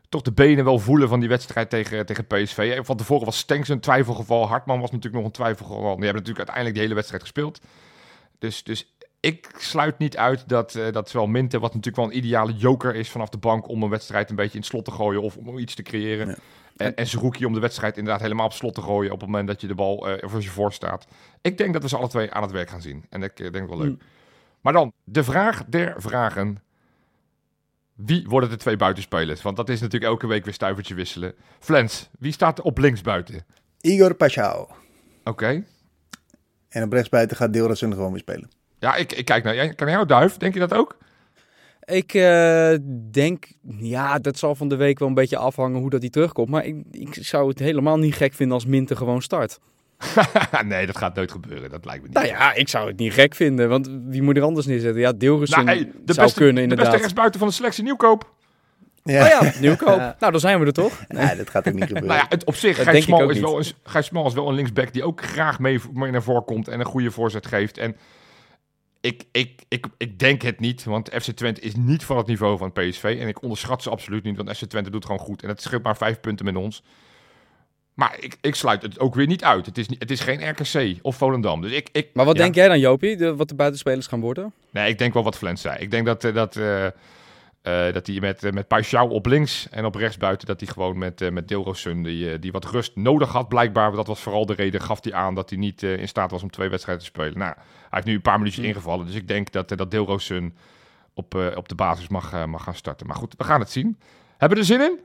toch 0.10 0.22
de 0.22 0.32
benen 0.32 0.64
wel 0.64 0.80
voelen 0.80 1.10
van 1.10 1.20
die 1.20 1.30
wedstrijd 1.30 1.70
tegen, 1.70 2.06
tegen 2.06 2.28
PSV. 2.28 2.80
Van 2.82 2.98
tevoren 2.98 3.26
was 3.26 3.38
Stenks 3.38 3.70
een 3.70 3.80
twijfelgeval. 3.80 4.48
Hartman 4.48 4.80
was 4.80 4.92
natuurlijk 4.92 5.16
nog 5.16 5.26
een 5.26 5.38
twijfelgeval. 5.38 5.96
Die 5.96 6.06
hebben 6.06 6.24
natuurlijk 6.24 6.38
uiteindelijk 6.38 6.76
de 6.76 6.82
hele 6.82 6.96
wedstrijd 6.96 7.22
gespeeld. 7.22 7.62
Dus, 8.40 8.64
dus 8.64 8.94
ik 9.20 9.50
sluit 9.58 9.98
niet 9.98 10.18
uit 10.18 10.50
dat, 10.50 10.76
eh, 10.76 10.92
dat 10.92 11.10
zowel 11.10 11.28
Minte, 11.28 11.60
wat 11.60 11.74
natuurlijk 11.74 11.96
wel 11.96 12.06
een 12.06 12.18
ideale 12.18 12.54
joker 12.54 12.96
is 12.96 13.10
vanaf 13.10 13.30
de 13.30 13.38
bank... 13.38 13.68
om 13.68 13.84
een 13.84 13.90
wedstrijd 13.90 14.30
een 14.30 14.36
beetje 14.36 14.54
in 14.54 14.60
het 14.60 14.70
slot 14.70 14.86
te 14.86 14.92
gooien 14.92 15.22
of 15.22 15.38
om 15.38 15.58
iets 15.58 15.76
te 15.76 15.84
creëren. 15.84 16.28
Ja. 16.28 16.36
En, 16.78 16.96
en 16.96 17.08
Zerouki 17.08 17.46
om 17.46 17.54
de 17.54 17.60
wedstrijd 17.60 17.98
inderdaad 17.98 18.22
helemaal 18.22 18.46
op 18.46 18.54
slot 18.54 18.74
te 18.74 18.82
gooien... 18.82 19.12
op 19.12 19.20
het 19.20 19.30
moment 19.30 19.48
dat 19.48 19.62
je 19.62 19.68
de 19.68 19.76
bal 19.76 20.10
eh 20.10 20.30
voor 20.30 20.42
je 20.42 20.50
voor 20.50 20.74
staat. 20.74 21.08
Ik 21.42 21.58
denk 21.58 21.74
dat 21.74 21.82
we 21.82 21.90
ze 21.90 21.98
alle 21.98 22.08
twee 22.08 22.32
aan 22.32 22.42
het 22.42 22.52
werk 22.52 22.70
gaan 22.70 22.82
zien. 22.82 23.06
En 23.10 23.24
ik 23.24 23.40
eh, 23.40 23.52
denk 23.52 23.68
wel 23.70 23.78
leuk. 23.78 23.90
Mm. 23.90 24.00
Maar 24.62 24.74
dan, 24.74 24.94
de 25.04 25.24
vraag 25.24 25.66
der 25.66 25.94
vragen. 25.98 26.58
Wie 27.94 28.26
worden 28.28 28.50
de 28.50 28.58
twee 28.58 28.78
buitenspelers? 28.78 29.42
Want 29.42 29.56
dat 29.58 29.70
is 29.70 29.82
natuurlijk 29.82 30.12
elke 30.12 30.28
week 30.28 30.44
weer 30.46 30.54
stuivertje 30.54 30.96
wisselen. 30.96 31.34
Flens, 31.60 32.10
wie 32.20 32.32
staat 32.32 32.62
op 32.62 32.78
links 32.78 33.02
buiten? 33.02 33.46
Igor 33.82 34.14
Pachau. 34.14 34.70
Oké. 35.24 35.64
En 36.70 36.84
op 36.84 36.92
rechtsbuiten 36.94 37.38
gaat 37.38 37.54
Deelrasun 37.54 37.94
gewoon 37.94 38.12
weer 38.12 38.20
spelen. 38.20 38.50
Ja, 38.80 38.96
ik, 38.96 39.12
ik 39.12 39.26
kijk 39.26 39.44
naar, 39.44 39.56
jij- 39.56 39.74
kan 39.74 39.88
naar 39.88 39.96
jou, 39.96 40.08
Duif. 40.08 40.38
Denk 40.38 40.54
je 40.54 40.60
dat 40.60 40.74
ook? 40.74 40.98
Ik 41.84 42.14
eh, 42.14 42.74
denk, 43.12 43.52
ja, 43.78 44.20
dat 44.20 44.38
zal 44.38 44.56
van 44.56 44.68
de 44.68 44.76
week 44.76 45.00
wel 45.00 45.08
een 45.08 45.14
beetje 45.14 45.38
afhangen 45.38 45.80
hoe 45.80 45.90
dat 45.90 46.02
hij 46.02 46.10
terugkomt. 46.10 46.50
Maar 46.50 46.66
ik, 46.66 46.84
ik 46.92 47.14
zou 47.14 47.48
het 47.50 47.60
helemaal 47.60 47.98
niet 47.98 48.16
gek 48.16 48.34
vinden 48.34 48.56
als 48.56 48.66
Minte 48.66 48.96
gewoon 48.96 49.22
start. 49.22 49.60
nee, 50.66 50.86
dat 50.86 50.98
gaat 50.98 51.16
nooit 51.16 51.32
gebeuren. 51.32 51.70
Dat 51.70 51.86
lijkt 51.86 52.02
me 52.02 52.08
niet. 52.08 52.18
Nou 52.18 52.28
ja, 52.28 52.54
ik 52.54 52.70
zou 52.70 52.88
het 52.88 52.98
niet 52.98 53.14
gek 53.14 53.36
vinden. 53.36 53.70
Want 53.70 53.90
wie 54.06 54.22
moet 54.22 54.38
er 54.38 54.44
anders 54.44 54.66
neerzetten? 54.66 55.02
Ja, 55.02 55.12
Deelrussen 55.12 55.66
Nou, 55.66 55.78
hey, 55.78 55.92
de 56.06 56.14
zou 56.14 56.26
beste, 56.26 56.40
kunnen 56.40 56.56
de 56.56 56.62
inderdaad. 56.62 56.86
beste 56.86 57.00
rechtsbuiten 57.02 57.40
van 57.40 57.50
de 57.50 57.54
selectie 57.54 57.84
nieuwkoop. 57.84 58.34
Ja, 59.04 59.24
Oh 59.24 59.30
ja, 59.30 59.54
nieuwkoop. 59.62 59.98
Ja. 59.98 60.16
Nou, 60.20 60.32
dan 60.32 60.42
zijn 60.42 60.60
we 60.60 60.66
er 60.66 60.74
toch? 60.74 61.04
Nee, 61.08 61.36
dat 61.36 61.50
gaat 61.50 61.68
ook 61.68 61.74
niet 61.74 61.84
gebeuren. 61.84 62.10
Nou 62.10 62.20
ja, 62.20 62.26
het, 62.30 62.44
op 62.46 62.56
zich, 62.56 62.78
Dat 62.78 62.86
Gijs 62.86 63.04
Smal, 63.04 63.30
is 63.30 63.40
wel 63.40 63.58
een, 63.58 63.66
Gijs 63.84 64.06
Smal 64.06 64.28
is 64.28 64.34
wel 64.34 64.48
een 64.48 64.56
linksback 64.56 64.94
die 64.94 65.04
ook 65.04 65.24
graag 65.24 65.60
mee, 65.60 65.80
mee 65.94 66.12
naar 66.12 66.24
voren 66.24 66.46
komt 66.46 66.68
en 66.68 66.80
een 66.80 66.86
goede 66.86 67.12
voorzet 67.12 67.48
geeft. 67.48 67.78
En 67.78 67.96
ik, 69.02 69.24
ik, 69.32 69.62
ik, 69.68 69.86
ik 69.98 70.20
denk 70.20 70.42
het 70.42 70.60
niet, 70.60 70.84
want 70.84 71.10
FC 71.10 71.32
Twente 71.32 71.62
is 71.62 71.76
niet 71.76 72.04
van 72.04 72.18
het 72.18 72.28
niveau 72.28 72.58
van 72.58 72.72
PSV. 72.72 73.18
En 73.20 73.28
ik 73.28 73.42
onderschat 73.42 73.84
ze 73.84 73.90
absoluut 73.90 74.24
niet, 74.24 74.38
want 74.38 74.58
FC 74.58 74.66
Twente 74.66 74.90
doet 74.90 75.06
gewoon 75.06 75.22
goed. 75.22 75.44
En 75.44 75.50
het 75.50 75.62
scheelt 75.62 75.84
maar 75.84 75.98
vijf 75.98 76.20
punten 76.20 76.46
met 76.46 76.56
ons. 76.56 76.84
Maar 78.02 78.16
ik, 78.20 78.38
ik 78.42 78.56
sluit 78.56 78.82
het 78.82 79.00
ook 79.00 79.16
weer 79.16 79.28
niet 79.28 79.44
uit. 79.44 79.66
Het 79.66 79.78
is, 79.78 79.86
het 80.00 80.12
is 80.12 80.20
geen 80.20 80.50
RKC 80.50 81.00
of 81.02 81.16
Volendam. 81.16 81.62
Dus 81.62 81.72
ik, 81.72 81.90
ik, 81.92 82.10
Maar 82.14 82.26
wat 82.26 82.36
ja. 82.36 82.42
denk 82.42 82.56
jij 82.56 82.68
dan, 82.68 82.80
Jopie? 82.80 83.18
De, 83.18 83.36
wat 83.36 83.50
de 83.50 83.56
buitenspelers 83.56 84.08
gaan 84.08 84.20
worden? 84.20 84.54
Nee, 84.70 84.90
ik 84.90 84.98
denk 84.98 85.14
wel 85.14 85.24
wat 85.24 85.38
Flens 85.38 85.62
zei. 85.62 85.78
Ik 85.80 85.92
denk 85.92 86.06
dat, 86.06 86.24
eh, 86.24 86.34
dat, 86.34 86.56
eh, 86.56 86.86
eh, 86.86 87.94
dat 87.94 88.08
hij 88.08 88.20
met, 88.20 88.54
met 88.54 88.66
Paixão 88.66 89.10
op 89.10 89.26
links 89.26 89.68
en 89.70 89.86
op 89.86 89.96
rechts 89.96 90.18
buiten... 90.18 90.48
dat 90.48 90.60
hij 90.60 90.70
gewoon 90.70 90.98
met, 90.98 91.22
eh 91.22 91.30
met 91.30 91.48
die, 91.48 92.40
die 92.40 92.52
wat 92.52 92.66
rust 92.66 92.96
nodig 92.96 93.32
had 93.32 93.48
blijkbaar. 93.48 93.92
Dat 93.92 94.08
was 94.08 94.20
vooral 94.20 94.46
de 94.46 94.54
reden, 94.54 94.82
gaf 94.82 95.04
hij 95.04 95.14
aan 95.14 95.36
dat 95.36 95.50
hij 95.50 95.60
niet 95.60 95.84
eh, 95.84 95.98
in 95.98 96.08
staat 96.08 96.32
was 96.32 96.44
om 96.44 96.50
twee 96.50 96.70
wedstrijden 96.70 97.04
te 97.04 97.10
spelen. 97.10 97.38
Nou, 97.38 97.54
hij 97.54 97.88
heeft 97.90 98.06
nu 98.06 98.14
een 98.14 98.22
paar 98.22 98.38
minuutjes 98.38 98.66
ingevallen. 98.66 99.06
Dus 99.06 99.16
ik 99.16 99.28
denk 99.28 99.52
dat, 99.52 99.70
dat 99.70 99.92
op, 101.14 101.36
eh, 101.36 101.58
op 101.58 101.70
de 101.70 101.76
basis 101.76 102.08
mag, 102.08 102.34
eh, 102.34 102.46
mag 102.46 102.64
gaan 102.64 102.76
starten. 102.76 103.08
Maar 103.08 103.16
goed, 103.16 103.34
we 103.38 103.44
gaan 103.44 103.60
het 103.60 103.72
zien. 103.72 103.98
Hebben 104.38 104.58
we 104.58 104.64
er 104.64 104.70
zin 104.70 104.82
in? 104.82 105.00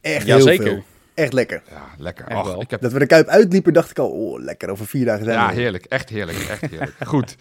Echt 0.00 0.26
Ja, 0.26 0.34
heel 0.34 0.44
zeker. 0.44 0.66
veel. 0.66 0.84
Echt 1.18 1.32
lekker. 1.32 1.62
Ja, 1.70 1.86
lekker. 1.98 2.26
Echt 2.26 2.60
ik 2.60 2.70
heb 2.70 2.80
Dat 2.80 2.92
we 2.92 2.98
de 2.98 3.06
Kuip 3.06 3.26
uitliepen, 3.26 3.72
dacht 3.72 3.90
ik 3.90 3.98
al, 3.98 4.10
oh, 4.10 4.40
lekker, 4.40 4.70
over 4.70 4.86
vier 4.86 5.04
dagen 5.04 5.24
zijn 5.24 5.36
Ja, 5.36 5.48
er. 5.48 5.54
heerlijk. 5.54 5.84
Echt 5.84 6.08
heerlijk. 6.08 6.38
Echt 6.38 6.60
heerlijk. 6.60 6.94
Goed. 7.06 7.36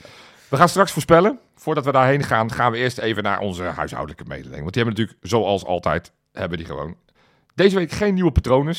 We 0.49 0.57
gaan 0.57 0.69
straks 0.69 0.91
voorspellen. 0.91 1.39
Voordat 1.55 1.85
we 1.85 1.91
daarheen 1.91 2.23
gaan, 2.23 2.51
gaan 2.51 2.71
we 2.71 2.77
eerst 2.77 2.97
even 2.97 3.23
naar 3.23 3.39
onze 3.39 3.63
huishoudelijke 3.63 4.23
mededeling. 4.27 4.61
Want 4.61 4.73
die 4.73 4.83
hebben 4.83 5.01
natuurlijk, 5.01 5.27
zoals 5.29 5.65
altijd, 5.65 6.11
hebben 6.31 6.57
die 6.57 6.67
gewoon. 6.67 6.95
Deze 7.55 7.75
week 7.75 7.91
geen 7.91 8.13
nieuwe 8.13 8.31
patronen. 8.31 8.75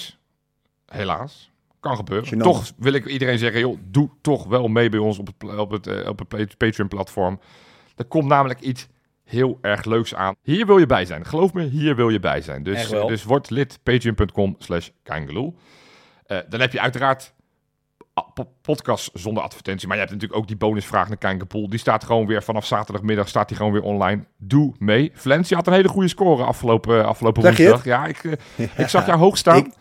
Helaas. 0.87 1.51
Kan 1.81 1.97
gebeuren. 1.97 2.39
Toch 2.39 2.73
wil 2.77 2.93
ik 2.93 3.07
iedereen 3.07 3.39
zeggen, 3.39 3.61
joh, 3.61 3.79
doe 3.85 4.11
toch 4.21 4.47
wel 4.47 4.69
mee 4.69 4.89
bij 4.89 4.99
ons 4.99 5.19
op 5.19 5.27
het, 5.27 5.57
op 5.59 5.71
het, 5.71 5.87
eh, 5.87 6.09
op 6.09 6.19
het 6.29 6.57
Patreon-platform. 6.57 7.41
Er 7.97 8.05
komt 8.05 8.27
namelijk 8.27 8.61
iets 8.61 8.89
heel 9.29 9.59
erg 9.63 9.85
leuks 9.85 10.15
aan. 10.15 10.35
Hier 10.43 10.67
wil 10.67 10.79
je 10.79 10.87
bij 10.87 11.05
zijn. 11.05 11.25
Geloof 11.25 11.53
me, 11.53 11.63
hier 11.63 11.97
wil 11.97 12.09
je 12.09 12.21
bij 12.21 12.41
zijn. 12.41 12.63
Dus, 12.63 12.81
dus 13.07 13.25
word 13.25 13.51
lid 13.51 13.79
patreon.com 13.83 14.55
slash 14.59 14.89
Kangeloel. 15.03 15.57
Eh, 16.27 16.39
dan 16.49 16.61
heb 16.61 16.73
je 16.73 16.81
uiteraard 16.81 17.35
podcast 18.63 19.11
zonder 19.15 19.43
advertentie. 19.43 19.87
Maar 19.89 19.97
je 19.97 20.03
hebt 20.03 20.15
natuurlijk 20.15 20.41
ook 20.41 20.49
die 20.49 20.57
bonusvraag 20.57 21.09
naar 21.09 21.17
Kankerpool. 21.17 21.69
Die 21.69 21.79
staat 21.79 22.05
gewoon 22.05 22.27
weer 22.27 22.43
vanaf 22.43 22.67
zaterdagmiddag 22.67 23.29
staat 23.29 23.49
die 23.49 23.57
gewoon 23.57 23.73
weer 23.73 23.83
online. 23.83 24.25
Doe 24.37 24.75
mee. 24.79 25.13
Flens, 25.15 25.49
je 25.49 25.55
had 25.55 25.67
een 25.67 25.73
hele 25.73 25.89
goede 25.89 26.09
score 26.09 26.45
afgelopen, 26.45 27.05
afgelopen 27.07 27.43
je 27.43 27.49
het? 27.49 27.59
woensdag. 27.59 27.85
Ja, 27.85 28.07
ik, 28.07 28.25
eh, 28.25 28.67
ik 28.85 28.89
zag 28.89 29.07
jou 29.07 29.19
hoog 29.19 29.37
staan. 29.37 29.57
Ik- 29.57 29.73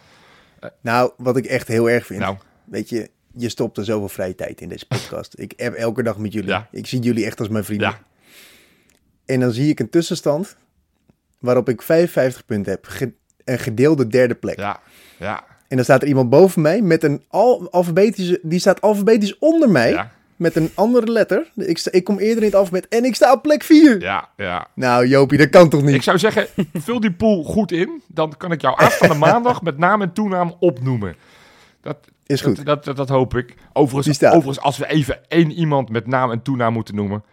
Nou, 0.82 1.12
wat 1.18 1.38
ik 1.38 1.46
echt 1.46 1.68
heel 1.68 1.90
erg 1.90 2.06
vind. 2.06 2.20
nou, 2.20 2.38
Weet 2.66 2.90
je, 2.90 3.10
je 3.34 3.50
stopt 3.50 3.78
er 3.78 3.86
zoveel 3.86 4.10
vrije 4.10 4.36
tijd 4.36 4.62
in 4.62 4.70
deze 4.70 4.88
podcast. 4.88 5.40
ik 5.40 5.54
heb 5.56 5.74
elke 5.74 6.04
dag 6.04 6.18
met 6.18 6.34
jullie. 6.34 6.50
Ja. 6.50 6.68
Ik 6.72 6.88
zie 6.88 7.00
jullie 7.00 7.26
echt 7.26 7.40
als 7.40 7.50
mijn 7.50 7.64
vrienden. 7.64 7.90
ja. 7.90 8.00
En 9.28 9.40
dan 9.40 9.52
zie 9.52 9.70
ik 9.70 9.80
een 9.80 9.90
tussenstand 9.90 10.56
waarop 11.40 11.70
ik 11.70 11.82
55 11.82 12.46
punten 12.46 12.72
heb. 12.72 12.86
Ge- 12.86 13.14
een 13.46 13.60
gedeelde 13.60 14.08
derde 14.08 14.36
plek. 14.36 14.58
Ja, 14.60 14.80
ja, 15.20 15.44
En 15.68 15.76
dan 15.76 15.84
staat 15.86 16.02
er 16.02 16.08
iemand 16.08 16.30
boven 16.30 16.62
mij 16.62 16.82
met 16.82 17.04
een 17.04 17.24
al 17.28 17.72
alfabetische... 17.72 18.40
Die 18.42 18.60
staat 18.60 18.82
alfabetisch 18.82 19.38
onder 19.40 19.70
mij 19.70 19.92
ja, 19.92 20.12
met 20.36 20.56
een 20.56 20.72
andere 20.76 21.12
letter. 21.12 21.52
Ik, 21.56 21.78
sta- 21.78 21.92
ik 21.92 22.04
kom 22.04 22.18
eerder 22.18 22.38
in 22.44 22.50
het 22.50 22.56
alfabet 22.56 22.88
en 22.88 23.04
ik 23.06 23.16
sta 23.16 23.32
op 23.34 23.42
plek 23.42 23.64
4. 23.64 24.02
ja, 24.02 24.30
ja. 24.38 24.68
Nou 24.76 25.08
Jopie, 25.08 25.38
dat 25.38 25.50
kan 25.50 25.70
toch 25.70 25.82
niet? 25.84 25.96
Ik 25.96 26.02
zou 26.04 26.18
zeggen, 26.20 26.48
vul 26.74 27.00
die 27.00 27.14
pool 27.14 27.44
goed 27.44 27.72
in. 27.72 28.02
Dan 28.08 28.34
kan 28.38 28.52
ik 28.52 28.62
jou 28.62 28.80
aanstaande 28.80 29.16
maandag 29.28 29.62
met 29.62 29.78
naam 29.78 30.02
en 30.02 30.14
toenaam 30.14 30.56
opnoemen. 30.60 31.16
Dat, 31.82 31.98
Is 32.26 32.42
goed. 32.42 32.56
Dat, 32.56 32.66
dat, 32.66 32.84
dat, 32.86 32.96
dat 32.98 33.10
hoop 33.10 33.36
ik. 33.36 33.56
Overigens, 33.74 34.24
overigens, 34.24 34.60
als 34.60 34.78
we 34.78 34.88
even 34.88 35.20
één 35.28 35.52
iemand 35.52 35.90
met 35.90 36.08
naam 36.08 36.32
en 36.32 36.42
toenaam 36.42 36.74
moeten 36.74 36.96
noemen. 36.96 37.24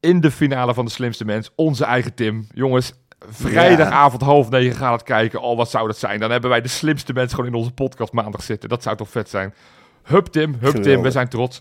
In 0.00 0.20
de 0.20 0.30
finale 0.30 0.74
van 0.74 0.84
de 0.84 0.90
slimste 0.90 1.24
mens, 1.24 1.50
onze 1.54 1.84
eigen 1.84 2.14
Tim. 2.14 2.46
Jongens, 2.54 2.92
vrijdagavond 3.28 4.22
half 4.22 4.50
negen 4.50 4.76
gaan 4.76 4.92
het 4.92 5.02
kijken. 5.02 5.40
Oh, 5.40 5.56
wat 5.56 5.70
zou 5.70 5.86
dat 5.86 5.98
zijn? 5.98 6.20
Dan 6.20 6.30
hebben 6.30 6.50
wij 6.50 6.60
de 6.60 6.68
slimste 6.68 7.12
mensen 7.12 7.36
gewoon 7.36 7.50
in 7.50 7.58
onze 7.58 7.72
podcast 7.72 8.12
maandag 8.12 8.42
zitten. 8.42 8.68
Dat 8.68 8.82
zou 8.82 8.96
toch 8.96 9.08
vet 9.08 9.28
zijn. 9.28 9.54
Hup 10.02 10.26
Tim, 10.26 10.56
hup 10.60 10.74
Tim, 10.74 11.02
we 11.02 11.10
zijn 11.10 11.28
trots. 11.28 11.60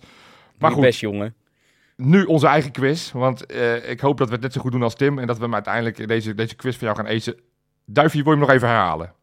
Maar 0.57 0.71
goed, 0.71 0.81
best, 0.81 0.99
jongen. 0.99 1.35
nu 1.95 2.23
onze 2.23 2.47
eigen 2.47 2.71
quiz. 2.71 3.11
Want 3.11 3.45
eh, 3.45 3.89
ik 3.89 3.99
hoop 3.99 4.17
dat 4.17 4.27
we 4.27 4.33
het 4.33 4.43
net 4.43 4.53
zo 4.53 4.61
goed 4.61 4.71
doen 4.71 4.83
als 4.83 4.95
Tim. 4.95 5.19
En 5.19 5.27
dat 5.27 5.37
we 5.37 5.43
hem 5.43 5.53
uiteindelijk 5.53 6.07
deze, 6.07 6.33
deze 6.33 6.55
quiz 6.55 6.77
van 6.77 6.87
jou 6.87 6.99
gaan 6.99 7.15
acen. 7.15 7.35
Duifje, 7.85 8.23
wil 8.23 8.31
je 8.33 8.37
hem 8.37 8.47
nog 8.47 8.55
even 8.55 8.67
herhalen? 8.67 9.13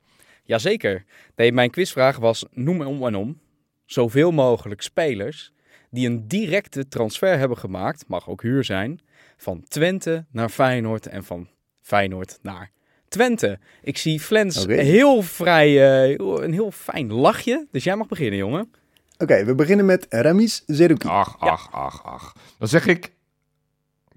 Jazeker. 0.43 1.05
Nee, 1.37 1.53
mijn 1.53 1.71
quizvraag 1.71 2.17
was, 2.17 2.47
noem 2.51 2.81
om 2.81 3.07
en 3.07 3.15
om, 3.15 3.41
zoveel 3.85 4.31
mogelijk 4.31 4.83
spelers 4.83 5.54
die 5.95 6.07
een 6.07 6.29
directe 6.29 6.89
transfer 6.89 7.39
hebben 7.39 7.59
gemaakt, 7.59 8.05
mag 8.09 8.29
ook 8.29 8.43
huur 8.43 8.65
zijn, 8.65 9.01
van 9.37 9.65
Twente 9.69 10.25
naar 10.31 10.49
Feyenoord 10.49 11.07
en 11.07 11.25
van 11.25 11.49
Feyenoord 11.81 12.39
naar 12.43 12.71
Twente. 13.09 13.59
Ik 13.83 13.99
zie 13.99 14.21
Flens 14.21 14.67
heel 14.67 15.23
vrij, 15.23 15.69
eh, 15.69 16.43
een 16.43 16.53
heel 16.53 16.71
fijn 16.71 17.13
lachje, 17.13 17.67
dus 17.71 17.85
jij 17.85 17.97
mag 17.97 18.09
beginnen, 18.09 18.39
jongen. 18.39 18.73
Oké, 19.19 19.45
we 19.45 19.55
beginnen 19.55 19.87
met 19.87 20.07
Ramis 20.09 20.63
Zerouki. 20.67 21.09
Ach, 21.09 21.37
ach, 21.39 21.73
ach, 21.73 22.05
ach. 22.05 22.33
Dan 22.59 22.69
zeg 22.69 22.87
ik 22.87 23.13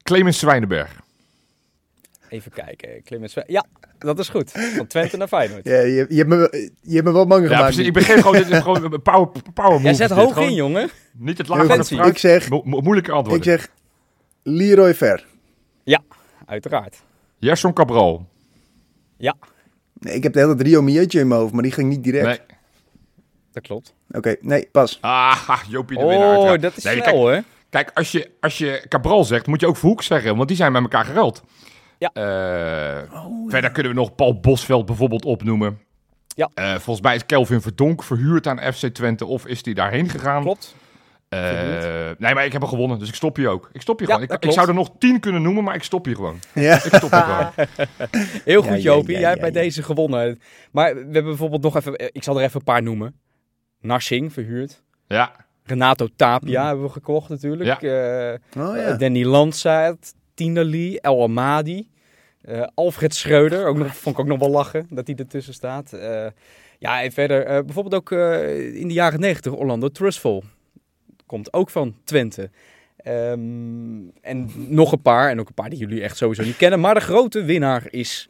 Clemens 0.03 0.39
Zwijnenberg. 0.39 1.05
Even 2.29 2.51
kijken. 2.51 3.03
Clemens 3.03 3.35
Ja, 3.47 3.65
dat 3.97 4.19
is 4.19 4.29
goed. 4.29 4.51
Van 4.51 4.87
Twente 4.87 5.17
naar 5.17 5.27
Feyenoord. 5.27 5.65
Ja, 5.65 5.79
je, 5.79 6.05
je, 6.09 6.15
hebt 6.17 6.29
me, 6.29 6.69
je 6.81 6.93
hebt 6.93 7.05
me 7.05 7.11
wel 7.13 7.27
bang 7.27 7.41
Ja, 7.43 7.47
gemaakt. 7.49 7.65
precies. 7.65 7.87
Ik 7.87 7.93
begin 7.93 8.17
gewoon, 8.17 8.33
dit 8.33 8.49
is 8.49 8.59
gewoon 8.59 8.93
een 8.93 9.01
power, 9.01 9.29
power 9.53 9.71
move. 9.71 9.83
Jij 9.83 9.93
zet 9.93 10.09
hoog 10.09 10.33
Gewoon 10.33 10.49
in, 10.49 10.55
jongen. 10.55 10.89
Niet 11.13 11.37
het 11.37 11.47
lage 11.47 11.83
van. 11.83 12.07
Ik 12.07 12.17
zeg, 12.17 12.49
Mo- 12.49 12.61
antwoorden. 12.61 13.33
ik 13.33 13.43
zeg 13.43 13.69
Leroy 14.43 14.95
Ver. 14.95 15.25
Uiteraard. 16.45 17.01
Gerson 17.39 17.73
Cabral. 17.73 18.27
Nee, 19.99 20.13
ik 20.13 20.23
heb 20.23 20.33
de 20.33 20.39
hele 20.39 20.55
Rio 20.57 20.81
Mieutje 20.81 21.19
in 21.19 21.27
mijn 21.27 21.39
hoofd, 21.39 21.53
maar 21.53 21.63
die 21.63 21.71
ging 21.71 21.89
niet 21.89 22.03
direct. 22.03 22.25
Nee. 22.25 22.39
Dat 23.51 23.63
klopt. 23.63 23.93
Oké, 24.11 24.35
nee, 24.41 24.69
pas. 24.71 24.97
Ah, 25.01 25.59
Jopie 25.69 25.97
de 25.97 26.05
winnaar. 26.05 26.37
Oh, 26.37 26.59
dat 26.61 26.77
is 26.77 26.83
Nee, 26.83 27.01
snel, 27.01 27.23
kijk, 27.23 27.35
hè? 27.35 27.41
Kijk, 27.69 27.91
als 27.93 28.11
je, 28.11 28.31
als 28.39 28.57
je 28.57 28.85
Cabral 28.89 29.23
zegt, 29.23 29.47
moet 29.47 29.59
je 29.59 29.67
ook 29.67 29.77
Verhoek 29.77 30.03
zeggen, 30.03 30.35
want 30.35 30.47
die 30.47 30.57
zijn 30.57 30.71
met 30.71 30.81
elkaar 30.81 31.05
geruild. 31.05 31.43
Ja. 31.97 32.09
Eh, 32.13 33.11
verder 33.47 33.71
kunnen 33.71 33.91
we 33.91 33.97
nog 33.97 34.15
Paul 34.15 34.39
Bosveld 34.39 34.85
bijvoorbeeld 34.85 35.25
opnoemen. 35.25 35.79
Ja. 36.35 36.49
Eh, 36.53 36.69
volgens 36.71 37.01
mij 37.01 37.15
is 37.15 37.25
Kelvin 37.25 37.61
Verdonk 37.61 38.03
verhuurd 38.03 38.47
aan 38.47 38.73
FC 38.73 38.87
Twente 38.87 39.25
of 39.25 39.45
is 39.47 39.65
hij 39.65 39.73
daarheen 39.73 40.09
gegaan? 40.09 40.41
Klopt. 40.41 40.75
Eh, 41.29 41.39
Verhuurd. 41.39 42.19
nee, 42.19 42.33
maar 42.33 42.45
ik 42.45 42.51
heb 42.51 42.61
hem 42.61 42.69
gewonnen, 42.69 42.99
dus 42.99 43.07
ik 43.09 43.15
stop 43.15 43.35
hier 43.35 43.49
ook. 43.49 43.69
Ik 43.73 43.81
stop 43.81 43.99
hier 43.99 44.07
Ja, 44.07 44.13
gewoon. 44.15 44.37
Ik, 44.39 44.51
zou 44.51 44.67
er 44.67 44.73
nog 44.73 44.89
tien 44.99 45.19
kunnen 45.19 45.41
noemen, 45.41 45.63
maar 45.63 45.75
ik 45.75 45.83
stop 45.83 46.05
hier 46.05 46.15
gewoon. 46.15 46.39
Ja. 46.53 46.75
Ik 46.75 46.93
stop 46.93 47.11
hier 47.11 47.21
gewoon. 47.21 47.51
Heel 48.45 48.63
Ja, 48.63 48.69
goed, 48.69 48.81
ja, 48.83 48.91
Jopie. 48.93 49.13
ja, 49.13 49.19
Jij 49.19 49.29
hebt 49.29 49.41
ja, 49.41 49.51
bij 49.51 49.61
ja. 49.61 49.65
deze 49.67 49.83
gewonnen. 49.83 50.39
Maar 50.71 50.93
we 50.93 50.99
hebben 51.01 51.23
bijvoorbeeld 51.23 51.61
nog 51.61 51.75
even... 51.75 51.93
Ik 52.13 52.23
zal 52.23 52.37
er 52.37 52.43
even 52.43 52.55
een 52.59 52.63
paar 52.63 52.83
noemen. 52.83 53.15
Narsing, 53.81 54.33
verhuurd. 54.33 54.83
Ja, 55.07 55.31
Renato 55.63 56.07
Tapia 56.15 56.65
hebben 56.67 56.85
we 56.85 56.91
gekocht 56.91 57.29
natuurlijk. 57.29 57.81
Eh, 57.81 58.61
Oh 58.63 58.75
ja. 58.77 58.93
Danny 58.97 59.23
Landsaat, 59.23 60.13
Tinali, 60.37 60.95
El 60.97 61.23
Amadi. 61.23 61.89
eh, 62.41 62.67
Alfred 62.75 63.15
Schreuder, 63.15 63.67
ook 63.67 63.77
nog, 63.77 63.95
vond 63.97 64.15
ik 64.15 64.21
ook 64.21 64.27
nog 64.27 64.39
wel 64.39 64.49
lachen 64.49 64.87
dat 64.89 65.07
hij 65.07 65.15
ertussen 65.15 65.53
staat. 65.53 65.93
Eh, 65.93 66.27
ja, 66.79 67.03
en 67.03 67.11
verder 67.11 67.45
eh, 67.45 67.63
bijvoorbeeld 67.63 67.95
ook 67.95 68.11
in 68.73 68.87
de 68.87 68.93
jaren 68.93 69.19
90 69.19 69.53
Orlando 69.53 69.89
Trustful. 69.89 70.43
Komt 71.25 71.53
ook 71.53 71.69
van 71.69 71.95
Twente. 72.03 72.49
Ehm, 72.97 74.07
en 74.21 74.51
nog 74.55 74.91
een 74.91 75.01
paar, 75.01 75.29
en 75.29 75.39
ook 75.39 75.47
een 75.47 75.53
paar 75.53 75.69
die 75.69 75.79
jullie 75.79 76.01
echt 76.01 76.17
sowieso 76.17 76.43
niet 76.43 76.57
kennen. 76.57 76.79
Maar 76.79 76.93
de 76.93 76.99
grote 76.99 77.43
winnaar 77.43 77.87
is 77.89 78.29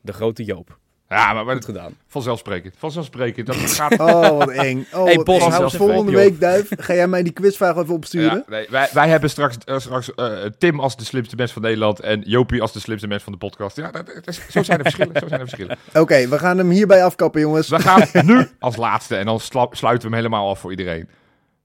de 0.00 0.12
grote 0.12 0.44
Joop. 0.44 0.78
Ja 1.08 1.32
maar, 1.32 1.44
maar 1.44 1.54
Goed 1.54 1.64
gedaan. 1.64 1.96
vanzelfsprekend. 2.06 2.74
Vanzelfsprekend. 2.78 3.46
Dat 3.46 3.56
gaat... 3.56 3.98
Oh, 4.08 4.38
wat 4.38 4.48
eng. 4.50 4.86
Oh, 4.92 5.04
Hey, 5.04 5.16
Bos, 5.16 5.74
Volgende 5.76 6.12
week, 6.12 6.40
Duif, 6.40 6.68
ga 6.76 6.94
jij 6.94 7.08
mij 7.08 7.22
die 7.22 7.32
quizvraag 7.32 7.76
even 7.76 7.94
opsturen? 7.94 8.36
Ja, 8.36 8.44
nee, 8.48 8.66
wij, 8.70 8.88
wij 8.92 9.08
hebben 9.08 9.30
straks, 9.30 9.56
eh, 9.64 9.78
straks 9.78 10.14
eh, 10.14 10.44
Tim 10.58 10.80
als 10.80 10.96
de 10.96 11.04
slimste 11.04 11.36
mens 11.36 11.52
van 11.52 11.62
Nederland 11.62 12.00
en 12.00 12.20
Jopie 12.20 12.62
als 12.62 12.72
de 12.72 12.80
slimste 12.80 13.06
mens 13.06 13.22
van 13.22 13.32
de 13.32 13.38
podcast. 13.38 13.76
Ja, 13.76 13.90
dat, 13.90 14.06
dat 14.06 14.26
is- 14.28 14.46
zo 14.50 14.62
zijn 14.62 14.78
er 14.78 14.84
verschillen. 14.84 15.12
Zo 15.20 15.28
zijn 15.28 15.40
er 15.40 15.48
verschillen. 15.48 15.78
Oké, 16.02 16.28
we 16.28 16.38
gaan 16.38 16.58
hem 16.58 16.70
hierbij 16.70 17.04
afkappen, 17.04 17.40
jongens. 17.40 17.68
We 17.68 17.78
gaan 17.80 18.02
nu 18.26 18.48
als 18.58 18.76
laatste 18.76 19.16
en 19.16 19.24
dan 19.26 19.40
sluiten 19.40 19.88
we 19.90 19.98
hem 20.00 20.12
helemaal 20.12 20.48
af 20.48 20.58
voor 20.60 20.70
iedereen. 20.70 21.08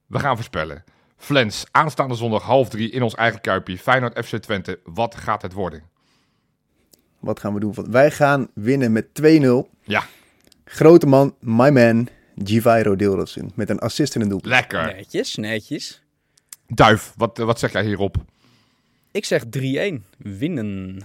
We 0.07 0.19
gaan 0.19 0.35
voorspellen. 0.35 0.83
Flens, 1.17 1.65
aanstaande 1.71 2.15
zondag 2.15 2.43
half 2.43 2.69
drie 2.69 2.91
in 2.91 3.01
ons 3.01 3.15
eigen 3.15 3.41
Kuipje. 3.41 3.77
Feyenoord 3.77 4.25
FC 4.25 4.35
Twente. 4.37 4.79
Wat 4.83 5.15
gaat 5.15 5.41
het 5.41 5.53
worden? 5.53 5.83
Wat 7.24 7.39
gaan 7.39 7.53
we 7.53 7.59
doen? 7.59 7.74
Wij 7.89 8.11
gaan 8.11 8.47
winnen 8.53 8.91
met 8.91 9.05
2-0. 9.21 9.69
Ja, 9.84 10.03
Grote 10.65 11.05
man, 11.05 11.36
my 11.39 11.69
man, 11.69 12.07
Givairo 12.43 12.95
Deelrotsen. 12.95 13.51
Met 13.55 13.69
een 13.69 13.80
assist 13.80 14.15
en 14.15 14.21
een 14.21 14.30
doelpunt. 14.30 14.53
lekker. 14.53 14.86
Netjes, 14.95 15.36
netjes. 15.36 16.01
Duif, 16.67 17.13
wat, 17.17 17.38
wat 17.38 17.59
zeg 17.59 17.71
jij 17.71 17.86
hierop? 17.86 18.15
Ik 19.11 19.26
zeg 19.26 19.43
3-1. 19.45 19.47
Winnen. 20.17 21.01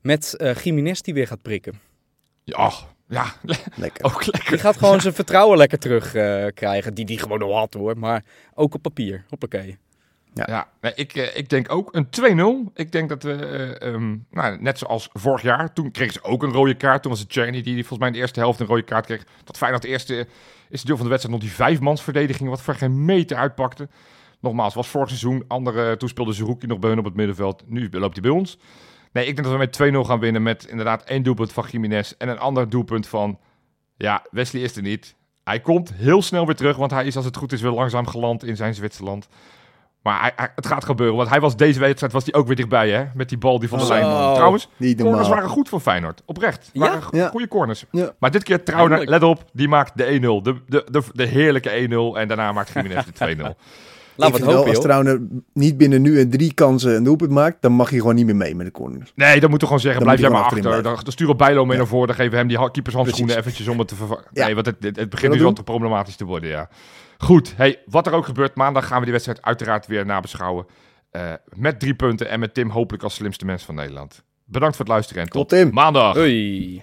Met 0.00 0.34
eh 0.36 0.56
Jiménez 0.56 1.00
die 1.00 1.14
weer 1.14 1.26
gaat 1.26 1.42
prikken. 1.42 1.80
Ja, 2.44 2.72
ja 3.08 3.34
Lekker. 3.74 4.04
ook 4.14 4.26
lekker. 4.26 4.50
Die 4.50 4.58
gaat 4.58 4.76
gewoon 4.76 5.00
zijn 5.00 5.14
vertrouwen 5.14 5.58
lekker 5.58 5.78
terugkrijgen. 5.78 6.54
krijgen. 6.54 6.94
die 6.94 7.04
die 7.04 7.18
gewoon 7.18 7.42
al 7.42 7.56
had 7.56 7.74
hoor. 7.74 7.98
Maar 7.98 8.24
ook 8.54 8.74
op 8.74 8.82
papier. 8.82 9.24
Hoppakee. 9.28 9.78
Ja, 10.34 10.68
nee, 10.80 10.92
ik, 10.94 11.14
eh, 11.14 11.36
ik 11.36 11.48
denk 11.48 11.72
ook 11.72 11.94
een 11.94 12.10
2-0. 12.10 12.70
Ik 12.74 12.92
denk 12.92 13.08
dat 13.08 13.22
we, 13.22 13.32
eh, 13.32 13.88
ehm, 13.88 14.16
nou, 14.30 14.60
net 14.60 14.78
zoals 14.78 15.08
vorig 15.12 15.42
jaar, 15.42 15.72
toen 15.72 15.90
kregen 15.90 16.12
ze 16.12 16.22
ook 16.22 16.42
een 16.42 16.52
rode 16.52 16.74
kaart. 16.74 17.02
Toen 17.02 17.10
was 17.10 17.20
het 17.20 17.28
Czerny 17.28 17.62
die 17.62 17.74
volgens 17.74 17.98
mij 17.98 18.08
in 18.08 18.14
de 18.14 18.20
eerste 18.20 18.40
helft 18.40 18.60
een 18.60 18.66
rode 18.66 18.82
kaart 18.82 19.06
kreeg. 19.06 19.24
Dat 19.44 19.56
Feyenoord 19.56 19.82
de 19.82 19.88
eerste 19.88 20.26
is 20.68 20.82
deel 20.82 20.96
van 20.96 21.04
de 21.04 21.10
wedstrijd 21.10 21.40
nog 21.40 21.48
die 21.48 21.56
vijfmansverdediging, 21.56 22.48
wat 22.48 22.62
voor 22.62 22.74
geen 22.74 23.04
meter 23.04 23.36
uitpakte. 23.36 23.88
Nogmaals, 24.40 24.74
was 24.74 24.88
vorig 24.88 25.08
seizoen, 25.08 25.44
andere, 25.48 25.96
toen 25.96 26.08
speelde 26.08 26.56
nog 26.66 26.78
bij 26.78 26.90
hun 26.90 26.98
op 26.98 27.04
het 27.04 27.14
middenveld. 27.14 27.62
Nu 27.66 27.88
loopt 27.90 28.12
hij 28.12 28.22
bij 28.22 28.38
ons. 28.38 28.58
Nee, 29.12 29.26
ik 29.26 29.34
denk 29.34 29.48
dat 29.48 29.56
we 29.56 29.86
met 29.86 29.94
2-0 29.94 30.06
gaan 30.06 30.20
winnen 30.20 30.42
met 30.42 30.64
inderdaad 30.64 31.02
één 31.04 31.22
doelpunt 31.22 31.52
van 31.52 31.64
Jiménez 31.70 32.12
en 32.18 32.28
een 32.28 32.38
ander 32.38 32.68
doelpunt 32.68 33.06
van, 33.06 33.38
ja, 33.96 34.24
Wesley 34.30 34.62
is 34.62 34.76
er 34.76 34.82
niet. 34.82 35.14
Hij 35.44 35.60
komt 35.60 35.92
heel 35.92 36.22
snel 36.22 36.46
weer 36.46 36.54
terug, 36.54 36.76
want 36.76 36.90
hij 36.90 37.06
is 37.06 37.16
als 37.16 37.24
het 37.24 37.36
goed 37.36 37.52
is 37.52 37.60
weer 37.60 37.70
langzaam 37.70 38.06
geland 38.06 38.44
in 38.44 38.56
zijn 38.56 38.74
Zwitserland. 38.74 39.28
Maar 40.02 40.20
hij, 40.20 40.32
hij- 40.36 40.52
het 40.54 40.66
gaat 40.66 40.84
gebeuren, 40.84 41.16
want 41.16 41.28
hij 41.28 41.40
was 41.40 41.56
deze 41.56 41.80
wedstrijd 41.80 42.12
was 42.12 42.24
hij 42.24 42.34
ook 42.34 42.46
weer 42.46 42.56
dichtbij, 42.56 42.90
hè? 42.90 43.04
Met 43.14 43.28
die 43.28 43.38
bal 43.38 43.58
die 43.58 43.68
van 43.68 43.78
de 43.78 43.84
Zo. 43.84 43.90
lijn. 43.92 44.04
kwam. 44.04 44.34
Trouwens, 44.34 44.68
Niet 44.76 44.96
corners 44.96 45.18
normaal. 45.18 45.34
waren 45.36 45.48
goed 45.54 45.68
voor 45.68 45.80
Feyenoord. 45.80 46.22
Oprecht. 46.24 46.70
Ja? 46.72 46.80
Waren 46.80 47.02
Ja. 47.10 47.28
goede 47.28 47.48
corners. 47.48 47.84
Ja. 47.90 48.10
Maar 48.18 48.30
dit 48.30 48.42
keer 48.42 48.62
Trouwner, 48.64 49.06
let 49.08 49.22
op, 49.22 49.44
die 49.52 49.68
maakt 49.68 49.96
de 49.96 50.04
1-0. 50.04 50.42
De, 50.42 50.54
de, 50.66 50.86
de, 50.90 51.02
de 51.12 51.26
heerlijke 51.26 51.70
1-0. 52.14 52.18
En 52.20 52.28
daarna 52.28 52.52
maakt 52.52 52.70
Jiménez 52.74 53.04
de 53.04 53.34
2-0. 53.36 53.40
Laten 54.16 54.34
ik 54.36 54.40
we 54.40 54.46
het 54.46 54.52
wel, 54.52 54.56
hopen 54.64 54.74
als. 54.76 54.84
Trouwner 54.84 55.20
niet 55.52 55.76
binnen 55.76 56.02
nu 56.02 56.20
en 56.20 56.30
drie 56.30 56.54
kansen 56.54 56.96
een 56.96 57.04
doelpunt 57.04 57.30
maakt, 57.30 57.56
dan 57.60 57.72
mag 57.72 57.90
hij 57.90 57.98
gewoon 57.98 58.14
niet 58.14 58.26
meer 58.26 58.36
mee 58.36 58.54
met 58.54 58.66
de 58.66 58.72
corners. 58.72 59.12
Nee, 59.14 59.40
dan 59.40 59.50
moeten 59.50 59.58
we 59.58 59.64
gewoon 59.74 59.80
zeggen, 59.80 60.04
Dan 60.04 60.14
blijf 60.14 60.20
jij 60.20 60.28
moet 60.28 60.38
maar 60.38 60.46
achter. 60.48 60.62
Dan, 60.62 60.72
achterin 60.72 61.04
dan 61.04 61.12
sturen 61.12 61.32
we 61.36 61.44
Bijlo 61.44 61.62
mee 61.64 61.72
Ja. 61.72 61.78
naar 61.78 61.86
voren. 61.86 62.06
Dan 62.06 62.16
geven 62.16 62.30
we 62.32 62.36
hem 62.38 62.46
die 62.48 62.58
ha- 62.58 62.68
keepershandschoenen 62.68 63.36
eventjes 63.38 63.68
om 63.68 63.78
het 63.78 63.88
te 63.88 63.94
vervangen. 63.94 64.24
Ja. 64.32 64.44
Nee, 64.44 64.54
want 64.54 64.66
het, 64.66 64.76
het, 64.80 64.96
het 64.96 65.10
begint 65.10 65.32
nu 65.32 65.38
we 65.38 65.44
wel 65.44 65.52
te 65.52 65.62
problematisch 65.62 66.16
te 66.16 66.24
worden, 66.24 66.48
ja. 66.50 66.68
Goed, 67.24 67.56
hey, 67.56 67.82
wat 67.86 68.06
er 68.06 68.12
ook 68.12 68.24
gebeurt, 68.24 68.54
maandag 68.54 68.86
gaan 68.86 68.96
we 68.98 69.02
die 69.02 69.12
wedstrijd 69.12 69.42
uiteraard 69.42 69.86
weer 69.86 70.06
nabeschouwen. 70.06 70.66
Eh 71.10 71.32
met 71.56 71.80
drie 71.80 71.94
punten 71.94 72.28
en 72.28 72.40
met 72.40 72.54
Tim 72.54 72.70
hopelijk 72.70 73.02
als 73.02 73.14
slimste 73.14 73.44
mens 73.44 73.64
van 73.64 73.74
Nederland. 73.74 74.24
Bedankt 74.44 74.76
voor 74.76 74.84
het 74.84 74.94
luisteren 74.94 75.22
en 75.22 75.28
tot 75.28 75.48
Tot 75.48 75.58
Tim. 75.58 75.70
maandag. 75.72 76.14
Hoi. 76.14 76.82